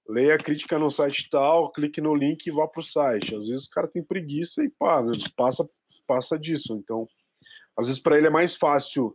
leia 0.08 0.34
a 0.34 0.38
crítica 0.38 0.78
no 0.78 0.90
site 0.90 1.28
tal, 1.30 1.70
clique 1.72 2.00
no 2.00 2.14
link 2.14 2.46
e 2.46 2.50
vá 2.50 2.66
pro 2.66 2.82
site. 2.82 3.34
Às 3.34 3.48
vezes 3.48 3.66
o 3.66 3.70
cara 3.70 3.88
tem 3.88 4.02
preguiça 4.02 4.62
e 4.64 4.70
pá, 4.70 5.02
né? 5.02 5.12
passa, 5.36 5.68
passa 6.06 6.38
disso. 6.38 6.74
Então, 6.74 7.06
às 7.78 7.86
vezes 7.86 8.00
para 8.00 8.16
ele 8.16 8.26
é 8.26 8.30
mais 8.30 8.54
fácil 8.54 9.14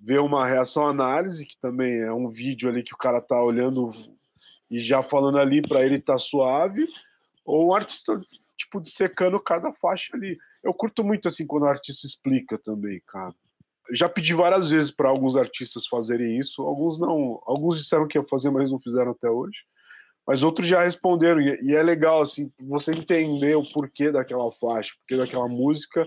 ver 0.00 0.20
uma 0.20 0.46
reação 0.46 0.86
análise, 0.86 1.46
que 1.46 1.58
também 1.60 2.00
é 2.00 2.12
um 2.12 2.28
vídeo 2.28 2.68
ali 2.68 2.82
que 2.82 2.94
o 2.94 2.98
cara 2.98 3.20
tá 3.20 3.40
olhando 3.42 3.90
e 4.70 4.80
já 4.80 5.02
falando 5.02 5.38
ali 5.38 5.62
para 5.62 5.84
ele 5.84 6.00
tá 6.00 6.18
suave, 6.18 6.86
ou 7.44 7.68
um 7.68 7.74
artista 7.74 8.18
tipo 8.58 8.80
dissecando 8.80 9.40
cada 9.40 9.72
faixa 9.74 10.14
ali. 10.14 10.36
Eu 10.64 10.74
curto 10.74 11.04
muito 11.04 11.28
assim 11.28 11.46
quando 11.46 11.62
o 11.62 11.68
artista 11.68 12.06
explica 12.06 12.58
também, 12.58 13.00
cara. 13.06 13.32
já 13.92 14.08
pedi 14.08 14.34
várias 14.34 14.70
vezes 14.70 14.90
para 14.90 15.08
alguns 15.08 15.36
artistas 15.36 15.86
fazerem 15.86 16.38
isso, 16.38 16.60
alguns 16.62 16.98
não, 16.98 17.40
alguns 17.46 17.78
disseram 17.78 18.06
que 18.06 18.18
ia 18.18 18.24
fazer, 18.28 18.50
mas 18.50 18.70
não 18.70 18.80
fizeram 18.80 19.12
até 19.12 19.30
hoje. 19.30 19.58
Mas 20.26 20.42
outros 20.42 20.68
já 20.68 20.82
responderam, 20.82 21.40
e 21.40 21.74
é 21.74 21.82
legal 21.82 22.20
assim, 22.20 22.52
você 22.60 22.90
entender 22.92 23.56
o 23.56 23.72
porquê 23.72 24.12
daquela 24.12 24.52
faixa, 24.52 24.92
porquê 24.98 25.16
daquela 25.16 25.48
música 25.48 26.06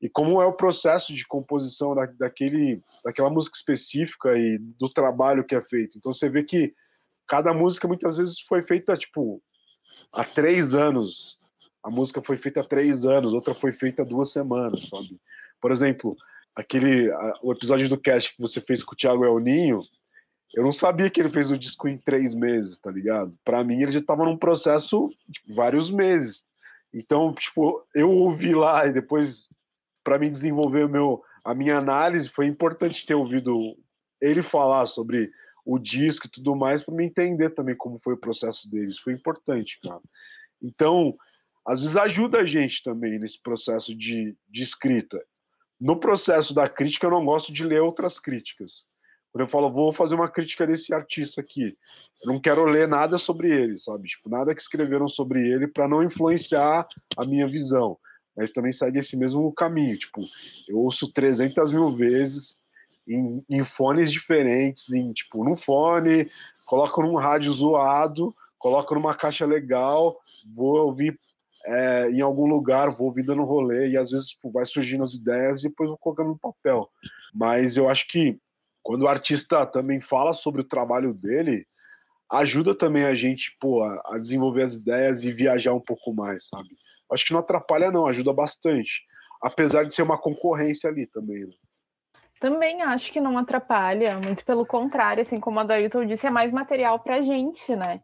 e 0.00 0.08
como 0.08 0.40
é 0.40 0.46
o 0.46 0.52
processo 0.52 1.14
de 1.14 1.26
composição 1.26 1.94
da, 1.94 2.06
daquele, 2.06 2.80
daquela 3.04 3.30
música 3.30 3.56
específica 3.56 4.36
e 4.36 4.58
do 4.58 4.88
trabalho 4.88 5.44
que 5.44 5.54
é 5.54 5.60
feito. 5.60 5.98
Então 5.98 6.12
você 6.12 6.28
vê 6.28 6.42
que 6.42 6.72
cada 7.28 7.52
música 7.52 7.86
muitas 7.86 8.16
vezes 8.16 8.40
foi 8.40 8.62
feita 8.62 8.96
tipo 8.96 9.42
há 10.12 10.24
três 10.24 10.74
anos. 10.74 11.37
A 11.88 11.90
música 11.90 12.20
foi 12.20 12.36
feita 12.36 12.60
há 12.60 12.64
três 12.64 13.06
anos, 13.06 13.32
outra 13.32 13.54
foi 13.54 13.72
feita 13.72 14.02
há 14.02 14.04
duas 14.04 14.30
semanas, 14.30 14.90
sabe? 14.90 15.18
Por 15.58 15.72
exemplo, 15.72 16.14
aquele 16.54 17.10
o 17.42 17.50
episódio 17.50 17.88
do 17.88 17.98
cast 17.98 18.36
que 18.36 18.42
você 18.42 18.60
fez 18.60 18.84
com 18.84 18.92
o 18.92 18.96
Thiago 18.96 19.24
El 19.24 19.38
Ninho, 19.38 19.80
eu 20.54 20.62
não 20.62 20.72
sabia 20.74 21.08
que 21.08 21.18
ele 21.18 21.30
fez 21.30 21.50
o 21.50 21.56
disco 21.56 21.88
em 21.88 21.96
três 21.96 22.34
meses, 22.34 22.78
tá 22.78 22.90
ligado? 22.90 23.34
Para 23.42 23.64
mim 23.64 23.80
ele 23.80 23.92
já 23.92 24.00
estava 24.00 24.26
num 24.26 24.36
processo 24.36 25.08
de 25.26 25.40
tipo, 25.40 25.54
vários 25.54 25.90
meses. 25.90 26.44
Então, 26.92 27.32
tipo, 27.32 27.82
eu 27.94 28.10
ouvi 28.10 28.54
lá 28.54 28.86
e 28.86 28.92
depois 28.92 29.48
para 30.04 30.18
mim 30.18 30.30
desenvolver 30.30 30.84
o 30.84 30.90
meu, 30.90 31.22
a 31.42 31.54
minha 31.54 31.78
análise, 31.78 32.28
foi 32.28 32.44
importante 32.44 33.06
ter 33.06 33.14
ouvido 33.14 33.74
ele 34.20 34.42
falar 34.42 34.84
sobre 34.84 35.30
o 35.64 35.78
disco 35.78 36.26
e 36.26 36.30
tudo 36.30 36.54
mais, 36.54 36.82
para 36.82 36.94
me 36.94 37.06
entender 37.06 37.48
também 37.50 37.74
como 37.74 37.98
foi 37.98 38.12
o 38.12 38.20
processo 38.20 38.70
deles. 38.70 38.98
Foi 38.98 39.14
importante, 39.14 39.78
cara. 39.82 40.02
Então, 40.62 41.16
às 41.68 41.80
vezes 41.80 41.96
ajuda 41.96 42.38
a 42.38 42.46
gente 42.46 42.82
também 42.82 43.18
nesse 43.18 43.40
processo 43.40 43.94
de, 43.94 44.34
de 44.48 44.62
escrita. 44.62 45.22
No 45.80 46.00
processo 46.00 46.54
da 46.54 46.68
crítica, 46.68 47.06
eu 47.06 47.10
não 47.10 47.24
gosto 47.24 47.52
de 47.52 47.62
ler 47.62 47.80
outras 47.80 48.18
críticas. 48.18 48.86
Quando 49.30 49.44
eu 49.44 49.48
falo, 49.48 49.70
vou 49.70 49.92
fazer 49.92 50.14
uma 50.14 50.30
crítica 50.30 50.66
desse 50.66 50.92
artista 50.94 51.40
aqui, 51.40 51.76
eu 52.24 52.32
não 52.32 52.40
quero 52.40 52.64
ler 52.64 52.88
nada 52.88 53.18
sobre 53.18 53.50
ele, 53.50 53.76
sabe? 53.76 54.08
Tipo, 54.08 54.30
nada 54.30 54.54
que 54.54 54.62
escreveram 54.62 55.06
sobre 55.06 55.46
ele 55.46 55.68
para 55.68 55.86
não 55.86 56.02
influenciar 56.02 56.88
a 57.16 57.26
minha 57.26 57.46
visão 57.46 57.98
mas 58.38 58.52
também 58.52 58.72
segue 58.72 59.00
esse 59.00 59.16
mesmo 59.16 59.52
caminho. 59.52 59.98
Tipo, 59.98 60.20
eu 60.68 60.78
ouço 60.78 61.12
300 61.12 61.72
mil 61.72 61.90
vezes 61.90 62.56
em, 63.06 63.44
em 63.50 63.64
fones 63.64 64.12
diferentes, 64.12 64.92
em 64.92 65.12
tipo, 65.12 65.42
num 65.42 65.56
fone, 65.56 66.24
coloco 66.64 67.02
num 67.02 67.16
rádio 67.16 67.52
zoado, 67.52 68.32
coloco 68.56 68.94
numa 68.94 69.12
caixa 69.12 69.44
legal, 69.44 70.16
vou 70.54 70.86
ouvir 70.86 71.18
é, 71.66 72.10
em 72.10 72.20
algum 72.20 72.46
lugar, 72.46 72.90
vou 72.90 73.08
ouvir 73.08 73.24
dando 73.24 73.44
rolê, 73.44 73.88
e 73.88 73.96
às 73.96 74.10
vezes 74.10 74.28
tipo, 74.28 74.50
vai 74.50 74.64
surgindo 74.64 75.04
as 75.04 75.14
ideias 75.14 75.60
e 75.60 75.68
depois 75.68 75.88
vou 75.88 75.98
colocando 75.98 76.28
no 76.28 76.38
papel. 76.38 76.88
Mas 77.34 77.76
eu 77.76 77.88
acho 77.88 78.06
que 78.08 78.38
quando 78.82 79.02
o 79.02 79.08
artista 79.08 79.66
também 79.66 80.00
fala 80.00 80.32
sobre 80.32 80.60
o 80.62 80.68
trabalho 80.68 81.12
dele, 81.12 81.66
ajuda 82.30 82.74
também 82.74 83.04
a 83.04 83.14
gente 83.14 83.56
pô, 83.60 83.82
a 83.82 84.18
desenvolver 84.18 84.62
as 84.62 84.74
ideias 84.74 85.24
e 85.24 85.32
viajar 85.32 85.74
um 85.74 85.80
pouco 85.80 86.12
mais, 86.12 86.46
sabe? 86.48 86.68
acho 87.12 87.24
que 87.24 87.32
não 87.32 87.40
atrapalha, 87.40 87.90
não, 87.90 88.06
ajuda 88.06 88.32
bastante. 88.32 89.02
Apesar 89.42 89.84
de 89.84 89.94
ser 89.94 90.02
uma 90.02 90.18
concorrência 90.18 90.90
ali 90.90 91.06
também. 91.06 91.46
Né? 91.46 91.52
Também 92.40 92.82
acho 92.82 93.12
que 93.12 93.20
não 93.20 93.38
atrapalha, 93.38 94.18
muito 94.18 94.44
pelo 94.44 94.66
contrário, 94.66 95.22
assim 95.22 95.36
como 95.36 95.58
a 95.60 95.64
Dailton 95.64 96.06
disse, 96.06 96.26
é 96.26 96.30
mais 96.30 96.52
material 96.52 97.00
para 97.00 97.16
a 97.16 97.22
gente, 97.22 97.74
né? 97.74 98.00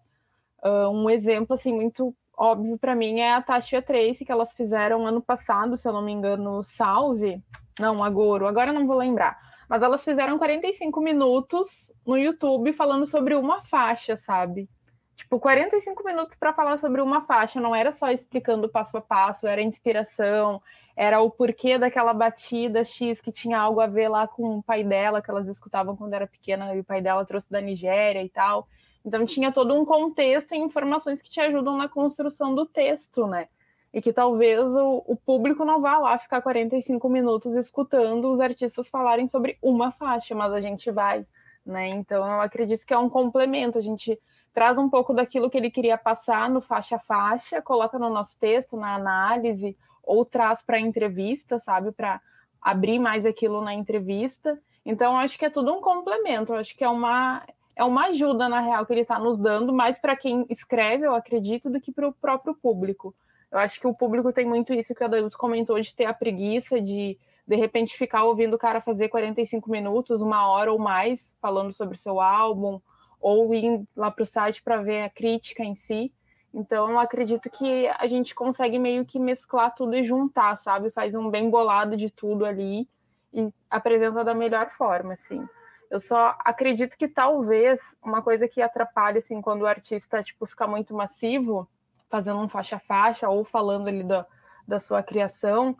Uh, 0.64 0.88
um 0.88 1.10
exemplo, 1.10 1.54
assim, 1.54 1.72
muito 1.72 2.14
óbvio 2.36 2.78
para 2.78 2.94
mim 2.94 3.20
é 3.20 3.34
a 3.34 3.42
Tasha 3.42 3.80
Trace, 3.82 4.24
que 4.24 4.32
elas 4.32 4.54
fizeram 4.54 5.06
ano 5.06 5.20
passado, 5.20 5.76
se 5.76 5.88
eu 5.88 5.92
não 5.92 6.02
me 6.02 6.12
engano, 6.12 6.62
Salve, 6.62 7.42
não, 7.78 8.02
Agoro, 8.02 8.46
agora 8.46 8.72
não 8.72 8.86
vou 8.86 8.96
lembrar, 8.96 9.38
mas 9.68 9.82
elas 9.82 10.04
fizeram 10.04 10.38
45 10.38 11.00
minutos 11.00 11.92
no 12.06 12.16
YouTube 12.16 12.72
falando 12.72 13.06
sobre 13.06 13.34
uma 13.34 13.62
faixa, 13.62 14.16
sabe? 14.16 14.68
Tipo, 15.16 15.38
45 15.38 16.04
minutos 16.04 16.36
para 16.36 16.52
falar 16.52 16.78
sobre 16.78 17.00
uma 17.00 17.20
faixa, 17.20 17.60
não 17.60 17.74
era 17.74 17.92
só 17.92 18.06
explicando 18.08 18.68
passo 18.68 18.96
a 18.96 19.00
passo, 19.00 19.46
era 19.46 19.62
inspiração, 19.62 20.60
era 20.96 21.20
o 21.20 21.30
porquê 21.30 21.78
daquela 21.78 22.12
batida 22.12 22.84
X 22.84 23.20
que 23.20 23.30
tinha 23.30 23.58
algo 23.58 23.80
a 23.80 23.86
ver 23.86 24.08
lá 24.08 24.26
com 24.26 24.58
o 24.58 24.62
pai 24.62 24.82
dela, 24.82 25.22
que 25.22 25.30
elas 25.30 25.46
escutavam 25.48 25.96
quando 25.96 26.14
era 26.14 26.26
pequena, 26.26 26.74
e 26.74 26.80
o 26.80 26.84
pai 26.84 27.00
dela 27.00 27.24
trouxe 27.24 27.50
da 27.50 27.60
Nigéria 27.60 28.22
e 28.22 28.28
tal. 28.28 28.68
Então 29.04 29.26
tinha 29.26 29.52
todo 29.52 29.74
um 29.74 29.84
contexto 29.84 30.54
e 30.54 30.58
informações 30.58 31.20
que 31.20 31.28
te 31.28 31.40
ajudam 31.40 31.76
na 31.76 31.88
construção 31.88 32.54
do 32.54 32.64
texto, 32.64 33.26
né? 33.26 33.48
E 33.92 34.00
que 34.00 34.12
talvez 34.12 34.64
o, 34.74 35.04
o 35.06 35.14
público 35.14 35.64
não 35.64 35.80
vá 35.80 35.98
lá 35.98 36.18
ficar 36.18 36.40
45 36.40 37.08
minutos 37.08 37.54
escutando 37.54 38.32
os 38.32 38.40
artistas 38.40 38.88
falarem 38.88 39.28
sobre 39.28 39.58
uma 39.62 39.92
faixa, 39.92 40.34
mas 40.34 40.52
a 40.52 40.60
gente 40.60 40.90
vai, 40.90 41.26
né? 41.64 41.88
Então 41.88 42.24
eu 42.24 42.40
acredito 42.40 42.86
que 42.86 42.94
é 42.94 42.98
um 42.98 43.10
complemento, 43.10 43.78
a 43.78 43.82
gente 43.82 44.18
traz 44.54 44.78
um 44.78 44.88
pouco 44.88 45.12
daquilo 45.12 45.50
que 45.50 45.58
ele 45.58 45.70
queria 45.70 45.98
passar 45.98 46.48
no 46.48 46.60
faixa 46.60 46.96
a 46.96 47.00
faixa, 47.00 47.60
coloca 47.60 47.98
no 47.98 48.08
nosso 48.08 48.38
texto, 48.38 48.76
na 48.76 48.94
análise, 48.94 49.76
ou 50.02 50.24
traz 50.24 50.62
para 50.62 50.76
a 50.76 50.80
entrevista, 50.80 51.58
sabe, 51.58 51.92
para 51.92 52.20
abrir 52.62 52.98
mais 52.98 53.26
aquilo 53.26 53.60
na 53.60 53.74
entrevista. 53.74 54.58
Então, 54.86 55.16
acho 55.18 55.38
que 55.38 55.44
é 55.44 55.50
tudo 55.50 55.74
um 55.74 55.80
complemento, 55.80 56.54
acho 56.54 56.74
que 56.76 56.84
é 56.84 56.88
uma, 56.88 57.42
é 57.76 57.84
uma 57.84 58.06
ajuda, 58.06 58.48
na 58.48 58.60
real, 58.60 58.86
que 58.86 58.92
ele 58.92 59.00
está 59.00 59.18
nos 59.18 59.38
dando, 59.38 59.72
mais 59.72 59.98
para 59.98 60.16
quem 60.16 60.46
escreve, 60.48 61.06
eu 61.06 61.14
acredito, 61.14 61.68
do 61.68 61.80
que 61.80 61.92
para 61.92 62.08
o 62.08 62.12
próprio 62.12 62.54
público. 62.54 63.14
Eu 63.50 63.58
acho 63.58 63.80
que 63.80 63.86
o 63.86 63.94
público 63.94 64.32
tem 64.32 64.46
muito 64.46 64.72
isso 64.72 64.94
que 64.94 65.02
o 65.02 65.06
Adailto 65.06 65.38
comentou, 65.38 65.80
de 65.80 65.94
ter 65.94 66.04
a 66.04 66.14
preguiça 66.14 66.80
de, 66.80 67.18
de 67.46 67.56
repente, 67.56 67.96
ficar 67.96 68.24
ouvindo 68.24 68.54
o 68.54 68.58
cara 68.58 68.80
fazer 68.80 69.08
45 69.08 69.70
minutos, 69.70 70.20
uma 70.20 70.48
hora 70.48 70.72
ou 70.72 70.78
mais, 70.78 71.32
falando 71.40 71.72
sobre 71.72 71.96
seu 71.96 72.20
álbum, 72.20 72.80
ou 73.20 73.54
ir 73.54 73.84
lá 73.96 74.10
para 74.10 74.22
o 74.22 74.26
site 74.26 74.62
para 74.62 74.82
ver 74.82 75.02
a 75.02 75.10
crítica 75.10 75.64
em 75.64 75.74
si. 75.74 76.12
Então, 76.52 76.90
eu 76.90 76.98
acredito 76.98 77.50
que 77.50 77.88
a 77.88 78.06
gente 78.06 78.34
consegue 78.34 78.78
meio 78.78 79.04
que 79.04 79.18
mesclar 79.18 79.74
tudo 79.74 79.96
e 79.96 80.04
juntar, 80.04 80.56
sabe? 80.56 80.90
Faz 80.90 81.14
um 81.14 81.28
bem 81.28 81.50
bolado 81.50 81.96
de 81.96 82.10
tudo 82.10 82.44
ali 82.44 82.88
e 83.32 83.52
apresenta 83.68 84.22
da 84.22 84.34
melhor 84.34 84.70
forma, 84.70 85.14
assim. 85.14 85.44
Eu 85.90 86.00
só 86.00 86.36
acredito 86.40 86.96
que 86.96 87.06
talvez 87.06 87.80
uma 88.02 88.22
coisa 88.22 88.48
que 88.48 88.60
atrapalhe, 88.60 89.18
assim, 89.18 89.40
quando 89.40 89.62
o 89.62 89.66
artista, 89.66 90.22
tipo, 90.22 90.46
fica 90.46 90.66
muito 90.66 90.94
massivo, 90.94 91.68
fazendo 92.08 92.40
um 92.40 92.48
faixa-faixa 92.48 93.28
ou 93.28 93.44
falando 93.44 93.88
ali 93.88 94.02
da, 94.02 94.26
da 94.66 94.78
sua 94.78 95.02
criação, 95.02 95.76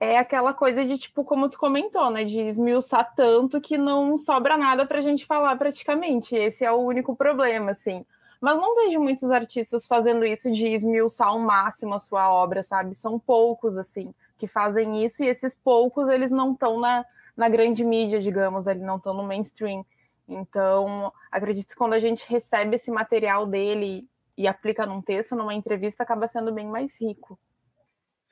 é 0.00 0.18
aquela 0.18 0.54
coisa 0.54 0.84
de, 0.84 0.96
tipo, 0.96 1.24
como 1.24 1.48
tu 1.48 1.58
comentou, 1.58 2.10
né? 2.10 2.24
De 2.24 2.40
esmiuçar 2.40 3.14
tanto 3.14 3.60
que 3.60 3.76
não 3.76 4.16
sobra 4.16 4.56
nada 4.56 4.86
pra 4.86 5.00
gente 5.00 5.26
falar 5.26 5.56
praticamente. 5.56 6.36
Esse 6.36 6.64
é 6.64 6.70
o 6.70 6.76
único 6.76 7.16
problema, 7.16 7.72
assim. 7.72 8.04
Mas 8.40 8.56
não 8.56 8.76
vejo 8.76 9.00
muitos 9.00 9.30
artistas 9.30 9.86
fazendo 9.86 10.24
isso 10.24 10.50
de 10.50 10.68
esmiuçar 10.68 11.28
ao 11.28 11.40
máximo 11.40 11.94
a 11.94 11.98
sua 11.98 12.32
obra, 12.32 12.62
sabe? 12.62 12.94
São 12.94 13.18
poucos, 13.18 13.76
assim, 13.76 14.14
que 14.38 14.46
fazem 14.46 15.04
isso, 15.04 15.24
e 15.24 15.26
esses 15.26 15.54
poucos, 15.54 16.08
eles 16.08 16.30
não 16.30 16.52
estão 16.52 16.78
na, 16.78 17.04
na 17.38 17.48
grande 17.48 17.84
mídia, 17.84 18.20
digamos, 18.20 18.66
eles 18.66 18.82
não 18.82 18.96
estão 18.96 19.14
no 19.14 19.22
mainstream. 19.22 19.86
Então, 20.28 21.12
acredito 21.30 21.68
que 21.68 21.76
quando 21.76 21.92
a 21.92 22.00
gente 22.00 22.28
recebe 22.28 22.74
esse 22.74 22.90
material 22.90 23.46
dele 23.46 24.08
e 24.36 24.48
aplica 24.48 24.84
num 24.84 25.00
texto, 25.00 25.36
numa 25.36 25.54
entrevista, 25.54 26.02
acaba 26.02 26.26
sendo 26.26 26.52
bem 26.52 26.66
mais 26.66 27.00
rico. 27.00 27.38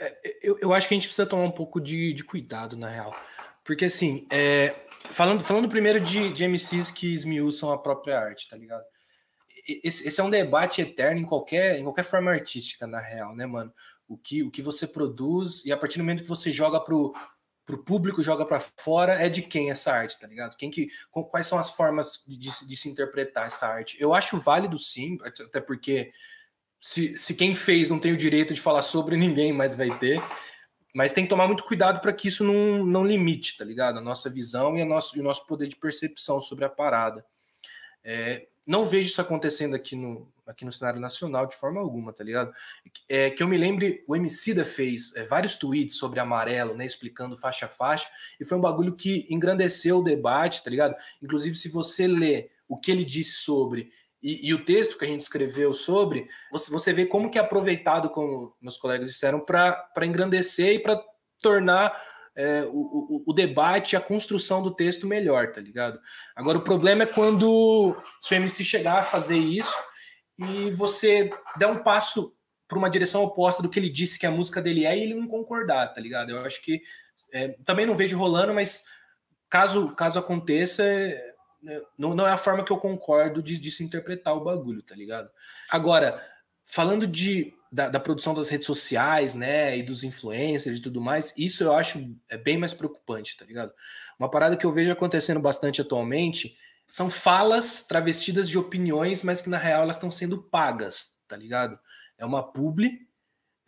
É, 0.00 0.12
eu, 0.42 0.59
eu 0.61 0.74
acho 0.74 0.88
que 0.88 0.94
a 0.94 0.96
gente 0.96 1.07
precisa 1.07 1.26
tomar 1.26 1.44
um 1.44 1.52
pouco 1.52 1.80
de, 1.80 2.12
de 2.12 2.24
cuidado, 2.24 2.76
na 2.76 2.88
real. 2.88 3.14
Porque, 3.64 3.84
assim, 3.84 4.26
é, 4.28 4.74
falando, 4.88 5.42
falando 5.44 5.68
primeiro 5.68 6.00
de, 6.00 6.32
de 6.32 6.44
MCs 6.44 6.90
que 6.90 7.14
esmiuçam 7.14 7.70
a 7.70 7.78
própria 7.78 8.18
arte, 8.18 8.48
tá 8.48 8.57
ligado? 8.57 8.84
Esse, 9.84 10.09
esse, 10.09 10.20
é 10.20 10.24
um 10.24 10.30
debate 10.30 10.80
eterno 10.82 11.20
em 11.20 11.24
qualquer, 11.24 11.78
em 11.78 11.84
qualquer 11.84 12.04
forma 12.04 12.32
artística, 12.32 12.88
na 12.88 13.00
real, 13.00 13.36
né, 13.36 13.46
mano? 13.46 13.72
O 14.09 14.18
que, 14.18 14.42
o 14.42 14.50
que 14.50 14.62
você 14.62 14.86
produz 14.86 15.64
e 15.64 15.72
a 15.72 15.76
partir 15.76 15.98
do 15.98 16.04
momento 16.04 16.22
que 16.22 16.28
você 16.28 16.50
joga 16.50 16.80
pro, 16.80 17.12
pro 17.67 17.83
público, 17.83 18.23
joga 18.23 18.47
para 18.47 18.61
fora, 18.61 19.14
é 19.14 19.29
de 19.29 19.43
quem 19.43 19.71
essa 19.71 19.93
arte, 19.93 20.19
tá 20.21 20.27
ligado? 20.29 20.57
Quem 20.57 20.71
que, 20.71 20.89
quais 21.11 21.49
são 21.49 21.59
as 21.59 21.73
formas 21.73 22.23
de, 22.27 22.39
de 22.39 22.77
se 22.77 22.89
interpretar 22.89 23.49
essa 23.49 23.67
arte? 23.67 23.97
Eu 24.01 24.14
acho 24.14 24.39
válido 24.39 24.79
sim, 24.79 25.19
até 25.23 25.61
porque 25.61 26.12
se, 26.81 27.19
se 27.19 27.35
quem 27.35 27.57
fez 27.57 27.91
não 27.91 27.99
tem 27.99 28.12
o 28.12 28.17
direito 28.17 28.55
de 28.55 28.61
falar 28.61 28.83
sobre, 28.83 29.17
ninguém 29.19 29.53
mais 29.53 29.75
vai 29.75 29.91
ter. 29.99 30.23
Mas 30.95 31.12
tem 31.12 31.25
que 31.25 31.31
tomar 31.31 31.47
muito 31.47 31.64
cuidado 31.64 32.01
para 32.01 32.12
que 32.12 32.29
isso 32.29 32.43
não, 32.43 32.87
não 32.87 33.05
limite, 33.05 33.59
tá 33.59 33.64
ligado? 33.64 33.99
A 33.99 34.01
nossa 34.01 34.31
visão 34.31 34.79
e, 34.79 34.83
a 34.83 34.85
nosso, 34.87 35.19
e 35.19 35.21
o 35.21 35.25
nosso 35.25 35.45
poder 35.47 35.67
de 35.67 35.77
percepção 35.77 36.41
sobre 36.41 36.64
a 36.64 36.71
parada. 36.71 37.27
É, 38.03 38.47
não 38.67 38.85
vejo 38.85 39.11
isso 39.11 39.21
acontecendo 39.21 39.75
aqui 39.75 39.95
no, 39.95 40.33
aqui 40.47 40.64
no 40.64 40.72
cenário 40.72 41.01
nacional 41.01 41.47
de 41.47 41.57
forma 41.57 41.80
alguma, 41.80 42.12
tá 42.12 42.22
ligado? 42.22 42.53
É, 43.09 43.30
que 43.30 43.42
eu 43.42 43.49
me 43.49 43.57
lembre, 43.57 44.05
o 44.07 44.14
Emicida 44.14 44.64
fez 44.64 45.14
é, 45.16 45.24
vários 45.24 45.57
tweets 45.57 45.97
sobre 45.97 46.20
amarelo, 46.20 46.74
né, 46.74 46.86
explicando 46.86 47.36
faixa 47.36 47.66
a 47.66 47.68
faixa, 47.68 48.09
e 48.38 48.44
foi 48.44 48.57
um 48.57 48.61
bagulho 48.61 48.94
que 48.94 49.26
engrandeceu 49.30 49.99
o 49.99 50.05
debate, 50.05 50.62
tá 50.62 50.70
ligado? 50.70 50.94
Inclusive, 51.22 51.57
se 51.57 51.68
você 51.68 52.07
lê 52.07 52.51
o 52.68 52.76
que 52.76 52.90
ele 52.90 53.05
disse 53.05 53.36
sobre 53.36 53.90
e, 54.22 54.49
e, 54.49 54.55
o 54.55 54.64
texto 54.64 54.99
que 54.99 55.05
a 55.05 55.09
gente 55.09 55.20
escreveu 55.20 55.72
sobre, 55.72 56.26
você, 56.51 56.70
você 56.70 56.92
vê 56.92 57.07
como 57.07 57.30
que 57.30 57.38
é 57.38 57.40
aproveitado, 57.40 58.11
como 58.11 58.57
meus 58.61 58.76
colegas 58.76 59.09
disseram, 59.09 59.38
para 59.38 59.88
engrandecer 60.03 60.74
e 60.74 60.78
para 60.80 61.01
tornar 61.40 61.97
é, 62.34 62.62
o, 62.64 62.74
o, 62.74 63.24
o, 63.26 63.32
debate, 63.32 63.94
a 63.94 64.01
construção 64.01 64.62
do 64.62 64.74
texto 64.74 65.07
melhor, 65.07 65.53
tá 65.53 65.61
ligado? 65.61 66.01
Agora, 66.34 66.59
o 66.59 66.64
problema 66.64 67.05
é 67.05 67.07
quando 67.07 67.97
se 68.20 68.34
o 68.34 68.36
MC 68.36 68.64
chegar 68.64 68.99
a 68.99 69.05
fazer 69.05 69.38
isso 69.38 69.76
e 70.39 70.70
você 70.70 71.30
der 71.59 71.66
um 71.66 71.82
passo 71.82 72.34
para 72.68 72.78
uma 72.78 72.91
direção 72.91 73.22
oposta 73.22 73.62
do 73.62 73.68
que 73.68 73.78
ele 73.78 73.89
disse 73.89 74.18
que 74.18 74.26
a 74.26 74.30
música 74.30 74.61
dele 74.61 74.84
é 74.84 74.97
e 74.97 75.03
ele 75.03 75.14
não 75.14 75.28
concordar, 75.28 75.89
tá 75.89 76.01
ligado? 76.01 76.30
Eu 76.30 76.41
acho 76.41 76.61
que 76.62 76.82
é, 77.32 77.49
também 77.64 77.87
não 77.87 77.97
vejo 77.97 78.18
rolando, 78.18 78.53
mas 78.53 78.84
caso 79.49 79.95
caso 79.95 80.18
aconteça, 80.18 80.82
é, 80.84 81.34
não, 81.97 82.14
não 82.14 82.26
é 82.26 82.32
a 82.32 82.37
forma 82.37 82.64
que 82.64 82.72
eu 82.72 82.78
concordo 82.78 83.43
de, 83.43 83.59
de 83.59 83.70
se 83.70 83.84
interpretar 83.84 84.37
o 84.37 84.45
bagulho, 84.45 84.82
tá 84.82 84.95
ligado? 84.95 85.30
Agora, 85.70 86.20
falando 86.64 87.07
de 87.07 87.55
da, 87.70 87.89
da, 87.89 88.01
produção 88.01 88.32
das 88.32 88.49
redes 88.49 88.66
sociais, 88.66 89.34
né, 89.34 89.76
e 89.76 89.82
dos 89.82 90.03
influencers 90.03 90.78
e 90.78 90.82
tudo 90.82 91.01
mais, 91.01 91.32
isso 91.37 91.62
eu 91.62 91.74
acho 91.74 92.16
é 92.28 92.39
bem 92.39 92.57
mais 92.57 92.72
preocupante, 92.72 93.37
tá 93.37 93.45
ligado? 93.45 93.72
Uma 94.18 94.30
parada 94.30 94.57
que 94.57 94.64
eu 94.64 94.72
vejo 94.72 94.91
acontecendo 94.91 95.41
bastante 95.41 95.80
atualmente 95.80 96.57
são 96.87 97.11
falas 97.11 97.82
travestidas 97.82 98.49
de 98.49 98.59
opiniões, 98.59 99.22
mas 99.22 99.41
que 99.41 99.49
na 99.49 99.59
real 99.59 99.82
elas 99.82 99.97
estão 99.97 100.11
sendo 100.11 100.43
pagas, 100.43 101.16
tá 101.26 101.37
ligado? 101.37 101.78
É 102.18 102.24
uma 102.24 102.43
publi 102.43 103.07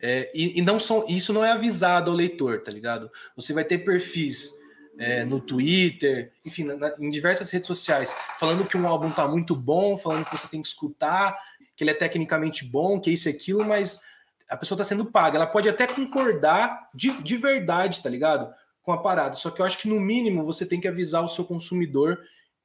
é, 0.01 0.31
e, 0.33 0.59
e, 0.59 0.61
não 0.61 0.79
são, 0.79 1.05
isso 1.09 1.33
não 1.33 1.43
é 1.43 1.51
avisado 1.51 2.09
ao 2.09 2.15
leitor, 2.15 2.63
tá 2.63 2.71
ligado? 2.71 3.11
Você 3.35 3.51
vai 3.51 3.65
ter 3.65 3.79
perfis 3.79 4.49
é, 4.97 5.25
no 5.25 5.41
Twitter, 5.41 6.31
enfim, 6.45 6.63
na, 6.63 6.95
em 6.99 7.09
diversas 7.09 7.49
redes 7.49 7.67
sociais, 7.67 8.15
falando 8.37 8.65
que 8.65 8.77
um 8.77 8.87
álbum 8.87 9.11
tá 9.11 9.27
muito 9.27 9.55
bom, 9.55 9.97
falando 9.97 10.23
que 10.23 10.31
você 10.31 10.47
tem 10.47 10.61
que 10.61 10.69
escutar, 10.69 11.37
que 11.75 11.83
ele 11.83 11.91
é 11.91 11.93
tecnicamente 11.93 12.63
bom, 12.63 12.99
que 12.99 13.11
isso 13.11 13.27
e 13.27 13.31
aquilo, 13.31 13.65
mas 13.65 13.99
a 14.49 14.55
pessoa 14.55 14.77
está 14.77 14.85
sendo 14.85 15.05
paga. 15.05 15.35
Ela 15.35 15.47
pode 15.47 15.67
até 15.67 15.85
concordar 15.85 16.89
de, 16.93 17.21
de 17.21 17.35
verdade, 17.35 18.01
tá 18.01 18.09
ligado? 18.09 18.53
Com 18.81 18.93
a 18.93 19.01
parada. 19.01 19.35
Só 19.35 19.51
que 19.51 19.61
eu 19.61 19.65
acho 19.65 19.77
que, 19.77 19.87
no 19.87 19.99
mínimo, 19.99 20.43
você 20.43 20.65
tem 20.65 20.79
que 20.79 20.87
avisar 20.87 21.23
o 21.23 21.27
seu 21.27 21.43
consumidor 21.43 22.19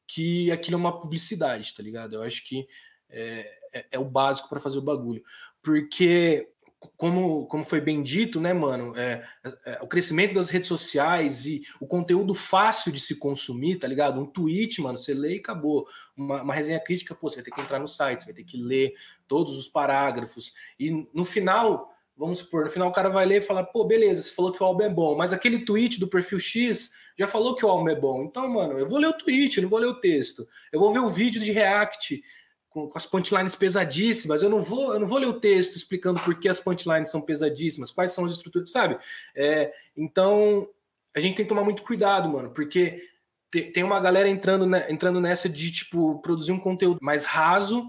que 0.06 0.50
aquilo 0.50 0.76
é 0.76 0.80
uma 0.80 1.00
publicidade, 1.00 1.74
tá 1.74 1.82
ligado? 1.82 2.14
Eu 2.14 2.22
acho 2.22 2.46
que 2.46 2.66
é, 3.10 3.58
é, 3.72 3.86
é 3.92 3.98
o 3.98 4.04
básico 4.04 4.48
para 4.48 4.60
fazer 4.60 4.78
o 4.78 4.82
bagulho. 4.82 5.22
Porque 5.62 6.48
como, 6.96 7.46
como 7.46 7.64
foi 7.64 7.80
bem 7.80 8.02
dito, 8.02 8.40
né, 8.40 8.52
mano? 8.52 8.96
É, 8.96 9.26
é, 9.64 9.78
o 9.82 9.86
crescimento 9.86 10.34
das 10.34 10.50
redes 10.50 10.68
sociais 10.68 11.46
e 11.46 11.62
o 11.80 11.86
conteúdo 11.86 12.34
fácil 12.34 12.92
de 12.92 13.00
se 13.00 13.16
consumir, 13.16 13.78
tá 13.78 13.86
ligado? 13.86 14.20
Um 14.20 14.26
tweet, 14.26 14.80
mano, 14.80 14.98
você 14.98 15.14
lê 15.14 15.36
e 15.36 15.38
acabou. 15.38 15.86
Uma, 16.16 16.42
uma 16.42 16.54
resenha 16.54 16.80
crítica, 16.80 17.14
pô, 17.14 17.28
você 17.28 17.36
vai 17.36 17.44
ter 17.44 17.50
que 17.50 17.60
entrar 17.60 17.78
no 17.78 17.88
site, 17.88 18.20
você 18.20 18.26
vai 18.26 18.34
ter 18.34 18.44
que 18.44 18.56
ler 18.56 18.94
todos 19.26 19.56
os 19.56 19.68
parágrafos. 19.68 20.52
E 20.78 21.08
no 21.12 21.24
final, 21.24 21.93
vamos 22.16 22.38
supor, 22.38 22.64
no 22.64 22.70
final 22.70 22.88
o 22.88 22.92
cara 22.92 23.08
vai 23.08 23.26
ler 23.26 23.38
e 23.38 23.44
falar, 23.44 23.64
pô, 23.64 23.84
beleza, 23.84 24.22
você 24.22 24.30
falou 24.30 24.52
que 24.52 24.62
o 24.62 24.66
álbum 24.66 24.84
é 24.84 24.88
bom, 24.88 25.16
mas 25.16 25.32
aquele 25.32 25.64
tweet 25.64 25.98
do 25.98 26.08
perfil 26.08 26.38
X 26.38 26.92
já 27.18 27.26
falou 27.26 27.56
que 27.56 27.64
o 27.64 27.68
álbum 27.68 27.88
é 27.88 27.94
bom. 27.94 28.22
Então, 28.24 28.48
mano, 28.48 28.78
eu 28.78 28.88
vou 28.88 28.98
ler 28.98 29.08
o 29.08 29.12
tweet, 29.12 29.60
não 29.60 29.68
vou 29.68 29.78
ler 29.78 29.86
o 29.86 30.00
texto. 30.00 30.46
Eu 30.72 30.80
vou 30.80 30.92
ver 30.92 31.00
o 31.00 31.08
vídeo 31.08 31.40
de 31.40 31.52
react 31.52 32.22
com, 32.68 32.88
com, 32.88 32.98
as 32.98 33.06
punchlines 33.06 33.54
pesadíssimas. 33.54 34.42
Eu 34.42 34.50
não 34.50 34.60
vou, 34.60 34.94
eu 34.94 35.00
não 35.00 35.06
vou 35.06 35.18
ler 35.18 35.26
o 35.26 35.40
texto 35.40 35.76
explicando 35.76 36.20
por 36.20 36.38
que 36.38 36.48
as 36.48 36.60
punchlines 36.60 37.10
são 37.10 37.20
pesadíssimas, 37.20 37.92
quais 37.92 38.12
são 38.12 38.24
as 38.24 38.32
estruturas, 38.32 38.70
sabe? 38.70 38.98
É, 39.34 39.72
então 39.96 40.68
a 41.14 41.20
gente 41.20 41.36
tem 41.36 41.44
que 41.44 41.48
tomar 41.48 41.64
muito 41.64 41.82
cuidado, 41.82 42.28
mano, 42.28 42.50
porque 42.50 43.00
te, 43.50 43.62
tem 43.62 43.84
uma 43.84 44.00
galera 44.00 44.28
entrando, 44.28 44.66
né, 44.66 44.86
entrando 44.90 45.20
nessa 45.20 45.48
de 45.48 45.70
tipo 45.70 46.20
produzir 46.20 46.50
um 46.50 46.58
conteúdo 46.58 46.98
mais 47.00 47.24
raso, 47.24 47.88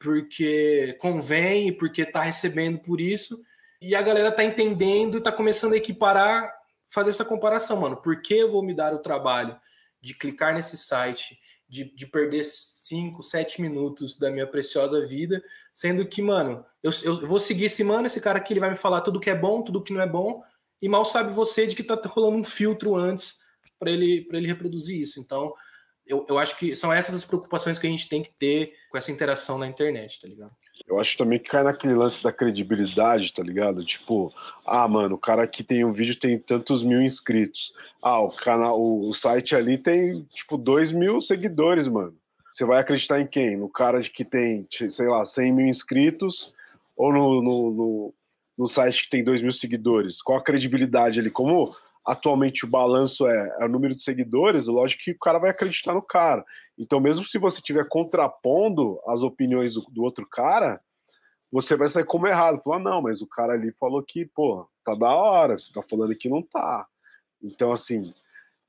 porque 0.00 0.96
convém, 0.98 1.72
porque 1.72 2.04
tá 2.04 2.20
recebendo 2.20 2.80
por 2.80 3.00
isso, 3.00 3.40
e 3.88 3.94
a 3.94 4.02
galera 4.02 4.32
tá 4.32 4.44
entendendo 4.44 5.18
e 5.18 5.20
tá 5.20 5.32
começando 5.32 5.74
a 5.74 5.76
equiparar, 5.76 6.52
fazer 6.88 7.10
essa 7.10 7.24
comparação, 7.24 7.80
mano. 7.80 7.96
Por 7.96 8.22
que 8.22 8.34
eu 8.34 8.50
vou 8.50 8.62
me 8.62 8.74
dar 8.74 8.94
o 8.94 8.98
trabalho 8.98 9.58
de 10.00 10.14
clicar 10.14 10.54
nesse 10.54 10.76
site? 10.76 11.38
de, 11.74 11.84
de 11.94 12.06
perder 12.06 12.44
5, 12.44 13.22
7 13.22 13.60
minutos 13.60 14.16
da 14.16 14.30
minha 14.30 14.46
preciosa 14.46 15.04
vida, 15.04 15.42
sendo 15.72 16.06
que, 16.06 16.22
mano, 16.22 16.64
eu, 16.82 16.92
eu 17.02 17.26
vou 17.26 17.40
seguir 17.40 17.64
esse 17.64 17.82
mano, 17.82 18.06
esse 18.06 18.20
cara 18.20 18.38
aqui 18.38 18.52
ele 18.52 18.60
vai 18.60 18.70
me 18.70 18.76
falar 18.76 19.00
tudo 19.00 19.18
que 19.18 19.30
é 19.30 19.34
bom, 19.34 19.62
tudo 19.62 19.82
que 19.82 19.92
não 19.92 20.00
é 20.00 20.06
bom, 20.06 20.42
e 20.80 20.88
mal 20.88 21.04
sabe 21.04 21.32
você 21.32 21.66
de 21.66 21.74
que 21.74 21.82
tá 21.82 22.00
rolando 22.06 22.36
um 22.36 22.44
filtro 22.44 22.94
antes 22.94 23.40
para 23.78 23.90
ele, 23.90 24.28
ele 24.30 24.46
reproduzir 24.46 25.00
isso. 25.00 25.18
Então, 25.18 25.52
eu, 26.06 26.24
eu 26.28 26.38
acho 26.38 26.56
que 26.56 26.76
são 26.76 26.92
essas 26.92 27.14
as 27.14 27.24
preocupações 27.24 27.78
que 27.78 27.86
a 27.86 27.90
gente 27.90 28.08
tem 28.08 28.22
que 28.22 28.30
ter 28.30 28.74
com 28.90 28.98
essa 28.98 29.10
interação 29.10 29.58
na 29.58 29.66
internet, 29.66 30.20
tá 30.20 30.28
ligado? 30.28 30.54
Eu 30.86 31.00
acho 31.00 31.16
também 31.16 31.38
que 31.38 31.48
cai 31.48 31.62
naquele 31.62 31.94
lance 31.94 32.22
da 32.22 32.30
credibilidade, 32.30 33.32
tá 33.32 33.42
ligado? 33.42 33.84
Tipo, 33.84 34.32
ah, 34.66 34.86
mano, 34.86 35.14
o 35.14 35.18
cara 35.18 35.46
que 35.46 35.64
tem 35.64 35.84
um 35.84 35.92
vídeo 35.92 36.18
tem 36.18 36.38
tantos 36.38 36.82
mil 36.82 37.00
inscritos. 37.00 37.72
Ah, 38.02 38.20
o 38.20 38.28
canal, 38.28 38.78
o, 38.78 39.08
o 39.08 39.14
site 39.14 39.56
ali 39.56 39.78
tem, 39.78 40.22
tipo, 40.24 40.58
dois 40.58 40.92
mil 40.92 41.20
seguidores, 41.20 41.88
mano. 41.88 42.14
Você 42.52 42.64
vai 42.64 42.78
acreditar 42.78 43.20
em 43.20 43.26
quem? 43.26 43.56
No 43.56 43.68
cara 43.68 44.00
que 44.02 44.24
tem, 44.24 44.66
sei 44.70 45.08
lá, 45.08 45.24
100 45.24 45.52
mil 45.52 45.66
inscritos 45.66 46.54
ou 46.96 47.12
no, 47.12 47.42
no, 47.42 47.70
no, 47.70 48.14
no 48.56 48.68
site 48.68 49.04
que 49.04 49.10
tem 49.10 49.24
dois 49.24 49.42
mil 49.42 49.50
seguidores? 49.50 50.22
Qual 50.22 50.38
a 50.38 50.44
credibilidade 50.44 51.18
ali? 51.18 51.30
Como 51.30 51.68
atualmente 52.04 52.64
o 52.64 52.68
balanço 52.68 53.26
é, 53.26 53.56
é, 53.58 53.64
o 53.64 53.68
número 53.68 53.94
de 53.94 54.04
seguidores, 54.04 54.66
lógico 54.66 55.02
que 55.04 55.12
o 55.12 55.18
cara 55.18 55.38
vai 55.38 55.50
acreditar 55.50 55.94
no 55.94 56.02
cara. 56.02 56.44
Então, 56.78 57.00
mesmo 57.00 57.24
se 57.24 57.38
você 57.38 57.58
estiver 57.58 57.88
contrapondo 57.88 59.00
as 59.06 59.22
opiniões 59.22 59.74
do, 59.74 59.80
do, 59.90 60.02
outro 60.02 60.26
cara, 60.28 60.80
você 61.52 61.76
vai 61.76 61.88
sair 61.88 62.04
como 62.04 62.26
errado. 62.26 62.62
Falar, 62.62 62.80
não, 62.80 63.02
mas 63.02 63.22
o 63.22 63.26
cara 63.26 63.52
ali 63.52 63.72
falou 63.78 64.02
que, 64.02 64.26
pô, 64.26 64.68
tá 64.84 64.94
da 64.94 65.14
hora, 65.14 65.56
você 65.56 65.72
tá 65.72 65.82
falando 65.82 66.14
que 66.16 66.28
não 66.28 66.42
tá. 66.42 66.86
Então, 67.42 67.70
assim, 67.70 68.12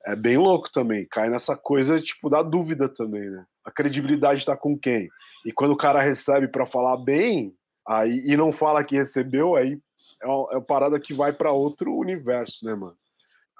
é 0.06 0.16
bem 0.16 0.38
louco 0.38 0.72
também. 0.72 1.08
Cai 1.10 1.30
nessa 1.30 1.56
coisa, 1.56 1.99
tipo, 1.99 2.30
da 2.30 2.43
dúvida 2.43 2.88
também, 2.88 3.30
né? 3.30 3.45
A 3.64 3.72
credibilidade 3.72 4.45
tá 4.45 4.56
com 4.56 4.78
quem? 4.78 5.10
E 5.43 5.51
quando 5.51 5.72
o 5.72 5.78
cara 5.78 6.01
recebe 6.01 6.47
para 6.47 6.66
falar 6.66 6.97
bem, 6.97 7.56
aí 7.88 8.24
e 8.26 8.38
não 8.38 8.51
fala 8.51 8.84
que 8.84 8.95
recebeu, 8.95 9.56
aí 9.56 9.80
é 10.22 10.28
uma, 10.28 10.53
é 10.53 10.56
uma 10.58 10.62
parada 10.62 10.99
que 10.99 11.14
vai 11.14 11.34
para 11.34 11.51
outro 11.51 11.91
universo, 11.91 12.64
né, 12.64 12.76
mano? 12.76 12.95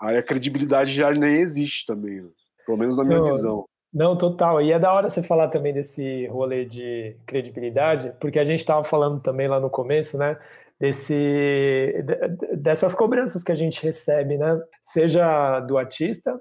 aí 0.01 0.17
a 0.17 0.23
credibilidade 0.23 0.93
já 0.93 1.11
nem 1.11 1.39
existe 1.39 1.85
também, 1.85 2.21
né? 2.21 2.29
pelo 2.65 2.77
menos 2.77 2.97
na 2.97 3.03
minha 3.03 3.23
visão. 3.23 3.67
Não, 3.95 4.17
total. 4.17 4.61
E 4.61 4.73
é 4.73 4.77
da 4.77 4.93
hora 4.93 5.09
você 5.09 5.23
falar 5.23 5.47
também 5.47 5.73
desse 5.73 6.27
rolê 6.27 6.65
de 6.65 7.15
credibilidade, 7.25 8.13
porque 8.19 8.37
a 8.37 8.43
gente 8.43 8.59
estava 8.59 8.83
falando 8.83 9.21
também 9.21 9.47
lá 9.47 9.57
no 9.57 9.69
começo, 9.69 10.17
né? 10.17 10.37
Desse, 10.77 12.03
dessas 12.57 12.93
cobranças 12.93 13.41
que 13.41 13.53
a 13.53 13.55
gente 13.55 13.81
recebe, 13.81 14.37
né? 14.37 14.59
Seja 14.81 15.61
do 15.61 15.77
artista, 15.77 16.37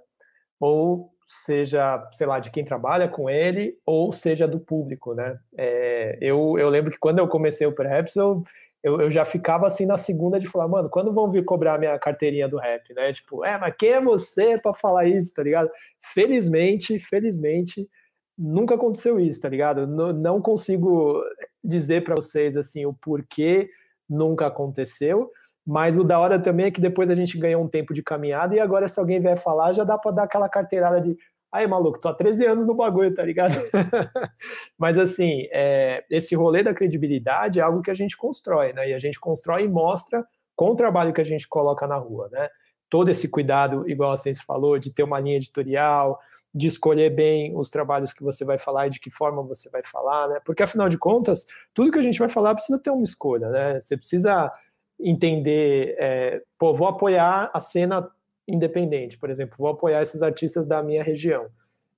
ou 0.59 1.13
seja, 1.27 2.05
sei 2.13 2.27
lá, 2.27 2.41
de 2.41 2.51
quem 2.51 2.65
trabalha 2.65 3.09
com 3.09 3.31
ele, 3.31 3.77
ou 3.87 4.13
seja 4.13 4.49
do 4.49 4.59
público, 4.59 5.15
né? 5.15 5.39
É, 5.57 6.19
eu, 6.21 6.59
eu 6.59 6.69
lembro 6.69 6.91
que 6.91 6.99
quando 6.99 7.21
eu 7.21 7.29
comecei 7.29 7.67
o 7.69 7.73
Perhaps, 7.73 8.17
eu, 8.17 8.43
eu, 8.85 9.01
eu, 9.01 9.11
já 9.11 9.25
ficava 9.25 9.67
assim 9.67 9.87
na 9.87 9.97
segunda 9.97 10.39
de 10.39 10.47
falar, 10.47 10.69
mano, 10.69 10.91
quando 10.91 11.11
vão 11.11 11.31
vir 11.31 11.43
cobrar 11.43 11.79
minha 11.79 11.99
carteirinha 11.99 12.47
do 12.47 12.59
rap, 12.59 12.93
né? 12.93 13.15
Tipo, 13.15 13.43
é, 13.43 13.57
mas 13.59 13.75
quem 13.79 13.93
é 13.93 14.01
você 14.01 14.59
para 14.59 14.75
falar 14.75 15.07
isso, 15.07 15.33
tá 15.33 15.43
ligado? 15.43 15.71
Felizmente, 16.13 16.99
felizmente, 16.99 17.89
nunca 18.37 18.75
aconteceu 18.75 19.19
isso, 19.19 19.41
tá 19.41 19.49
ligado? 19.49 19.87
Não, 19.87 20.13
não 20.13 20.43
consigo 20.43 21.25
dizer 21.65 22.05
para 22.05 22.15
vocês 22.15 22.59
assim 22.59 22.85
o 22.85 22.93
porquê 22.93 23.71
nunca 24.07 24.49
aconteceu, 24.49 25.31
mas 25.67 25.97
o 25.97 26.05
da 26.05 26.19
hora 26.21 26.39
também 26.39 26.67
é 26.67 26.71
que 26.71 26.81
depois 26.81 27.09
a 27.09 27.15
gente 27.15 27.39
ganhou 27.39 27.65
um 27.65 27.69
tempo 27.69 27.95
de 27.95 28.03
caminhada 28.03 28.55
e 28.55 28.61
agora 28.61 28.87
se 28.87 29.01
alguém 29.01 29.19
vier 29.19 29.39
falar, 29.39 29.73
já 29.73 29.83
dá 29.83 29.97
para 29.97 30.11
dar 30.11 30.25
aquela 30.25 30.47
carteirada 30.47 31.01
de 31.01 31.17
Aí, 31.55 31.69
maluco, 31.69 32.01
tô 32.01 32.09
há 32.09 32.13
13 32.13 32.47
anos 32.47 32.67
no 32.67 32.75
bagulho, 32.75 33.15
tá 33.15 33.23
ligado? 33.23 33.55
Mas, 34.77 34.99
assim, 34.99 35.47
é, 35.53 36.05
esse 36.11 36.35
rolê 36.35 36.65
da 36.65 36.75
credibilidade 36.75 37.61
é 37.61 37.63
algo 37.63 37.81
que 37.81 37.93
a 37.93 37.95
gente 37.95 38.17
constrói, 38.17 38.73
né? 38.73 38.91
E 38.91 38.93
a 38.93 38.99
gente 38.99 39.21
constrói 39.21 39.63
e 39.63 39.69
mostra 39.69 40.27
com 40.57 40.71
o 40.71 40.75
trabalho 40.75 41.13
que 41.13 41.21
a 41.21 41.25
gente 41.25 41.47
coloca 41.47 41.87
na 41.87 41.95
rua, 41.95 42.29
né? 42.33 42.49
Todo 42.91 43.09
esse 43.09 43.29
cuidado, 43.29 43.89
igual 43.89 44.11
a 44.11 44.17
vocês 44.17 44.41
falou, 44.41 44.81
de 44.81 44.93
ter 44.93 45.05
uma 45.05 45.21
linha 45.21 45.37
editorial, 45.37 46.19
de 46.53 46.67
escolher 46.67 47.15
bem 47.15 47.57
os 47.57 47.71
trabalhos 47.71 48.13
que 48.13 48.25
você 48.25 48.45
vai 48.45 48.59
falar 48.59 48.89
e 48.89 48.91
de 48.91 48.99
que 48.99 49.09
forma 49.09 49.41
você 49.45 49.71
vai 49.71 49.85
falar, 49.85 50.27
né? 50.31 50.41
Porque, 50.45 50.65
afinal 50.65 50.89
de 50.89 50.99
contas, 50.99 51.47
tudo 51.73 51.93
que 51.93 52.01
a 52.01 52.03
gente 52.03 52.19
vai 52.19 52.29
falar 52.29 52.55
precisa 52.55 52.81
ter 52.81 52.91
uma 52.91 53.05
escolha, 53.05 53.49
né? 53.51 53.81
Você 53.81 53.97
precisa 53.97 54.53
entender, 54.99 55.95
é, 56.01 56.43
pô, 56.59 56.75
vou 56.75 56.89
apoiar 56.89 57.49
a 57.55 57.61
cena 57.61 58.11
independente, 58.47 59.19
por 59.19 59.31
exemplo, 59.31 59.57
vou 59.59 59.69
apoiar 59.69 60.03
esses 60.03 60.23
artistas 60.23 60.67
da 60.67 60.83
minha 60.83 61.03
região, 61.03 61.47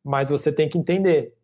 mas 0.04 0.28
você 0.28 0.52
tem 0.52 0.68
que 0.68 0.78
entender 0.78 1.34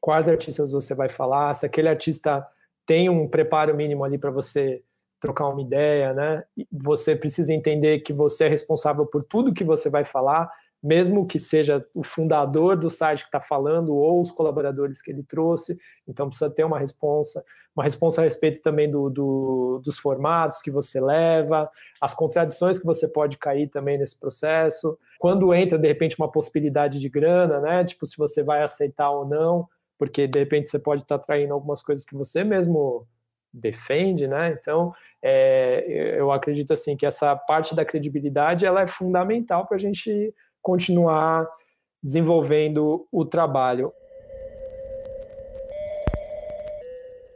quais 0.00 0.28
artistas 0.28 0.72
você 0.72 0.94
vai 0.94 1.08
falar, 1.08 1.52
se 1.54 1.66
aquele 1.66 1.88
artista 1.88 2.46
tem 2.86 3.08
um 3.08 3.28
preparo 3.28 3.74
mínimo 3.74 4.04
ali 4.04 4.16
para 4.16 4.30
você 4.30 4.82
trocar 5.20 5.48
uma 5.48 5.60
ideia, 5.60 6.12
né? 6.12 6.44
Você 6.70 7.16
precisa 7.16 7.52
entender 7.52 8.00
que 8.00 8.12
você 8.12 8.44
é 8.44 8.48
responsável 8.48 9.06
por 9.06 9.24
tudo 9.24 9.52
que 9.52 9.64
você 9.64 9.90
vai 9.90 10.04
falar, 10.04 10.50
mesmo 10.82 11.26
que 11.26 11.38
seja 11.38 11.84
o 11.94 12.04
fundador 12.04 12.76
do 12.76 12.88
site 12.88 13.22
que 13.22 13.28
está 13.28 13.40
falando 13.40 13.94
ou 13.94 14.20
os 14.20 14.30
colaboradores 14.30 15.02
que 15.02 15.10
ele 15.10 15.22
trouxe, 15.22 15.76
então 16.06 16.28
precisa 16.28 16.50
ter 16.50 16.64
uma 16.64 16.78
responsa. 16.78 17.42
Uma 17.76 17.84
resposta 17.84 18.22
a 18.22 18.24
respeito 18.24 18.62
também 18.62 18.90
do, 18.90 19.10
do, 19.10 19.80
dos 19.84 19.98
formatos 19.98 20.62
que 20.62 20.70
você 20.70 20.98
leva, 20.98 21.70
as 22.00 22.14
contradições 22.14 22.78
que 22.78 22.86
você 22.86 23.06
pode 23.06 23.36
cair 23.36 23.68
também 23.68 23.98
nesse 23.98 24.18
processo, 24.18 24.98
quando 25.18 25.52
entra 25.54 25.78
de 25.78 25.86
repente 25.86 26.16
uma 26.18 26.30
possibilidade 26.30 26.98
de 26.98 27.08
grana, 27.08 27.60
né? 27.60 27.84
Tipo, 27.84 28.06
se 28.06 28.16
você 28.16 28.42
vai 28.42 28.62
aceitar 28.62 29.10
ou 29.10 29.26
não, 29.26 29.68
porque 29.98 30.26
de 30.26 30.38
repente 30.38 30.68
você 30.68 30.78
pode 30.78 31.02
estar 31.02 31.18
traindo 31.18 31.52
algumas 31.52 31.82
coisas 31.82 32.04
que 32.04 32.14
você 32.14 32.42
mesmo 32.42 33.06
defende, 33.52 34.26
né? 34.26 34.56
Então, 34.58 34.92
é, 35.22 36.14
eu 36.18 36.30
acredito 36.32 36.72
assim 36.72 36.96
que 36.96 37.04
essa 37.04 37.36
parte 37.36 37.74
da 37.74 37.84
credibilidade 37.84 38.64
ela 38.64 38.82
é 38.82 38.86
fundamental 38.86 39.66
para 39.66 39.76
a 39.76 39.80
gente 39.80 40.34
continuar 40.62 41.46
desenvolvendo 42.02 43.06
o 43.12 43.24
trabalho. 43.24 43.92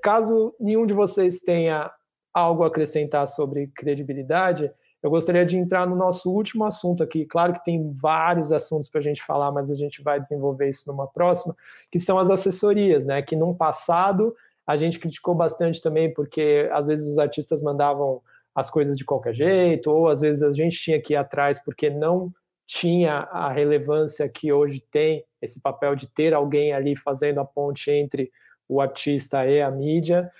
Caso 0.03 0.55
nenhum 0.59 0.87
de 0.87 0.95
vocês 0.95 1.41
tenha 1.41 1.91
algo 2.33 2.63
a 2.63 2.69
acrescentar 2.69 3.27
sobre 3.27 3.69
credibilidade, 3.69 4.73
eu 5.03 5.11
gostaria 5.11 5.47
de 5.47 5.57
entrar 5.57 5.87
no 5.87 5.97
nosso 5.97 6.31
último 6.31 6.65
assunto 6.65 7.03
aqui. 7.03 7.25
Claro 7.25 7.55
que 7.55 7.65
tem 7.65 7.91
vários 8.01 8.53
assuntos 8.53 8.89
para 8.89 9.01
a 9.01 9.03
gente 9.03 9.23
falar, 9.25 9.51
mas 9.51 9.71
a 9.71 9.75
gente 9.75 10.03
vai 10.03 10.21
desenvolver 10.21 10.69
isso 10.69 10.91
numa 10.91 11.07
próxima, 11.07 11.55
que 11.91 11.99
são 11.99 12.19
as 12.19 12.29
assessorias, 12.29 13.07
né? 13.07 13.23
Que 13.23 13.35
num 13.35 13.55
passado 13.55 14.35
a 14.67 14.77
gente 14.77 14.99
criticou 14.99 15.35
bastante 15.35 15.81
também, 15.81 16.13
porque 16.13 16.69
às 16.73 16.87
vezes 16.87 17.09
os 17.09 17.19
artistas 17.19 17.63
mandavam 17.63 18.21
as 18.55 18.71
coisas 18.71 18.97
de 18.97 19.05
qualquer 19.05 19.33
jeito, 19.33 19.91
ou 19.91 20.09
às 20.09 20.21
vezes 20.21 20.43
a 20.43 20.51
gente 20.51 20.77
tinha 20.79 21.01
que 21.01 21.15
ir 21.15 21.17
atrás 21.17 21.59
porque 21.59 21.89
não 21.89 22.31
tinha 22.67 23.29
a 23.33 23.51
relevância 23.51 24.29
que 24.29 24.53
hoje 24.53 24.85
tem, 24.93 25.25
esse 25.41 25.61
papel 25.61 25.97
de 25.97 26.07
ter 26.07 26.35
alguém 26.35 26.73
ali 26.73 26.95
fazendo 26.95 27.41
a 27.41 27.45
ponte 27.45 27.91
entre 27.91 28.31
o 28.71 28.81
artista 28.81 29.45
e 29.47 29.61
a 29.61 29.71
mídia 29.71 30.31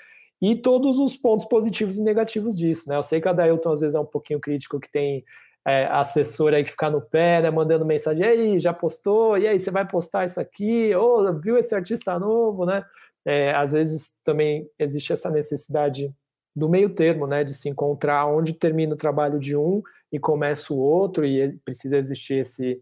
e 0.41 0.57
todos 0.57 0.99
os 0.99 1.17
pontos 1.17 1.45
positivos 1.45 1.99
e 1.99 2.03
negativos 2.03 2.57
disso, 2.57 2.89
né? 2.89 2.97
Eu 2.97 3.03
sei 3.03 3.21
que 3.21 3.29
a 3.29 3.33
Dailton 3.33 3.73
às 3.73 3.81
vezes 3.81 3.95
é 3.95 4.01
um 4.01 4.07
pouquinho 4.07 4.41
crítico 4.41 4.81
que 4.81 4.91
tem 4.91 5.25
é, 5.67 5.87
assessor 5.87 6.55
aí 6.55 6.65
que 6.65 6.71
fica 6.71 6.89
no 6.89 7.03
pé, 7.03 7.43
né, 7.43 7.51
mandando 7.51 7.85
mensagem, 7.85 8.23
e 8.23 8.27
aí, 8.27 8.59
já 8.59 8.73
postou? 8.73 9.37
E 9.37 9.47
aí, 9.47 9.59
você 9.59 9.71
vai 9.71 9.87
postar 9.87 10.25
isso 10.25 10.41
aqui? 10.41 10.95
Ou 10.95 11.29
oh, 11.29 11.33
viu 11.39 11.59
esse 11.59 11.75
artista 11.75 12.19
novo, 12.19 12.65
né? 12.65 12.83
É, 13.27 13.55
às 13.55 13.73
vezes 13.73 14.19
também 14.25 14.67
existe 14.79 15.13
essa 15.13 15.31
necessidade 15.31 16.11
do 16.57 16.69
meio 16.69 16.91
termo, 16.91 17.27
né, 17.27 17.45
de 17.45 17.55
se 17.55 17.69
encontrar 17.69 18.27
onde 18.27 18.55
termina 18.55 18.95
o 18.95 18.99
trabalho 18.99 19.39
de 19.39 19.57
um 19.57 19.83
e 20.11 20.19
começa 20.19 20.73
o 20.73 20.79
outro, 20.79 21.25
e 21.25 21.59
precisa 21.65 21.97
existir 21.99 22.37
esse 22.41 22.81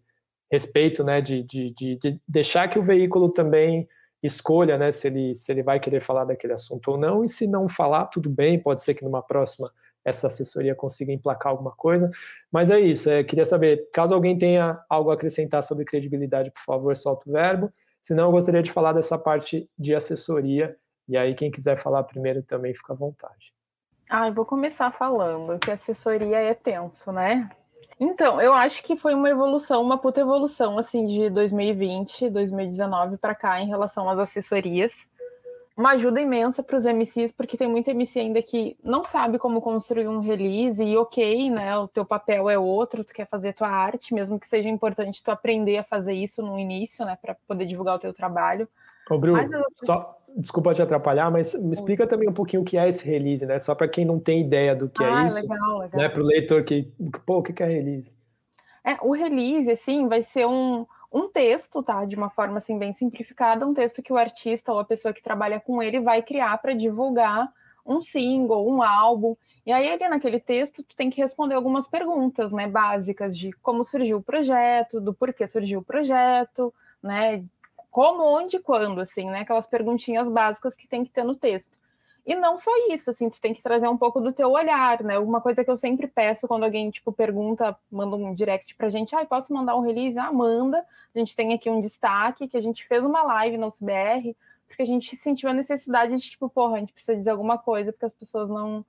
respeito, 0.51 1.05
né, 1.05 1.21
de, 1.21 1.43
de, 1.43 1.75
de, 1.75 1.97
de 1.97 2.21
deixar 2.27 2.69
que 2.69 2.79
o 2.79 2.83
veículo 2.83 3.29
também 3.31 3.87
escolha, 4.23 4.77
né, 4.77 4.91
se 4.91 5.07
ele, 5.07 5.35
se 5.35 5.51
ele 5.53 5.63
vai 5.63 5.79
querer 5.79 6.01
falar 6.01 6.25
daquele 6.25 6.53
assunto 6.53 6.91
ou 6.91 6.99
não, 6.99 7.25
e 7.25 7.29
se 7.29 7.47
não 7.47 7.69
falar, 7.69 8.07
tudo 8.07 8.29
bem, 8.29 8.61
pode 8.61 8.83
ser 8.83 8.95
que 8.95 9.05
numa 9.05 9.23
próxima 9.23 9.71
essa 10.05 10.27
assessoria 10.27 10.75
consiga 10.75 11.13
emplacar 11.13 11.53
alguma 11.53 11.73
coisa, 11.73 12.11
mas 12.51 12.71
é 12.71 12.81
isso, 12.81 13.11
é, 13.11 13.23
queria 13.23 13.45
saber, 13.45 13.89
caso 13.93 14.15
alguém 14.15 14.37
tenha 14.37 14.81
algo 14.89 15.11
a 15.11 15.15
acrescentar 15.15 15.63
sobre 15.63 15.85
credibilidade, 15.85 16.51
por 16.51 16.63
favor, 16.63 16.97
solta 16.97 17.29
o 17.29 17.33
verbo, 17.33 17.73
senão 18.03 18.25
eu 18.25 18.33
gostaria 18.33 18.63
de 18.63 18.73
falar 18.73 18.93
dessa 18.93 19.19
parte 19.19 19.69
de 19.79 19.95
assessoria, 19.95 20.77
e 21.09 21.17
aí 21.17 21.35
quem 21.35 21.51
quiser 21.51 21.77
falar 21.77 22.03
primeiro 22.05 22.43
também 22.43 22.75
fica 22.75 22.93
à 22.93 22.97
vontade. 22.97 23.53
Ah, 24.11 24.29
eu 24.29 24.33
vou 24.33 24.47
começar 24.47 24.91
falando 24.91 25.59
que 25.59 25.71
assessoria 25.71 26.39
é 26.39 26.55
tenso, 26.55 27.13
né? 27.13 27.51
Então, 28.01 28.41
eu 28.41 28.55
acho 28.55 28.83
que 28.83 28.97
foi 28.97 29.13
uma 29.15 29.29
evolução, 29.29 29.83
uma 29.83 29.99
puta 29.99 30.21
evolução, 30.21 30.79
assim, 30.79 31.07
de 31.07 31.29
2020, 31.31 32.31
2019 32.31 33.17
para 33.17 33.35
cá 33.35 33.61
em 33.61 33.67
relação 33.67 34.09
às 34.09 34.19
assessorias. 34.19 34.95
Uma 35.77 35.93
ajuda 35.93 36.21
imensa 36.21 36.61
para 36.63 36.77
os 36.77 36.85
MCs, 36.85 37.31
porque 37.33 37.57
tem 37.57 37.69
muita 37.69 37.93
MC 37.93 38.19
ainda 38.19 38.43
que 38.43 38.77
não 38.83 39.05
sabe 39.05 39.39
como 39.39 39.61
construir 39.61 40.09
um 40.09 40.19
release, 40.21 40.83
e 40.83 40.97
ok, 40.97 41.51
né? 41.51 41.77
O 41.79 41.87
teu 41.87 42.05
papel 42.05 42.51
é 42.51 42.59
outro, 42.59 43.05
tu 43.05 43.15
quer 43.15 43.27
fazer 43.29 43.53
tua 43.53 43.69
arte, 43.69 44.13
mesmo 44.13 44.41
que 44.41 44.47
seja 44.47 44.69
importante 44.69 45.23
tu 45.23 45.31
aprender 45.31 45.79
a 45.79 45.85
fazer 45.85 46.15
isso 46.15 46.43
no 46.43 46.59
início, 46.59 47.05
né? 47.05 47.17
Para 47.21 47.37
poder 47.47 47.65
divulgar 47.67 47.95
o 47.95 48.01
teu 48.01 48.13
trabalho. 48.13 48.69
Ô, 49.09 49.19
Bru, 49.19 49.35
só, 49.85 50.18
desculpa 50.37 50.75
te 50.75 50.83
atrapalhar, 50.83 51.31
mas 51.31 51.55
me 51.55 51.73
explica 51.73 52.07
também 52.07 52.29
um 52.29 52.33
pouquinho 52.33 52.63
o 52.63 52.65
que 52.65 52.79
é 52.79 52.89
esse 52.89 53.05
release, 53.05 53.45
né? 53.45 53.59
Só 53.59 53.75
para 53.75 53.89
quem 53.89 54.05
não 54.05 54.19
tem 54.19 54.41
ideia 54.41 54.75
do 54.75 54.89
que 54.89 55.03
é 55.03 55.09
ah, 55.09 55.23
é 55.23 55.27
isso. 55.27 55.43
Legal, 55.43 55.79
legal. 55.79 56.01
Né? 56.01 56.09
Para 56.09 56.23
o 56.23 56.27
leitor 56.27 56.65
que, 56.65 56.93
pô, 57.27 57.39
o 57.39 57.43
que 57.43 57.63
é 57.63 57.67
release? 57.67 58.15
É, 58.85 58.97
o 59.03 59.13
release, 59.13 59.71
assim, 59.71 60.09
vai 60.09 60.23
ser 60.23 60.47
um, 60.47 60.87
um 61.13 61.29
texto, 61.29 61.83
tá? 61.83 62.05
De 62.05 62.17
uma 62.17 62.31
forma 62.31 62.59
assim 62.59 62.79
bem 62.79 62.93
simplificada, 62.93 63.67
um 63.67 63.75
texto 63.75 64.03
que 64.03 64.13
o 64.13 64.17
artista 64.17 64.73
ou 64.73 64.79
a 64.79 64.85
pessoa 64.85 65.13
que 65.13 65.23
trabalha 65.23 65.61
com 65.61 65.83
ele 65.83 66.01
vai 66.01 66.23
criar 66.23 66.57
para 66.59 66.75
divulgar 66.75 67.53
um 67.85 68.01
single, 68.01 68.69
um 68.69 68.83
álbum. 68.83 69.35
E 69.65 69.73
aí, 69.73 69.91
ali 69.91 70.09
naquele 70.09 70.39
texto, 70.39 70.83
tu 70.83 70.95
tem 70.95 71.11
que 71.11 71.21
responder 71.21 71.55
algumas 71.55 71.87
perguntas, 71.89 72.53
né, 72.53 72.67
básicas 72.67 73.37
de 73.37 73.53
como 73.53 73.85
surgiu 73.85 74.19
o 74.19 74.23
projeto, 74.23 75.01
do 75.01 75.13
porquê 75.13 75.47
surgiu 75.47 75.81
o 75.81 75.85
projeto, 75.85 76.73
né, 77.03 77.45
como, 77.91 78.23
onde, 78.23 78.59
quando, 78.59 79.01
assim, 79.01 79.31
né? 79.31 79.41
Aquelas 79.41 79.67
perguntinhas 79.67 80.31
básicas 80.31 80.77
que 80.77 80.87
tem 80.87 81.05
que 81.05 81.11
ter 81.11 81.25
no 81.25 81.35
texto. 81.35 81.79
E 82.29 82.35
não 82.35 82.59
só 82.59 82.71
isso, 82.91 83.09
assim, 83.09 83.31
tu 83.31 83.41
tem 83.41 83.55
que 83.55 83.63
trazer 83.63 83.89
um 83.89 83.97
pouco 83.97 84.21
do 84.21 84.33
teu 84.33 84.51
olhar, 84.51 85.03
né? 85.03 85.19
Uma 85.19 85.41
coisa 85.41 85.65
que 85.65 85.71
eu 85.71 85.79
sempre 85.79 86.07
peço 86.07 86.47
quando 86.47 86.65
alguém, 86.65 86.91
tipo, 86.91 87.11
pergunta, 87.11 87.75
manda 87.91 88.17
um 88.17 88.35
direct 88.35 88.75
pra 88.77 88.91
gente, 88.91 89.17
ah, 89.17 89.25
posso 89.25 89.53
mandar 89.53 89.75
um 89.77 89.81
release? 89.81 90.19
Ah, 90.19 90.31
manda. 90.31 90.85
A 91.15 91.19
gente 91.19 91.35
tem 91.35 91.55
aqui 91.55 91.71
um 91.71 91.79
destaque, 91.79 92.47
que 92.47 92.57
a 92.57 92.61
gente 92.61 92.85
fez 92.87 93.03
uma 93.03 93.23
live 93.23 93.57
no 93.57 93.71
CBR, 93.71 94.37
porque 94.67 94.83
a 94.83 94.87
gente 94.87 95.17
sentiu 95.17 95.49
a 95.49 95.55
necessidade 95.55 96.17
de, 96.19 96.31
tipo, 96.31 96.51
porra, 96.51 96.77
a 96.77 96.81
gente 96.81 96.93
precisa 96.93 97.17
dizer 97.17 97.31
alguma 97.31 97.57
coisa, 97.57 97.93
porque 97.93 98.05
as 98.05 98.15
pessoas 98.15 98.51
não, 98.51 98.85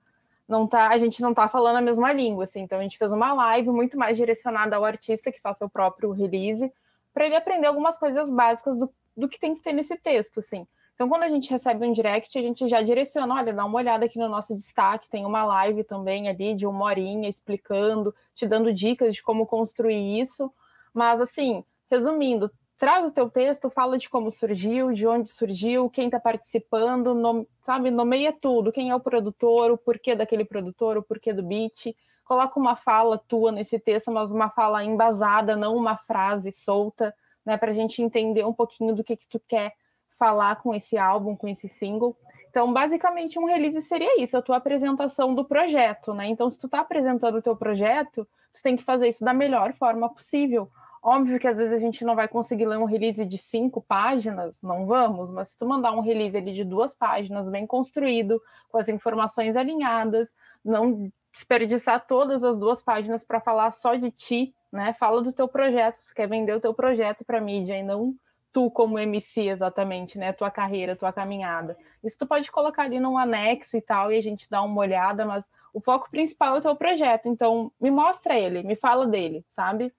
não 0.46 0.66
tá, 0.66 0.88
a 0.88 0.98
gente 0.98 1.22
não 1.22 1.32
tá 1.32 1.48
falando 1.48 1.76
a 1.76 1.80
mesma 1.80 2.12
língua, 2.12 2.44
assim. 2.44 2.60
Então 2.60 2.78
a 2.78 2.82
gente 2.82 2.98
fez 2.98 3.10
uma 3.10 3.32
live 3.32 3.70
muito 3.70 3.96
mais 3.96 4.18
direcionada 4.18 4.76
ao 4.76 4.84
artista 4.84 5.32
que 5.32 5.40
faça 5.40 5.64
o 5.64 5.70
próprio 5.70 6.10
release, 6.10 6.70
para 7.12 7.26
ele 7.26 7.36
aprender 7.36 7.66
algumas 7.66 7.98
coisas 7.98 8.30
básicas 8.30 8.78
do 8.78 8.92
do 9.16 9.28
que 9.28 9.38
tem 9.38 9.54
que 9.54 9.62
ter 9.62 9.72
nesse 9.72 9.96
texto, 9.96 10.40
assim. 10.40 10.66
Então, 10.94 11.08
quando 11.08 11.22
a 11.22 11.28
gente 11.28 11.50
recebe 11.50 11.86
um 11.86 11.92
direct, 11.92 12.36
a 12.38 12.42
gente 12.42 12.68
já 12.68 12.82
direciona, 12.82 13.34
olha, 13.34 13.52
dá 13.52 13.64
uma 13.64 13.78
olhada 13.78 14.04
aqui 14.04 14.18
no 14.18 14.28
nosso 14.28 14.54
destaque, 14.54 15.08
tem 15.08 15.24
uma 15.24 15.44
live 15.44 15.82
também 15.84 16.28
ali 16.28 16.54
de 16.54 16.66
uma 16.66 16.84
horinha 16.84 17.28
explicando, 17.28 18.14
te 18.34 18.46
dando 18.46 18.72
dicas 18.72 19.14
de 19.14 19.22
como 19.22 19.46
construir 19.46 20.20
isso. 20.20 20.52
Mas, 20.92 21.20
assim, 21.20 21.64
resumindo, 21.90 22.50
traz 22.76 23.06
o 23.06 23.10
teu 23.10 23.30
texto, 23.30 23.70
fala 23.70 23.96
de 23.96 24.10
como 24.10 24.30
surgiu, 24.30 24.92
de 24.92 25.06
onde 25.06 25.30
surgiu, 25.30 25.88
quem 25.88 26.06
está 26.06 26.20
participando, 26.20 27.14
no, 27.14 27.46
sabe, 27.62 27.90
nomeia 27.90 28.34
tudo, 28.38 28.72
quem 28.72 28.90
é 28.90 28.94
o 28.94 29.00
produtor, 29.00 29.70
o 29.70 29.78
porquê 29.78 30.14
daquele 30.14 30.44
produtor, 30.44 30.98
o 30.98 31.02
porquê 31.02 31.32
do 31.32 31.42
beat. 31.42 31.94
Coloca 32.30 32.60
uma 32.60 32.76
fala 32.76 33.18
tua 33.18 33.50
nesse 33.50 33.76
texto, 33.76 34.08
mas 34.12 34.30
uma 34.30 34.48
fala 34.48 34.84
embasada, 34.84 35.56
não 35.56 35.74
uma 35.74 35.96
frase 35.96 36.52
solta 36.52 37.12
né, 37.44 37.56
para 37.56 37.72
a 37.72 37.74
gente 37.74 38.00
entender 38.00 38.46
um 38.46 38.52
pouquinho 38.52 38.94
do 38.94 39.02
que, 39.02 39.16
que 39.16 39.26
tu 39.26 39.40
quer 39.48 39.72
falar 40.16 40.54
com 40.54 40.72
esse 40.72 40.96
álbum, 40.96 41.34
com 41.34 41.48
esse 41.48 41.66
single. 41.66 42.16
Então, 42.48 42.72
basicamente, 42.72 43.36
um 43.36 43.46
release 43.46 43.82
seria 43.82 44.22
isso, 44.22 44.36
a 44.36 44.42
tua 44.42 44.58
apresentação 44.58 45.34
do 45.34 45.44
projeto, 45.44 46.14
né? 46.14 46.28
Então, 46.28 46.48
se 46.48 46.56
tu 46.56 46.66
está 46.66 46.78
apresentando 46.78 47.38
o 47.38 47.42
teu 47.42 47.56
projeto, 47.56 48.24
tu 48.52 48.62
tem 48.62 48.76
que 48.76 48.84
fazer 48.84 49.08
isso 49.08 49.24
da 49.24 49.34
melhor 49.34 49.72
forma 49.72 50.08
possível. 50.08 50.70
Óbvio 51.02 51.40
que 51.40 51.48
às 51.48 51.58
vezes 51.58 51.72
a 51.72 51.78
gente 51.78 52.04
não 52.04 52.14
vai 52.14 52.28
conseguir 52.28 52.66
ler 52.66 52.78
um 52.78 52.84
release 52.84 53.26
de 53.26 53.38
cinco 53.38 53.82
páginas, 53.82 54.62
não 54.62 54.86
vamos, 54.86 55.30
mas 55.30 55.48
se 55.48 55.58
tu 55.58 55.66
mandar 55.66 55.90
um 55.90 56.00
release 56.00 56.36
ali 56.36 56.52
de 56.52 56.62
duas 56.62 56.94
páginas, 56.94 57.48
bem 57.48 57.66
construído, 57.66 58.40
com 58.68 58.78
as 58.78 58.88
informações 58.88 59.56
alinhadas, 59.56 60.32
não 60.64 61.10
desperdiçar 61.32 62.06
todas 62.06 62.42
as 62.42 62.58
duas 62.58 62.82
páginas 62.82 63.24
para 63.24 63.40
falar 63.40 63.72
só 63.72 63.94
de 63.94 64.10
ti, 64.10 64.54
né? 64.72 64.92
Fala 64.94 65.22
do 65.22 65.32
teu 65.32 65.48
projeto, 65.48 66.00
tu 66.02 66.14
quer 66.14 66.28
vender 66.28 66.54
o 66.54 66.60
teu 66.60 66.74
projeto 66.74 67.24
para 67.24 67.40
mídia 67.40 67.76
e 67.76 67.82
não 67.82 68.14
tu 68.52 68.70
como 68.70 68.98
MC 68.98 69.42
exatamente, 69.48 70.18
né? 70.18 70.32
Tua 70.32 70.50
carreira, 70.50 70.96
tua 70.96 71.12
caminhada. 71.12 71.76
Isso 72.02 72.18
tu 72.18 72.26
pode 72.26 72.50
colocar 72.50 72.82
ali 72.82 72.98
num 72.98 73.16
anexo 73.16 73.76
e 73.76 73.80
tal 73.80 74.12
e 74.12 74.18
a 74.18 74.20
gente 74.20 74.50
dá 74.50 74.62
uma 74.62 74.80
olhada, 74.80 75.24
mas 75.24 75.44
o 75.72 75.80
foco 75.80 76.10
principal 76.10 76.56
é 76.56 76.58
o 76.58 76.62
teu 76.62 76.74
projeto. 76.74 77.28
Então, 77.28 77.70
me 77.80 77.90
mostra 77.90 78.38
ele, 78.38 78.62
me 78.62 78.74
fala 78.74 79.06
dele, 79.06 79.44
sabe? 79.48 79.92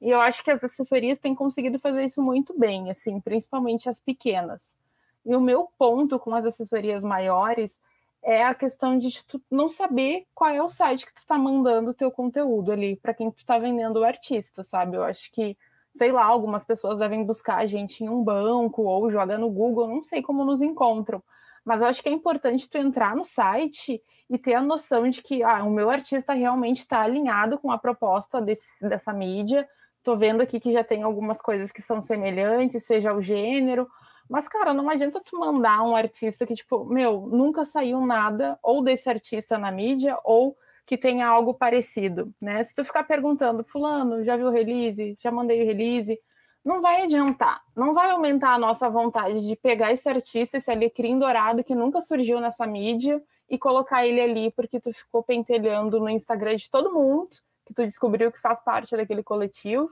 E 0.00 0.10
eu 0.10 0.20
acho 0.20 0.44
que 0.44 0.50
as 0.50 0.62
assessorias 0.62 1.18
têm 1.18 1.34
conseguido 1.34 1.78
fazer 1.78 2.04
isso 2.04 2.22
muito 2.22 2.58
bem, 2.58 2.90
assim, 2.90 3.18
principalmente 3.18 3.88
as 3.88 3.98
pequenas. 3.98 4.76
E 5.24 5.34
o 5.34 5.40
meu 5.40 5.68
ponto 5.78 6.18
com 6.18 6.34
as 6.34 6.44
assessorias 6.44 7.02
maiores 7.02 7.80
é 8.26 8.42
a 8.44 8.52
questão 8.54 8.98
de 8.98 9.24
tu 9.24 9.40
não 9.52 9.68
saber 9.68 10.26
qual 10.34 10.50
é 10.50 10.60
o 10.60 10.68
site 10.68 11.06
que 11.06 11.14
tu 11.14 11.18
está 11.18 11.38
mandando 11.38 11.92
o 11.92 11.94
teu 11.94 12.10
conteúdo 12.10 12.72
ali, 12.72 12.96
para 12.96 13.14
quem 13.14 13.30
tu 13.30 13.38
está 13.38 13.56
vendendo 13.56 14.00
o 14.00 14.04
artista, 14.04 14.64
sabe? 14.64 14.96
Eu 14.96 15.04
acho 15.04 15.30
que, 15.30 15.56
sei 15.94 16.10
lá, 16.10 16.24
algumas 16.24 16.64
pessoas 16.64 16.98
devem 16.98 17.24
buscar 17.24 17.58
a 17.58 17.66
gente 17.66 18.02
em 18.02 18.08
um 18.08 18.24
banco 18.24 18.82
ou 18.82 19.08
joga 19.12 19.38
no 19.38 19.48
Google, 19.48 19.86
não 19.86 20.02
sei 20.02 20.22
como 20.22 20.44
nos 20.44 20.60
encontram. 20.60 21.22
Mas 21.64 21.80
eu 21.80 21.86
acho 21.86 22.02
que 22.02 22.08
é 22.08 22.12
importante 22.12 22.68
tu 22.68 22.76
entrar 22.76 23.14
no 23.14 23.24
site 23.24 24.02
e 24.28 24.36
ter 24.36 24.54
a 24.54 24.60
noção 24.60 25.08
de 25.08 25.22
que 25.22 25.44
ah, 25.44 25.62
o 25.62 25.70
meu 25.70 25.88
artista 25.88 26.32
realmente 26.32 26.78
está 26.78 27.02
alinhado 27.02 27.58
com 27.58 27.70
a 27.70 27.78
proposta 27.78 28.42
desse, 28.42 28.88
dessa 28.88 29.12
mídia. 29.12 29.68
Estou 29.98 30.16
vendo 30.16 30.40
aqui 30.40 30.58
que 30.58 30.72
já 30.72 30.82
tem 30.82 31.04
algumas 31.04 31.40
coisas 31.40 31.70
que 31.70 31.80
são 31.80 32.02
semelhantes, 32.02 32.84
seja 32.84 33.14
o 33.14 33.22
gênero, 33.22 33.88
Mas, 34.28 34.48
cara, 34.48 34.74
não 34.74 34.88
adianta 34.88 35.20
tu 35.20 35.38
mandar 35.38 35.82
um 35.82 35.94
artista 35.94 36.46
que, 36.46 36.54
tipo, 36.54 36.84
meu, 36.84 37.28
nunca 37.30 37.64
saiu 37.64 38.00
nada, 38.00 38.58
ou 38.62 38.82
desse 38.82 39.08
artista 39.08 39.56
na 39.56 39.70
mídia, 39.70 40.18
ou 40.24 40.56
que 40.86 40.96
tenha 40.96 41.26
algo 41.26 41.52
parecido, 41.52 42.32
né? 42.40 42.62
Se 42.62 42.74
tu 42.74 42.84
ficar 42.84 43.04
perguntando, 43.04 43.64
fulano, 43.64 44.24
já 44.24 44.36
viu 44.36 44.46
o 44.46 44.50
release? 44.50 45.16
Já 45.20 45.32
mandei 45.32 45.62
o 45.62 45.66
release? 45.66 46.18
Não 46.64 46.80
vai 46.80 47.02
adiantar, 47.02 47.60
não 47.76 47.92
vai 47.92 48.10
aumentar 48.10 48.54
a 48.54 48.58
nossa 48.58 48.88
vontade 48.88 49.46
de 49.46 49.56
pegar 49.56 49.92
esse 49.92 50.08
artista, 50.08 50.58
esse 50.58 50.70
alecrim 50.70 51.18
dourado 51.18 51.62
que 51.62 51.74
nunca 51.74 52.00
surgiu 52.00 52.40
nessa 52.40 52.66
mídia 52.66 53.22
e 53.48 53.58
colocar 53.58 54.06
ele 54.06 54.20
ali 54.20 54.50
porque 54.54 54.80
tu 54.80 54.92
ficou 54.92 55.22
pentelhando 55.22 56.00
no 56.00 56.08
Instagram 56.08 56.56
de 56.56 56.70
todo 56.70 56.92
mundo, 56.92 57.28
que 57.64 57.74
tu 57.74 57.84
descobriu 57.84 58.32
que 58.32 58.40
faz 58.40 58.60
parte 58.60 58.96
daquele 58.96 59.22
coletivo, 59.22 59.88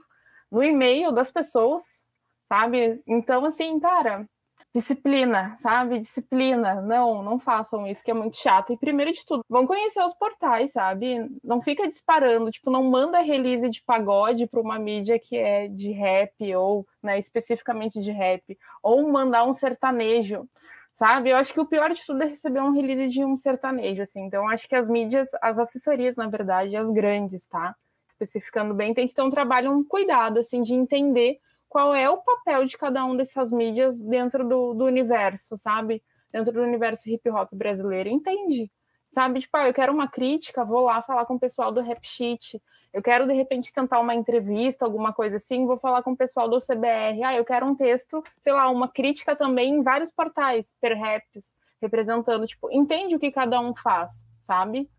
no 0.51 0.63
e-mail 0.63 1.11
das 1.11 1.31
pessoas, 1.31 2.04
sabe? 2.47 3.01
Então, 3.07 3.45
assim, 3.45 3.79
cara, 3.79 4.27
disciplina, 4.75 5.57
sabe? 5.61 5.99
Disciplina. 5.99 6.81
Não, 6.81 7.23
não 7.23 7.39
façam 7.39 7.87
isso, 7.87 8.03
que 8.03 8.11
é 8.11 8.13
muito 8.13 8.37
chato. 8.37 8.73
E 8.73 8.77
primeiro 8.77 9.13
de 9.13 9.25
tudo, 9.25 9.43
vão 9.49 9.65
conhecer 9.65 10.01
os 10.03 10.13
portais, 10.13 10.71
sabe? 10.73 11.29
Não 11.43 11.61
fica 11.61 11.87
disparando, 11.87 12.51
tipo, 12.51 12.69
não 12.69 12.83
manda 12.83 13.19
release 13.19 13.69
de 13.69 13.81
pagode 13.81 14.47
para 14.47 14.59
uma 14.59 14.77
mídia 14.77 15.17
que 15.17 15.37
é 15.37 15.69
de 15.69 15.91
rap 15.91 16.53
ou, 16.55 16.85
né, 17.01 17.17
especificamente 17.17 18.01
de 18.01 18.11
rap, 18.11 18.57
ou 18.83 19.09
mandar 19.09 19.47
um 19.47 19.53
sertanejo. 19.53 20.47
Sabe, 20.95 21.29
eu 21.29 21.35
acho 21.35 21.53
que 21.53 21.59
o 21.59 21.65
pior 21.65 21.91
de 21.93 22.05
tudo 22.05 22.23
é 22.23 22.25
receber 22.25 22.61
um 22.61 22.71
release 22.71 23.09
de 23.09 23.25
um 23.25 23.35
sertanejo, 23.35 24.01
assim. 24.01 24.21
Então, 24.21 24.47
acho 24.47 24.67
que 24.67 24.75
as 24.75 24.89
mídias, 24.89 25.29
as 25.41 25.59
assessorias, 25.59 26.15
na 26.15 26.27
verdade, 26.27 26.75
as 26.77 26.89
grandes, 26.89 27.45
tá? 27.47 27.75
Especificando 28.11 28.73
bem, 28.73 28.93
tem 28.93 29.05
que 29.07 29.13
ter 29.13 29.21
um 29.21 29.29
trabalho, 29.29 29.71
um 29.71 29.83
cuidado, 29.83 30.39
assim, 30.39 30.61
de 30.61 30.73
entender 30.73 31.39
qual 31.75 31.93
é 31.93 32.09
o 32.09 32.19
papel 32.19 32.63
de 32.63 32.77
cada 32.77 33.03
um 33.03 33.17
dessas 33.17 33.51
mídias 33.51 33.99
dentro 33.99 34.47
do, 34.47 34.73
do 34.73 34.85
universo, 34.85 35.57
sabe? 35.57 36.01
Dentro 36.31 36.53
do 36.53 36.61
universo 36.61 37.09
hip 37.09 37.29
hop 37.29 37.49
brasileiro. 37.51 38.07
Entende? 38.07 38.71
Sabe? 39.13 39.41
Tipo, 39.41 39.57
ah, 39.57 39.67
eu 39.67 39.73
quero 39.73 39.91
uma 39.91 40.07
crítica, 40.07 40.63
vou 40.63 40.85
lá 40.85 41.01
falar 41.01 41.25
com 41.25 41.35
o 41.35 41.39
pessoal 41.39 41.73
do 41.73 41.81
Rap 41.81 41.99
Sheet. 42.07 42.61
Eu 42.93 43.01
quero, 43.01 43.27
de 43.27 43.33
repente, 43.33 43.73
tentar 43.73 43.99
uma 43.99 44.15
entrevista, 44.15 44.85
alguma 44.85 45.11
coisa 45.11 45.35
assim, 45.35 45.65
vou 45.65 45.77
falar 45.77 46.01
com 46.01 46.13
o 46.13 46.17
pessoal 46.17 46.47
do 46.47 46.61
CBR. 46.61 47.21
Ah, 47.25 47.35
eu 47.35 47.43
quero 47.43 47.65
um 47.65 47.75
texto, 47.75 48.23
sei 48.41 48.53
lá, 48.53 48.69
uma 48.69 48.87
crítica 48.87 49.35
também 49.35 49.73
em 49.73 49.81
vários 49.81 50.11
portais, 50.11 50.73
per 50.79 50.97
raps, 50.97 51.43
representando, 51.81 52.47
tipo, 52.47 52.71
entende 52.71 53.17
o 53.17 53.19
que 53.19 53.33
cada 53.33 53.59
um 53.59 53.75
faz, 53.75 54.13
sabe? 54.39 54.89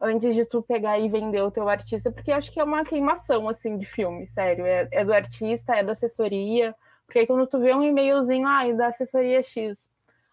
Antes 0.00 0.34
de 0.34 0.44
tu 0.44 0.62
pegar 0.62 0.98
e 0.98 1.08
vender 1.08 1.42
o 1.42 1.50
teu 1.50 1.68
artista, 1.68 2.10
porque 2.10 2.32
acho 2.32 2.52
que 2.52 2.60
é 2.60 2.64
uma 2.64 2.84
queimação, 2.84 3.48
assim, 3.48 3.76
de 3.76 3.86
filme, 3.86 4.26
sério. 4.28 4.66
É, 4.66 4.88
é 4.92 5.04
do 5.04 5.12
artista, 5.12 5.74
é 5.74 5.82
da 5.82 5.92
assessoria, 5.92 6.72
porque 7.06 7.20
aí 7.20 7.26
quando 7.26 7.46
tu 7.46 7.58
vê 7.58 7.74
um 7.74 7.82
e-mailzinho, 7.82 8.46
ah, 8.46 8.70
da 8.72 8.88
assessoria 8.88 9.42
X, 9.42 9.90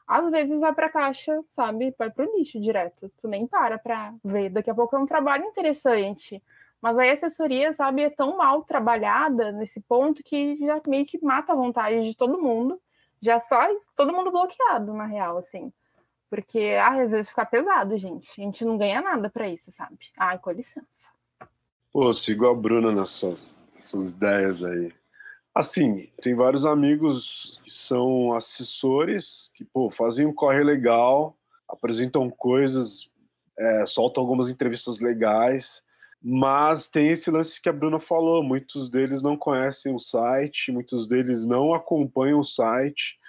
às 0.08 0.30
vezes 0.30 0.60
vai 0.60 0.74
pra 0.74 0.90
caixa, 0.90 1.36
sabe? 1.50 1.94
Vai 1.98 2.12
pro 2.12 2.36
lixo 2.38 2.60
direto. 2.60 3.12
Tu 3.22 3.28
nem 3.28 3.48
para 3.48 3.78
pra 3.78 4.14
ver. 4.24 4.50
Daqui 4.50 4.70
a 4.70 4.76
pouco 4.76 4.96
é 4.96 5.00
um 5.00 5.06
trabalho 5.06 5.46
interessante. 5.46 6.44
Mas 6.82 6.98
aí 6.98 7.10
a 7.10 7.14
assessoria, 7.14 7.72
sabe, 7.72 8.04
é 8.04 8.10
tão 8.10 8.38
mal 8.38 8.64
trabalhada 8.64 9.52
nesse 9.54 9.80
ponto 9.82 10.22
que 10.22 10.58
já 10.58 10.82
meio 10.88 11.06
que 11.06 11.24
mata 11.24 11.54
a 11.54 11.56
vontade 11.56 12.02
de 12.02 12.18
todo 12.18 12.42
mundo. 12.42 12.80
Já 13.22 13.40
só 13.40 13.66
todo 13.96 14.12
mundo 14.12 14.32
bloqueado, 14.32 14.94
na 14.94 15.06
real, 15.06 15.38
assim. 15.38 15.72
Porque 16.34 16.76
ah, 16.82 17.00
às 17.04 17.12
vezes 17.12 17.30
fica 17.30 17.46
pesado, 17.46 17.96
gente. 17.96 18.42
A 18.42 18.44
gente 18.44 18.66
não 18.66 18.76
ganha 18.76 19.00
nada 19.04 19.30
para 19.30 19.48
isso, 19.48 19.70
sabe? 19.70 20.00
Ai, 20.18 20.40
com 20.40 20.50
licença. 20.50 20.88
Pô, 21.92 22.12
sigo 22.12 22.48
a 22.48 22.56
Bruna 22.56 22.92
nessas, 22.92 23.54
nessas 23.76 24.14
ideias 24.14 24.64
aí. 24.64 24.92
Assim, 25.54 26.10
tem 26.24 26.34
vários 26.34 26.66
amigos 26.66 27.60
que 27.64 27.70
são 27.70 28.34
assessores, 28.34 29.52
que, 29.54 29.64
pô, 29.64 29.92
fazem 29.92 30.26
um 30.26 30.34
corre 30.34 30.64
legal, 30.64 31.38
apresentam 31.70 32.28
coisas, 32.32 33.12
é, 33.56 33.86
soltam 33.86 34.24
algumas 34.24 34.50
entrevistas 34.50 35.00
legais, 35.00 35.84
mas 36.20 36.90
tem 36.90 37.10
esse 37.10 37.30
lance 37.30 37.62
que 37.62 37.70
a 37.70 37.74
Bruna 37.74 38.00
falou, 38.00 38.42
muitos 38.42 38.90
deles 38.90 39.22
não 39.22 39.38
conhecem 39.38 39.94
o 39.94 40.00
site, 40.00 40.72
muitos 40.72 41.08
deles 41.08 41.46
não 41.46 41.76
acompanham 41.76 42.40
o 42.40 42.44
site, 42.44 43.20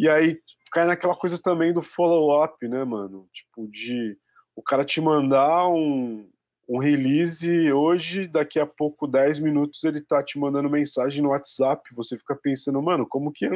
e 0.00 0.08
aí 0.08 0.40
cai 0.72 0.86
naquela 0.86 1.14
coisa 1.14 1.36
também 1.36 1.74
do 1.74 1.82
follow-up, 1.82 2.66
né, 2.66 2.84
mano? 2.84 3.28
Tipo, 3.34 3.68
de 3.68 4.16
o 4.56 4.62
cara 4.62 4.82
te 4.82 4.98
mandar 4.98 5.68
um, 5.68 6.26
um 6.66 6.78
release 6.78 7.70
hoje, 7.70 8.26
daqui 8.26 8.58
a 8.58 8.66
pouco, 8.66 9.06
10 9.06 9.40
minutos, 9.40 9.84
ele 9.84 10.00
tá 10.00 10.22
te 10.22 10.38
mandando 10.38 10.70
mensagem 10.70 11.22
no 11.22 11.28
WhatsApp, 11.28 11.82
você 11.94 12.16
fica 12.16 12.34
pensando, 12.34 12.80
mano, 12.80 13.06
como 13.06 13.30
que 13.30 13.46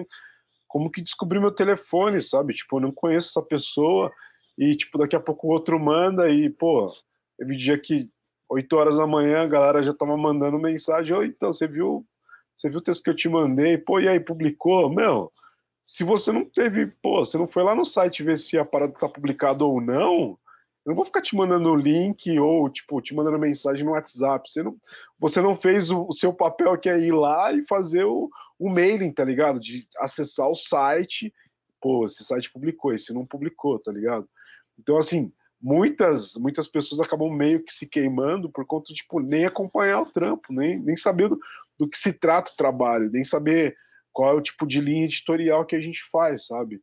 como 0.69 0.91
que 0.91 1.01
descobri 1.01 1.41
meu 1.41 1.51
telefone, 1.51 2.21
sabe? 2.21 2.53
Tipo, 2.53 2.77
eu 2.77 2.81
não 2.81 2.93
conheço 2.93 3.29
essa 3.29 3.43
pessoa 3.47 4.13
e, 4.59 4.77
tipo, 4.77 4.99
daqui 4.99 5.17
a 5.17 5.21
pouco 5.21 5.47
o 5.47 5.51
outro 5.51 5.81
manda 5.81 6.29
e, 6.29 6.51
pô, 6.51 6.91
teve 7.39 7.57
dia 7.57 7.79
que 7.79 8.07
8 8.51 8.77
horas 8.77 8.99
da 8.99 9.07
manhã 9.07 9.45
a 9.45 9.49
galera 9.49 9.83
já 9.83 9.95
tava 9.95 10.15
mandando 10.15 10.59
mensagem, 10.59 11.15
oi, 11.15 11.29
então, 11.29 11.55
você 11.55 11.67
viu, 11.67 12.05
você 12.55 12.69
viu 12.69 12.81
o 12.81 12.83
texto 12.83 13.03
que 13.03 13.09
eu 13.09 13.17
te 13.17 13.31
mandei? 13.31 13.79
Pô, 13.79 13.99
e 13.99 14.09
aí, 14.09 14.21
publicou? 14.21 14.93
Meu, 14.93 15.33
se 15.85 16.03
você 16.03 16.33
não 16.33 16.47
teve, 16.47 16.87
pô, 17.03 17.23
você 17.23 17.37
não 17.37 17.47
foi 17.47 17.63
lá 17.63 17.75
no 17.75 17.85
site 17.85 18.23
ver 18.23 18.39
se 18.39 18.57
a 18.57 18.65
parada 18.65 18.95
tá 18.95 19.07
publicada 19.07 19.67
ou 19.67 19.83
não, 19.83 20.39
eu 20.83 20.91
não 20.91 20.95
vou 20.95 21.05
ficar 21.05 21.21
te 21.21 21.37
mandando 21.37 21.69
o 21.71 21.77
link 21.77 22.39
ou, 22.39 22.71
tipo, 22.71 23.03
te 23.03 23.15
mandando 23.15 23.39
mensagem 23.39 23.85
no 23.85 23.93
WhatsApp. 23.93 24.51
Você 24.51 24.63
não, 24.63 24.77
você 25.19 25.43
não 25.43 25.55
fez 25.55 25.91
o, 25.91 26.07
o 26.09 26.13
seu 26.15 26.33
papel 26.33 26.77
que 26.79 26.89
é 26.89 26.99
ir 26.99 27.13
lá 27.13 27.53
e 27.53 27.67
fazer 27.67 28.05
o, 28.05 28.31
o 28.59 28.71
mailing, 28.71 29.13
tá 29.13 29.25
ligado? 29.25 29.61
De 29.61 29.87
acessar 29.99 30.49
o 30.49 30.55
site. 30.55 31.33
Pô, 31.83 32.07
esse 32.07 32.25
site 32.25 32.51
publicou, 32.51 32.95
esse 32.95 33.13
não 33.13 33.27
publicou, 33.27 33.79
tá 33.79 33.93
ligado? 33.93 34.27
Então, 34.79 34.97
assim, 34.97 35.31
muitas 35.61 36.35
muitas 36.37 36.67
pessoas 36.67 37.01
acabam 37.01 37.31
meio 37.31 37.63
que 37.63 37.73
se 37.73 37.87
queimando 37.87 38.51
por 38.51 38.67
conta 38.67 38.87
de, 38.89 38.95
tipo, 38.95 39.21
nem 39.21 39.45
acompanhar 39.45 40.01
o 40.01 40.11
trampo, 40.11 40.51
nem, 40.51 40.79
nem 40.79 40.97
saber 40.97 41.29
do, 41.29 41.39
do 41.79 41.89
que 41.89 41.99
se 41.99 42.13
trata 42.13 42.51
o 42.51 42.57
trabalho, 42.57 43.11
nem 43.11 43.25
saber 43.25 43.77
qual 44.15 44.31
é 44.31 44.35
o 44.35 44.41
tipo 44.41 44.65
de 44.67 44.81
linha 44.81 45.05
editorial 45.05 45.67
que 45.67 45.75
a 45.75 45.81
gente 45.81 46.03
faz, 46.11 46.47
sabe? 46.47 46.81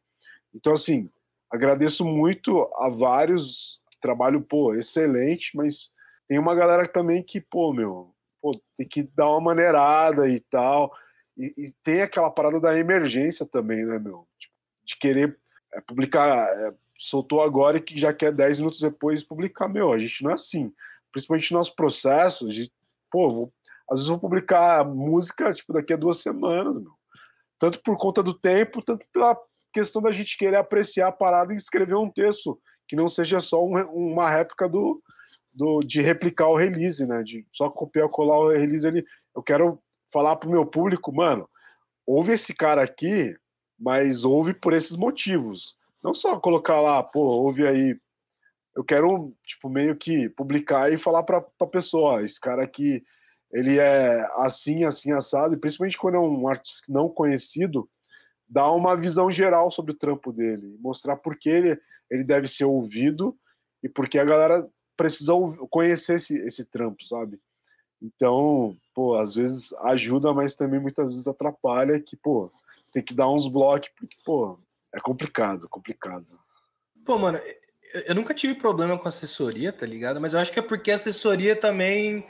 Então, 0.53 0.74
assim, 0.74 1.10
agradeço 1.49 2.06
muito 2.06 2.70
a 2.76 2.90
vários, 2.90 3.80
trabalho, 4.02 4.41
pô, 4.41 4.76
excelente, 4.76 5.56
mas 5.56 5.90
tem 6.28 6.38
uma 6.38 6.53
galera 6.53 6.88
também 6.88 7.24
que, 7.24 7.40
pô, 7.40 7.74
meu, 7.74 8.14
pô, 8.41 8.62
tem 8.78 8.86
que 8.86 9.03
dar 9.16 9.30
uma 9.30 9.40
maneirada 9.40 10.28
e 10.28 10.41
tal, 10.41 10.91
e, 11.38 11.53
e 11.58 11.72
tem 11.84 12.02
aquela 12.02 12.30
parada 12.30 12.60
da 12.60 12.78
emergência 12.78 13.45
também, 13.45 13.86
né, 13.86 13.98
meu? 13.98 14.28
Tipo, 14.38 14.53
de 14.84 14.98
querer 14.98 15.40
é, 15.74 15.80
publicar, 15.80 16.48
é, 16.49 16.74
soltou 16.99 17.41
agora 17.41 17.78
e 17.78 17.82
que 17.82 17.98
já 17.98 18.14
quer 18.14 18.34
10 18.34 18.60
minutos 18.60 18.82
depois 18.82 19.24
publicar, 19.24 19.70
meu, 19.70 19.94
a 19.94 19.98
gente 19.98 20.22
não 20.22 20.32
é 20.32 20.34
assim. 20.34 20.74
Principalmente 21.14 21.52
no 21.52 21.60
nosso 21.60 21.76
processo, 21.76 22.49
a 22.49 22.52
gente, 22.52 22.74
pô, 23.10 23.30
vou, 23.30 23.53
às 23.90 23.99
vezes 23.99 24.10
vou 24.10 24.20
publicar 24.20 24.84
música, 24.84 25.53
tipo, 25.53 25.72
daqui 25.72 25.94
a 25.94 25.98
duas 25.98 26.18
semanas, 26.18 26.76
meu 26.76 27.01
tanto 27.61 27.79
por 27.83 27.95
conta 27.95 28.23
do 28.23 28.33
tempo, 28.33 28.81
tanto 28.81 29.05
pela 29.13 29.38
questão 29.71 30.01
da 30.01 30.11
gente 30.11 30.35
querer 30.35 30.55
apreciar 30.55 31.09
a 31.09 31.11
parada 31.11 31.53
e 31.53 31.55
escrever 31.55 31.93
um 31.93 32.09
texto 32.09 32.59
que 32.88 32.95
não 32.95 33.07
seja 33.07 33.39
só 33.39 33.63
um, 33.63 33.79
uma 33.83 34.27
réplica 34.27 34.67
do, 34.67 34.99
do, 35.53 35.79
de 35.81 36.01
replicar 36.01 36.47
o 36.47 36.55
release, 36.55 37.05
né? 37.05 37.21
De 37.21 37.45
só 37.53 37.69
copiar 37.69 38.09
colar 38.09 38.39
o 38.39 38.49
release 38.49 38.88
ali. 38.88 39.05
Eu 39.35 39.43
quero 39.43 39.79
falar 40.11 40.38
pro 40.38 40.49
meu 40.49 40.65
público, 40.65 41.13
mano, 41.13 41.47
ouve 42.03 42.33
esse 42.33 42.51
cara 42.51 42.81
aqui, 42.81 43.38
mas 43.79 44.23
ouve 44.23 44.55
por 44.55 44.73
esses 44.73 44.97
motivos. 44.97 45.75
Não 46.03 46.15
só 46.15 46.39
colocar 46.39 46.81
lá, 46.81 47.03
pô, 47.03 47.19
ouve 47.19 47.67
aí. 47.67 47.95
Eu 48.75 48.83
quero, 48.83 49.35
tipo, 49.45 49.69
meio 49.69 49.95
que 49.95 50.29
publicar 50.29 50.91
e 50.91 50.97
falar 50.97 51.21
pra, 51.21 51.41
pra 51.59 51.67
pessoa, 51.67 52.13
ó, 52.13 52.19
esse 52.21 52.39
cara 52.39 52.63
aqui 52.63 53.03
ele 53.53 53.80
é 53.80 54.28
assim, 54.38 54.84
assim, 54.84 55.11
assado, 55.11 55.53
e 55.53 55.57
principalmente 55.57 55.98
quando 55.98 56.15
é 56.15 56.19
um 56.19 56.48
artista 56.48 56.86
não 56.90 57.10
conhecido, 57.10 57.90
dá 58.48 58.69
uma 58.72 58.95
visão 58.95 59.32
geral 59.32 59.72
sobre 59.72 59.91
o 59.91 59.98
trampo 59.98 60.32
dele, 60.32 60.78
mostrar 60.80 61.15
por 61.18 61.38
que 61.38 61.49
ele, 61.49 61.80
ele 62.10 62.23
deve 62.23 62.48
ser 62.48 62.65
ouvido 62.65 63.38
e 63.84 63.90
por 63.90 64.07
que 64.10 64.19
a 64.19 64.26
galera 64.26 64.68
precisa 64.95 65.34
conhecer 65.69 66.15
esse, 66.15 66.36
esse 66.40 66.65
trampo, 66.65 67.03
sabe? 67.03 67.40
Então, 68.02 68.76
pô, 68.94 69.15
às 69.15 69.36
vezes 69.36 69.72
ajuda, 69.84 70.34
mas 70.34 70.56
também 70.56 70.80
muitas 70.80 71.11
vezes 71.11 71.28
atrapalha, 71.28 71.99
que, 71.99 72.15
pô, 72.15 72.52
tem 72.91 73.03
que 73.03 73.14
dar 73.14 73.30
uns 73.30 73.48
blocos, 73.48 73.90
porque, 73.98 74.15
pô, 74.26 74.60
é 74.94 74.99
complicado, 74.99 75.69
complicado. 75.69 76.38
Pô, 77.06 77.18
mano, 77.18 77.40
eu 78.06 78.15
nunca 78.15 78.34
tive 78.34 78.56
problema 78.56 78.98
com 78.98 79.07
assessoria, 79.07 79.72
tá 79.72 79.86
ligado? 79.86 80.19
Mas 80.19 80.34
eu 80.34 80.40
acho 80.40 80.52
que 80.52 80.60
é 80.60 80.64
porque 80.64 80.91
a 80.91 80.95
assessoria 80.95 81.56
também 81.56 82.26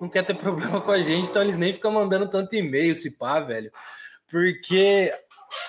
não 0.00 0.08
quer 0.08 0.24
ter 0.24 0.34
problema 0.38 0.80
com 0.80 0.90
a 0.90 0.98
gente, 0.98 1.28
então 1.28 1.42
eles 1.42 1.56
nem 1.56 1.72
ficam 1.72 1.92
mandando 1.92 2.28
tanto 2.28 2.54
e-mail, 2.54 2.94
se 2.94 3.12
pá, 3.12 3.40
velho. 3.40 3.70
Porque 4.28 5.12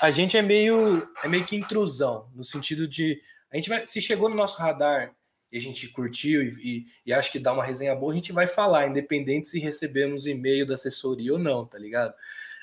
a 0.02 0.10
gente 0.12 0.38
é 0.38 0.42
meio, 0.42 1.08
é 1.24 1.28
meio 1.28 1.46
que 1.46 1.56
intrusão, 1.56 2.30
no 2.34 2.44
sentido 2.44 2.88
de. 2.88 3.22
A 3.52 3.56
gente 3.56 3.70
vai. 3.70 3.88
Se 3.88 4.02
chegou 4.02 4.30
no 4.30 4.36
nosso 4.36 4.58
radar 4.58 5.16
e 5.52 5.58
a 5.58 5.62
gente 5.62 5.88
curtiu 5.88 6.44
e, 6.44 6.48
e, 6.62 6.86
e 7.06 7.14
acha 7.14 7.32
que 7.32 7.40
dá 7.40 7.54
uma 7.54 7.64
resenha 7.64 7.96
boa, 7.96 8.12
a 8.12 8.16
gente 8.16 8.34
vai 8.34 8.48
falar, 8.48 8.88
independente 8.88 9.48
se 9.48 9.60
recebemos 9.60 10.28
e-mail 10.28 10.66
da 10.66 10.74
assessoria 10.74 11.34
ou 11.34 11.40
não, 11.40 11.66
tá 11.66 11.78
ligado? 11.78 12.14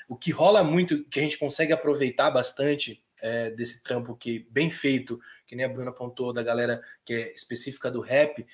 O 0.07 0.15
que 0.15 0.31
rola 0.31 0.63
muito, 0.63 1.03
que 1.05 1.19
a 1.19 1.23
gente 1.23 1.37
consegue 1.37 1.73
aproveitar 1.73 2.29
bastante 2.29 3.03
é, 3.21 3.49
desse 3.49 3.83
trampo 3.83 4.15
que 4.15 4.47
bem 4.51 4.69
feito, 4.69 5.19
que 5.47 5.55
nem 5.55 5.65
a 5.65 5.69
Bruna 5.69 5.89
apontou, 5.89 6.31
da 6.31 6.43
galera 6.43 6.81
que 7.03 7.13
é 7.13 7.33
específica 7.33 7.89
do 7.89 8.01
rap, 8.01 8.45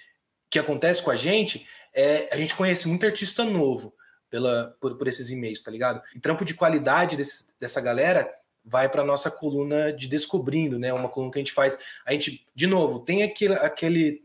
que 0.49 0.59
acontece 0.59 1.03
com 1.03 1.11
a 1.11 1.15
gente, 1.15 1.67
é, 1.93 2.30
a 2.31 2.38
gente 2.38 2.55
conhece 2.55 2.88
muito 2.88 3.05
artista 3.05 3.43
novo 3.43 3.93
pela, 4.30 4.76
por, 4.80 4.97
por 4.97 5.07
esses 5.07 5.30
e-mails, 5.30 5.61
tá 5.61 5.69
ligado? 5.69 6.01
E 6.15 6.19
trampo 6.19 6.45
de 6.45 6.53
qualidade 6.53 7.18
desse, 7.18 7.47
dessa 7.59 7.81
galera 7.81 8.30
vai 8.63 8.88
para 8.89 9.03
nossa 9.03 9.30
coluna 9.30 9.91
de 9.91 10.07
descobrindo, 10.07 10.80
né? 10.80 10.93
Uma 10.93 11.09
coluna 11.09 11.31
que 11.31 11.39
a 11.39 11.41
gente 11.41 11.53
faz. 11.53 11.77
A 12.05 12.13
gente, 12.13 12.47
de 12.55 12.68
novo, 12.68 12.99
tem 12.99 13.23
aquele, 13.23 13.55
aquele 13.55 14.22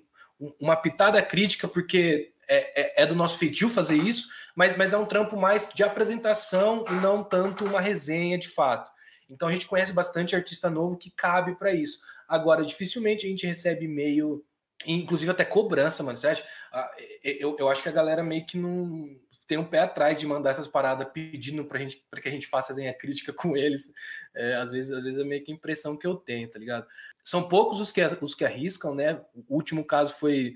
uma 0.61 0.77
pitada 0.77 1.21
crítica, 1.23 1.67
porque 1.67 2.33
é, 2.49 3.01
é, 3.01 3.03
é, 3.03 3.07
do 3.07 3.15
nosso 3.15 3.39
feitio 3.39 3.69
fazer 3.69 3.97
isso, 3.97 4.29
mas, 4.55 4.77
mas 4.77 4.93
é 4.93 4.99
um 4.99 5.07
trampo 5.07 5.37
mais 5.37 5.69
de 5.75 5.83
apresentação 5.83 6.85
e 6.89 6.93
não 6.95 7.25
tanto 7.25 7.65
uma 7.65 7.81
resenha 7.81 8.39
de 8.39 8.49
fato. 8.49 8.91
Então 9.29 9.49
a 9.49 9.53
gente 9.53 9.67
conhece 9.67 9.93
bastante 9.93 10.37
artista 10.37 10.71
novo 10.71 10.97
que 10.97 11.11
cabe 11.11 11.57
para 11.57 11.75
isso. 11.75 11.99
Agora, 12.29 12.65
dificilmente 12.65 13.27
a 13.27 13.29
gente 13.29 13.47
recebe 13.47 13.87
e-mail, 13.87 14.45
inclusive 14.87 15.31
até 15.31 15.45
cobrança, 15.45 16.03
mano. 16.03 16.17
Você 16.17 16.29
acha? 16.29 16.45
Ah, 16.73 16.91
eu, 17.23 17.57
eu 17.59 17.69
acho 17.69 17.83
que 17.83 17.89
a 17.89 17.93
galera 17.93 18.23
meio 18.23 18.47
que 18.47 18.57
não 18.57 19.09
tem 19.47 19.59
um 19.59 19.65
pé 19.65 19.81
atrás 19.81 20.19
de 20.19 20.27
mandar 20.27 20.51
essas 20.51 20.67
paradas 20.67 21.09
pedindo 21.13 21.65
pra 21.65 21.79
gente 21.79 22.05
para 22.11 22.21
que 22.21 22.29
a 22.29 22.31
gente 22.31 22.49
faça 22.49 22.73
a 22.73 22.95
crítica 22.95 23.33
com 23.35 23.57
eles. 23.57 23.91
É, 24.35 24.55
às 24.57 24.73
vezes, 24.73 24.93
às 24.93 25.03
vezes 25.03 25.19
é 25.19 25.25
meio 25.25 25.45
que 25.45 25.53
a 25.53 25.55
impressão 25.55 25.97
que 25.97 26.07
eu 26.07 26.17
tenho, 26.17 26.49
tá 26.49 26.59
ligado? 26.59 26.87
São 27.25 27.49
poucos 27.49 27.81
os 27.81 27.93
que 27.93 28.01
os 28.23 28.35
que 28.35 28.45
arriscam, 28.45 28.95
né? 28.95 29.21
O 29.49 29.55
último 29.55 29.85
caso 29.85 30.15
foi 30.15 30.55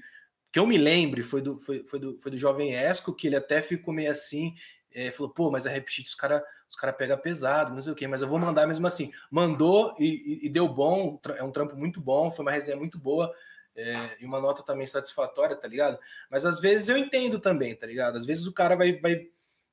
que 0.53 0.59
eu 0.59 0.67
me 0.67 0.79
lembre, 0.79 1.23
foi 1.23 1.41
do 1.41 1.57
foi, 1.57 1.85
foi 1.87 2.01
do, 2.01 2.21
foi 2.21 2.31
do 2.33 2.39
jovem 2.39 2.75
Esco, 2.75 3.15
que 3.15 3.29
ele 3.29 3.37
até 3.37 3.63
ficou 3.63 3.95
meio 3.95 4.11
assim, 4.11 4.55
é, 4.93 5.13
falou, 5.13 5.33
pô, 5.33 5.51
mas 5.51 5.67
a 5.67 5.71
Repetite 5.71 6.09
os 6.09 6.15
caras 6.15 6.43
os 6.69 6.77
cara 6.77 6.93
pega 6.93 7.17
pesado, 7.17 7.75
não 7.75 7.83
sei 7.83 7.93
o 7.93 7.97
quê, 7.97 8.07
mas 8.07 8.23
eu 8.23 8.29
vou 8.29 8.39
mandar 8.39 8.67
mesmo 8.67 8.87
assim. 8.87 9.11
Mandou 9.31 9.95
e, 9.99 10.43
e, 10.45 10.47
e 10.47 10.49
deu 10.49 10.69
bom, 10.69 11.21
é 11.37 11.43
um 11.43 11.51
trampo 11.51 11.77
muito 11.77 12.01
bom, 12.01 12.31
foi 12.31 12.45
uma 12.45 12.53
resenha 12.53 12.77
muito 12.77 12.99
boa 12.99 13.33
é, 13.77 14.17
e 14.21 14.27
uma 14.27 14.41
nota 14.41 14.63
também 14.63 14.87
satisfatória, 14.87 15.57
tá 15.57 15.69
ligado? 15.69 15.99
Mas 16.31 16.45
às 16.45 16.61
vezes 16.61 16.89
eu 16.89 16.97
entendo 16.97 17.39
também, 17.39 17.75
tá 17.75 17.87
ligado? 17.87 18.17
Às 18.17 18.27
vezes 18.27 18.47
o 18.47 18.53
cara 18.53 18.77
vai, 18.77 18.99
vai 18.99 19.29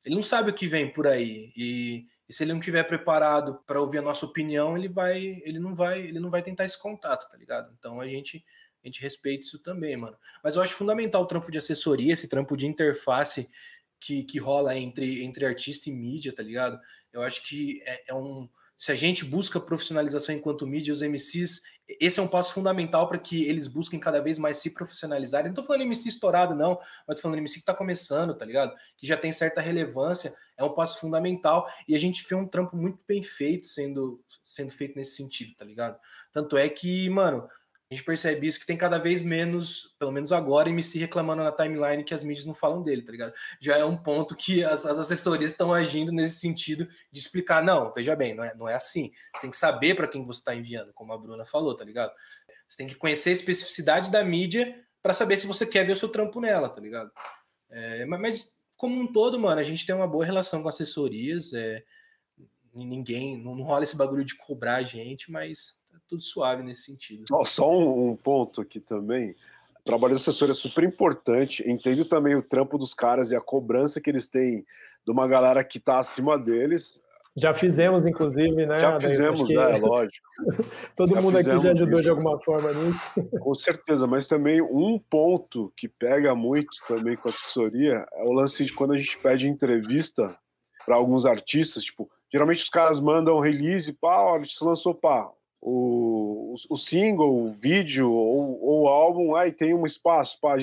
ele 0.05 0.15
não 0.15 0.23
sabe 0.23 0.51
o 0.51 0.53
que 0.53 0.67
vem 0.67 0.91
por 0.91 1.07
aí 1.07 1.51
e, 1.55 2.05
e 2.29 2.33
se 2.33 2.43
ele 2.43 2.53
não 2.53 2.59
tiver 2.59 2.83
preparado 2.83 3.59
para 3.65 3.81
ouvir 3.81 3.97
a 3.97 4.01
nossa 4.01 4.25
opinião, 4.25 4.77
ele 4.77 4.87
vai, 4.87 5.41
ele 5.43 5.59
não 5.59 5.75
vai, 5.75 6.01
ele 6.01 6.19
não 6.19 6.29
vai 6.29 6.41
tentar 6.41 6.65
esse 6.65 6.79
contato, 6.79 7.29
tá 7.29 7.37
ligado? 7.37 7.73
Então 7.77 7.99
a 7.99 8.07
gente 8.07 8.43
a 8.83 8.87
gente 8.87 9.01
respeita 9.01 9.41
isso 9.41 9.59
também, 9.59 9.97
mano. 9.97 10.15
Mas 10.43 10.55
eu 10.55 10.61
acho 10.61 10.75
fundamental 10.75 11.23
o 11.23 11.25
trampo 11.25 11.51
de 11.51 11.57
assessoria, 11.57 12.13
esse 12.13 12.27
trampo 12.27 12.55
de 12.55 12.65
interface 12.67 13.49
que, 13.99 14.23
que 14.23 14.39
rola 14.39 14.77
entre, 14.77 15.23
entre 15.23 15.45
artista 15.45 15.89
e 15.89 15.93
mídia, 15.93 16.33
tá 16.33 16.43
ligado? 16.43 16.79
Eu 17.11 17.21
acho 17.21 17.43
que 17.43 17.81
é, 17.85 18.11
é 18.11 18.13
um. 18.13 18.47
Se 18.77 18.91
a 18.91 18.95
gente 18.95 19.25
busca 19.25 19.59
profissionalização 19.59 20.35
enquanto 20.35 20.67
mídia, 20.67 20.93
os 20.93 21.01
MCs 21.01 21.61
esse 21.88 22.19
é 22.19 22.23
um 22.23 22.27
passo 22.27 22.53
fundamental 22.53 23.07
para 23.07 23.18
que 23.18 23.45
eles 23.45 23.68
busquem 23.68 23.99
cada 23.99 24.22
vez 24.22 24.38
mais 24.38 24.57
se 24.57 24.72
profissionalizarem. 24.72 25.47
Não 25.47 25.51
estou 25.51 25.64
falando 25.64 25.84
MC 25.84 26.09
estourado, 26.09 26.53
não, 26.53 26.80
mas 27.07 27.22
falando 27.22 27.38
MC 27.38 27.55
que 27.55 27.59
está 27.61 27.73
começando, 27.73 28.35
tá 28.35 28.45
ligado? 28.45 28.76
Que 28.97 29.07
já 29.07 29.15
tem 29.15 29.31
certa 29.31 29.61
relevância, 29.61 30.35
é 30.57 30.64
um 30.64 30.73
passo 30.73 30.99
fundamental 30.99 31.65
e 31.88 31.95
a 31.95 31.97
gente 31.97 32.26
vê 32.27 32.35
um 32.35 32.47
trampo 32.47 32.76
muito 32.76 32.99
bem 33.07 33.23
feito 33.23 33.68
sendo, 33.68 34.22
sendo 34.43 34.72
feito 34.72 34.97
nesse 34.97 35.15
sentido, 35.15 35.55
tá 35.55 35.64
ligado? 35.64 35.97
Tanto 36.34 36.57
é 36.57 36.68
que, 36.68 37.09
mano, 37.09 37.47
a 37.89 37.95
gente 37.95 38.03
percebe 38.03 38.45
isso 38.45 38.59
que 38.59 38.65
tem 38.65 38.76
cada 38.76 38.97
vez 38.97 39.22
menos, 39.22 39.95
pelo 39.97 40.11
menos 40.11 40.34
agora, 40.34 40.69
MC 40.69 40.99
reclamando 40.99 41.41
na 41.41 41.53
timeline 41.53 42.03
que 42.03 42.14
as 42.14 42.22
mídias 42.22 42.45
não 42.45 42.53
falam 42.53 42.81
dele, 42.81 43.01
tá 43.01 43.14
ligado? 43.14 43.34
Já 43.61 43.77
é 43.77 43.85
um 43.85 43.95
ponto 43.95 44.35
que 44.35 44.61
as, 44.61 44.85
as 44.85 44.99
assessorias 44.99 45.51
estão 45.51 45.73
agindo 45.73 46.11
nesse 46.11 46.38
sentido 46.39 46.85
de 47.09 47.19
explicar, 47.19 47.64
não, 47.64 47.93
veja 47.93 48.14
bem, 48.14 48.34
não 48.34 48.43
é, 48.43 48.53
não 48.55 48.68
é 48.68 48.76
assim. 48.76 49.11
Você 49.34 49.41
tem 49.41 49.49
que 49.49 49.55
saber 49.55 49.95
para 49.95 50.07
quem 50.07 50.26
você 50.26 50.41
está 50.41 50.53
enviando, 50.53 50.91
como 50.91 51.14
a 51.14 51.18
Bruna 51.18 51.45
falou, 51.45 51.73
tá 51.73 51.85
ligado? 51.85 52.11
Você 52.68 52.77
tem 52.77 52.88
que 52.88 52.95
conhecer 52.95 53.30
a 53.30 53.34
especificidade 53.34 54.11
da 54.11 54.22
mídia 54.22 54.84
para 55.01 55.14
saber 55.14 55.38
se 55.38 55.47
você 55.47 55.65
quer 55.65 55.85
ver 55.85 55.93
o 55.93 55.95
seu 55.95 56.09
trampo 56.09 56.41
nela, 56.41 56.68
tá 56.68 56.81
ligado? 56.81 57.09
É, 57.69 58.05
mas, 58.05 58.51
como 58.76 58.99
um 58.99 59.07
todo, 59.07 59.39
mano, 59.39 59.61
a 59.61 59.64
gente 59.64 59.85
tem 59.85 59.95
uma 59.95 60.07
boa 60.07 60.26
relação 60.26 60.61
com 60.61 60.68
assessorias, 60.68 61.53
é, 61.53 61.81
ninguém, 62.73 63.41
não, 63.41 63.55
não 63.55 63.64
rola 63.64 63.84
esse 63.84 63.95
bagulho 63.95 64.26
de 64.26 64.35
cobrar 64.35 64.76
a 64.76 64.84
gente, 64.84 65.31
mas 65.31 65.76
tudo 66.07 66.21
suave 66.21 66.63
nesse 66.63 66.84
sentido. 66.84 67.25
Só, 67.27 67.45
só 67.45 67.71
um, 67.71 68.11
um, 68.11 68.15
ponto 68.15 68.61
aqui 68.61 68.79
também. 68.79 69.31
O 69.79 69.84
trabalho 69.84 70.15
do 70.15 70.17
assessor 70.17 70.49
é 70.49 70.53
super 70.53 70.84
importante. 70.84 71.63
Entendo 71.69 72.05
também 72.05 72.35
o 72.35 72.41
trampo 72.41 72.77
dos 72.77 72.93
caras 72.93 73.31
e 73.31 73.35
a 73.35 73.41
cobrança 73.41 74.01
que 74.01 74.09
eles 74.09 74.27
têm 74.27 74.65
de 75.05 75.11
uma 75.11 75.27
galera 75.27 75.63
que 75.63 75.77
está 75.77 75.99
acima 75.99 76.38
deles. 76.38 77.01
Já 77.35 77.53
fizemos, 77.53 78.07
inclusive, 78.07 78.65
né? 78.65 78.79
Já 78.79 78.99
fizemos, 78.99 79.43
que... 79.43 79.53
né? 79.53 79.77
Lógico. 79.77 80.27
Todo 80.95 81.13
já 81.13 81.21
mundo 81.21 81.38
aqui 81.38 81.49
já 81.49 81.71
ajudou 81.71 81.99
isso. 81.99 82.01
de 82.01 82.09
alguma 82.09 82.39
forma 82.39 82.73
nisso. 82.73 83.01
Com 83.39 83.53
certeza, 83.53 84.07
mas 84.07 84.27
também 84.27 84.59
um 84.59 84.97
ponto 84.97 85.71
que 85.77 85.88
pega 85.88 86.34
muito 86.34 86.71
também 86.88 87.15
com 87.15 87.29
a 87.29 87.31
assessoria 87.31 88.07
é 88.13 88.23
o 88.23 88.34
lance 88.34 88.65
de 88.65 88.73
quando 88.73 88.93
a 88.93 88.97
gente 88.97 89.17
pede 89.19 89.47
entrevista 89.47 90.35
para 90.84 90.95
alguns 90.95 91.25
artistas, 91.25 91.84
tipo, 91.84 92.09
geralmente 92.31 92.63
os 92.63 92.69
caras 92.69 92.99
mandam 92.99 93.39
release, 93.39 93.91
pá, 93.93 94.23
o 94.23 94.35
artista 94.35 94.65
lançou, 94.65 94.95
pá, 94.95 95.29
o, 95.61 96.55
o 96.69 96.77
single, 96.77 97.45
o 97.45 97.51
vídeo 97.51 98.11
ou, 98.11 98.61
ou 98.61 98.84
o 98.84 98.88
álbum, 98.88 99.35
aí 99.35 99.51
tem 99.51 99.73
um 99.73 99.85
espaço, 99.85 100.38
pá, 100.41 100.55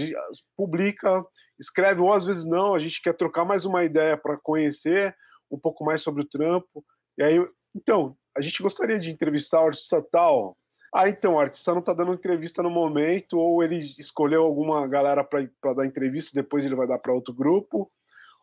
publica, 0.56 1.24
escreve, 1.58 2.00
ou 2.00 2.12
às 2.12 2.24
vezes 2.24 2.44
não, 2.44 2.74
a 2.74 2.78
gente 2.78 3.02
quer 3.02 3.14
trocar 3.14 3.44
mais 3.44 3.64
uma 3.64 3.84
ideia 3.84 4.16
para 4.16 4.36
conhecer 4.36 5.14
um 5.50 5.58
pouco 5.58 5.84
mais 5.84 6.00
sobre 6.00 6.22
o 6.22 6.28
trampo. 6.28 6.84
E 7.18 7.22
aí, 7.22 7.48
então, 7.74 8.16
a 8.36 8.40
gente 8.40 8.62
gostaria 8.62 8.98
de 8.98 9.10
entrevistar 9.10 9.62
o 9.62 9.66
artista 9.66 10.02
tal. 10.10 10.56
Ah, 10.92 11.08
então, 11.08 11.34
o 11.34 11.40
artista 11.40 11.72
não 11.72 11.80
está 11.80 11.92
dando 11.92 12.14
entrevista 12.14 12.62
no 12.62 12.70
momento, 12.70 13.38
ou 13.38 13.62
ele 13.62 13.78
escolheu 13.98 14.44
alguma 14.44 14.86
galera 14.86 15.24
para 15.24 15.74
dar 15.74 15.86
entrevista, 15.86 16.30
depois 16.34 16.64
ele 16.64 16.76
vai 16.76 16.86
dar 16.86 16.98
para 16.98 17.12
outro 17.12 17.34
grupo, 17.34 17.90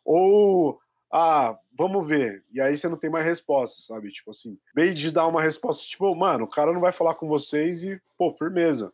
ou 0.03 0.79
ah, 1.11 1.57
vamos 1.77 2.07
ver. 2.07 2.43
E 2.51 2.61
aí 2.61 2.77
você 2.77 2.87
não 2.87 2.97
tem 2.97 3.09
mais 3.09 3.25
resposta, 3.25 3.81
sabe? 3.81 4.11
Tipo 4.11 4.31
assim, 4.31 4.57
veio 4.73 4.95
de 4.95 5.11
dar 5.11 5.27
uma 5.27 5.41
resposta, 5.41 5.83
tipo, 5.85 6.15
mano, 6.15 6.45
o 6.45 6.49
cara 6.49 6.71
não 6.71 6.79
vai 6.79 6.91
falar 6.91 7.15
com 7.15 7.27
vocês 7.27 7.83
e, 7.83 8.01
pô, 8.17 8.31
firmeza. 8.31 8.93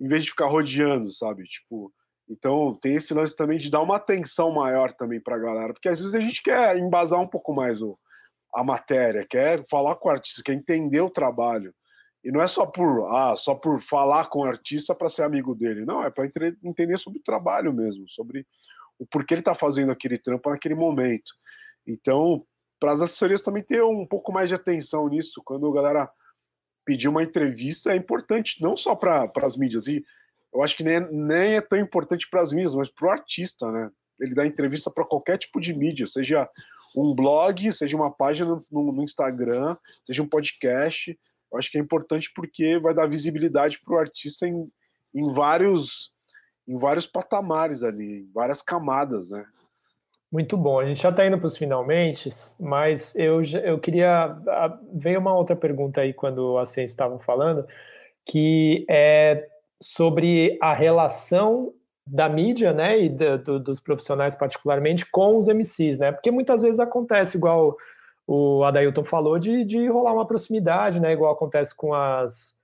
Em 0.00 0.08
vez 0.08 0.24
de 0.24 0.30
ficar 0.30 0.46
rodeando, 0.46 1.12
sabe? 1.12 1.44
Tipo, 1.44 1.92
então 2.28 2.76
tem 2.80 2.94
esse 2.94 3.14
lance 3.14 3.36
também 3.36 3.58
de 3.58 3.70
dar 3.70 3.80
uma 3.80 3.96
atenção 3.96 4.50
maior 4.50 4.92
também 4.92 5.20
pra 5.20 5.38
galera, 5.38 5.72
porque 5.72 5.88
às 5.88 6.00
vezes 6.00 6.14
a 6.14 6.20
gente 6.20 6.42
quer 6.42 6.76
embasar 6.76 7.20
um 7.20 7.28
pouco 7.28 7.54
mais 7.54 7.80
o, 7.80 7.98
a 8.52 8.64
matéria, 8.64 9.26
quer 9.28 9.64
falar 9.68 9.96
com 9.96 10.08
o 10.08 10.12
artista, 10.12 10.42
quer 10.42 10.54
entender 10.54 11.00
o 11.00 11.10
trabalho. 11.10 11.72
E 12.24 12.32
não 12.32 12.40
é 12.40 12.46
só 12.46 12.64
por, 12.64 13.06
ah, 13.12 13.36
só 13.36 13.54
por 13.54 13.82
falar 13.82 14.28
com 14.28 14.40
o 14.40 14.44
artista 14.44 14.94
para 14.94 15.10
ser 15.10 15.22
amigo 15.22 15.54
dele. 15.54 15.84
Não, 15.84 16.02
é 16.02 16.10
para 16.10 16.26
entender 16.64 16.98
sobre 16.98 17.18
o 17.18 17.22
trabalho 17.22 17.70
mesmo, 17.70 18.08
sobre 18.08 18.46
o 18.98 19.06
porquê 19.06 19.34
ele 19.34 19.40
está 19.40 19.54
fazendo 19.54 19.92
aquele 19.92 20.18
trampo 20.18 20.50
naquele 20.50 20.74
momento. 20.74 21.32
Então, 21.86 22.44
para 22.80 22.92
as 22.92 23.00
assessorias 23.00 23.42
também 23.42 23.62
ter 23.62 23.82
um 23.82 24.06
pouco 24.06 24.32
mais 24.32 24.48
de 24.48 24.54
atenção 24.54 25.08
nisso, 25.08 25.42
quando 25.44 25.66
a 25.66 25.74
galera 25.74 26.10
pedir 26.84 27.08
uma 27.08 27.22
entrevista, 27.22 27.92
é 27.92 27.96
importante, 27.96 28.60
não 28.60 28.76
só 28.76 28.94
para 28.94 29.30
as 29.42 29.56
mídias, 29.56 29.86
e 29.86 30.04
eu 30.52 30.62
acho 30.62 30.76
que 30.76 30.84
nem, 30.84 31.00
nem 31.10 31.56
é 31.56 31.60
tão 31.60 31.78
importante 31.78 32.28
para 32.30 32.42
as 32.42 32.52
mídias, 32.52 32.74
mas 32.74 32.88
para 32.88 33.08
o 33.08 33.10
artista, 33.10 33.70
né? 33.72 33.90
Ele 34.20 34.34
dá 34.34 34.46
entrevista 34.46 34.90
para 34.90 35.04
qualquer 35.04 35.36
tipo 35.38 35.60
de 35.60 35.74
mídia, 35.74 36.06
seja 36.06 36.48
um 36.96 37.14
blog, 37.14 37.72
seja 37.72 37.96
uma 37.96 38.14
página 38.14 38.60
no, 38.70 38.92
no 38.92 39.02
Instagram, 39.02 39.76
seja 40.06 40.22
um 40.22 40.28
podcast. 40.28 41.18
Eu 41.52 41.58
acho 41.58 41.70
que 41.70 41.78
é 41.78 41.80
importante 41.80 42.30
porque 42.32 42.78
vai 42.78 42.94
dar 42.94 43.08
visibilidade 43.08 43.80
para 43.84 43.94
o 43.94 43.98
artista 43.98 44.46
em, 44.46 44.70
em 45.12 45.32
vários 45.32 46.13
em 46.66 46.78
vários 46.78 47.06
patamares 47.06 47.82
ali, 47.82 48.20
em 48.20 48.32
várias 48.32 48.62
camadas, 48.62 49.28
né? 49.28 49.44
Muito 50.34 50.56
bom. 50.56 50.80
A 50.80 50.84
gente 50.84 51.00
já 51.00 51.10
está 51.10 51.24
indo 51.24 51.38
para 51.38 51.46
os 51.46 51.56
finalmente, 51.56 52.28
mas 52.58 53.14
eu, 53.14 53.40
eu 53.62 53.78
queria. 53.78 54.36
Veio 54.92 55.20
uma 55.20 55.32
outra 55.32 55.54
pergunta 55.54 56.00
aí 56.00 56.12
quando 56.12 56.54
vocês 56.54 56.90
estavam 56.90 57.20
falando, 57.20 57.64
que 58.26 58.84
é 58.90 59.46
sobre 59.80 60.58
a 60.60 60.74
relação 60.74 61.72
da 62.06 62.28
mídia, 62.28 62.72
né, 62.72 63.00
e 63.00 63.08
do, 63.08 63.38
do, 63.38 63.60
dos 63.60 63.80
profissionais 63.80 64.34
particularmente 64.34 65.06
com 65.10 65.38
os 65.38 65.46
MCs, 65.46 65.98
né? 65.98 66.10
Porque 66.10 66.30
muitas 66.30 66.62
vezes 66.62 66.80
acontece, 66.80 67.36
igual 67.36 67.76
o 68.26 68.64
Adailton 68.64 69.04
falou, 69.04 69.38
de, 69.38 69.64
de 69.64 69.86
rolar 69.86 70.14
uma 70.14 70.26
proximidade, 70.26 71.00
né? 71.00 71.12
Igual 71.12 71.32
acontece 71.32 71.76
com 71.76 71.94
as 71.94 72.63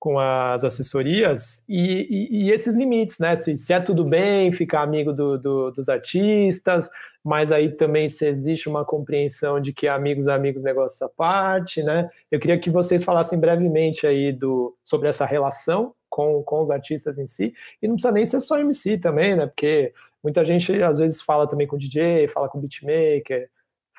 com 0.00 0.18
as 0.18 0.64
assessorias 0.64 1.62
e, 1.68 2.06
e, 2.10 2.44
e, 2.44 2.50
esses 2.50 2.74
limites, 2.74 3.18
né? 3.18 3.36
Se, 3.36 3.54
se, 3.58 3.70
é 3.74 3.78
tudo 3.78 4.02
bem 4.02 4.50
ficar 4.50 4.80
amigo 4.80 5.12
do, 5.12 5.36
do, 5.36 5.70
dos 5.70 5.90
artistas, 5.90 6.88
mas 7.22 7.52
aí 7.52 7.70
também 7.76 8.08
se 8.08 8.26
existe 8.26 8.66
uma 8.66 8.82
compreensão 8.82 9.60
de 9.60 9.74
que 9.74 9.86
amigos 9.86 10.26
amigos 10.26 10.64
negócio 10.64 11.06
à 11.06 11.10
parte, 11.10 11.82
né? 11.82 12.08
Eu 12.30 12.40
queria 12.40 12.58
que 12.58 12.70
vocês 12.70 13.04
falassem 13.04 13.38
brevemente 13.38 14.06
aí 14.06 14.32
do, 14.32 14.74
sobre 14.82 15.06
essa 15.06 15.26
relação 15.26 15.94
com, 16.08 16.42
com 16.42 16.62
os 16.62 16.70
artistas 16.70 17.18
em 17.18 17.26
si, 17.26 17.52
e 17.82 17.86
não 17.86 17.94
precisa 17.94 18.14
nem 18.14 18.24
ser 18.24 18.40
só 18.40 18.58
MC 18.58 18.96
também, 18.96 19.36
né? 19.36 19.46
Porque 19.46 19.92
muita 20.24 20.42
gente 20.42 20.82
às 20.82 20.96
vezes 20.96 21.20
fala 21.20 21.46
também 21.46 21.66
com 21.66 21.76
DJ, 21.76 22.26
fala 22.26 22.48
com 22.48 22.58
beatmaker, 22.58 23.50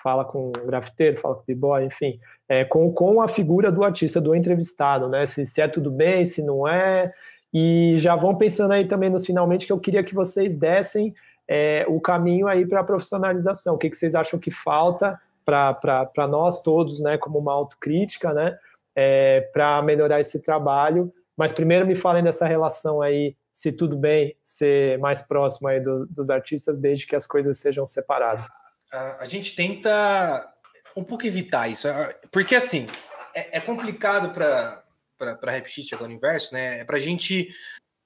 fala 0.02 0.26
com 0.26 0.49
o 0.49 0.65
grafiteiro, 0.65 1.19
fala 1.19 1.36
com 1.36 1.41
o 1.41 1.45
b-boy, 1.45 1.86
enfim, 1.86 2.19
é, 2.48 2.64
com, 2.64 2.91
com 2.91 3.22
a 3.22 3.28
figura 3.28 3.72
do 3.72 3.84
artista, 3.84 4.19
do 4.19 4.36
entrevistado, 4.36 5.07
né? 5.07 5.26
Se, 5.26 5.45
se 5.45 5.61
é 5.61 5.68
tudo 5.68 5.91
bem, 5.91 6.26
se 6.26 6.41
não 6.41 6.68
é. 6.68 7.11
E 7.53 7.95
já 7.98 8.15
vão 8.15 8.36
pensando 8.36 8.72
aí 8.72 8.88
também 8.88 9.10
nos 9.10 9.26
finalmente 9.26 9.65
que 9.65 9.73
eu 9.73 9.80
queria 9.80 10.03
que 10.03 10.15
vocês 10.15 10.56
dessem 10.56 11.14
é, 11.48 11.86
o 11.88 11.99
caminho 11.99 12.48
aí 12.48 12.65
para 12.65 12.80
a 12.80 12.84
profissionalização. 12.84 13.76
O 13.76 13.78
que, 13.78 13.90
que 13.90 13.98
vocês 13.98 14.15
acham 14.15 14.40
que 14.40 14.52
falta 14.52 15.19
para 15.44 16.28
nós 16.28 16.61
todos, 16.61 17.02
né, 17.02 17.18
como 17.18 17.40
uma 17.40 17.52
autocrítica, 17.52 18.34
né, 18.34 18.57
é, 18.95 19.41
para 19.53 19.82
melhorar 19.82 20.19
esse 20.19 20.41
trabalho. 20.41 21.11
Mas 21.36 21.52
primeiro 21.52 21.86
me 21.86 21.95
falem 21.95 22.23
dessa 22.23 22.45
relação 22.45 23.02
aí, 23.02 23.36
se 23.52 23.72
tudo 23.72 23.98
bem 23.98 24.36
ser 24.41 24.98
mais 24.99 25.22
próximo 25.22 25.68
aí 25.68 25.80
do, 25.80 26.06
dos 26.06 26.30
artistas, 26.30 26.78
desde 26.78 27.06
que 27.06 27.15
as 27.15 27.26
coisas 27.26 27.57
sejam 27.57 27.86
separadas. 27.86 28.45
A, 28.92 29.26
gente 29.26 29.56
tenta 29.56 30.54
um 30.96 31.04
pouco 31.04 31.26
evitar 31.26 31.70
isso, 31.70 31.88
porque 32.32 32.56
assim, 32.56 32.88
é, 33.34 33.58
é 33.58 33.62
complicado 33.62 34.34
para 34.34 34.84
para 35.18 35.52
Rap 35.52 35.68
Sheet 35.68 35.94
agora 35.94 36.12
inverso, 36.12 36.52
né? 36.52 36.80
É 36.80 36.84
para 36.84 36.98
a 36.98 37.00
gente 37.00 37.54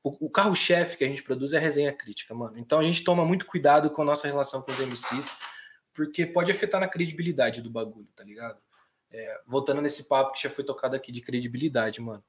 o, 0.03 0.27
o 0.27 0.29
carro-chefe 0.29 0.97
que 0.97 1.03
a 1.03 1.07
gente 1.07 1.23
produz 1.23 1.53
é 1.53 1.57
a 1.57 1.61
resenha 1.61 1.91
crítica, 1.91 2.35
mano. 2.35 2.59
Então 2.59 2.77
a 2.77 2.83
gente 2.83 3.03
toma 3.03 3.25
muito 3.25 3.45
cuidado 3.45 3.89
com 3.89 4.03
a 4.03 4.05
nossa 4.05 4.27
relação 4.27 4.61
com 4.61 4.71
os 4.71 4.79
MCs, 4.79 5.35
porque 5.93 6.25
pode 6.25 6.51
afetar 6.51 6.79
na 6.79 6.87
credibilidade 6.87 7.61
do 7.61 7.71
bagulho, 7.71 8.07
tá 8.15 8.23
ligado? 8.23 8.59
É, 9.11 9.41
voltando 9.47 9.81
nesse 9.81 10.03
papo 10.03 10.33
que 10.33 10.43
já 10.43 10.49
foi 10.49 10.63
tocado 10.63 10.95
aqui 10.95 11.11
de 11.11 11.21
credibilidade, 11.21 12.01
mano. 12.01 12.23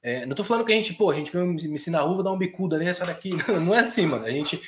É, 0.00 0.24
não 0.24 0.34
tô 0.34 0.44
falando 0.44 0.64
que 0.64 0.72
a 0.72 0.76
gente, 0.76 0.94
pô, 0.94 1.10
a 1.10 1.14
gente 1.14 1.30
vai 1.30 1.44
me 1.44 1.56
ensinar 1.66 1.98
a 1.98 2.02
rua, 2.02 2.22
dar 2.22 2.32
um 2.32 2.38
bicuda 2.38 2.78
nessa 2.78 3.04
daqui. 3.04 3.30
Não, 3.48 3.60
não 3.60 3.74
é 3.74 3.80
assim, 3.80 4.06
mano. 4.06 4.24
A 4.24 4.30
gente, 4.30 4.62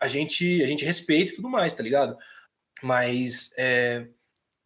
a 0.00 0.06
gente, 0.06 0.62
a 0.62 0.66
gente 0.66 0.84
respeita 0.84 1.32
e 1.32 1.34
tudo 1.34 1.50
mais, 1.50 1.74
tá 1.74 1.82
ligado? 1.82 2.16
Mas 2.82 3.52
é, 3.58 4.06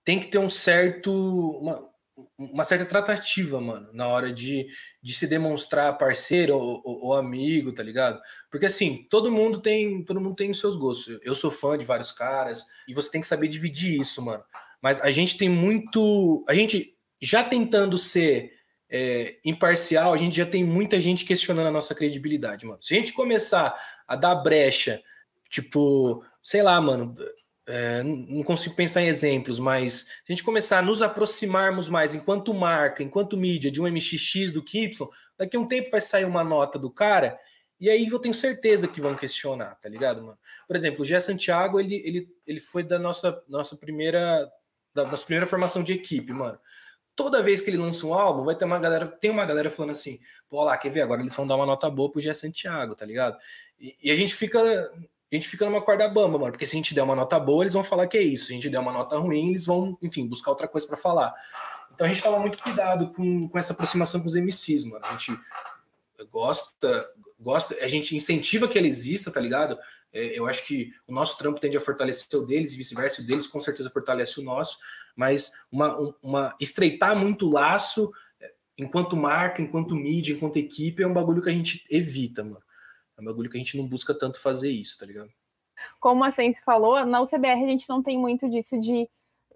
tem 0.04 0.20
que 0.20 0.28
ter 0.28 0.38
um 0.38 0.50
certo. 0.50 1.12
Uma, 1.60 1.94
uma 2.38 2.62
certa 2.62 2.84
tratativa, 2.84 3.60
mano, 3.60 3.88
na 3.92 4.06
hora 4.06 4.32
de, 4.32 4.68
de 5.02 5.12
se 5.12 5.26
demonstrar 5.26 5.98
parceiro 5.98 6.56
ou, 6.56 6.80
ou, 6.84 7.14
amigo, 7.14 7.72
tá 7.72 7.82
ligado? 7.82 8.20
Porque 8.50 8.66
assim, 8.66 9.04
todo 9.10 9.32
mundo 9.32 9.60
tem, 9.60 10.04
todo 10.04 10.20
mundo 10.20 10.36
tem 10.36 10.50
os 10.50 10.60
seus 10.60 10.76
gostos. 10.76 11.18
Eu 11.22 11.34
sou 11.34 11.50
fã 11.50 11.76
de 11.76 11.84
vários 11.84 12.12
caras 12.12 12.64
e 12.86 12.94
você 12.94 13.10
tem 13.10 13.20
que 13.20 13.26
saber 13.26 13.48
dividir 13.48 14.00
isso, 14.00 14.22
mano. 14.22 14.44
Mas 14.80 15.00
a 15.00 15.10
gente 15.10 15.36
tem 15.36 15.48
muito, 15.48 16.44
a 16.48 16.54
gente 16.54 16.96
já 17.20 17.42
tentando 17.42 17.98
ser 17.98 18.52
é, 18.88 19.38
imparcial, 19.44 20.12
a 20.12 20.16
gente 20.16 20.36
já 20.36 20.46
tem 20.46 20.62
muita 20.62 21.00
gente 21.00 21.24
questionando 21.24 21.66
a 21.66 21.72
nossa 21.72 21.94
credibilidade, 21.94 22.64
mano. 22.64 22.82
Se 22.82 22.94
a 22.94 22.98
gente 22.98 23.12
começar 23.12 23.74
a 24.06 24.14
dar 24.14 24.36
brecha, 24.36 25.02
tipo, 25.50 26.24
sei 26.42 26.62
lá, 26.62 26.80
mano, 26.80 27.16
é, 27.66 28.02
não 28.02 28.42
consigo 28.42 28.74
pensar 28.74 29.02
em 29.02 29.06
exemplos, 29.06 29.58
mas 29.58 29.92
se 29.94 30.08
a 30.28 30.32
gente 30.32 30.44
começar 30.44 30.78
a 30.78 30.82
nos 30.82 31.00
aproximarmos 31.00 31.88
mais 31.88 32.14
enquanto 32.14 32.52
marca, 32.52 33.02
enquanto 33.02 33.36
mídia, 33.36 33.70
de 33.70 33.80
um 33.80 33.88
MXX 33.88 34.52
do 34.52 34.62
que 34.62 34.84
Y, 34.84 35.08
daqui 35.38 35.56
a 35.56 35.60
um 35.60 35.66
tempo 35.66 35.90
vai 35.90 36.00
sair 36.00 36.24
uma 36.24 36.44
nota 36.44 36.78
do 36.78 36.90
cara, 36.90 37.38
e 37.80 37.88
aí 37.90 38.06
eu 38.06 38.18
tenho 38.18 38.34
certeza 38.34 38.86
que 38.86 39.00
vão 39.00 39.14
questionar, 39.14 39.74
tá 39.76 39.88
ligado, 39.88 40.22
mano? 40.22 40.38
Por 40.66 40.76
exemplo, 40.76 41.02
o 41.02 41.04
Gé 41.04 41.18
Santiago, 41.20 41.80
ele, 41.80 41.96
ele, 42.04 42.28
ele 42.46 42.60
foi 42.60 42.82
da 42.82 42.98
nossa, 42.98 43.42
nossa 43.48 43.76
primeira 43.76 44.50
da 44.94 45.04
nossa 45.04 45.24
primeira 45.24 45.46
formação 45.46 45.82
de 45.82 45.92
equipe, 45.92 46.32
mano. 46.32 46.58
Toda 47.16 47.42
vez 47.42 47.60
que 47.60 47.68
ele 47.68 47.76
lança 47.76 48.06
um 48.06 48.14
álbum, 48.14 48.44
vai 48.44 48.54
ter 48.54 48.64
uma 48.64 48.78
galera, 48.78 49.06
tem 49.06 49.30
uma 49.30 49.44
galera 49.44 49.70
falando 49.70 49.90
assim, 49.90 50.20
pô, 50.48 50.62
lá, 50.64 50.78
quer 50.78 50.90
ver? 50.90 51.02
Agora 51.02 51.20
eles 51.20 51.34
vão 51.34 51.46
dar 51.46 51.56
uma 51.56 51.66
nota 51.66 51.90
boa 51.90 52.10
pro 52.10 52.20
Gé 52.20 52.32
Santiago, 52.32 52.94
tá 52.94 53.04
ligado? 53.04 53.36
E, 53.78 53.96
e 54.04 54.10
a 54.10 54.16
gente 54.16 54.34
fica 54.34 54.60
a 55.34 55.40
gente 55.40 55.48
fica 55.48 55.64
numa 55.64 55.82
corda 55.82 56.08
bamba, 56.08 56.38
mano, 56.38 56.52
porque 56.52 56.66
se 56.66 56.76
a 56.76 56.78
gente 56.78 56.94
der 56.94 57.02
uma 57.02 57.16
nota 57.16 57.38
boa, 57.40 57.64
eles 57.64 57.72
vão 57.72 57.82
falar 57.82 58.06
que 58.06 58.16
é 58.16 58.22
isso. 58.22 58.46
Se 58.46 58.52
a 58.52 58.54
gente 58.54 58.70
der 58.70 58.78
uma 58.78 58.92
nota 58.92 59.16
ruim, 59.18 59.50
eles 59.50 59.66
vão, 59.66 59.98
enfim, 60.00 60.26
buscar 60.26 60.50
outra 60.50 60.68
coisa 60.68 60.86
para 60.86 60.96
falar. 60.96 61.34
Então 61.94 62.06
a 62.06 62.10
gente 62.10 62.22
toma 62.22 62.38
muito 62.38 62.58
cuidado 62.58 63.12
com, 63.12 63.48
com 63.48 63.58
essa 63.58 63.72
aproximação 63.72 64.20
com 64.20 64.26
os 64.26 64.34
MCs, 64.34 64.84
mano. 64.84 65.04
A 65.04 65.10
gente 65.12 65.38
gosta, 66.30 67.06
gosta, 67.38 67.74
a 67.84 67.88
gente 67.88 68.16
incentiva 68.16 68.68
que 68.68 68.78
ele 68.78 68.88
exista, 68.88 69.30
tá 69.30 69.40
ligado? 69.40 69.78
É, 70.12 70.38
eu 70.38 70.46
acho 70.46 70.64
que 70.66 70.92
o 71.06 71.12
nosso 71.12 71.36
trampo 71.36 71.60
tende 71.60 71.76
a 71.76 71.80
fortalecer 71.80 72.38
o 72.38 72.46
deles 72.46 72.72
e 72.72 72.76
vice-versa, 72.76 73.22
o 73.22 73.26
deles 73.26 73.46
com 73.46 73.60
certeza 73.60 73.90
fortalece 73.90 74.38
o 74.40 74.42
nosso, 74.42 74.78
mas 75.16 75.52
uma, 75.70 75.96
uma 76.22 76.56
estreitar 76.60 77.16
muito 77.16 77.46
o 77.46 77.52
laço 77.52 78.12
é, 78.40 78.52
enquanto 78.78 79.16
marca, 79.16 79.60
enquanto 79.60 79.96
mídia, 79.96 80.32
enquanto 80.32 80.56
equipe, 80.56 81.02
é 81.02 81.06
um 81.06 81.12
bagulho 81.12 81.42
que 81.42 81.50
a 81.50 81.52
gente 81.52 81.84
evita, 81.90 82.44
mano. 82.44 82.63
É 83.16 83.20
um 83.20 83.24
bagulho 83.24 83.50
que 83.50 83.56
a 83.56 83.60
gente 83.60 83.76
não 83.76 83.86
busca 83.86 84.16
tanto 84.16 84.40
fazer 84.40 84.70
isso, 84.70 84.98
tá 84.98 85.06
ligado? 85.06 85.30
Como 86.00 86.24
a 86.24 86.30
Sense 86.30 86.62
falou, 86.62 87.04
na 87.04 87.20
UCBR 87.20 87.64
a 87.64 87.68
gente 87.68 87.88
não 87.88 88.02
tem 88.02 88.18
muito 88.18 88.48
disso 88.48 88.78
de, 88.78 89.08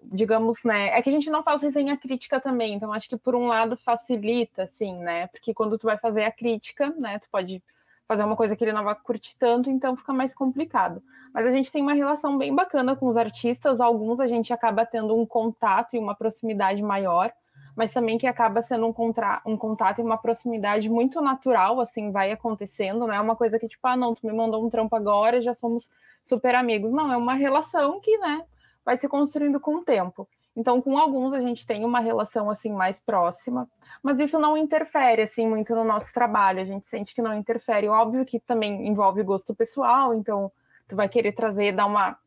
digamos, 0.03 0.63
né? 0.63 0.89
É 0.89 1.01
que 1.01 1.09
a 1.09 1.11
gente 1.11 1.29
não 1.29 1.43
faz 1.43 1.61
resenha 1.61 1.97
crítica 1.97 2.39
também, 2.39 2.73
então 2.73 2.93
acho 2.93 3.09
que 3.09 3.17
por 3.17 3.35
um 3.35 3.47
lado 3.47 3.77
facilita, 3.77 4.63
assim, 4.63 4.95
né? 4.95 5.27
Porque 5.27 5.53
quando 5.53 5.77
tu 5.77 5.85
vai 5.85 5.97
fazer 5.97 6.23
a 6.23 6.31
crítica, 6.31 6.89
né, 6.97 7.19
tu 7.19 7.29
pode 7.29 7.63
fazer 8.07 8.23
uma 8.23 8.35
coisa 8.35 8.55
que 8.55 8.63
ele 8.63 8.73
não 8.73 8.83
vai 8.83 8.95
curtir 8.95 9.35
tanto, 9.37 9.69
então 9.69 9.95
fica 9.95 10.11
mais 10.11 10.33
complicado. 10.33 11.03
Mas 11.31 11.45
a 11.45 11.51
gente 11.51 11.71
tem 11.71 11.83
uma 11.83 11.93
relação 11.93 12.37
bem 12.37 12.53
bacana 12.53 12.95
com 12.95 13.07
os 13.07 13.15
artistas, 13.15 13.79
alguns 13.79 14.19
a 14.19 14.27
gente 14.27 14.51
acaba 14.51 14.83
tendo 14.83 15.15
um 15.15 15.25
contato 15.25 15.95
e 15.95 15.99
uma 15.99 16.15
proximidade 16.15 16.81
maior 16.81 17.31
mas 17.79 17.93
também 17.93 18.17
que 18.17 18.27
acaba 18.27 18.61
sendo 18.61 18.87
um, 18.87 18.91
contra, 18.91 19.41
um 19.45 19.55
contato 19.55 19.99
e 19.99 20.01
uma 20.01 20.17
proximidade 20.17 20.89
muito 20.89 21.21
natural, 21.21 21.79
assim, 21.79 22.11
vai 22.11 22.29
acontecendo, 22.29 23.07
não 23.07 23.13
é 23.13 23.21
uma 23.21 23.37
coisa 23.37 23.57
que, 23.57 23.69
tipo, 23.69 23.87
ah, 23.87 23.95
não, 23.95 24.13
tu 24.13 24.27
me 24.27 24.33
mandou 24.33 24.65
um 24.65 24.69
trampo 24.69 24.93
agora, 24.97 25.41
já 25.41 25.53
somos 25.53 25.89
super 26.21 26.55
amigos. 26.55 26.91
Não, 26.91 27.09
é 27.09 27.15
uma 27.15 27.35
relação 27.35 28.01
que, 28.01 28.17
né, 28.17 28.43
vai 28.83 28.97
se 28.97 29.07
construindo 29.07 29.61
com 29.61 29.75
o 29.75 29.81
tempo. 29.81 30.27
Então, 30.57 30.81
com 30.81 30.97
alguns 30.97 31.33
a 31.33 31.39
gente 31.39 31.65
tem 31.65 31.85
uma 31.85 32.01
relação 32.01 32.49
assim 32.49 32.73
mais 32.73 32.99
próxima, 32.99 33.65
mas 34.03 34.19
isso 34.19 34.37
não 34.37 34.57
interfere 34.57 35.21
assim 35.21 35.47
muito 35.47 35.73
no 35.73 35.85
nosso 35.85 36.11
trabalho. 36.11 36.59
A 36.59 36.65
gente 36.65 36.85
sente 36.85 37.15
que 37.15 37.21
não 37.21 37.33
interfere. 37.33 37.87
Óbvio 37.87 38.25
que 38.25 38.41
também 38.41 38.89
envolve 38.89 39.23
gosto 39.23 39.55
pessoal, 39.55 40.13
então 40.13 40.51
tu 40.85 40.97
vai 40.97 41.07
querer 41.07 41.31
trazer, 41.31 41.71
dar 41.71 41.85
uma 41.85 42.17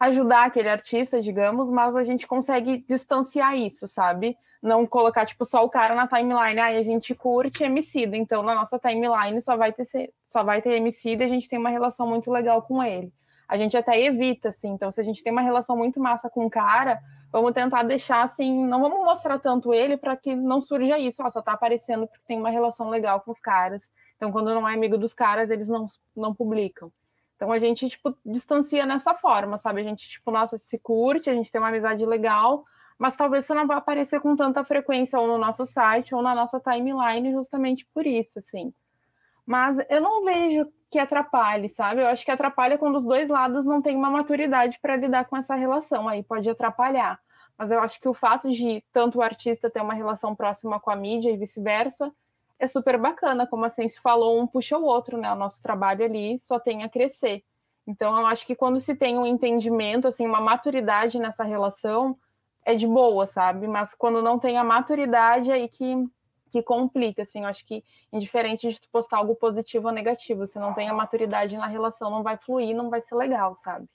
ajudar 0.00 0.46
aquele 0.46 0.68
artista, 0.68 1.20
digamos, 1.20 1.70
mas 1.70 1.94
a 1.94 2.02
gente 2.02 2.26
consegue 2.26 2.84
distanciar 2.88 3.56
isso, 3.56 3.86
sabe? 3.86 4.36
Não 4.62 4.86
colocar, 4.86 5.24
tipo, 5.24 5.44
só 5.44 5.64
o 5.64 5.70
cara 5.70 5.94
na 5.94 6.06
timeline, 6.06 6.58
aí 6.58 6.76
a 6.76 6.82
gente 6.82 7.14
curte 7.14 7.62
Emicida, 7.62 8.16
então 8.16 8.42
na 8.42 8.54
nossa 8.54 8.78
timeline 8.78 9.40
só 9.40 9.56
vai 9.56 9.72
ter, 9.72 10.12
só 10.26 10.42
vai 10.42 10.60
ter 10.60 10.72
Emicida 10.72 11.22
e 11.22 11.26
a 11.26 11.28
gente 11.28 11.48
tem 11.48 11.58
uma 11.58 11.70
relação 11.70 12.06
muito 12.06 12.30
legal 12.30 12.62
com 12.62 12.82
ele. 12.82 13.12
A 13.48 13.56
gente 13.56 13.76
até 13.76 14.00
evita, 14.00 14.48
assim, 14.48 14.68
então 14.68 14.90
se 14.90 15.00
a 15.00 15.04
gente 15.04 15.22
tem 15.22 15.32
uma 15.32 15.40
relação 15.42 15.76
muito 15.76 16.00
massa 16.00 16.28
com 16.28 16.44
o 16.44 16.50
cara, 16.50 17.00
vamos 17.32 17.52
tentar 17.52 17.82
deixar, 17.84 18.22
assim, 18.22 18.66
não 18.66 18.80
vamos 18.80 19.00
mostrar 19.00 19.38
tanto 19.38 19.72
ele 19.72 19.96
para 19.96 20.16
que 20.16 20.34
não 20.34 20.60
surja 20.60 20.98
isso, 20.98 21.22
ó, 21.22 21.30
só 21.30 21.40
tá 21.40 21.52
aparecendo 21.52 22.06
porque 22.06 22.24
tem 22.26 22.38
uma 22.38 22.50
relação 22.50 22.88
legal 22.88 23.20
com 23.20 23.30
os 23.30 23.40
caras, 23.40 23.88
então 24.16 24.32
quando 24.32 24.52
não 24.52 24.68
é 24.68 24.74
amigo 24.74 24.98
dos 24.98 25.14
caras, 25.14 25.50
eles 25.50 25.68
não, 25.68 25.86
não 26.16 26.34
publicam. 26.34 26.92
Então 27.36 27.52
a 27.52 27.58
gente, 27.60 27.88
tipo, 27.88 28.16
distancia 28.26 28.84
nessa 28.84 29.14
forma, 29.14 29.56
sabe? 29.58 29.80
A 29.80 29.84
gente, 29.84 30.08
tipo, 30.08 30.28
nossa, 30.32 30.58
se 30.58 30.76
curte, 30.76 31.30
a 31.30 31.32
gente 31.32 31.52
tem 31.52 31.60
uma 31.60 31.68
amizade 31.68 32.04
legal, 32.04 32.64
mas 32.98 33.16
talvez 33.16 33.44
você 33.44 33.54
não 33.54 33.66
vá 33.66 33.76
aparecer 33.76 34.20
com 34.20 34.34
tanta 34.34 34.64
frequência 34.64 35.18
ou 35.18 35.26
no 35.26 35.38
nosso 35.38 35.64
site 35.66 36.14
ou 36.14 36.20
na 36.20 36.34
nossa 36.34 36.58
timeline 36.58 37.32
justamente 37.32 37.86
por 37.94 38.06
isso, 38.06 38.38
assim. 38.38 38.72
Mas 39.46 39.78
eu 39.88 40.00
não 40.00 40.24
vejo 40.24 40.66
que 40.90 40.98
atrapalhe, 40.98 41.68
sabe? 41.68 42.02
Eu 42.02 42.08
acho 42.08 42.24
que 42.24 42.30
atrapalha 42.30 42.76
quando 42.76 42.96
os 42.96 43.04
dois 43.04 43.28
lados 43.28 43.64
não 43.64 43.80
têm 43.80 43.96
uma 43.96 44.10
maturidade 44.10 44.78
para 44.80 44.96
lidar 44.96 45.26
com 45.26 45.36
essa 45.36 45.54
relação, 45.54 46.08
aí 46.08 46.22
pode 46.22 46.50
atrapalhar. 46.50 47.20
Mas 47.56 47.70
eu 47.70 47.80
acho 47.80 48.00
que 48.00 48.08
o 48.08 48.14
fato 48.14 48.50
de 48.50 48.82
tanto 48.92 49.18
o 49.18 49.22
artista 49.22 49.70
ter 49.70 49.80
uma 49.80 49.94
relação 49.94 50.34
próxima 50.34 50.80
com 50.80 50.90
a 50.90 50.96
mídia 50.96 51.30
e 51.30 51.36
vice-versa 51.36 52.12
é 52.58 52.66
super 52.66 52.98
bacana, 52.98 53.46
como 53.46 53.64
a 53.64 53.70
Sense 53.70 54.00
falou, 54.00 54.40
um 54.40 54.46
puxa 54.46 54.76
o 54.76 54.84
outro, 54.84 55.16
né? 55.16 55.32
O 55.32 55.36
nosso 55.36 55.62
trabalho 55.62 56.04
ali 56.04 56.38
só 56.40 56.58
tem 56.58 56.82
a 56.82 56.88
crescer. 56.88 57.44
Então 57.86 58.18
eu 58.18 58.26
acho 58.26 58.46
que 58.46 58.54
quando 58.54 58.80
se 58.80 58.94
tem 58.94 59.18
um 59.18 59.26
entendimento, 59.26 60.08
assim, 60.08 60.26
uma 60.26 60.40
maturidade 60.40 61.18
nessa 61.18 61.44
relação, 61.44 62.18
é 62.68 62.74
de 62.74 62.86
boa, 62.86 63.26
sabe? 63.26 63.66
Mas 63.66 63.94
quando 63.94 64.20
não 64.20 64.38
tem 64.38 64.58
a 64.58 64.62
maturidade, 64.62 65.50
aí 65.50 65.70
que, 65.70 66.06
que 66.50 66.62
complica, 66.62 67.22
assim. 67.22 67.40
Eu 67.40 67.46
acho 67.46 67.64
que, 67.64 67.82
indiferente 68.12 68.68
de 68.68 68.78
tu 68.78 68.88
postar 68.92 69.16
algo 69.16 69.34
positivo 69.34 69.88
ou 69.88 69.94
negativo, 69.94 70.46
se 70.46 70.58
não 70.58 70.74
tem 70.74 70.86
a 70.86 70.92
maturidade 70.92 71.56
na 71.56 71.66
relação, 71.66 72.10
não 72.10 72.22
vai 72.22 72.36
fluir, 72.36 72.76
não 72.76 72.90
vai 72.90 73.00
ser 73.00 73.14
legal, 73.14 73.56
sabe? 73.64 73.86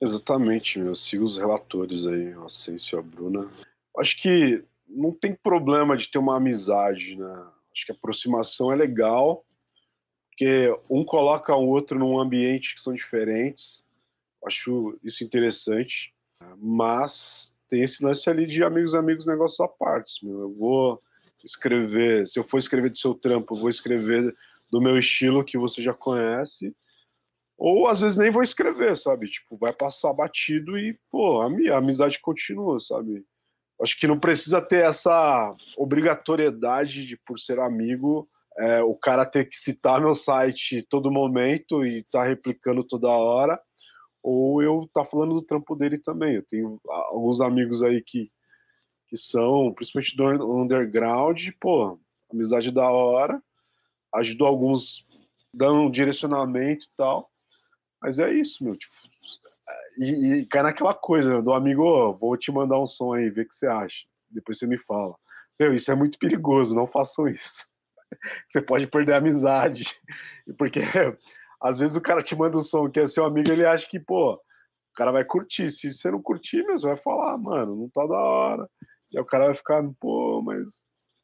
Exatamente, 0.00 0.78
eu 0.78 0.94
sigo 0.94 1.22
os 1.22 1.36
relatores 1.36 2.06
aí, 2.06 2.34
o 2.34 2.46
Ascenso 2.46 2.96
e 2.96 2.98
a 2.98 3.02
Bruna. 3.02 3.50
Acho 3.98 4.16
que 4.22 4.64
não 4.88 5.12
tem 5.12 5.34
problema 5.34 5.94
de 5.94 6.10
ter 6.10 6.16
uma 6.16 6.36
amizade, 6.36 7.14
né? 7.14 7.46
Acho 7.74 7.84
que 7.84 7.92
a 7.92 7.94
aproximação 7.94 8.72
é 8.72 8.76
legal, 8.76 9.44
porque 10.30 10.74
um 10.88 11.04
coloca 11.04 11.54
o 11.54 11.68
outro 11.68 11.98
num 11.98 12.18
ambiente 12.18 12.74
que 12.74 12.80
são 12.80 12.94
diferentes. 12.94 13.84
Acho 14.42 14.98
isso 15.04 15.22
interessante, 15.22 16.14
mas 16.56 17.54
tem 17.68 17.82
esse 17.82 18.04
lance 18.04 18.28
ali 18.28 18.46
de 18.46 18.62
amigos, 18.64 18.94
amigos, 18.94 19.26
negócios 19.26 19.60
à 19.60 19.68
parte. 19.68 20.24
Meu. 20.24 20.40
Eu 20.40 20.54
vou 20.54 20.98
escrever, 21.44 22.26
se 22.26 22.38
eu 22.38 22.44
for 22.44 22.58
escrever 22.58 22.90
do 22.90 22.98
seu 22.98 23.14
trampo, 23.14 23.54
eu 23.54 23.60
vou 23.60 23.70
escrever 23.70 24.34
do 24.70 24.80
meu 24.80 24.98
estilo 24.98 25.44
que 25.44 25.58
você 25.58 25.82
já 25.82 25.94
conhece. 25.94 26.74
Ou 27.56 27.88
às 27.88 28.00
vezes 28.00 28.16
nem 28.16 28.30
vou 28.30 28.42
escrever, 28.42 28.96
sabe? 28.96 29.28
Tipo, 29.28 29.56
vai 29.56 29.72
passar 29.72 30.12
batido 30.12 30.78
e, 30.78 30.98
pô, 31.10 31.40
a, 31.42 31.46
a 31.46 31.78
amizade 31.78 32.20
continua, 32.20 32.78
sabe? 32.78 33.24
Acho 33.80 33.98
que 33.98 34.06
não 34.06 34.18
precisa 34.18 34.60
ter 34.60 34.84
essa 34.84 35.54
obrigatoriedade 35.76 37.06
de, 37.06 37.16
por 37.16 37.38
ser 37.38 37.58
amigo, 37.60 38.28
é, 38.58 38.82
o 38.82 38.96
cara 38.98 39.24
ter 39.24 39.48
que 39.48 39.56
citar 39.58 40.00
meu 40.00 40.14
site 40.14 40.86
todo 40.88 41.10
momento 41.10 41.84
e 41.84 42.02
tá 42.04 42.24
replicando 42.24 42.82
toda 42.82 43.08
hora, 43.08 43.60
ou 44.22 44.62
eu 44.62 44.88
tá 44.92 45.04
falando 45.04 45.34
do 45.34 45.42
trampo 45.42 45.74
dele 45.76 45.98
também. 45.98 46.36
Eu 46.36 46.42
tenho 46.42 46.80
alguns 46.86 47.40
amigos 47.40 47.82
aí 47.82 48.02
que, 48.02 48.30
que 49.08 49.16
são, 49.16 49.72
principalmente 49.72 50.16
do 50.16 50.60
underground, 50.60 51.48
pô, 51.60 51.98
amizade 52.30 52.70
da 52.70 52.88
hora, 52.90 53.42
ajudou 54.14 54.46
alguns 54.46 55.06
dando 55.54 55.82
um 55.82 55.90
direcionamento 55.90 56.84
e 56.84 56.96
tal. 56.96 57.30
Mas 58.00 58.18
é 58.18 58.32
isso, 58.32 58.62
meu. 58.62 58.76
Tipo, 58.76 58.94
e, 59.98 60.40
e 60.40 60.46
cai 60.46 60.62
naquela 60.62 60.94
coisa 60.94 61.42
do 61.42 61.52
amigo, 61.52 61.82
oh, 61.82 62.14
vou 62.14 62.36
te 62.36 62.52
mandar 62.52 62.80
um 62.80 62.86
som 62.86 63.12
aí, 63.12 63.30
ver 63.30 63.42
o 63.42 63.48
que 63.48 63.56
você 63.56 63.66
acha. 63.66 64.06
Depois 64.30 64.58
você 64.58 64.66
me 64.66 64.78
fala. 64.78 65.14
Meu, 65.58 65.74
isso 65.74 65.90
é 65.90 65.94
muito 65.94 66.18
perigoso, 66.18 66.74
não 66.74 66.86
façam 66.86 67.26
isso. 67.28 67.66
Você 68.48 68.62
pode 68.62 68.86
perder 68.86 69.14
a 69.14 69.16
amizade. 69.18 69.84
Porque 70.56 70.80
às 71.60 71.78
vezes 71.78 71.96
o 71.96 72.00
cara 72.00 72.22
te 72.22 72.36
manda 72.36 72.56
um 72.56 72.62
som 72.62 72.88
que 72.88 73.00
é 73.00 73.08
seu 73.08 73.24
amigo, 73.24 73.50
ele 73.50 73.66
acha 73.66 73.88
que, 73.88 73.98
pô, 73.98 74.34
o 74.34 74.40
cara 74.96 75.12
vai 75.12 75.24
curtir. 75.24 75.70
Se 75.72 75.92
você 75.92 76.10
não 76.10 76.22
curtir, 76.22 76.64
mesmo, 76.64 76.88
vai 76.88 76.96
falar, 76.96 77.36
mano, 77.38 77.76
não 77.76 77.88
tá 77.88 78.06
da 78.06 78.18
hora. 78.18 78.68
E 79.10 79.18
aí 79.18 79.22
o 79.22 79.26
cara 79.26 79.46
vai 79.46 79.54
ficar, 79.54 79.82
pô, 80.00 80.42
mas. 80.42 80.64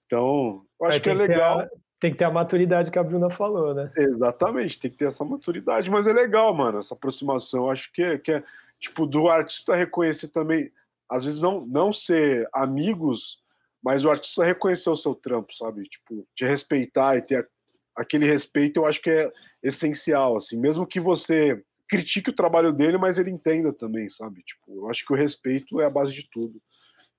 Então, 0.07 0.63
eu 0.81 0.87
acho 0.87 1.01
que 1.01 1.11
é 1.11 1.15
legal. 1.15 1.69
Tem 2.01 2.11
que 2.11 2.19
ter 2.19 2.25
a 2.25 2.31
maturidade 2.31 2.91
que 2.91 2.99
a 2.99 3.03
Bruna 3.03 3.31
falou, 3.31 3.73
né? 3.73 3.91
Exatamente, 3.97 4.79
tem 4.79 4.91
que 4.91 4.97
ter 4.99 5.07
essa 5.07 5.25
maturidade, 5.25 5.89
mas 5.89 6.07
é 6.07 6.13
legal, 6.13 6.53
mano, 6.55 6.79
essa 6.79 6.93
aproximação. 6.93 7.71
Acho 7.71 7.91
que 7.93 8.03
é, 8.03 8.19
que 8.19 8.33
é 8.33 8.45
tipo, 8.79 9.07
do 9.07 9.29
artista 9.29 9.75
reconhecer 9.75 10.29
também, 10.29 10.71
às 11.09 11.25
vezes 11.25 11.41
não, 11.41 11.65
não 11.67 11.93
ser 11.93 12.47
amigos, 12.53 13.39
mas 13.83 14.05
o 14.05 14.11
artista 14.11 14.45
reconhecer 14.45 14.91
o 14.91 14.97
seu 14.97 15.15
trampo, 15.15 15.55
sabe? 15.55 15.85
Tipo, 15.85 16.27
te 16.35 16.45
respeitar 16.45 17.17
e 17.17 17.23
ter 17.23 17.49
aquele 17.97 18.27
respeito, 18.27 18.81
eu 18.81 18.87
acho 18.87 19.01
que 19.01 19.11
é 19.11 19.33
essencial, 19.63 20.37
assim, 20.37 20.59
mesmo 20.59 20.87
que 20.87 21.01
você 21.01 21.63
critique 21.89 22.31
o 22.31 22.35
trabalho 22.35 22.73
dele, 22.73 22.99
mas 22.99 23.19
ele 23.19 23.31
entenda 23.31 23.73
também, 23.73 24.09
sabe? 24.09 24.43
Tipo, 24.43 24.75
eu 24.77 24.91
acho 24.91 25.05
que 25.07 25.13
o 25.13 25.17
respeito 25.17 25.81
é 25.81 25.87
a 25.87 25.91
base 25.91 26.13
de 26.13 26.29
tudo. 26.31 26.61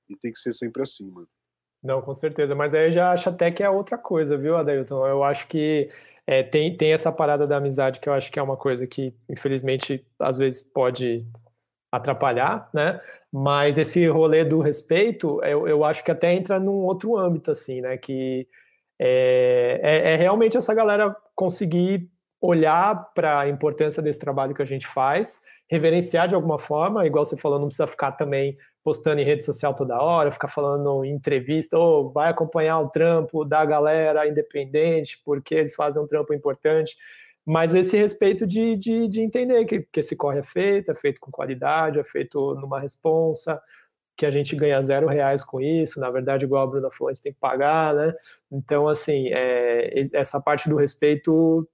E 0.10 0.16
tem 0.18 0.32
que 0.32 0.40
ser 0.40 0.54
sempre 0.54 0.82
assim, 0.82 1.10
mano. 1.10 1.28
Não, 1.84 2.02
com 2.02 2.14
certeza. 2.14 2.56
Mas 2.56 2.74
aí 2.74 2.88
eu 2.88 2.92
já 2.92 3.12
acho 3.12 3.30
até 3.30 3.52
que 3.52 3.64
é 3.64 3.70
outra 3.70 3.98
coisa, 3.98 4.38
viu, 4.38 4.58
Adailton? 4.58 5.08
Eu 5.08 5.24
acho 5.24 5.48
que 5.48 5.90
é, 6.26 6.42
tem, 6.42 6.76
tem 6.76 6.92
essa 6.92 7.12
parada 7.12 7.46
da 7.46 7.58
amizade 7.58 8.00
que 8.00 8.10
eu 8.10 8.14
acho 8.14 8.32
que 8.32 8.40
é 8.40 8.42
uma 8.42 8.58
coisa 8.58 8.88
que, 8.88 9.14
infelizmente, 9.30 10.04
às 10.20 10.38
vezes 10.40 10.64
pode 10.64 11.26
atrapalhar, 11.92 12.70
né? 12.74 13.00
Mas 13.32 13.78
esse 13.78 14.08
rolê 14.08 14.44
do 14.44 14.60
respeito, 14.60 15.44
eu, 15.44 15.68
eu 15.68 15.84
acho 15.84 16.04
que 16.04 16.12
até 16.12 16.34
entra 16.34 16.60
num 16.60 16.84
outro 16.86 17.18
âmbito, 17.18 17.52
assim, 17.52 17.82
né? 17.82 17.98
Que 17.98 18.48
é, 19.00 19.80
é, 19.82 20.14
é 20.14 20.16
realmente 20.16 20.58
essa 20.58 20.74
galera 20.74 21.16
conseguir 21.36 22.10
olhar 22.42 23.12
para 23.14 23.40
a 23.40 23.50
importância 23.50 24.02
desse 24.02 24.20
trabalho 24.20 24.54
que 24.54 24.62
a 24.62 24.66
gente 24.66 24.86
faz, 24.86 25.42
reverenciar 25.70 26.28
de 26.28 26.36
alguma 26.36 26.60
forma, 26.60 27.06
igual 27.06 27.26
você 27.26 27.36
falou, 27.36 27.60
não 27.60 27.68
precisa 27.68 27.88
ficar 27.88 28.12
também 28.12 28.58
postando 28.84 29.20
em 29.20 29.26
rede 29.26 29.44
social 29.44 29.74
toda 29.74 30.00
hora, 30.00 30.30
ficar 30.30 30.48
falando 30.48 31.04
em 31.04 31.12
entrevista, 31.12 31.78
ou 31.78 32.06
oh, 32.06 32.10
vai 32.12 32.30
acompanhar 32.30 32.80
o 32.80 32.90
trampo 32.90 33.44
da 33.44 33.66
galera 33.66 34.28
independente, 34.28 35.20
porque 35.26 35.56
eles 35.56 35.74
fazem 35.74 36.02
um 36.02 36.06
trampo 36.06 36.34
importante. 36.34 36.96
Mas 37.44 37.74
esse 37.74 37.98
respeito 37.98 38.46
de, 38.46 38.76
de, 38.76 39.08
de 39.08 39.22
entender 39.22 39.66
que, 39.66 39.82
que 39.92 40.00
esse 40.00 40.16
corre 40.16 40.40
é 40.40 40.44
feito, 40.44 40.92
é 40.92 40.96
feito 40.96 41.20
com 41.20 41.32
qualidade, 41.32 42.00
é 42.00 42.04
feito 42.04 42.54
numa 42.56 42.80
responsa, 42.80 43.60
que 44.18 44.26
a 44.26 44.32
gente 44.32 44.56
ganha 44.56 44.82
zero 44.82 45.08
reais 45.08 45.44
com 45.44 45.60
isso, 45.60 46.00
na 46.00 46.10
verdade, 46.10 46.46
igual 46.46 46.64
a 46.64 46.68
Bruna 46.68 46.92
falou, 46.92 47.10
a 47.10 47.14
gente 47.14 47.24
tem 47.24 47.34
que 47.34 47.40
pagar, 47.40 47.94
né? 47.94 48.14
Então, 48.52 48.88
assim, 48.88 49.28
é, 49.34 50.06
essa 50.14 50.42
parte 50.42 50.70
do 50.70 50.78
respeito 50.78 51.68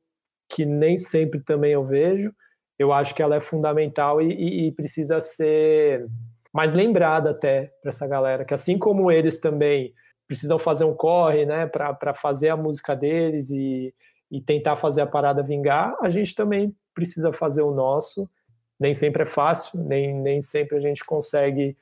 que 0.50 0.66
nem 0.66 0.98
sempre 0.98 1.40
também 1.40 1.72
eu 1.72 1.86
vejo, 1.86 2.34
eu 2.78 2.92
acho 2.92 3.14
que 3.14 3.22
ela 3.22 3.36
é 3.36 3.40
fundamental 3.40 4.22
e, 4.22 4.34
e, 4.34 4.68
e 4.68 4.72
precisa 4.72 5.22
ser 5.22 6.08
mais 6.52 6.74
lembrada 6.74 7.30
até 7.30 7.72
para 7.82 7.90
essa 7.90 8.08
galera, 8.08 8.44
que 8.44 8.54
assim 8.54 8.78
como 8.78 9.12
eles 9.12 9.40
também 9.40 9.94
precisam 10.28 10.58
fazer 10.58 10.84
um 10.84 10.94
corre, 10.94 11.46
né, 11.46 11.68
para 11.68 12.14
fazer 12.14 12.50
a 12.50 12.58
música 12.58 12.96
deles 12.96 13.50
e, 13.50 13.94
e 14.30 14.42
tentar 14.42 14.76
fazer 14.76 15.02
a 15.02 15.08
parada 15.08 15.44
vingar, 15.44 15.96
a 16.02 16.10
gente 16.10 16.34
também 16.34 16.76
precisa 16.94 17.32
fazer 17.34 17.62
o 17.62 17.72
nosso. 17.72 18.30
Nem 18.80 18.94
sempre 18.94 19.24
é 19.24 19.26
fácil, 19.26 19.80
nem, 19.80 20.14
nem 20.14 20.42
sempre 20.42 20.78
a 20.78 20.80
gente 20.80 21.04
consegue 21.06 21.78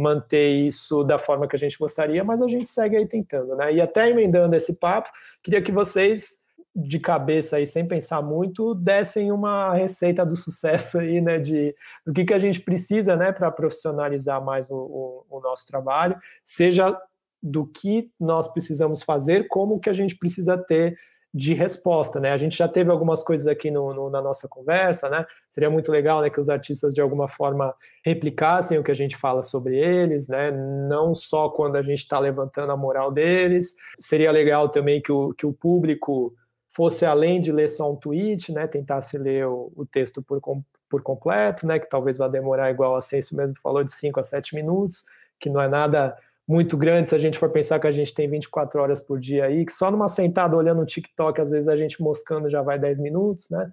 manter 0.00 0.50
isso 0.50 1.04
da 1.04 1.18
forma 1.18 1.46
que 1.46 1.56
a 1.56 1.58
gente 1.58 1.78
gostaria, 1.78 2.24
mas 2.24 2.40
a 2.40 2.48
gente 2.48 2.66
segue 2.66 2.96
aí 2.96 3.06
tentando, 3.06 3.54
né? 3.54 3.72
E 3.72 3.80
até 3.80 4.08
emendando 4.08 4.56
esse 4.56 4.78
papo, 4.78 5.10
queria 5.42 5.62
que 5.62 5.70
vocês 5.70 6.40
de 6.74 7.00
cabeça 7.00 7.56
aí, 7.56 7.66
sem 7.66 7.86
pensar 7.86 8.22
muito, 8.22 8.74
dessem 8.74 9.32
uma 9.32 9.74
receita 9.74 10.24
do 10.24 10.36
sucesso 10.36 10.98
aí, 10.98 11.20
né, 11.20 11.38
de 11.38 11.74
do 12.06 12.12
que, 12.12 12.24
que 12.24 12.34
a 12.34 12.38
gente 12.38 12.60
precisa, 12.60 13.16
né, 13.16 13.32
para 13.32 13.50
profissionalizar 13.50 14.42
mais 14.42 14.70
o, 14.70 14.76
o, 14.76 15.26
o, 15.28 15.40
nosso 15.40 15.66
trabalho, 15.66 16.16
seja 16.44 16.96
do 17.42 17.66
que 17.66 18.10
nós 18.20 18.46
precisamos 18.46 19.02
fazer, 19.02 19.48
como 19.48 19.80
que 19.80 19.90
a 19.90 19.92
gente 19.92 20.16
precisa 20.16 20.56
ter 20.56 20.96
de 21.32 21.54
resposta, 21.54 22.18
né? 22.18 22.32
A 22.32 22.36
gente 22.36 22.56
já 22.56 22.66
teve 22.66 22.90
algumas 22.90 23.22
coisas 23.22 23.46
aqui 23.46 23.70
no, 23.70 23.94
no, 23.94 24.10
na 24.10 24.20
nossa 24.20 24.48
conversa, 24.48 25.08
né? 25.08 25.24
Seria 25.48 25.70
muito 25.70 25.90
legal, 25.90 26.20
né, 26.20 26.30
que 26.30 26.40
os 26.40 26.48
artistas 26.48 26.92
de 26.92 27.00
alguma 27.00 27.28
forma 27.28 27.74
replicassem 28.04 28.78
o 28.78 28.82
que 28.82 28.90
a 28.90 28.94
gente 28.94 29.16
fala 29.16 29.42
sobre 29.42 29.76
eles, 29.78 30.26
né? 30.26 30.50
Não 30.50 31.14
só 31.14 31.48
quando 31.48 31.76
a 31.76 31.82
gente 31.82 32.00
está 32.00 32.18
levantando 32.18 32.72
a 32.72 32.76
moral 32.76 33.12
deles. 33.12 33.74
Seria 33.98 34.32
legal 34.32 34.68
também 34.68 35.00
que 35.00 35.12
o, 35.12 35.32
que 35.32 35.46
o 35.46 35.52
público 35.52 36.34
fosse 36.70 37.04
além 37.04 37.40
de 37.40 37.52
ler 37.52 37.68
só 37.68 37.90
um 37.92 37.96
tweet, 37.96 38.52
né, 38.52 38.66
tentasse 38.66 39.18
ler 39.18 39.46
o, 39.46 39.72
o 39.76 39.84
texto 39.84 40.22
por, 40.22 40.40
por 40.88 41.02
completo, 41.02 41.66
né, 41.66 41.78
que 41.78 41.88
talvez 41.88 42.16
vá 42.16 42.28
demorar 42.28 42.70
igual 42.70 42.96
a 42.96 43.00
Senso 43.00 43.36
mesmo 43.36 43.56
falou, 43.60 43.84
de 43.84 43.92
5 43.92 44.18
a 44.20 44.22
7 44.22 44.54
minutos, 44.54 45.04
que 45.38 45.50
não 45.50 45.60
é 45.60 45.68
nada 45.68 46.16
muito 46.50 46.76
grande 46.76 47.08
se 47.08 47.14
a 47.14 47.18
gente 47.18 47.38
for 47.38 47.48
pensar 47.50 47.78
que 47.78 47.86
a 47.86 47.92
gente 47.92 48.12
tem 48.12 48.28
24 48.28 48.80
horas 48.80 49.00
por 49.00 49.20
dia 49.20 49.44
aí, 49.44 49.64
que 49.64 49.70
só 49.70 49.88
numa 49.88 50.08
sentada 50.08 50.56
olhando 50.56 50.82
um 50.82 50.84
TikTok, 50.84 51.40
às 51.40 51.52
vezes 51.52 51.68
a 51.68 51.76
gente 51.76 52.02
moscando 52.02 52.50
já 52.50 52.60
vai 52.60 52.76
10 52.76 52.98
minutos, 52.98 53.48
né? 53.50 53.70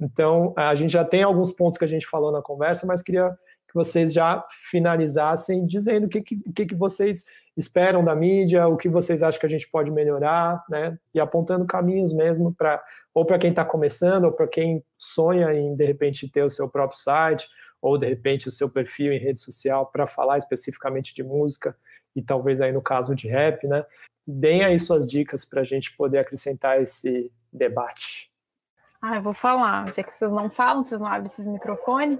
Então, 0.00 0.54
a 0.56 0.72
gente 0.76 0.92
já 0.92 1.04
tem 1.04 1.24
alguns 1.24 1.50
pontos 1.50 1.76
que 1.76 1.84
a 1.84 1.88
gente 1.88 2.06
falou 2.06 2.30
na 2.30 2.40
conversa, 2.40 2.86
mas 2.86 3.02
queria 3.02 3.30
que 3.66 3.74
vocês 3.74 4.12
já 4.12 4.46
finalizassem 4.70 5.66
dizendo 5.66 6.06
o 6.06 6.08
que, 6.08 6.22
que, 6.22 6.66
que 6.66 6.74
vocês 6.76 7.24
esperam 7.56 8.04
da 8.04 8.14
mídia, 8.14 8.68
o 8.68 8.76
que 8.76 8.88
vocês 8.88 9.24
acham 9.24 9.40
que 9.40 9.46
a 9.46 9.50
gente 9.50 9.68
pode 9.68 9.90
melhorar, 9.90 10.62
né? 10.70 10.96
E 11.12 11.18
apontando 11.18 11.66
caminhos 11.66 12.12
mesmo 12.12 12.54
para 12.54 12.80
ou 13.12 13.24
para 13.24 13.40
quem 13.40 13.50
está 13.50 13.64
começando, 13.64 14.26
ou 14.26 14.32
para 14.32 14.46
quem 14.46 14.84
sonha 14.96 15.52
em 15.52 15.74
de 15.74 15.84
repente 15.84 16.30
ter 16.30 16.44
o 16.44 16.50
seu 16.50 16.68
próprio 16.68 16.98
site, 16.98 17.48
ou 17.82 17.98
de 17.98 18.06
repente 18.06 18.46
o 18.46 18.52
seu 18.52 18.70
perfil 18.70 19.12
em 19.12 19.18
rede 19.18 19.40
social 19.40 19.90
para 19.90 20.06
falar 20.06 20.38
especificamente 20.38 21.12
de 21.12 21.24
música 21.24 21.74
e 22.14 22.22
talvez 22.22 22.60
aí 22.60 22.72
no 22.72 22.82
caso 22.82 23.14
de 23.14 23.28
rap, 23.28 23.66
né? 23.66 23.84
Deem 24.26 24.64
aí 24.64 24.78
suas 24.78 25.06
dicas 25.06 25.44
para 25.44 25.62
a 25.62 25.64
gente 25.64 25.96
poder 25.96 26.18
acrescentar 26.18 26.80
esse 26.80 27.30
debate. 27.52 28.30
Ah, 29.02 29.16
eu 29.16 29.22
vou 29.22 29.32
falar, 29.32 29.94
já 29.94 30.02
que 30.02 30.14
vocês 30.14 30.30
não 30.30 30.50
falam, 30.50 30.84
vocês 30.84 31.00
não 31.00 31.06
abrem 31.06 31.26
esses 31.26 31.46
microfones. 31.46 32.18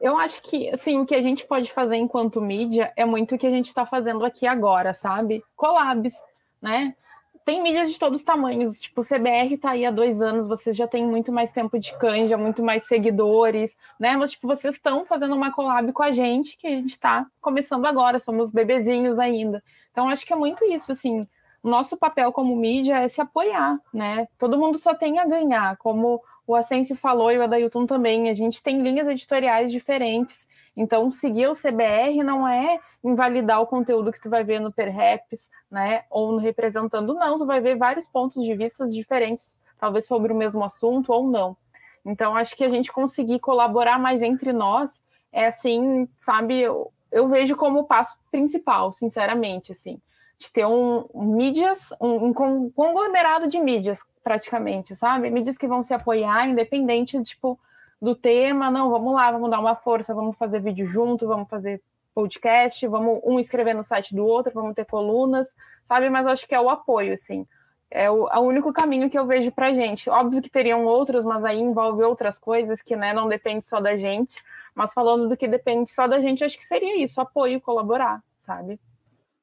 Eu 0.00 0.16
acho 0.16 0.42
que, 0.42 0.70
assim, 0.70 0.98
o 0.98 1.04
que 1.04 1.14
a 1.14 1.20
gente 1.20 1.46
pode 1.46 1.70
fazer 1.70 1.96
enquanto 1.96 2.40
mídia 2.40 2.90
é 2.96 3.04
muito 3.04 3.34
o 3.34 3.38
que 3.38 3.46
a 3.46 3.50
gente 3.50 3.66
está 3.66 3.84
fazendo 3.84 4.24
aqui 4.24 4.46
agora, 4.46 4.94
sabe? 4.94 5.44
Collabs, 5.54 6.14
né? 6.60 6.96
Tem 7.44 7.62
mídias 7.62 7.90
de 7.90 7.98
todos 7.98 8.20
os 8.20 8.24
tamanhos, 8.24 8.80
tipo, 8.80 9.00
o 9.00 9.04
CBR 9.04 9.58
tá 9.58 9.70
aí 9.70 9.84
há 9.84 9.90
dois 9.90 10.22
anos, 10.22 10.46
vocês 10.46 10.76
já 10.76 10.86
têm 10.86 11.04
muito 11.06 11.32
mais 11.32 11.50
tempo 11.50 11.78
de 11.78 11.96
canja, 11.98 12.38
muito 12.38 12.62
mais 12.62 12.84
seguidores, 12.84 13.76
né? 13.98 14.16
Mas, 14.16 14.32
tipo, 14.32 14.46
vocês 14.46 14.76
estão 14.76 15.04
fazendo 15.04 15.34
uma 15.34 15.50
collab 15.50 15.92
com 15.92 16.02
a 16.02 16.12
gente, 16.12 16.56
que 16.56 16.66
a 16.66 16.70
gente 16.70 16.92
está 16.92 17.26
começando 17.40 17.84
agora, 17.86 18.20
somos 18.20 18.50
bebezinhos 18.50 19.18
ainda. 19.18 19.62
Então, 19.90 20.08
acho 20.08 20.24
que 20.24 20.32
é 20.32 20.36
muito 20.36 20.64
isso, 20.64 20.92
assim, 20.92 21.26
nosso 21.62 21.96
papel 21.96 22.32
como 22.32 22.56
mídia 22.56 22.98
é 22.98 23.08
se 23.08 23.20
apoiar, 23.20 23.78
né? 23.92 24.26
Todo 24.38 24.58
mundo 24.58 24.78
só 24.78 24.94
tem 24.94 25.18
a 25.18 25.26
ganhar, 25.26 25.76
como 25.78 26.22
o 26.46 26.56
Asensio 26.56 26.96
falou 26.96 27.30
e 27.30 27.38
o 27.38 27.42
Adailton 27.42 27.86
também, 27.86 28.28
a 28.28 28.34
gente 28.34 28.62
tem 28.62 28.82
linhas 28.82 29.08
editoriais 29.08 29.70
diferentes, 29.70 30.46
então 30.76 31.10
seguir 31.10 31.48
o 31.48 31.54
CBR 31.54 32.22
não 32.22 32.46
é 32.46 32.80
invalidar 33.04 33.60
o 33.60 33.66
conteúdo 33.66 34.12
que 34.12 34.20
tu 34.20 34.30
vai 34.30 34.44
ver 34.44 34.60
no 34.60 34.72
Perhaps, 34.72 35.50
né, 35.70 36.04
ou 36.10 36.32
no 36.32 36.38
Representando, 36.38 37.14
não, 37.14 37.38
tu 37.38 37.46
vai 37.46 37.60
ver 37.60 37.76
vários 37.76 38.06
pontos 38.06 38.44
de 38.44 38.54
vista 38.54 38.86
diferentes, 38.86 39.58
talvez 39.78 40.06
sobre 40.06 40.32
o 40.32 40.36
mesmo 40.36 40.64
assunto 40.64 41.12
ou 41.12 41.28
não. 41.28 41.56
Então, 42.04 42.36
acho 42.36 42.56
que 42.56 42.64
a 42.64 42.68
gente 42.68 42.92
conseguir 42.92 43.38
colaborar 43.38 43.98
mais 43.98 44.22
entre 44.22 44.52
nós 44.52 45.02
é 45.32 45.48
assim, 45.48 46.08
sabe, 46.18 46.60
eu, 46.60 46.92
eu 47.10 47.28
vejo 47.28 47.56
como 47.56 47.80
o 47.80 47.84
passo 47.84 48.18
principal, 48.30 48.92
sinceramente, 48.92 49.72
assim 49.72 50.00
de 50.42 50.52
ter 50.52 50.66
um, 50.66 51.04
um 51.14 51.36
mídias, 51.36 51.92
um, 52.00 52.26
um, 52.26 52.70
conglomerado 52.70 53.46
de 53.46 53.60
mídias, 53.60 54.04
praticamente, 54.24 54.96
sabe? 54.96 55.30
Mídias 55.30 55.56
que 55.56 55.68
vão 55.68 55.84
se 55.84 55.94
apoiar, 55.94 56.48
independente, 56.48 57.22
tipo, 57.22 57.56
do 58.02 58.16
tema, 58.16 58.68
não, 58.68 58.90
vamos 58.90 59.14
lá, 59.14 59.30
vamos 59.30 59.48
dar 59.48 59.60
uma 59.60 59.76
força, 59.76 60.12
vamos 60.12 60.36
fazer 60.36 60.60
vídeo 60.60 60.84
junto, 60.84 61.24
vamos 61.24 61.48
fazer 61.48 61.80
podcast, 62.12 62.84
vamos 62.88 63.20
um 63.22 63.38
escrever 63.38 63.74
no 63.74 63.84
site 63.84 64.12
do 64.12 64.26
outro, 64.26 64.52
vamos 64.52 64.74
ter 64.74 64.84
colunas, 64.84 65.46
sabe? 65.84 66.10
Mas 66.10 66.26
acho 66.26 66.48
que 66.48 66.54
é 66.54 66.60
o 66.60 66.68
apoio, 66.68 67.14
assim. 67.14 67.46
É 67.88 68.10
o, 68.10 68.26
é 68.26 68.38
o 68.38 68.42
único 68.42 68.72
caminho 68.72 69.08
que 69.08 69.16
eu 69.16 69.24
vejo 69.24 69.52
pra 69.52 69.72
gente. 69.72 70.10
Óbvio 70.10 70.42
que 70.42 70.50
teriam 70.50 70.84
outros, 70.84 71.24
mas 71.24 71.44
aí 71.44 71.60
envolve 71.60 72.02
outras 72.02 72.40
coisas 72.40 72.82
que 72.82 72.96
né, 72.96 73.12
não 73.12 73.28
depende 73.28 73.64
só 73.66 73.80
da 73.80 73.96
gente. 73.96 74.42
Mas 74.74 74.92
falando 74.92 75.28
do 75.28 75.36
que 75.36 75.46
depende 75.46 75.92
só 75.92 76.08
da 76.08 76.20
gente, 76.20 76.42
acho 76.42 76.58
que 76.58 76.64
seria 76.64 77.00
isso, 77.00 77.20
apoio, 77.20 77.60
colaborar, 77.60 78.20
sabe? 78.40 78.80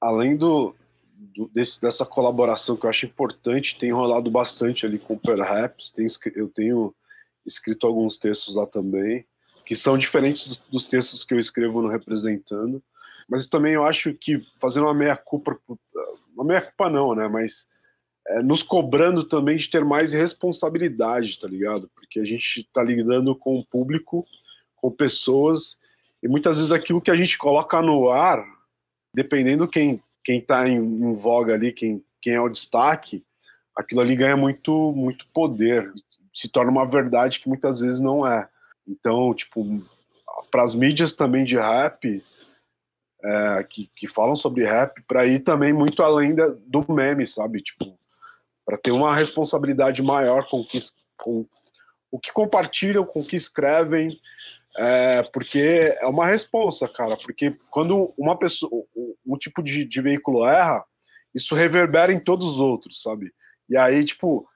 Além 0.02 0.36
do, 0.36 0.76
do 1.16 1.48
desse, 1.48 1.80
dessa 1.80 2.06
colaboração 2.06 2.76
que 2.76 2.86
eu 2.86 2.90
acho 2.90 3.06
importante, 3.06 3.80
tem 3.80 3.92
rolado 3.92 4.30
bastante 4.30 4.86
ali 4.86 5.00
com 5.00 5.14
o 5.14 5.20
Perhaps, 5.20 5.92
tem, 5.92 6.08
eu 6.36 6.50
tenho 6.50 6.94
escrito 7.46 7.88
alguns 7.88 8.18
textos 8.18 8.56
lá 8.56 8.66
também, 8.66 9.26
que 9.66 9.76
são 9.76 9.98
diferentes 9.98 10.48
do, 10.48 10.58
dos 10.72 10.88
textos 10.88 11.24
que 11.24 11.34
eu 11.34 11.40
escrevo 11.40 11.82
no 11.82 11.90
Representando, 11.90 12.82
mas 13.28 13.46
também 13.46 13.74
eu 13.74 13.86
acho 13.86 14.14
que 14.14 14.40
fazendo 14.60 14.86
uma 14.86 14.94
meia-culpa, 14.94 15.58
uma 16.34 16.44
meia-culpa 16.44 16.90
não, 16.90 17.14
né, 17.14 17.28
mas 17.28 17.68
é, 18.28 18.42
nos 18.42 18.64
cobrando 18.64 19.24
também 19.24 19.58
de 19.58 19.70
ter 19.70 19.84
mais 19.84 20.14
responsabilidade, 20.14 21.40
tá 21.40 21.48
ligado? 21.48 21.90
Porque 21.96 22.20
a 22.20 22.26
gente 22.26 22.62
está 22.62 22.84
lidando 22.84 23.36
com 23.36 23.58
o 23.58 23.66
público, 23.66 24.26
com 24.76 24.92
pessoas, 24.92 25.78
e 26.22 26.28
muitas 26.28 26.58
vezes 26.58 26.72
aquilo 26.72 27.02
que 27.02 27.12
a 27.12 27.16
gente 27.16 27.38
coloca 27.38 27.82
no 27.82 28.10
ar, 28.10 28.44
dependendo 29.14 29.68
quem 29.68 30.02
quem 30.24 30.40
está 30.40 30.68
em, 30.68 30.76
em, 30.76 31.16
voga 31.16 31.56
ali, 31.56 31.72
quem, 31.72 32.04
quem 32.22 32.34
é 32.34 32.42
o 32.42 32.50
destaque, 32.50 33.24
aquilo 33.76 34.02
ali 34.02 34.16
ganha 34.16 34.38
muito 34.38 34.92
muito 34.92 35.26
poder, 35.34 35.92
se 36.34 36.48
torna 36.48 36.72
uma 36.72 36.86
verdade 36.86 37.40
que 37.40 37.48
muitas 37.48 37.80
vezes 37.80 38.00
não 38.00 38.26
é. 38.26 38.48
Então, 38.88 39.34
tipo, 39.34 39.64
para 40.50 40.64
as 40.64 40.74
mídias 40.74 41.14
também 41.14 41.44
de 41.44 41.56
rap, 41.56 42.24
é, 43.24 43.64
que, 43.64 43.90
que 43.96 44.08
falam 44.08 44.36
sobre 44.36 44.66
rap, 44.66 45.02
para 45.04 45.26
ir 45.26 45.40
também 45.40 45.74
muito 45.74 46.02
além 46.02 46.34
da, 46.34 46.48
do 46.66 46.86
meme, 46.92 47.26
sabe? 47.26 47.62
Tipo, 47.62 47.98
para 48.66 48.78
ter 48.78 48.92
uma 48.92 49.16
responsabilidade 49.16 50.02
maior 50.02 50.48
com, 50.48 50.64
que, 50.64 50.80
com 51.18 51.46
o 52.12 52.20
que 52.20 52.32
compartilham, 52.32 53.06
com 53.06 53.20
o 53.20 53.26
que 53.26 53.36
escrevem, 53.36 54.10
é, 54.78 55.22
porque 55.34 55.98
é 56.00 56.06
uma 56.06 56.28
responsa, 56.28 56.88
cara. 56.88 57.18
Porque 57.18 57.52
quando 57.70 58.14
uma 58.18 58.38
pessoa, 58.38 58.72
um 59.26 59.38
tipo 59.38 59.62
de, 59.62 59.86
de 59.86 60.02
veículo 60.02 60.46
erra, 60.46 60.84
isso 61.34 61.54
reverbera 61.56 62.14
em 62.14 62.20
todos 62.20 62.46
os 62.52 62.60
outros, 62.60 63.02
sabe? 63.02 63.34
E 63.70 63.78
aí, 63.78 64.06
tipo, 64.06 64.48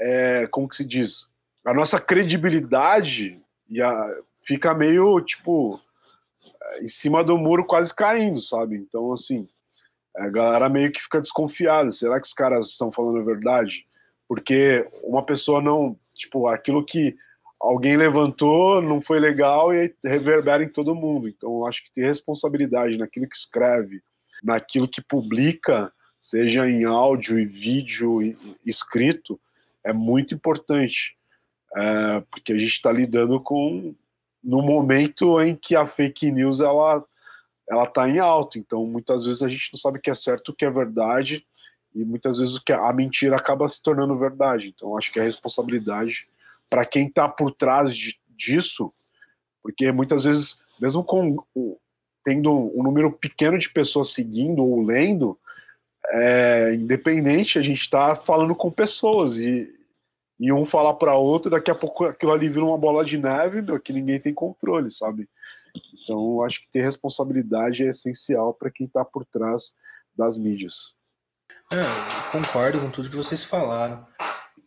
é, 0.00 0.46
como 0.46 0.68
que 0.68 0.76
se 0.76 0.84
diz? 0.84 1.26
A 1.64 1.74
nossa 1.74 2.00
credibilidade 2.00 3.40
a, 3.80 4.16
fica 4.44 4.74
meio, 4.74 5.20
tipo, 5.20 5.78
em 6.80 6.88
cima 6.88 7.22
do 7.22 7.36
muro 7.36 7.64
quase 7.64 7.94
caindo, 7.94 8.40
sabe? 8.40 8.76
Então, 8.76 9.12
assim, 9.12 9.46
a 10.16 10.28
galera 10.28 10.68
meio 10.68 10.90
que 10.90 11.00
fica 11.00 11.20
desconfiada. 11.20 11.90
Será 11.90 12.20
que 12.20 12.26
os 12.26 12.32
caras 12.32 12.68
estão 12.68 12.90
falando 12.90 13.18
a 13.18 13.24
verdade? 13.24 13.86
Porque 14.26 14.86
uma 15.04 15.24
pessoa 15.24 15.60
não, 15.60 15.96
tipo, 16.16 16.46
aquilo 16.48 16.84
que 16.84 17.16
alguém 17.60 17.96
levantou 17.96 18.80
não 18.80 19.02
foi 19.02 19.18
legal 19.18 19.74
e 19.74 19.94
reverbera 20.02 20.64
em 20.64 20.68
todo 20.68 20.94
mundo. 20.94 21.28
Então, 21.28 21.66
acho 21.66 21.84
que 21.84 21.92
ter 21.94 22.06
responsabilidade 22.06 22.96
naquilo 22.96 23.28
que 23.28 23.36
escreve, 23.36 24.02
naquilo 24.42 24.88
que 24.88 25.02
publica, 25.02 25.92
seja 26.20 26.68
em 26.68 26.84
áudio 26.84 27.38
e 27.38 27.44
vídeo 27.44 28.22
e 28.22 28.34
escrito, 28.64 29.38
é 29.84 29.92
muito 29.92 30.34
importante. 30.34 31.16
É, 31.76 32.20
porque 32.30 32.52
a 32.52 32.58
gente 32.58 32.72
está 32.72 32.90
lidando 32.90 33.40
com 33.40 33.94
no 34.42 34.62
momento 34.62 35.40
em 35.40 35.54
que 35.54 35.76
a 35.76 35.86
fake 35.86 36.30
news 36.32 36.60
ela 36.60 37.04
ela 37.70 37.84
está 37.84 38.08
em 38.08 38.18
alta. 38.18 38.58
Então, 38.58 38.84
muitas 38.84 39.24
vezes 39.24 39.42
a 39.42 39.48
gente 39.48 39.70
não 39.72 39.78
sabe 39.78 39.98
o 39.98 40.02
que 40.02 40.10
é 40.10 40.14
certo, 40.14 40.48
o 40.48 40.54
que 40.54 40.64
é 40.64 40.70
verdade, 40.70 41.46
e 41.94 42.04
muitas 42.04 42.38
vezes 42.38 42.56
o 42.56 42.64
que 42.64 42.72
é, 42.72 42.76
a 42.76 42.92
mentira 42.92 43.36
acaba 43.36 43.68
se 43.68 43.80
tornando 43.80 44.18
verdade. 44.18 44.72
Então, 44.74 44.98
acho 44.98 45.12
que 45.12 45.20
é 45.20 45.22
responsabilidade 45.22 46.26
para 46.68 46.84
quem 46.84 47.06
está 47.06 47.28
por 47.28 47.52
trás 47.52 47.94
de, 47.94 48.18
disso, 48.28 48.92
porque 49.62 49.92
muitas 49.92 50.24
vezes, 50.24 50.58
mesmo 50.80 51.04
com 51.04 51.36
tendo 52.24 52.52
um 52.76 52.82
número 52.82 53.12
pequeno 53.12 53.58
de 53.58 53.70
pessoas 53.70 54.10
seguindo 54.10 54.64
ou 54.64 54.82
lendo, 54.82 55.38
é, 56.08 56.74
independente, 56.74 57.58
a 57.58 57.62
gente 57.62 57.80
está 57.80 58.16
falando 58.16 58.54
com 58.54 58.70
pessoas 58.70 59.36
e, 59.36 59.68
e 60.38 60.52
um 60.52 60.66
falar 60.66 60.94
para 60.94 61.14
outro, 61.14 61.50
daqui 61.50 61.70
a 61.70 61.74
pouco 61.74 62.04
aquilo 62.04 62.32
ali 62.32 62.48
vira 62.48 62.64
uma 62.64 62.78
bola 62.78 63.04
de 63.04 63.18
neve, 63.18 63.62
meu, 63.62 63.78
que 63.78 63.92
ninguém 63.92 64.20
tem 64.20 64.32
controle, 64.32 64.90
sabe? 64.90 65.28
Então, 65.94 66.42
acho 66.42 66.60
que 66.60 66.72
ter 66.72 66.82
responsabilidade 66.82 67.84
é 67.84 67.90
essencial 67.90 68.54
para 68.54 68.70
quem 68.70 68.86
está 68.86 69.04
por 69.04 69.24
trás 69.24 69.74
das 70.16 70.36
mídias. 70.36 70.94
É, 71.72 72.32
concordo 72.32 72.80
com 72.80 72.90
tudo 72.90 73.10
que 73.10 73.16
vocês 73.16 73.44
falaram. 73.44 74.04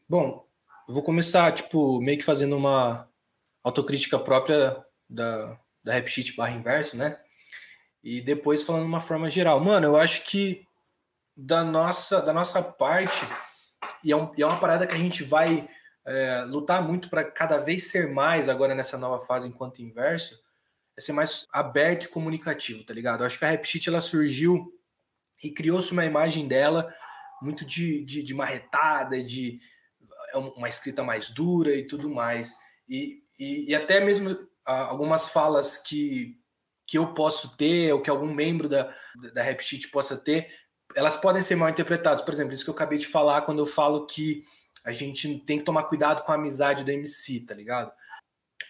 Bom, 0.07 0.47
eu 0.87 0.93
vou 0.93 1.03
começar, 1.03 1.51
tipo, 1.51 1.99
meio 1.99 2.17
que 2.17 2.23
fazendo 2.23 2.55
uma 2.55 3.09
autocrítica 3.63 4.17
própria 4.17 4.77
da, 5.09 5.57
da 5.83 5.93
RapSheet 5.93 6.35
barra 6.35 6.51
inverso, 6.51 6.95
né? 6.95 7.19
E 8.03 8.21
depois 8.21 8.63
falando 8.63 8.83
de 8.83 8.89
uma 8.89 8.99
forma 8.99 9.29
geral. 9.29 9.59
Mano, 9.59 9.87
eu 9.87 9.97
acho 9.97 10.23
que 10.25 10.65
da 11.35 11.63
nossa, 11.63 12.21
da 12.21 12.33
nossa 12.33 12.61
parte, 12.61 13.25
e 14.03 14.11
é, 14.11 14.15
um, 14.15 14.31
e 14.37 14.41
é 14.41 14.45
uma 14.45 14.59
parada 14.59 14.85
que 14.85 14.95
a 14.95 14.97
gente 14.97 15.23
vai 15.23 15.67
é, 16.05 16.43
lutar 16.43 16.81
muito 16.81 17.09
para 17.09 17.23
cada 17.23 17.57
vez 17.57 17.89
ser 17.89 18.11
mais 18.11 18.47
agora 18.49 18.75
nessa 18.75 18.97
nova 18.97 19.25
fase 19.25 19.47
enquanto 19.47 19.81
inverso, 19.81 20.41
é 20.97 21.01
ser 21.01 21.13
mais 21.13 21.45
aberto 21.51 22.05
e 22.05 22.09
comunicativo, 22.09 22.83
tá 22.83 22.93
ligado? 22.93 23.21
Eu 23.21 23.27
acho 23.27 23.39
que 23.39 23.45
a 23.45 23.49
RapSheet 23.49 23.89
ela 23.89 24.01
surgiu 24.01 24.71
e 25.43 25.51
criou-se 25.51 25.91
uma 25.91 26.05
imagem 26.05 26.47
dela 26.47 26.93
muito 27.41 27.65
de, 27.65 28.03
de, 28.05 28.23
de 28.23 28.33
marretada, 28.33 29.21
de 29.23 29.59
é 30.33 30.37
uma 30.37 30.69
escrita 30.69 31.03
mais 31.03 31.29
dura 31.29 31.75
e 31.75 31.85
tudo 31.85 32.09
mais. 32.09 32.55
E, 32.87 33.21
e, 33.39 33.71
e 33.71 33.75
até 33.75 33.99
mesmo 33.99 34.37
algumas 34.65 35.29
falas 35.29 35.77
que, 35.77 36.39
que 36.87 36.97
eu 36.97 37.13
posso 37.13 37.55
ter, 37.57 37.93
ou 37.93 38.01
que 38.01 38.09
algum 38.09 38.33
membro 38.33 38.69
da, 38.69 38.93
da 39.33 39.43
RapSheet 39.43 39.89
possa 39.89 40.17
ter, 40.17 40.49
elas 40.95 41.15
podem 41.15 41.41
ser 41.41 41.55
mal 41.55 41.69
interpretadas. 41.69 42.21
Por 42.21 42.33
exemplo, 42.33 42.53
isso 42.53 42.63
que 42.63 42.69
eu 42.69 42.75
acabei 42.75 42.97
de 42.97 43.07
falar 43.07 43.41
quando 43.41 43.59
eu 43.59 43.65
falo 43.65 44.05
que 44.05 44.45
a 44.83 44.91
gente 44.91 45.39
tem 45.39 45.59
que 45.59 45.65
tomar 45.65 45.83
cuidado 45.83 46.23
com 46.23 46.31
a 46.31 46.35
amizade 46.35 46.83
do 46.83 46.91
MC, 46.91 47.41
tá 47.41 47.53
ligado? 47.53 47.91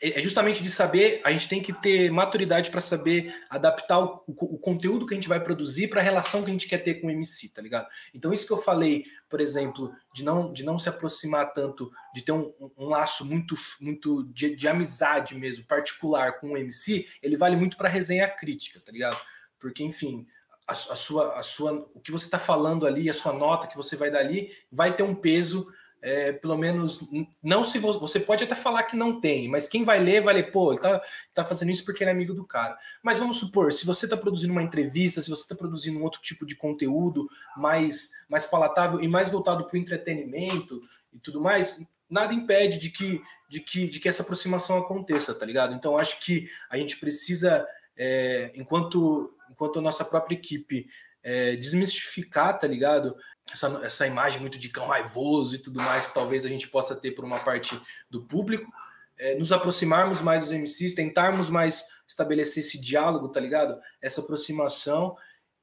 É, 0.01 0.19
é 0.19 0.21
justamente 0.21 0.61
de 0.61 0.69
saber, 0.69 1.21
a 1.23 1.31
gente 1.31 1.47
tem 1.47 1.61
que 1.61 1.73
ter 1.73 2.11
maturidade 2.11 2.69
para 2.69 2.81
saber 2.81 3.33
adaptar 3.49 3.99
o, 3.99 4.23
o, 4.27 4.55
o, 4.55 4.59
conteúdo 4.59 5.05
que 5.05 5.13
a 5.13 5.15
gente 5.15 5.29
vai 5.29 5.39
produzir 5.39 5.87
para 5.87 6.01
a 6.01 6.03
relação 6.03 6.43
que 6.43 6.49
a 6.49 6.53
gente 6.53 6.67
quer 6.67 6.79
ter 6.79 6.95
com 6.95 7.07
o 7.07 7.11
MC, 7.11 7.49
tá 7.49 7.61
ligado? 7.61 7.87
Então, 8.13 8.33
isso 8.33 8.45
que 8.45 8.53
eu 8.53 8.57
falei, 8.57 9.05
por 9.29 9.39
exemplo, 9.39 9.93
de 10.13 10.23
não, 10.23 10.51
de 10.51 10.63
não 10.63 10.77
se 10.77 10.89
aproximar 10.89 11.53
tanto, 11.53 11.91
de 12.13 12.21
ter 12.21 12.31
um, 12.31 12.53
um 12.77 12.85
laço 12.85 13.25
muito, 13.25 13.55
muito 13.79 14.23
de, 14.25 14.55
de, 14.55 14.67
amizade 14.67 15.35
mesmo, 15.35 15.65
particular 15.65 16.39
com 16.39 16.51
o 16.51 16.57
MC, 16.57 17.07
ele 17.21 17.37
vale 17.37 17.55
muito 17.55 17.77
para 17.77 17.89
resenha 17.89 18.27
crítica, 18.27 18.79
tá 18.79 18.91
ligado? 18.91 19.19
Porque, 19.57 19.83
enfim, 19.83 20.27
a, 20.67 20.71
a, 20.71 20.95
sua, 20.95 21.39
a 21.39 21.43
sua, 21.43 21.73
o 21.93 21.99
que 21.99 22.11
você 22.11 22.25
está 22.25 22.39
falando 22.39 22.85
ali, 22.85 23.09
a 23.09 23.13
sua 23.13 23.33
nota 23.33 23.67
que 23.67 23.77
você 23.77 23.95
vai 23.95 24.09
dar 24.09 24.19
ali, 24.19 24.51
vai 24.71 24.95
ter 24.95 25.03
um 25.03 25.15
peso 25.15 25.67
é, 26.03 26.33
pelo 26.33 26.57
menos, 26.57 27.09
não 27.41 27.63
se 27.63 27.79
você, 27.79 28.19
pode 28.19 28.43
até 28.43 28.53
falar 28.53 28.83
que 28.83 28.95
não 28.95 29.21
tem, 29.21 29.47
mas 29.47 29.69
quem 29.69 29.85
vai 29.85 30.01
ler 30.01 30.21
vai 30.21 30.33
ler, 30.33 30.51
pô, 30.51 30.73
ele 30.73 30.81
tá, 30.81 31.01
tá 31.33 31.45
fazendo 31.45 31.71
isso 31.71 31.85
porque 31.85 32.03
ele 32.03 32.11
é 32.11 32.13
amigo 32.13 32.33
do 32.33 32.45
cara. 32.45 32.77
Mas 33.01 33.19
vamos 33.19 33.37
supor, 33.37 33.71
se 33.71 33.85
você 33.85 34.05
está 34.05 34.17
produzindo 34.17 34.51
uma 34.51 34.61
entrevista, 34.61 35.21
se 35.21 35.29
você 35.29 35.43
está 35.43 35.55
produzindo 35.55 35.97
um 35.97 36.03
outro 36.03 36.21
tipo 36.21 36.45
de 36.45 36.57
conteúdo 36.57 37.29
mais, 37.55 38.11
mais 38.27 38.45
palatável 38.45 38.99
e 38.99 39.07
mais 39.07 39.29
voltado 39.29 39.65
para 39.65 39.75
o 39.75 39.79
entretenimento 39.79 40.81
e 41.13 41.19
tudo 41.19 41.39
mais, 41.39 41.81
nada 42.09 42.33
impede 42.33 42.79
de 42.79 42.89
que, 42.89 43.21
de, 43.47 43.61
que, 43.61 43.87
de 43.87 44.01
que 44.01 44.09
essa 44.09 44.23
aproximação 44.23 44.77
aconteça, 44.77 45.33
tá 45.33 45.45
ligado? 45.45 45.73
Então, 45.73 45.97
acho 45.97 46.19
que 46.19 46.49
a 46.69 46.75
gente 46.75 46.97
precisa, 46.97 47.65
é, 47.95 48.51
enquanto, 48.55 49.32
enquanto 49.49 49.79
a 49.79 49.81
nossa 49.81 50.05
própria 50.05 50.35
equipe 50.35 50.87
é, 51.23 51.55
desmistificar, 51.55 52.57
tá 52.57 52.67
ligado? 52.67 53.15
essa, 53.51 53.67
essa 53.83 54.07
imagem 54.07 54.39
muito 54.39 54.57
de 54.57 54.69
cão 54.69 54.87
raivoso 54.87 55.55
e 55.55 55.59
tudo 55.59 55.81
mais 55.81 56.07
que 56.07 56.13
talvez 56.13 56.45
a 56.45 56.49
gente 56.49 56.67
possa 56.67 56.95
ter 56.95 57.11
por 57.11 57.25
uma 57.25 57.39
parte 57.39 57.79
do 58.09 58.23
público, 58.23 58.71
é, 59.17 59.35
nos 59.35 59.51
aproximarmos 59.51 60.21
mais 60.21 60.43
dos 60.43 60.53
MCs, 60.53 60.93
tentarmos 60.93 61.49
mais 61.49 61.85
estabelecer 62.07 62.63
esse 62.63 62.79
diálogo, 62.79 63.29
tá 63.29 63.39
ligado? 63.39 63.79
Essa 64.01 64.21
aproximação. 64.21 65.15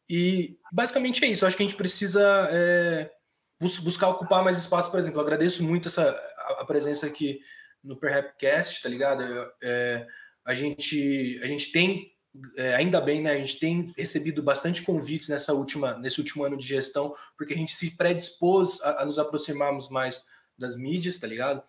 E 0.09 0.59
basicamente 0.73 1.24
é 1.24 1.28
isso. 1.28 1.47
Acho 1.47 1.57
que 1.57 1.62
a 1.62 1.66
gente 1.66 1.77
precisa 1.77 2.48
é, 2.51 3.11
bus 3.59 3.78
buscar 3.78 4.09
ocupar 4.09 4.44
mais 4.44 4.59
espaço, 4.59 4.90
por 4.90 4.98
exemplo. 4.98 5.19
Eu 5.19 5.24
agradeço 5.24 5.62
muito 5.65 5.89
essa, 5.89 6.11
a, 6.11 6.61
a 6.61 6.65
presença 6.65 7.07
aqui 7.07 7.40
no 7.82 7.97
Perhapcast, 7.97 8.82
tá 8.82 8.89
ligado? 8.89 9.23
É, 9.62 10.07
a, 10.44 10.55
gente, 10.55 11.40
a 11.43 11.47
gente 11.47 11.73
tem 11.73 12.12
é, 12.57 12.74
ainda 12.74 13.01
bem, 13.01 13.20
né? 13.20 13.32
A 13.32 13.39
gente 13.39 13.59
tem 13.59 13.93
recebido 13.97 14.43
bastante 14.43 14.82
convites 14.82 15.28
nessa 15.28 15.52
última, 15.52 15.98
nesse 15.98 16.20
último 16.20 16.44
ano 16.44 16.57
de 16.57 16.66
gestão, 16.66 17.15
porque 17.36 17.55
a 17.55 17.57
gente 17.57 17.73
se 17.73 17.97
predispôs 17.97 18.81
a, 18.82 19.02
a 19.02 19.05
nos 19.05 19.19
aproximarmos 19.19 19.89
mais 19.89 20.24
das 20.57 20.77
mídias, 20.77 21.19
tá 21.19 21.27
ligado? 21.27 21.62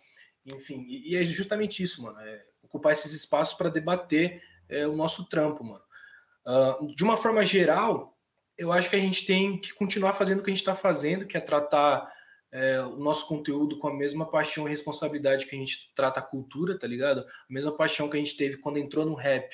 Enfim, 0.45 0.85
e, 0.87 1.13
e 1.13 1.15
é 1.15 1.25
justamente 1.25 1.81
isso, 1.81 2.03
mano. 2.03 2.19
É, 2.19 2.45
ocupar 2.63 2.93
esses 2.93 3.11
espaços 3.11 3.55
para 3.55 3.69
debater 3.69 4.41
é, 4.69 4.87
o 4.87 4.95
nosso 4.95 5.27
trampo, 5.27 5.63
mano. 5.63 5.83
Uh, 6.45 6.95
de 6.95 7.03
uma 7.03 7.17
forma 7.17 7.43
geral, 7.45 8.17
eu 8.57 8.71
acho 8.71 8.89
que 8.89 8.95
a 8.95 8.99
gente 8.99 9.25
tem 9.25 9.59
que 9.59 9.73
continuar 9.73 10.13
fazendo 10.13 10.39
o 10.39 10.43
que 10.43 10.49
a 10.49 10.53
gente 10.53 10.61
está 10.61 10.73
fazendo, 10.73 11.25
que 11.25 11.37
é 11.37 11.41
tratar 11.41 12.11
é, 12.51 12.81
o 12.81 12.97
nosso 12.97 13.27
conteúdo 13.27 13.77
com 13.77 13.87
a 13.87 13.93
mesma 13.93 14.29
paixão 14.29 14.67
e 14.67 14.71
responsabilidade 14.71 15.45
que 15.45 15.55
a 15.55 15.59
gente 15.59 15.91
trata 15.95 16.19
a 16.19 16.23
cultura, 16.23 16.77
tá 16.77 16.87
ligado? 16.87 17.21
A 17.21 17.25
mesma 17.53 17.75
paixão 17.75 18.09
que 18.09 18.17
a 18.17 18.19
gente 18.19 18.35
teve 18.35 18.57
quando 18.57 18.77
entrou 18.77 19.05
no 19.05 19.15
rap 19.15 19.49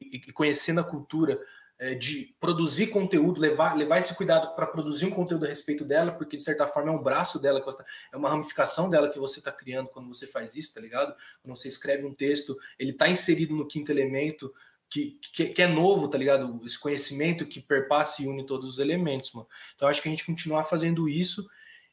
e, 0.00 0.32
conhecendo 0.32 0.80
a 0.80 0.84
cultura, 0.84 1.40
é, 1.78 1.94
de 1.94 2.34
produzir 2.38 2.88
conteúdo, 2.88 3.40
levar, 3.40 3.74
levar 3.74 3.98
esse 3.98 4.14
cuidado 4.14 4.54
para 4.54 4.66
produzir 4.66 5.06
um 5.06 5.10
conteúdo 5.10 5.46
a 5.46 5.48
respeito 5.48 5.84
dela, 5.84 6.12
porque 6.12 6.36
de 6.36 6.42
certa 6.42 6.66
forma 6.66 6.90
é 6.90 6.94
um 6.94 7.02
braço 7.02 7.40
dela, 7.40 7.60
tá, 7.60 7.84
é 8.12 8.16
uma 8.16 8.28
ramificação 8.28 8.90
dela 8.90 9.08
que 9.08 9.18
você 9.18 9.38
está 9.38 9.50
criando 9.50 9.88
quando 9.88 10.06
você 10.06 10.26
faz 10.26 10.54
isso, 10.54 10.74
tá 10.74 10.80
ligado? 10.80 11.14
Quando 11.42 11.56
você 11.56 11.68
escreve 11.68 12.04
um 12.04 12.12
texto, 12.12 12.54
ele 12.78 12.90
está 12.90 13.08
inserido 13.08 13.54
no 13.54 13.66
quinto 13.66 13.90
elemento, 13.90 14.52
que, 14.90 15.18
que, 15.32 15.48
que, 15.48 15.62
é 15.62 15.68
novo, 15.68 16.08
tá 16.08 16.18
ligado? 16.18 16.60
Esse 16.66 16.78
conhecimento 16.78 17.46
que 17.46 17.60
perpassa 17.60 18.22
e 18.22 18.26
une 18.26 18.44
todos 18.44 18.68
os 18.68 18.78
elementos, 18.78 19.32
mano. 19.32 19.48
Então 19.74 19.88
acho 19.88 20.02
que 20.02 20.08
a 20.08 20.10
gente 20.10 20.26
continuar 20.26 20.64
fazendo 20.64 21.08
isso 21.08 21.48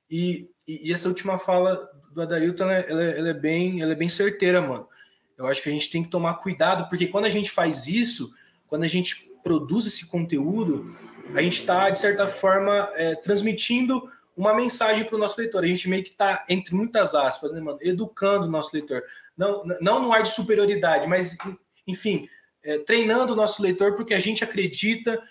e, 0.09 0.49
e, 0.67 0.89
e 0.89 0.93
essa 0.93 1.07
última 1.07 1.37
fala 1.37 1.89
do 2.11 2.21
Adailton, 2.21 2.69
ela, 2.69 3.03
ela, 3.03 3.29
é 3.29 3.33
bem, 3.33 3.81
ela 3.81 3.91
é 3.91 3.95
bem 3.95 4.09
certeira, 4.09 4.61
mano. 4.61 4.87
Eu 5.37 5.47
acho 5.47 5.61
que 5.61 5.69
a 5.69 5.71
gente 5.71 5.89
tem 5.89 6.03
que 6.03 6.09
tomar 6.09 6.35
cuidado, 6.35 6.89
porque 6.89 7.07
quando 7.07 7.25
a 7.25 7.29
gente 7.29 7.51
faz 7.51 7.87
isso, 7.87 8.33
quando 8.65 8.83
a 8.83 8.87
gente 8.87 9.31
produz 9.43 9.85
esse 9.85 10.05
conteúdo, 10.07 10.95
a 11.35 11.41
gente 11.41 11.59
está, 11.59 11.89
de 11.89 11.99
certa 11.99 12.27
forma, 12.27 12.89
é, 12.95 13.15
transmitindo 13.15 14.11
uma 14.35 14.53
mensagem 14.55 15.03
para 15.03 15.15
o 15.15 15.19
nosso 15.19 15.39
leitor. 15.39 15.63
A 15.63 15.67
gente 15.67 15.89
meio 15.89 16.03
que 16.03 16.09
está, 16.09 16.45
entre 16.49 16.75
muitas 16.75 17.15
aspas, 17.15 17.51
né, 17.51 17.59
mano, 17.59 17.79
educando 17.81 18.45
o 18.45 18.51
nosso 18.51 18.71
leitor. 18.73 19.03
Não, 19.35 19.63
não 19.81 20.01
no 20.01 20.11
ar 20.11 20.23
de 20.23 20.29
superioridade, 20.29 21.07
mas, 21.07 21.37
enfim, 21.85 22.27
é, 22.63 22.79
treinando 22.79 23.33
o 23.33 23.35
nosso 23.35 23.61
leitor 23.61 23.95
porque 23.95 24.13
a 24.13 24.19
gente 24.19 24.43
acredita 24.43 25.21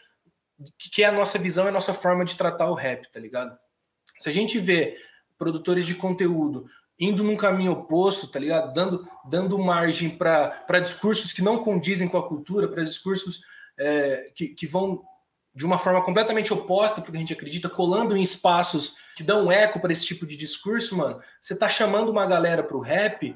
que 0.78 1.02
é 1.02 1.06
a 1.06 1.12
nossa 1.12 1.38
visão, 1.38 1.66
é 1.66 1.68
a 1.68 1.72
nossa 1.72 1.92
forma 1.92 2.24
de 2.24 2.36
tratar 2.36 2.70
o 2.70 2.74
rap, 2.74 3.10
tá 3.12 3.20
ligado? 3.20 3.56
Se 4.18 4.28
a 4.28 4.32
gente 4.32 4.58
vê 4.58 4.96
produtores 5.38 5.86
de 5.86 5.94
conteúdo 5.94 6.66
indo 6.98 7.22
num 7.22 7.36
caminho 7.36 7.72
oposto, 7.72 8.26
tá 8.26 8.38
ligado? 8.38 8.72
Dando, 8.72 9.08
dando 9.28 9.58
margem 9.58 10.10
para 10.10 10.80
discursos 10.80 11.32
que 11.32 11.42
não 11.42 11.58
condizem 11.58 12.08
com 12.08 12.18
a 12.18 12.26
cultura, 12.26 12.68
para 12.68 12.82
discursos 12.82 13.40
é, 13.78 14.32
que, 14.34 14.48
que 14.48 14.66
vão 14.66 15.02
de 15.54 15.64
uma 15.64 15.78
forma 15.78 16.04
completamente 16.04 16.52
oposta 16.52 17.00
porque 17.00 17.16
a 17.16 17.20
gente 17.20 17.32
acredita, 17.32 17.68
colando 17.68 18.16
em 18.16 18.20
espaços 18.20 18.96
que 19.16 19.22
dão 19.22 19.50
eco 19.50 19.80
para 19.80 19.92
esse 19.92 20.04
tipo 20.04 20.26
de 20.26 20.36
discurso, 20.36 20.96
mano, 20.96 21.18
você 21.40 21.56
tá 21.56 21.68
chamando 21.68 22.10
uma 22.10 22.26
galera 22.26 22.62
pro 22.62 22.80
rap 22.80 23.34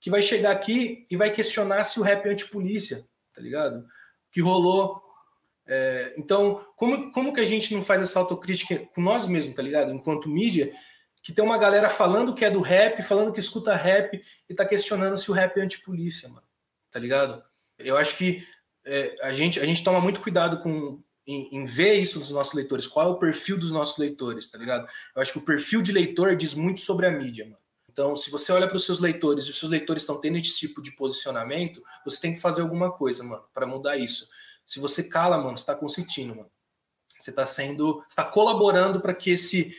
que 0.00 0.10
vai 0.10 0.20
chegar 0.20 0.50
aqui 0.50 1.04
e 1.08 1.16
vai 1.16 1.30
questionar 1.30 1.84
se 1.84 2.00
o 2.00 2.02
rap 2.02 2.26
é 2.26 2.30
antipolícia, 2.32 3.06
tá 3.32 3.40
ligado? 3.40 3.84
Que 4.32 4.40
rolou 4.40 5.00
é, 5.66 6.14
então, 6.18 6.60
como, 6.76 7.12
como 7.12 7.32
que 7.32 7.40
a 7.40 7.44
gente 7.44 7.72
não 7.72 7.82
faz 7.82 8.02
essa 8.02 8.18
autocrítica 8.18 8.78
com 8.94 9.00
nós 9.00 9.26
mesmos, 9.26 9.54
tá 9.54 9.62
ligado? 9.62 9.92
Enquanto 9.92 10.28
mídia, 10.28 10.72
que 11.22 11.32
tem 11.32 11.44
uma 11.44 11.56
galera 11.56 11.88
falando 11.88 12.34
que 12.34 12.44
é 12.44 12.50
do 12.50 12.60
rap, 12.60 13.00
falando 13.02 13.32
que 13.32 13.40
escuta 13.40 13.76
rap 13.76 14.20
e 14.48 14.54
tá 14.54 14.64
questionando 14.64 15.16
se 15.16 15.30
o 15.30 15.34
rap 15.34 15.56
é 15.58 15.62
antipolícia, 15.62 16.28
mano. 16.28 16.46
Tá 16.90 16.98
ligado? 16.98 17.42
Eu 17.78 17.96
acho 17.96 18.16
que 18.16 18.46
é, 18.84 19.14
a, 19.22 19.32
gente, 19.32 19.60
a 19.60 19.64
gente 19.64 19.84
toma 19.84 20.00
muito 20.00 20.20
cuidado 20.20 20.58
com 20.58 21.00
em, 21.24 21.48
em, 21.56 21.64
ver 21.64 21.94
isso 21.94 22.18
dos 22.18 22.30
nossos 22.30 22.52
leitores, 22.52 22.88
qual 22.88 23.06
é 23.06 23.10
o 23.10 23.18
perfil 23.18 23.56
dos 23.56 23.70
nossos 23.70 23.96
leitores, 23.96 24.48
tá 24.48 24.58
ligado? 24.58 24.88
Eu 25.14 25.22
acho 25.22 25.32
que 25.32 25.38
o 25.38 25.44
perfil 25.44 25.80
de 25.80 25.92
leitor 25.92 26.34
diz 26.34 26.52
muito 26.52 26.80
sobre 26.80 27.06
a 27.06 27.12
mídia, 27.12 27.44
mano. 27.44 27.58
Então, 27.88 28.16
se 28.16 28.30
você 28.30 28.50
olha 28.50 28.66
para 28.66 28.76
os 28.76 28.84
seus 28.84 28.98
leitores 28.98 29.44
e 29.44 29.50
os 29.50 29.58
seus 29.58 29.70
leitores 29.70 30.02
estão 30.02 30.18
tendo 30.18 30.38
esse 30.38 30.56
tipo 30.56 30.82
de 30.82 30.90
posicionamento, 30.92 31.82
você 32.04 32.18
tem 32.18 32.34
que 32.34 32.40
fazer 32.40 32.62
alguma 32.62 32.90
coisa, 32.90 33.22
mano, 33.22 33.44
para 33.52 33.66
mudar 33.66 33.96
isso. 33.96 34.28
Se 34.64 34.80
você 34.80 35.04
cala, 35.04 35.36
mano, 35.36 35.56
você 35.56 35.62
está 35.62 35.74
consentindo, 35.74 36.34
mano. 36.34 36.50
Você 37.18 37.30
está 37.30 37.44
sendo, 37.44 38.02
está 38.08 38.24
colaborando 38.24 39.00
para 39.00 39.14
que 39.14 39.30
esse 39.30 39.76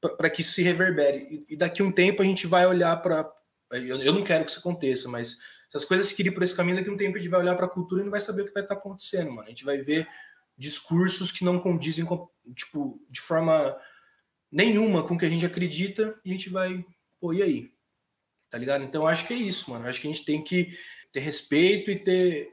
para 0.00 0.30
que 0.30 0.40
isso 0.40 0.52
se 0.52 0.62
reverbere. 0.62 1.44
E, 1.48 1.56
daqui 1.56 1.82
um 1.82 1.92
tempo 1.92 2.22
a 2.22 2.24
gente 2.24 2.46
vai 2.46 2.66
olhar 2.66 2.96
para 2.96 3.30
eu, 3.72 4.02
eu, 4.02 4.12
não 4.12 4.24
quero 4.24 4.44
que 4.44 4.50
isso 4.50 4.58
aconteça, 4.58 5.08
mas 5.08 5.36
se 5.68 5.76
as 5.76 5.84
coisas 5.84 6.06
seguirem 6.08 6.32
por 6.32 6.42
esse 6.42 6.56
caminho, 6.56 6.76
daqui 6.76 6.90
um 6.90 6.96
tempo 6.96 7.16
a 7.16 7.20
gente 7.20 7.30
vai 7.30 7.40
olhar 7.40 7.54
para 7.54 7.66
a 7.66 7.70
cultura 7.70 8.00
e 8.00 8.04
não 8.04 8.10
vai 8.10 8.20
saber 8.20 8.42
o 8.42 8.46
que 8.46 8.52
vai 8.52 8.64
estar 8.64 8.74
tá 8.74 8.80
acontecendo, 8.80 9.30
mano. 9.30 9.46
A 9.46 9.50
gente 9.50 9.64
vai 9.64 9.78
ver 9.78 10.08
discursos 10.58 11.30
que 11.30 11.44
não 11.44 11.60
condizem 11.60 12.04
com, 12.04 12.28
tipo, 12.54 13.00
de 13.08 13.20
forma 13.20 13.76
nenhuma 14.50 15.06
com 15.06 15.14
o 15.14 15.18
que 15.18 15.24
a 15.24 15.30
gente 15.30 15.46
acredita 15.46 16.18
e 16.24 16.30
a 16.30 16.32
gente 16.32 16.50
vai, 16.50 16.84
pô, 17.20 17.32
e 17.32 17.42
aí? 17.42 17.72
Tá 18.50 18.58
ligado? 18.58 18.82
Então 18.82 19.06
acho 19.06 19.26
que 19.26 19.32
é 19.32 19.36
isso, 19.36 19.70
mano. 19.70 19.86
Acho 19.86 20.00
que 20.00 20.08
a 20.08 20.12
gente 20.12 20.24
tem 20.24 20.42
que 20.42 20.76
ter 21.12 21.20
respeito 21.20 21.90
e 21.90 21.98
ter 22.02 22.50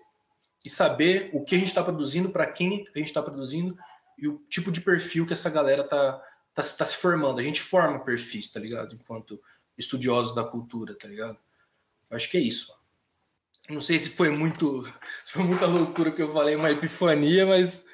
e 0.63 0.69
saber 0.69 1.29
o 1.33 1.43
que 1.43 1.55
a 1.55 1.57
gente 1.57 1.69
está 1.69 1.83
produzindo, 1.83 2.29
para 2.29 2.45
quem 2.45 2.85
a 2.93 2.99
gente 2.99 3.07
está 3.07 3.21
produzindo 3.21 3.77
e 4.17 4.27
o 4.27 4.39
tipo 4.49 4.71
de 4.71 4.81
perfil 4.81 5.25
que 5.25 5.33
essa 5.33 5.49
galera 5.49 5.83
tá, 5.83 6.21
tá, 6.57 6.63
tá, 6.79 6.85
se 6.85 6.97
formando. 6.97 7.39
A 7.39 7.43
gente 7.43 7.61
forma 7.61 7.99
perfis, 7.99 8.49
tá 8.49 8.59
ligado? 8.59 8.95
Enquanto 8.95 9.39
estudiosos 9.77 10.33
da 10.33 10.43
cultura, 10.43 10.95
tá 10.95 11.07
ligado? 11.07 11.37
Eu 12.09 12.17
acho 12.17 12.29
que 12.31 12.37
é 12.37 12.41
isso. 12.41 12.73
Não 13.69 13.79
sei 13.79 13.99
se 13.99 14.09
foi 14.09 14.29
muito, 14.29 14.83
se 15.23 15.33
foi 15.33 15.43
muita 15.43 15.67
loucura 15.67 16.11
que 16.11 16.21
eu 16.21 16.33
falei, 16.33 16.55
uma 16.55 16.71
epifania, 16.71 17.45
mas 17.45 17.85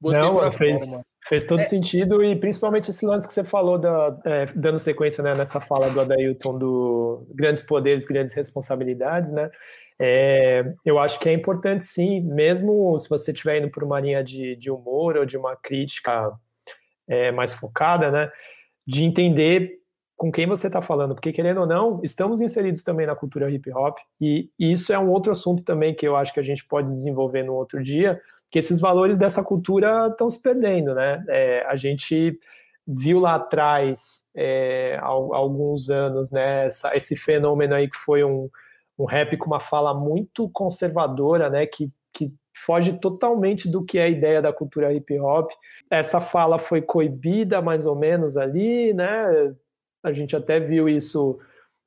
botei 0.00 0.18
Não, 0.18 0.36
pra 0.36 0.50
fez, 0.50 0.90
fora, 0.90 1.02
fez 1.28 1.44
todo 1.44 1.60
é. 1.60 1.62
sentido 1.62 2.24
e 2.24 2.34
principalmente 2.34 2.90
esse 2.90 3.06
lance 3.06 3.28
que 3.28 3.34
você 3.34 3.44
falou 3.44 3.78
da, 3.78 4.18
é, 4.24 4.46
dando 4.56 4.80
sequência 4.80 5.22
né, 5.22 5.34
nessa 5.34 5.60
fala 5.60 5.90
do 5.90 6.00
Adailton 6.00 6.58
do 6.58 7.26
grandes 7.30 7.62
poderes, 7.62 8.06
grandes 8.06 8.32
responsabilidades, 8.32 9.30
né? 9.30 9.50
É, 10.02 10.64
eu 10.84 10.98
acho 10.98 11.20
que 11.20 11.28
é 11.28 11.32
importante 11.32 11.84
sim, 11.84 12.22
mesmo 12.22 12.98
se 12.98 13.06
você 13.06 13.32
estiver 13.32 13.58
indo 13.58 13.70
por 13.70 13.84
uma 13.84 14.00
linha 14.00 14.24
de, 14.24 14.56
de 14.56 14.70
humor 14.70 15.18
ou 15.18 15.26
de 15.26 15.36
uma 15.36 15.54
crítica 15.54 16.32
é, 17.10 17.32
mais 17.32 17.52
focada, 17.52 18.10
né, 18.10 18.30
de 18.86 19.04
entender 19.04 19.80
com 20.16 20.30
quem 20.30 20.46
você 20.46 20.68
está 20.68 20.80
falando, 20.80 21.14
porque 21.14 21.32
querendo 21.32 21.62
ou 21.62 21.66
não, 21.66 22.00
estamos 22.04 22.40
inseridos 22.40 22.84
também 22.84 23.06
na 23.06 23.16
cultura 23.16 23.50
hip 23.50 23.72
hop, 23.72 23.98
e, 24.20 24.50
isso 24.58 24.92
é 24.92 24.98
um 24.98 25.10
outro 25.10 25.32
assunto 25.32 25.62
também 25.64 25.94
que 25.94 26.06
eu 26.06 26.14
acho 26.14 26.32
que 26.32 26.38
a 26.38 26.42
gente 26.42 26.64
pode 26.66 26.92
desenvolver 26.92 27.42
no 27.42 27.54
outro 27.54 27.82
dia, 27.82 28.20
que 28.50 28.58
esses 28.58 28.78
valores 28.80 29.18
dessa 29.18 29.42
cultura 29.42 30.08
estão 30.08 30.28
se 30.28 30.42
perdendo, 30.42 30.94
né? 30.94 31.24
É, 31.28 31.64
a 31.66 31.74
gente 31.76 32.38
viu 32.86 33.20
lá 33.20 33.36
atrás, 33.36 34.30
é, 34.36 34.98
há, 35.00 35.06
há, 35.06 35.08
alguns 35.08 35.88
anos, 35.88 36.30
né, 36.30 36.66
essa, 36.66 36.94
esse 36.96 37.16
fenômeno 37.16 37.74
aí 37.74 37.88
que 37.88 37.96
foi 37.96 38.24
um, 38.24 38.50
um 38.98 39.04
rap 39.04 39.36
com 39.36 39.46
uma 39.46 39.60
fala 39.60 39.94
muito 39.94 40.50
conservadora, 40.50 41.48
né, 41.48 41.64
que, 41.66 41.90
que 42.12 42.34
foge 42.56 42.92
totalmente 42.94 43.68
do 43.68 43.84
que 43.84 43.98
é 43.98 44.04
a 44.04 44.08
ideia 44.08 44.42
da 44.42 44.52
cultura 44.52 44.92
hip 44.92 45.18
hop. 45.18 45.50
Essa 45.90 46.20
fala 46.20 46.58
foi 46.58 46.82
coibida 46.82 47.62
mais 47.62 47.86
ou 47.86 47.96
menos 47.96 48.36
ali, 48.36 48.92
né? 48.92 49.54
A 50.02 50.12
gente 50.12 50.34
até 50.36 50.58
viu 50.58 50.88
isso 50.88 51.38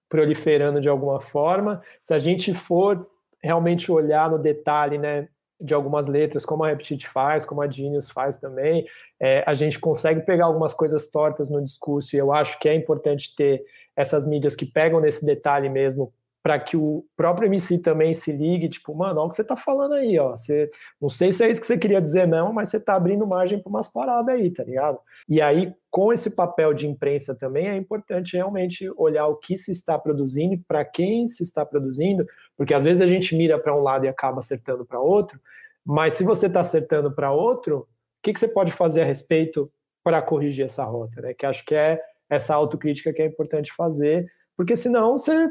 proliferando 0.09 0.79
de 0.79 0.89
alguma 0.89 1.19
forma. 1.19 1.81
Se 2.01 2.13
a 2.13 2.19
gente 2.19 2.53
for 2.53 3.07
realmente 3.41 3.91
olhar 3.91 4.29
no 4.29 4.37
detalhe, 4.37 4.97
né, 4.97 5.27
de 5.59 5.73
algumas 5.73 6.07
letras, 6.07 6.45
como 6.45 6.63
a 6.63 6.67
Reptit 6.67 7.07
faz, 7.07 7.45
como 7.45 7.61
a 7.61 7.69
Genius 7.69 8.09
faz 8.09 8.37
também, 8.37 8.85
é, 9.19 9.43
a 9.47 9.53
gente 9.53 9.79
consegue 9.79 10.21
pegar 10.21 10.45
algumas 10.45 10.73
coisas 10.73 11.09
tortas 11.09 11.49
no 11.49 11.63
discurso, 11.63 12.15
e 12.15 12.19
eu 12.19 12.33
acho 12.33 12.59
que 12.59 12.67
é 12.67 12.75
importante 12.75 13.35
ter 13.35 13.63
essas 13.95 14.25
mídias 14.25 14.55
que 14.55 14.65
pegam 14.65 14.99
nesse 14.99 15.25
detalhe 15.25 15.69
mesmo 15.69 16.13
para 16.43 16.59
que 16.59 16.75
o 16.75 17.05
próprio 17.15 17.45
MC 17.45 17.79
também 17.79 18.13
se 18.13 18.29
ligue, 18.33 18.67
tipo, 18.67 18.93
mano, 18.93 19.21
olha 19.21 19.27
o 19.27 19.29
que 19.29 19.35
você 19.37 19.45
tá 19.45 19.55
falando 19.55 19.93
aí, 19.93 20.19
ó. 20.19 20.31
Você, 20.31 20.69
não 21.01 21.07
sei 21.07 21.31
se 21.31 21.41
é 21.41 21.49
isso 21.49 21.61
que 21.61 21.65
você 21.65 21.77
queria 21.77 22.01
dizer, 22.01 22.27
não, 22.27 22.51
mas 22.51 22.67
você 22.67 22.81
tá 22.81 22.95
abrindo 22.95 23.25
margem 23.25 23.57
para 23.57 23.69
umas 23.69 23.87
paradas 23.87 24.35
aí, 24.35 24.51
tá 24.51 24.61
ligado? 24.61 24.99
E 25.29 25.41
aí, 25.41 25.73
com 25.89 26.11
esse 26.11 26.35
papel 26.35 26.73
de 26.73 26.85
imprensa 26.85 27.33
também, 27.33 27.69
é 27.69 27.77
importante 27.77 28.35
realmente 28.35 28.91
olhar 28.97 29.25
o 29.27 29.37
que 29.37 29.57
se 29.57 29.71
está 29.71 29.97
produzindo, 29.97 30.61
para 30.67 30.83
quem 30.83 31.25
se 31.27 31.43
está 31.43 31.65
produzindo, 31.65 32.25
porque 32.57 32.73
às 32.73 32.83
vezes 32.83 33.01
a 33.01 33.07
gente 33.07 33.33
mira 33.37 33.57
para 33.57 33.73
um 33.73 33.81
lado 33.81 34.05
e 34.05 34.09
acaba 34.09 34.39
acertando 34.39 34.85
para 34.85 34.99
outro, 34.99 35.39
mas 35.85 36.15
se 36.15 36.25
você 36.25 36.47
está 36.47 36.59
acertando 36.59 37.09
para 37.15 37.31
outro, 37.31 37.77
o 37.79 37.87
que, 38.21 38.33
que 38.33 38.39
você 38.39 38.49
pode 38.49 38.73
fazer 38.73 39.03
a 39.03 39.05
respeito 39.05 39.65
para 40.03 40.21
corrigir 40.21 40.65
essa 40.65 40.83
rota, 40.83 41.21
né? 41.21 41.33
Que 41.33 41.45
acho 41.45 41.63
que 41.63 41.73
é 41.73 42.01
essa 42.29 42.53
autocrítica 42.53 43.13
que 43.13 43.21
é 43.21 43.25
importante 43.25 43.71
fazer, 43.73 44.29
porque 44.57 44.75
senão 44.75 45.17
você 45.17 45.49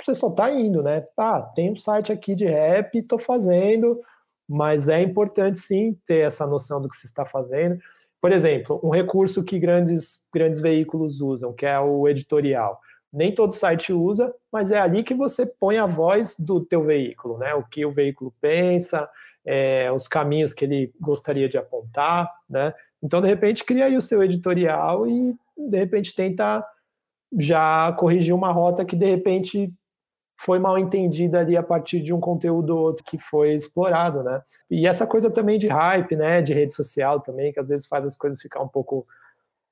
você 0.00 0.14
só 0.14 0.28
está 0.28 0.50
indo, 0.50 0.82
né? 0.82 1.04
Ah, 1.16 1.42
tem 1.42 1.72
um 1.72 1.76
site 1.76 2.12
aqui 2.12 2.34
de 2.34 2.46
rap, 2.46 2.96
estou 2.96 3.18
fazendo, 3.18 4.00
mas 4.48 4.88
é 4.88 5.02
importante 5.02 5.58
sim 5.58 5.98
ter 6.06 6.26
essa 6.26 6.46
noção 6.46 6.80
do 6.80 6.88
que 6.88 6.96
se 6.96 7.06
está 7.06 7.24
fazendo. 7.24 7.78
Por 8.20 8.32
exemplo, 8.32 8.80
um 8.82 8.90
recurso 8.90 9.44
que 9.44 9.58
grandes, 9.58 10.26
grandes 10.32 10.60
veículos 10.60 11.20
usam, 11.20 11.52
que 11.52 11.66
é 11.66 11.78
o 11.78 12.08
editorial. 12.08 12.80
Nem 13.12 13.34
todo 13.34 13.52
site 13.52 13.92
usa, 13.92 14.34
mas 14.52 14.70
é 14.70 14.78
ali 14.78 15.02
que 15.02 15.14
você 15.14 15.46
põe 15.46 15.78
a 15.78 15.86
voz 15.86 16.36
do 16.38 16.64
teu 16.64 16.82
veículo, 16.84 17.38
né? 17.38 17.54
O 17.54 17.64
que 17.64 17.84
o 17.86 17.92
veículo 17.92 18.34
pensa, 18.40 19.08
é, 19.44 19.90
os 19.92 20.06
caminhos 20.06 20.52
que 20.52 20.64
ele 20.64 20.92
gostaria 21.00 21.48
de 21.48 21.56
apontar, 21.56 22.30
né? 22.48 22.74
Então, 23.02 23.20
de 23.20 23.28
repente, 23.28 23.64
cria 23.64 23.86
aí 23.86 23.96
o 23.96 24.00
seu 24.00 24.22
editorial 24.22 25.06
e, 25.06 25.34
de 25.56 25.78
repente, 25.78 26.14
tenta 26.14 26.64
já 27.36 27.92
corrigir 27.92 28.34
uma 28.34 28.52
rota 28.52 28.84
que, 28.84 28.96
de 28.96 29.06
repente, 29.06 29.72
foi 30.38 30.60
mal 30.60 30.78
entendida 30.78 31.40
ali 31.40 31.56
a 31.56 31.62
partir 31.62 32.00
de 32.00 32.14
um 32.14 32.20
conteúdo 32.20 32.70
ou 32.70 32.80
outro 32.80 33.04
que 33.04 33.18
foi 33.18 33.54
explorado, 33.54 34.22
né? 34.22 34.40
E 34.70 34.86
essa 34.86 35.04
coisa 35.04 35.28
também 35.28 35.58
de 35.58 35.66
hype, 35.66 36.14
né, 36.14 36.40
de 36.40 36.54
rede 36.54 36.72
social 36.72 37.20
também, 37.20 37.52
que 37.52 37.58
às 37.58 37.68
vezes 37.68 37.86
faz 37.86 38.06
as 38.06 38.16
coisas 38.16 38.40
ficar 38.40 38.62
um 38.62 38.68
pouco 38.68 39.04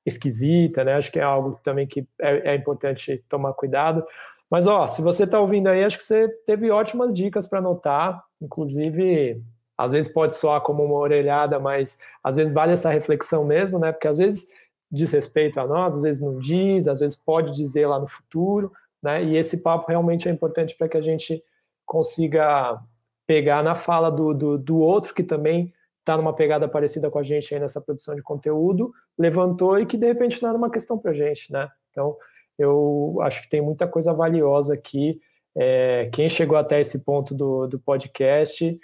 esquisita, 0.05 0.83
né? 0.83 0.95
Acho 0.95 1.09
que 1.09 1.19
é 1.19 1.23
algo 1.23 1.57
também 1.63 1.87
que 1.87 2.05
é, 2.21 2.51
é 2.51 2.55
importante 2.55 3.23
tomar 3.29 3.53
cuidado. 3.53 4.05
Mas 4.49 4.67
ó, 4.67 4.87
se 4.87 5.01
você 5.01 5.23
está 5.23 5.39
ouvindo 5.39 5.67
aí, 5.67 5.85
acho 5.85 5.97
que 5.97 6.03
você 6.03 6.27
teve 6.45 6.69
ótimas 6.69 7.13
dicas 7.13 7.47
para 7.47 7.59
anotar, 7.59 8.21
inclusive 8.41 9.41
às 9.77 9.91
vezes 9.93 10.11
pode 10.11 10.35
soar 10.35 10.59
como 10.61 10.83
uma 10.83 10.95
orelhada, 10.95 11.59
mas 11.59 11.99
às 12.21 12.35
vezes 12.35 12.53
vale 12.53 12.73
essa 12.73 12.89
reflexão 12.89 13.45
mesmo, 13.45 13.79
né? 13.79 13.93
Porque 13.93 14.07
às 14.07 14.17
vezes 14.17 14.47
diz 14.91 15.11
respeito 15.11 15.61
a 15.61 15.67
nós, 15.67 15.95
às 15.95 16.01
vezes 16.01 16.21
não 16.21 16.37
diz, 16.39 16.89
às 16.89 16.99
vezes 16.99 17.15
pode 17.15 17.53
dizer 17.53 17.87
lá 17.87 17.99
no 17.99 18.07
futuro, 18.07 18.71
né? 19.01 19.23
E 19.23 19.37
esse 19.37 19.61
papo 19.61 19.87
realmente 19.89 20.27
é 20.27 20.31
importante 20.31 20.75
para 20.77 20.87
que 20.87 20.97
a 20.97 21.01
gente 21.01 21.43
consiga 21.85 22.79
pegar 23.25 23.63
na 23.63 23.75
fala 23.75 24.09
do, 24.09 24.33
do, 24.33 24.57
do 24.57 24.79
outro 24.79 25.13
que 25.13 25.23
também 25.23 25.73
está 25.99 26.15
numa 26.15 26.33
pegada 26.33 26.67
parecida 26.69 27.11
com 27.11 27.19
a 27.19 27.23
gente 27.23 27.53
aí 27.53 27.59
nessa 27.59 27.81
produção 27.81 28.15
de 28.15 28.21
conteúdo, 28.21 28.93
levantou 29.17 29.77
e 29.77 29.85
que 29.85 29.97
de 29.97 30.07
repente 30.07 30.41
não 30.41 30.49
era 30.49 30.57
uma 30.57 30.71
questão 30.71 30.97
para 30.97 31.11
a 31.11 31.13
gente, 31.13 31.51
né? 31.51 31.67
Então, 31.91 32.15
eu 32.57 33.17
acho 33.21 33.41
que 33.41 33.49
tem 33.49 33.61
muita 33.61 33.87
coisa 33.87 34.13
valiosa 34.13 34.73
aqui. 34.73 35.19
É, 35.55 36.09
quem 36.13 36.29
chegou 36.29 36.57
até 36.57 36.79
esse 36.79 37.03
ponto 37.03 37.35
do, 37.35 37.67
do 37.67 37.79
podcast, 37.79 38.79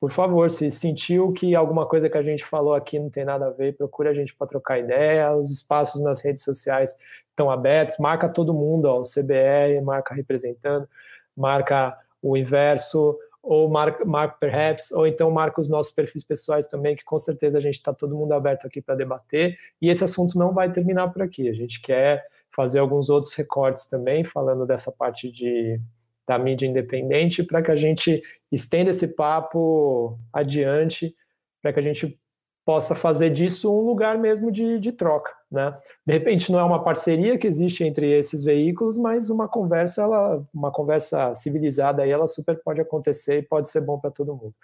por 0.00 0.12
favor, 0.12 0.48
se 0.48 0.70
sentiu 0.70 1.32
que 1.32 1.56
alguma 1.56 1.86
coisa 1.86 2.08
que 2.08 2.16
a 2.16 2.22
gente 2.22 2.44
falou 2.44 2.74
aqui 2.74 2.98
não 2.98 3.10
tem 3.10 3.24
nada 3.24 3.48
a 3.48 3.50
ver, 3.50 3.76
procure 3.76 4.08
a 4.08 4.14
gente 4.14 4.34
para 4.34 4.46
trocar 4.46 4.78
ideia. 4.78 5.34
Os 5.34 5.50
espaços 5.50 6.00
nas 6.00 6.22
redes 6.24 6.44
sociais 6.44 6.96
estão 7.38 7.50
abertos. 7.50 7.96
Marca 7.98 8.28
todo 8.28 8.52
mundo, 8.52 8.86
ó, 8.86 9.00
o 9.00 9.02
CBR, 9.02 9.80
marca 9.80 10.12
representando, 10.12 10.88
marca 11.36 11.96
o 12.20 12.36
inverso, 12.36 13.16
ou 13.40 13.70
marca, 13.70 14.04
marca 14.04 14.36
perhaps, 14.40 14.90
ou 14.90 15.06
então 15.06 15.30
marca 15.30 15.60
os 15.60 15.68
nossos 15.68 15.92
perfis 15.92 16.24
pessoais 16.24 16.66
também, 16.66 16.96
que 16.96 17.04
com 17.04 17.18
certeza 17.18 17.56
a 17.56 17.60
gente 17.60 17.74
está 17.74 17.94
todo 17.94 18.16
mundo 18.16 18.32
aberto 18.32 18.66
aqui 18.66 18.82
para 18.82 18.96
debater. 18.96 19.56
E 19.80 19.88
esse 19.88 20.02
assunto 20.02 20.36
não 20.36 20.52
vai 20.52 20.70
terminar 20.70 21.08
por 21.12 21.22
aqui. 21.22 21.48
A 21.48 21.54
gente 21.54 21.80
quer 21.80 22.26
fazer 22.50 22.80
alguns 22.80 23.08
outros 23.08 23.32
recortes 23.34 23.86
também, 23.86 24.24
falando 24.24 24.66
dessa 24.66 24.90
parte 24.90 25.30
de 25.30 25.80
da 26.26 26.38
mídia 26.38 26.66
independente, 26.66 27.42
para 27.42 27.62
que 27.62 27.70
a 27.70 27.76
gente 27.76 28.22
estenda 28.52 28.90
esse 28.90 29.16
papo 29.16 30.18
adiante, 30.30 31.16
para 31.62 31.72
que 31.72 31.78
a 31.78 31.82
gente 31.82 32.20
possa 32.68 32.94
fazer 32.94 33.30
disso 33.30 33.72
um 33.72 33.80
lugar 33.80 34.18
mesmo 34.18 34.52
de, 34.52 34.78
de, 34.78 34.92
troca, 34.92 35.32
né? 35.50 35.74
De 36.04 36.12
repente 36.12 36.52
não 36.52 36.60
é 36.60 36.62
uma 36.62 36.84
parceria 36.84 37.38
que 37.38 37.46
existe 37.46 37.82
entre 37.82 38.10
esses 38.10 38.44
veículos, 38.44 38.98
mas 38.98 39.30
uma 39.30 39.48
conversa, 39.48 40.02
ela, 40.02 40.44
uma 40.52 40.70
conversa 40.70 41.34
civilizada 41.34 42.02
aí, 42.02 42.10
ela 42.10 42.26
super 42.26 42.60
pode 42.62 42.78
acontecer 42.78 43.38
e 43.38 43.42
pode 43.42 43.70
ser 43.70 43.80
bom 43.80 43.98
para 43.98 44.10
todo 44.10 44.36
mundo. 44.36 44.54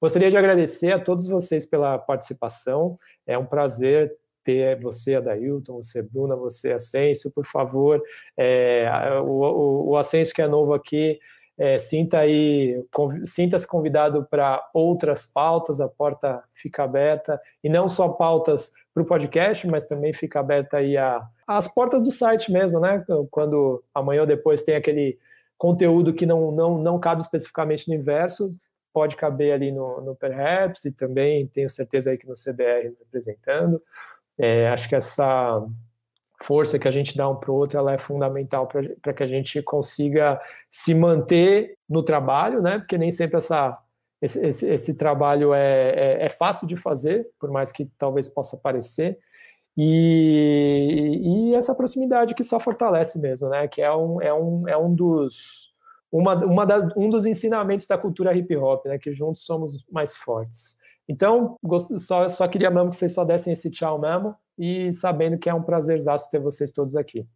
Gostaria 0.00 0.30
de 0.30 0.38
agradecer 0.38 0.90
a 0.92 0.98
todos 0.98 1.28
vocês 1.28 1.66
pela 1.66 1.98
participação. 1.98 2.96
É 3.26 3.36
um 3.36 3.44
prazer 3.44 4.10
ter 4.42 4.80
você, 4.80 5.16
Adailton, 5.16 5.82
você, 5.82 6.02
Bruna, 6.02 6.36
você, 6.36 6.72
Ascenso, 6.72 7.30
por 7.30 7.44
favor. 7.44 8.02
É, 8.38 8.90
o, 9.22 9.26
o, 9.26 9.88
o 9.90 9.96
Ascenso 9.98 10.32
que 10.32 10.40
é 10.40 10.48
novo 10.48 10.72
aqui, 10.72 11.20
é, 11.60 11.78
sinta 11.78 12.20
aí, 12.20 12.82
sinta-se 13.26 13.66
convidado 13.66 14.26
para 14.30 14.66
outras 14.72 15.26
pautas, 15.26 15.78
a 15.78 15.86
porta 15.86 16.42
fica 16.54 16.84
aberta, 16.84 17.38
e 17.62 17.68
não 17.68 17.86
só 17.86 18.08
pautas 18.08 18.72
para 18.94 19.02
o 19.02 19.06
podcast, 19.06 19.66
mas 19.66 19.84
também 19.84 20.10
fica 20.10 20.40
aberta 20.40 20.78
aí 20.78 20.96
a, 20.96 21.20
as 21.46 21.68
portas 21.68 22.02
do 22.02 22.10
site 22.10 22.50
mesmo, 22.50 22.80
né? 22.80 23.04
Quando 23.30 23.84
amanhã 23.94 24.22
ou 24.22 24.26
depois 24.26 24.62
tem 24.62 24.74
aquele 24.74 25.18
conteúdo 25.58 26.14
que 26.14 26.24
não, 26.24 26.50
não, 26.50 26.78
não 26.78 26.98
cabe 26.98 27.20
especificamente 27.20 27.86
no 27.88 27.94
inverso, 27.94 28.48
pode 28.90 29.14
caber 29.14 29.52
ali 29.52 29.70
no, 29.70 30.00
no 30.00 30.16
Perhaps 30.16 30.86
e 30.86 30.92
também 30.92 31.46
tenho 31.46 31.68
certeza 31.68 32.10
aí 32.10 32.16
que 32.16 32.26
no 32.26 32.32
CBR 32.32 32.96
representando. 32.98 33.82
É, 34.38 34.66
acho 34.70 34.88
que 34.88 34.96
essa 34.96 35.62
força 36.42 36.78
que 36.78 36.88
a 36.88 36.90
gente 36.90 37.16
dá 37.16 37.28
um 37.28 37.36
para 37.36 37.50
o 37.50 37.54
outro, 37.54 37.78
ela 37.78 37.92
é 37.92 37.98
fundamental 37.98 38.66
para 38.66 39.12
que 39.12 39.22
a 39.22 39.26
gente 39.26 39.62
consiga 39.62 40.40
se 40.70 40.94
manter 40.94 41.76
no 41.88 42.02
trabalho, 42.02 42.62
né? 42.62 42.78
Porque 42.78 42.96
nem 42.96 43.10
sempre 43.10 43.36
essa, 43.36 43.78
esse, 44.22 44.46
esse, 44.46 44.66
esse 44.66 44.94
trabalho 44.94 45.52
é, 45.52 45.90
é, 45.90 46.24
é, 46.24 46.28
fácil 46.28 46.66
de 46.66 46.76
fazer, 46.76 47.28
por 47.38 47.50
mais 47.50 47.70
que 47.70 47.84
talvez 47.98 48.28
possa 48.28 48.56
parecer. 48.56 49.18
E, 49.76 51.20
e 51.22 51.54
essa 51.54 51.74
proximidade 51.74 52.34
que 52.34 52.42
só 52.42 52.58
fortalece 52.58 53.20
mesmo, 53.20 53.48
né? 53.48 53.68
Que 53.68 53.82
é 53.82 53.94
um, 53.94 54.20
é 54.20 54.32
um, 54.32 54.68
é 54.68 54.76
um 54.76 54.94
dos 54.94 55.70
uma, 56.10 56.34
uma 56.44 56.66
das, 56.66 56.84
um 56.96 57.08
dos 57.08 57.24
ensinamentos 57.24 57.86
da 57.86 57.96
cultura 57.96 58.34
hip 58.34 58.56
hop, 58.56 58.86
né? 58.86 58.98
Que 58.98 59.12
juntos 59.12 59.44
somos 59.44 59.84
mais 59.90 60.16
fortes. 60.16 60.80
Então, 61.06 61.58
só, 61.98 62.28
só 62.28 62.48
queria 62.48 62.70
mesmo 62.70 62.90
que 62.90 62.96
vocês 62.96 63.12
só 63.12 63.24
dessem 63.24 63.52
esse 63.52 63.70
tchau 63.70 63.98
mesmo 63.98 64.34
e 64.60 64.92
sabendo 64.92 65.38
que 65.38 65.48
é 65.48 65.54
um 65.54 65.62
prazerzaço 65.62 66.30
ter 66.30 66.38
vocês 66.38 66.70
todos 66.70 66.94
aqui. 66.94 67.26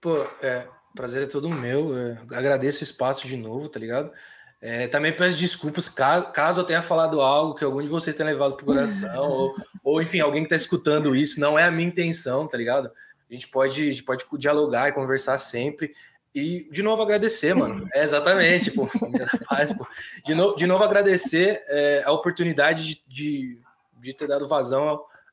Pô, 0.00 0.14
é, 0.40 0.64
prazer 0.94 1.24
é 1.24 1.26
todo 1.26 1.48
meu. 1.48 1.98
É, 1.98 2.20
agradeço 2.30 2.80
o 2.80 2.84
espaço 2.84 3.26
de 3.26 3.36
novo, 3.36 3.68
tá 3.68 3.80
ligado? 3.80 4.12
É, 4.60 4.86
também 4.86 5.12
peço 5.12 5.36
desculpas 5.36 5.88
caso, 5.88 6.30
caso 6.30 6.60
eu 6.60 6.64
tenha 6.64 6.80
falado 6.80 7.20
algo 7.20 7.56
que 7.56 7.64
algum 7.64 7.82
de 7.82 7.88
vocês 7.88 8.14
tenha 8.14 8.28
levado 8.28 8.54
pro 8.54 8.66
coração, 8.66 9.26
ou, 9.28 9.56
ou 9.82 10.00
enfim, 10.00 10.20
alguém 10.20 10.44
que 10.44 10.48
tá 10.48 10.54
escutando 10.54 11.16
isso, 11.16 11.40
não 11.40 11.58
é 11.58 11.64
a 11.64 11.70
minha 11.70 11.88
intenção, 11.88 12.46
tá 12.46 12.56
ligado? 12.56 12.92
A 13.28 13.34
gente 13.34 13.48
pode, 13.48 13.88
a 13.88 13.90
gente 13.90 14.04
pode 14.04 14.24
dialogar 14.38 14.88
e 14.88 14.92
conversar 14.92 15.36
sempre. 15.36 15.92
E 16.32 16.68
de 16.70 16.82
novo 16.84 17.02
agradecer, 17.02 17.54
mano. 17.54 17.88
É, 17.92 18.04
exatamente, 18.04 18.70
pô. 18.70 18.88
Paz, 19.50 19.72
pô. 19.72 19.84
De, 20.24 20.32
no, 20.32 20.54
de 20.54 20.66
novo 20.66 20.84
agradecer 20.84 21.60
é, 21.66 22.04
a 22.04 22.12
oportunidade 22.12 22.84
de, 22.84 23.02
de, 23.08 23.58
de 24.00 24.14
ter 24.14 24.28
dado 24.28 24.46
vazão 24.46 24.86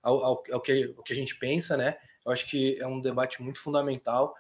ao, 0.06 0.24
ao, 0.24 0.44
ao, 0.52 0.62
que, 0.62 0.94
ao 0.96 1.04
que 1.04 1.12
a 1.12 1.16
gente 1.16 1.36
pensa, 1.36 1.76
né? 1.76 1.98
Eu 2.24 2.32
acho 2.32 2.48
que 2.48 2.80
é 2.80 2.86
um 2.86 3.02
debate 3.02 3.42
muito 3.42 3.60
fundamental. 3.60 4.36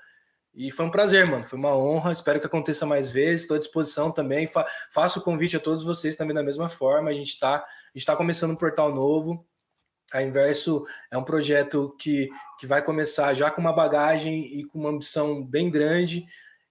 E 0.53 0.71
foi 0.71 0.85
um 0.85 0.91
prazer, 0.91 1.25
mano. 1.27 1.43
Foi 1.43 1.57
uma 1.57 1.75
honra. 1.75 2.11
Espero 2.11 2.39
que 2.39 2.45
aconteça 2.45 2.85
mais 2.85 3.11
vezes. 3.11 3.41
Estou 3.41 3.55
à 3.55 3.57
disposição 3.57 4.11
também. 4.11 4.47
Fa 4.47 4.65
faço 4.91 5.19
o 5.19 5.21
convite 5.21 5.57
a 5.57 5.59
todos 5.59 5.83
vocês 5.83 6.15
também 6.15 6.35
da 6.35 6.43
mesma 6.43 6.69
forma. 6.69 7.09
A 7.09 7.13
gente 7.13 7.29
está 7.29 7.65
tá 8.05 8.15
começando 8.15 8.51
um 8.51 8.55
portal 8.55 8.93
novo. 8.93 9.45
A 10.13 10.21
Inverso 10.21 10.85
é 11.11 11.17
um 11.17 11.23
projeto 11.23 11.95
que, 11.99 12.29
que 12.59 12.67
vai 12.67 12.81
começar 12.81 13.33
já 13.33 13.49
com 13.49 13.59
uma 13.59 13.73
bagagem 13.73 14.59
e 14.59 14.63
com 14.65 14.79
uma 14.79 14.91
ambição 14.91 15.43
bem 15.43 15.69
grande. 15.69 16.25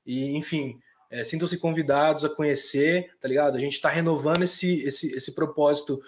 E, 0.06 0.36
enfim, 0.36 0.78
é, 1.10 1.24
sintam-se 1.24 1.58
convidados 1.58 2.24
a 2.24 2.28
conhecer, 2.28 3.12
tá 3.20 3.28
ligado? 3.28 3.56
A 3.56 3.60
gente 3.60 3.74
está 3.74 3.88
renovando 3.88 4.44
esse, 4.44 4.82
esse, 4.82 5.14
esse 5.14 5.34
propósito 5.34 6.00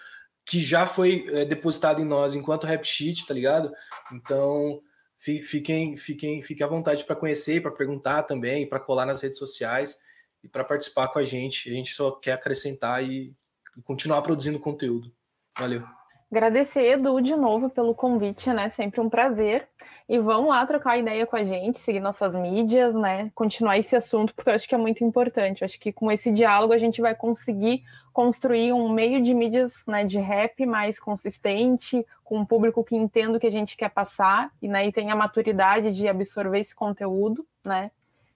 que 0.46 0.60
já 0.60 0.86
foi 0.86 1.26
é, 1.30 1.44
depositado 1.44 2.00
em 2.00 2.04
nós 2.04 2.36
enquanto 2.36 2.66
rap 2.66 2.84
sheet, 2.84 3.26
tá 3.26 3.34
ligado? 3.34 3.72
Então, 4.12 4.80
fiquem, 5.18 5.96
fiquem, 5.96 6.40
fiquem 6.40 6.64
à 6.64 6.68
vontade 6.68 7.04
para 7.04 7.16
conhecer, 7.16 7.60
para 7.60 7.72
perguntar 7.72 8.22
também, 8.22 8.68
para 8.68 8.78
colar 8.78 9.04
nas 9.04 9.20
redes 9.20 9.38
sociais 9.38 9.98
e 10.44 10.48
para 10.48 10.64
participar 10.64 11.08
com 11.08 11.18
a 11.18 11.24
gente. 11.24 11.68
A 11.68 11.72
gente 11.72 11.92
só 11.92 12.12
quer 12.12 12.32
acrescentar 12.32 13.02
e, 13.02 13.34
e 13.76 13.82
continuar 13.82 14.22
produzindo 14.22 14.60
conteúdo. 14.60 15.12
Valeu. 15.58 15.95
Agradecer, 16.30 16.84
Edu, 16.94 17.20
de 17.20 17.36
novo 17.36 17.70
pelo 17.70 17.94
convite, 17.94 18.52
né? 18.52 18.68
Sempre 18.70 19.00
um 19.00 19.08
prazer. 19.08 19.68
E 20.08 20.18
vão 20.18 20.48
lá 20.48 20.64
trocar 20.66 20.98
ideia 20.98 21.24
com 21.26 21.36
a 21.36 21.44
gente, 21.44 21.78
seguir 21.78 22.00
nossas 22.00 22.34
mídias, 22.34 22.94
né? 22.94 23.30
Continuar 23.34 23.78
esse 23.78 23.94
assunto, 23.94 24.34
porque 24.34 24.50
eu 24.50 24.54
acho 24.54 24.68
que 24.68 24.74
é 24.74 24.78
muito 24.78 25.04
importante. 25.04 25.62
Eu 25.62 25.66
acho 25.66 25.78
que 25.78 25.92
com 25.92 26.10
esse 26.10 26.32
diálogo 26.32 26.72
a 26.72 26.78
gente 26.78 27.00
vai 27.00 27.14
conseguir 27.14 27.84
construir 28.12 28.72
um 28.72 28.88
meio 28.88 29.22
de 29.22 29.34
mídias 29.34 29.84
né, 29.86 30.04
de 30.04 30.18
rap 30.18 30.64
mais 30.66 30.98
consistente, 30.98 32.04
com 32.24 32.38
um 32.38 32.44
público 32.44 32.82
que 32.82 32.96
entenda 32.96 33.36
o 33.36 33.40
que 33.40 33.46
a 33.46 33.50
gente 33.50 33.76
quer 33.76 33.90
passar 33.90 34.50
e, 34.60 34.68
né, 34.68 34.86
e 34.86 34.92
tenha 34.92 35.12
a 35.12 35.16
maturidade 35.16 35.94
de 35.94 36.08
absorver 36.08 36.60
esse 36.60 36.74
conteúdo, 36.74 37.46
né? 37.64 37.90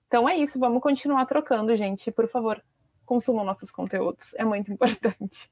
Então 0.07 0.29
é 0.29 0.37
isso, 0.37 0.59
vamos 0.59 0.83
continuar 0.83 1.25
trocando, 1.27 1.77
gente. 1.77 2.11
Por 2.11 2.29
favor, 2.29 2.63
consumam 3.05 3.45
nossos 3.45 3.71
conteúdos, 3.71 4.33
é 4.35 4.45
muito 4.45 4.73
importante. 4.73 5.51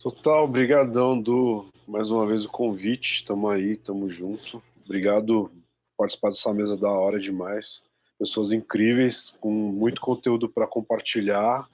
Total, 0.00 0.44
obrigadão 0.44 1.20
do 1.20 1.66
mais 1.86 2.10
uma 2.10 2.26
vez 2.26 2.46
o 2.46 2.48
convite. 2.50 3.16
Estamos 3.16 3.52
aí, 3.52 3.72
estamos 3.72 4.14
junto. 4.14 4.62
Obrigado 4.86 5.50
por 5.50 6.04
participar 6.04 6.30
dessa 6.30 6.54
mesa 6.54 6.74
da 6.74 6.88
hora 6.88 7.20
demais. 7.20 7.82
Pessoas 8.18 8.50
incríveis, 8.50 9.34
com 9.42 9.50
muito 9.50 10.00
conteúdo 10.00 10.48
para 10.48 10.66
compartilhar. 10.66 11.68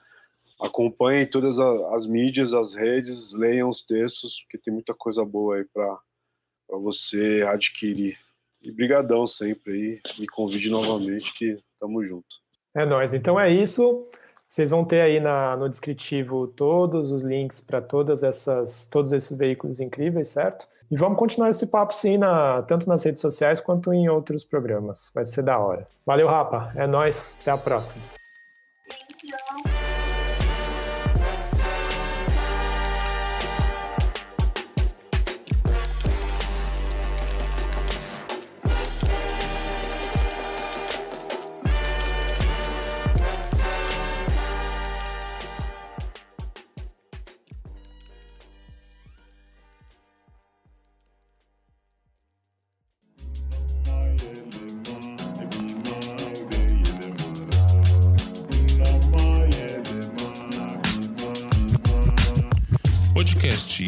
Acompanhem 0.60 1.24
todas 1.24 1.60
as 1.60 2.04
mídias, 2.04 2.52
as 2.52 2.74
redes, 2.74 3.32
leiam 3.32 3.68
os 3.68 3.80
textos, 3.80 4.40
porque 4.40 4.58
tem 4.58 4.74
muita 4.74 4.92
coisa 4.92 5.24
boa 5.24 5.58
aí 5.58 5.64
para 5.72 5.96
você 6.80 7.46
adquirir. 7.48 8.18
E 8.60 8.72
brigadão 8.72 9.24
sempre 9.28 9.72
aí. 9.72 10.00
Me 10.18 10.26
convide 10.26 10.68
novamente 10.68 11.32
que 11.32 11.52
estamos 11.52 12.04
junto. 12.08 12.26
É 12.74 12.84
nóis. 12.84 13.14
Então 13.14 13.38
é 13.38 13.48
isso. 13.48 14.04
Vocês 14.48 14.70
vão 14.70 14.84
ter 14.84 15.00
aí 15.00 15.20
na, 15.20 15.56
no 15.56 15.68
descritivo 15.68 16.46
todos 16.46 17.10
os 17.10 17.24
links 17.24 17.60
para 17.60 17.80
todas 17.80 18.22
essas, 18.22 18.86
todos 18.86 19.12
esses 19.12 19.36
veículos 19.36 19.80
incríveis, 19.80 20.28
certo? 20.28 20.68
E 20.90 20.96
vamos 20.96 21.18
continuar 21.18 21.50
esse 21.50 21.66
papo 21.66 21.92
sim, 21.92 22.16
na, 22.16 22.62
tanto 22.62 22.88
nas 22.88 23.02
redes 23.02 23.20
sociais 23.20 23.60
quanto 23.60 23.92
em 23.92 24.08
outros 24.08 24.44
programas. 24.44 25.10
Vai 25.12 25.24
ser 25.24 25.42
da 25.42 25.58
hora. 25.58 25.86
Valeu, 26.04 26.28
Rapa. 26.28 26.72
É 26.76 26.86
nós. 26.86 27.36
Até 27.40 27.50
a 27.50 27.58
próxima. 27.58 28.02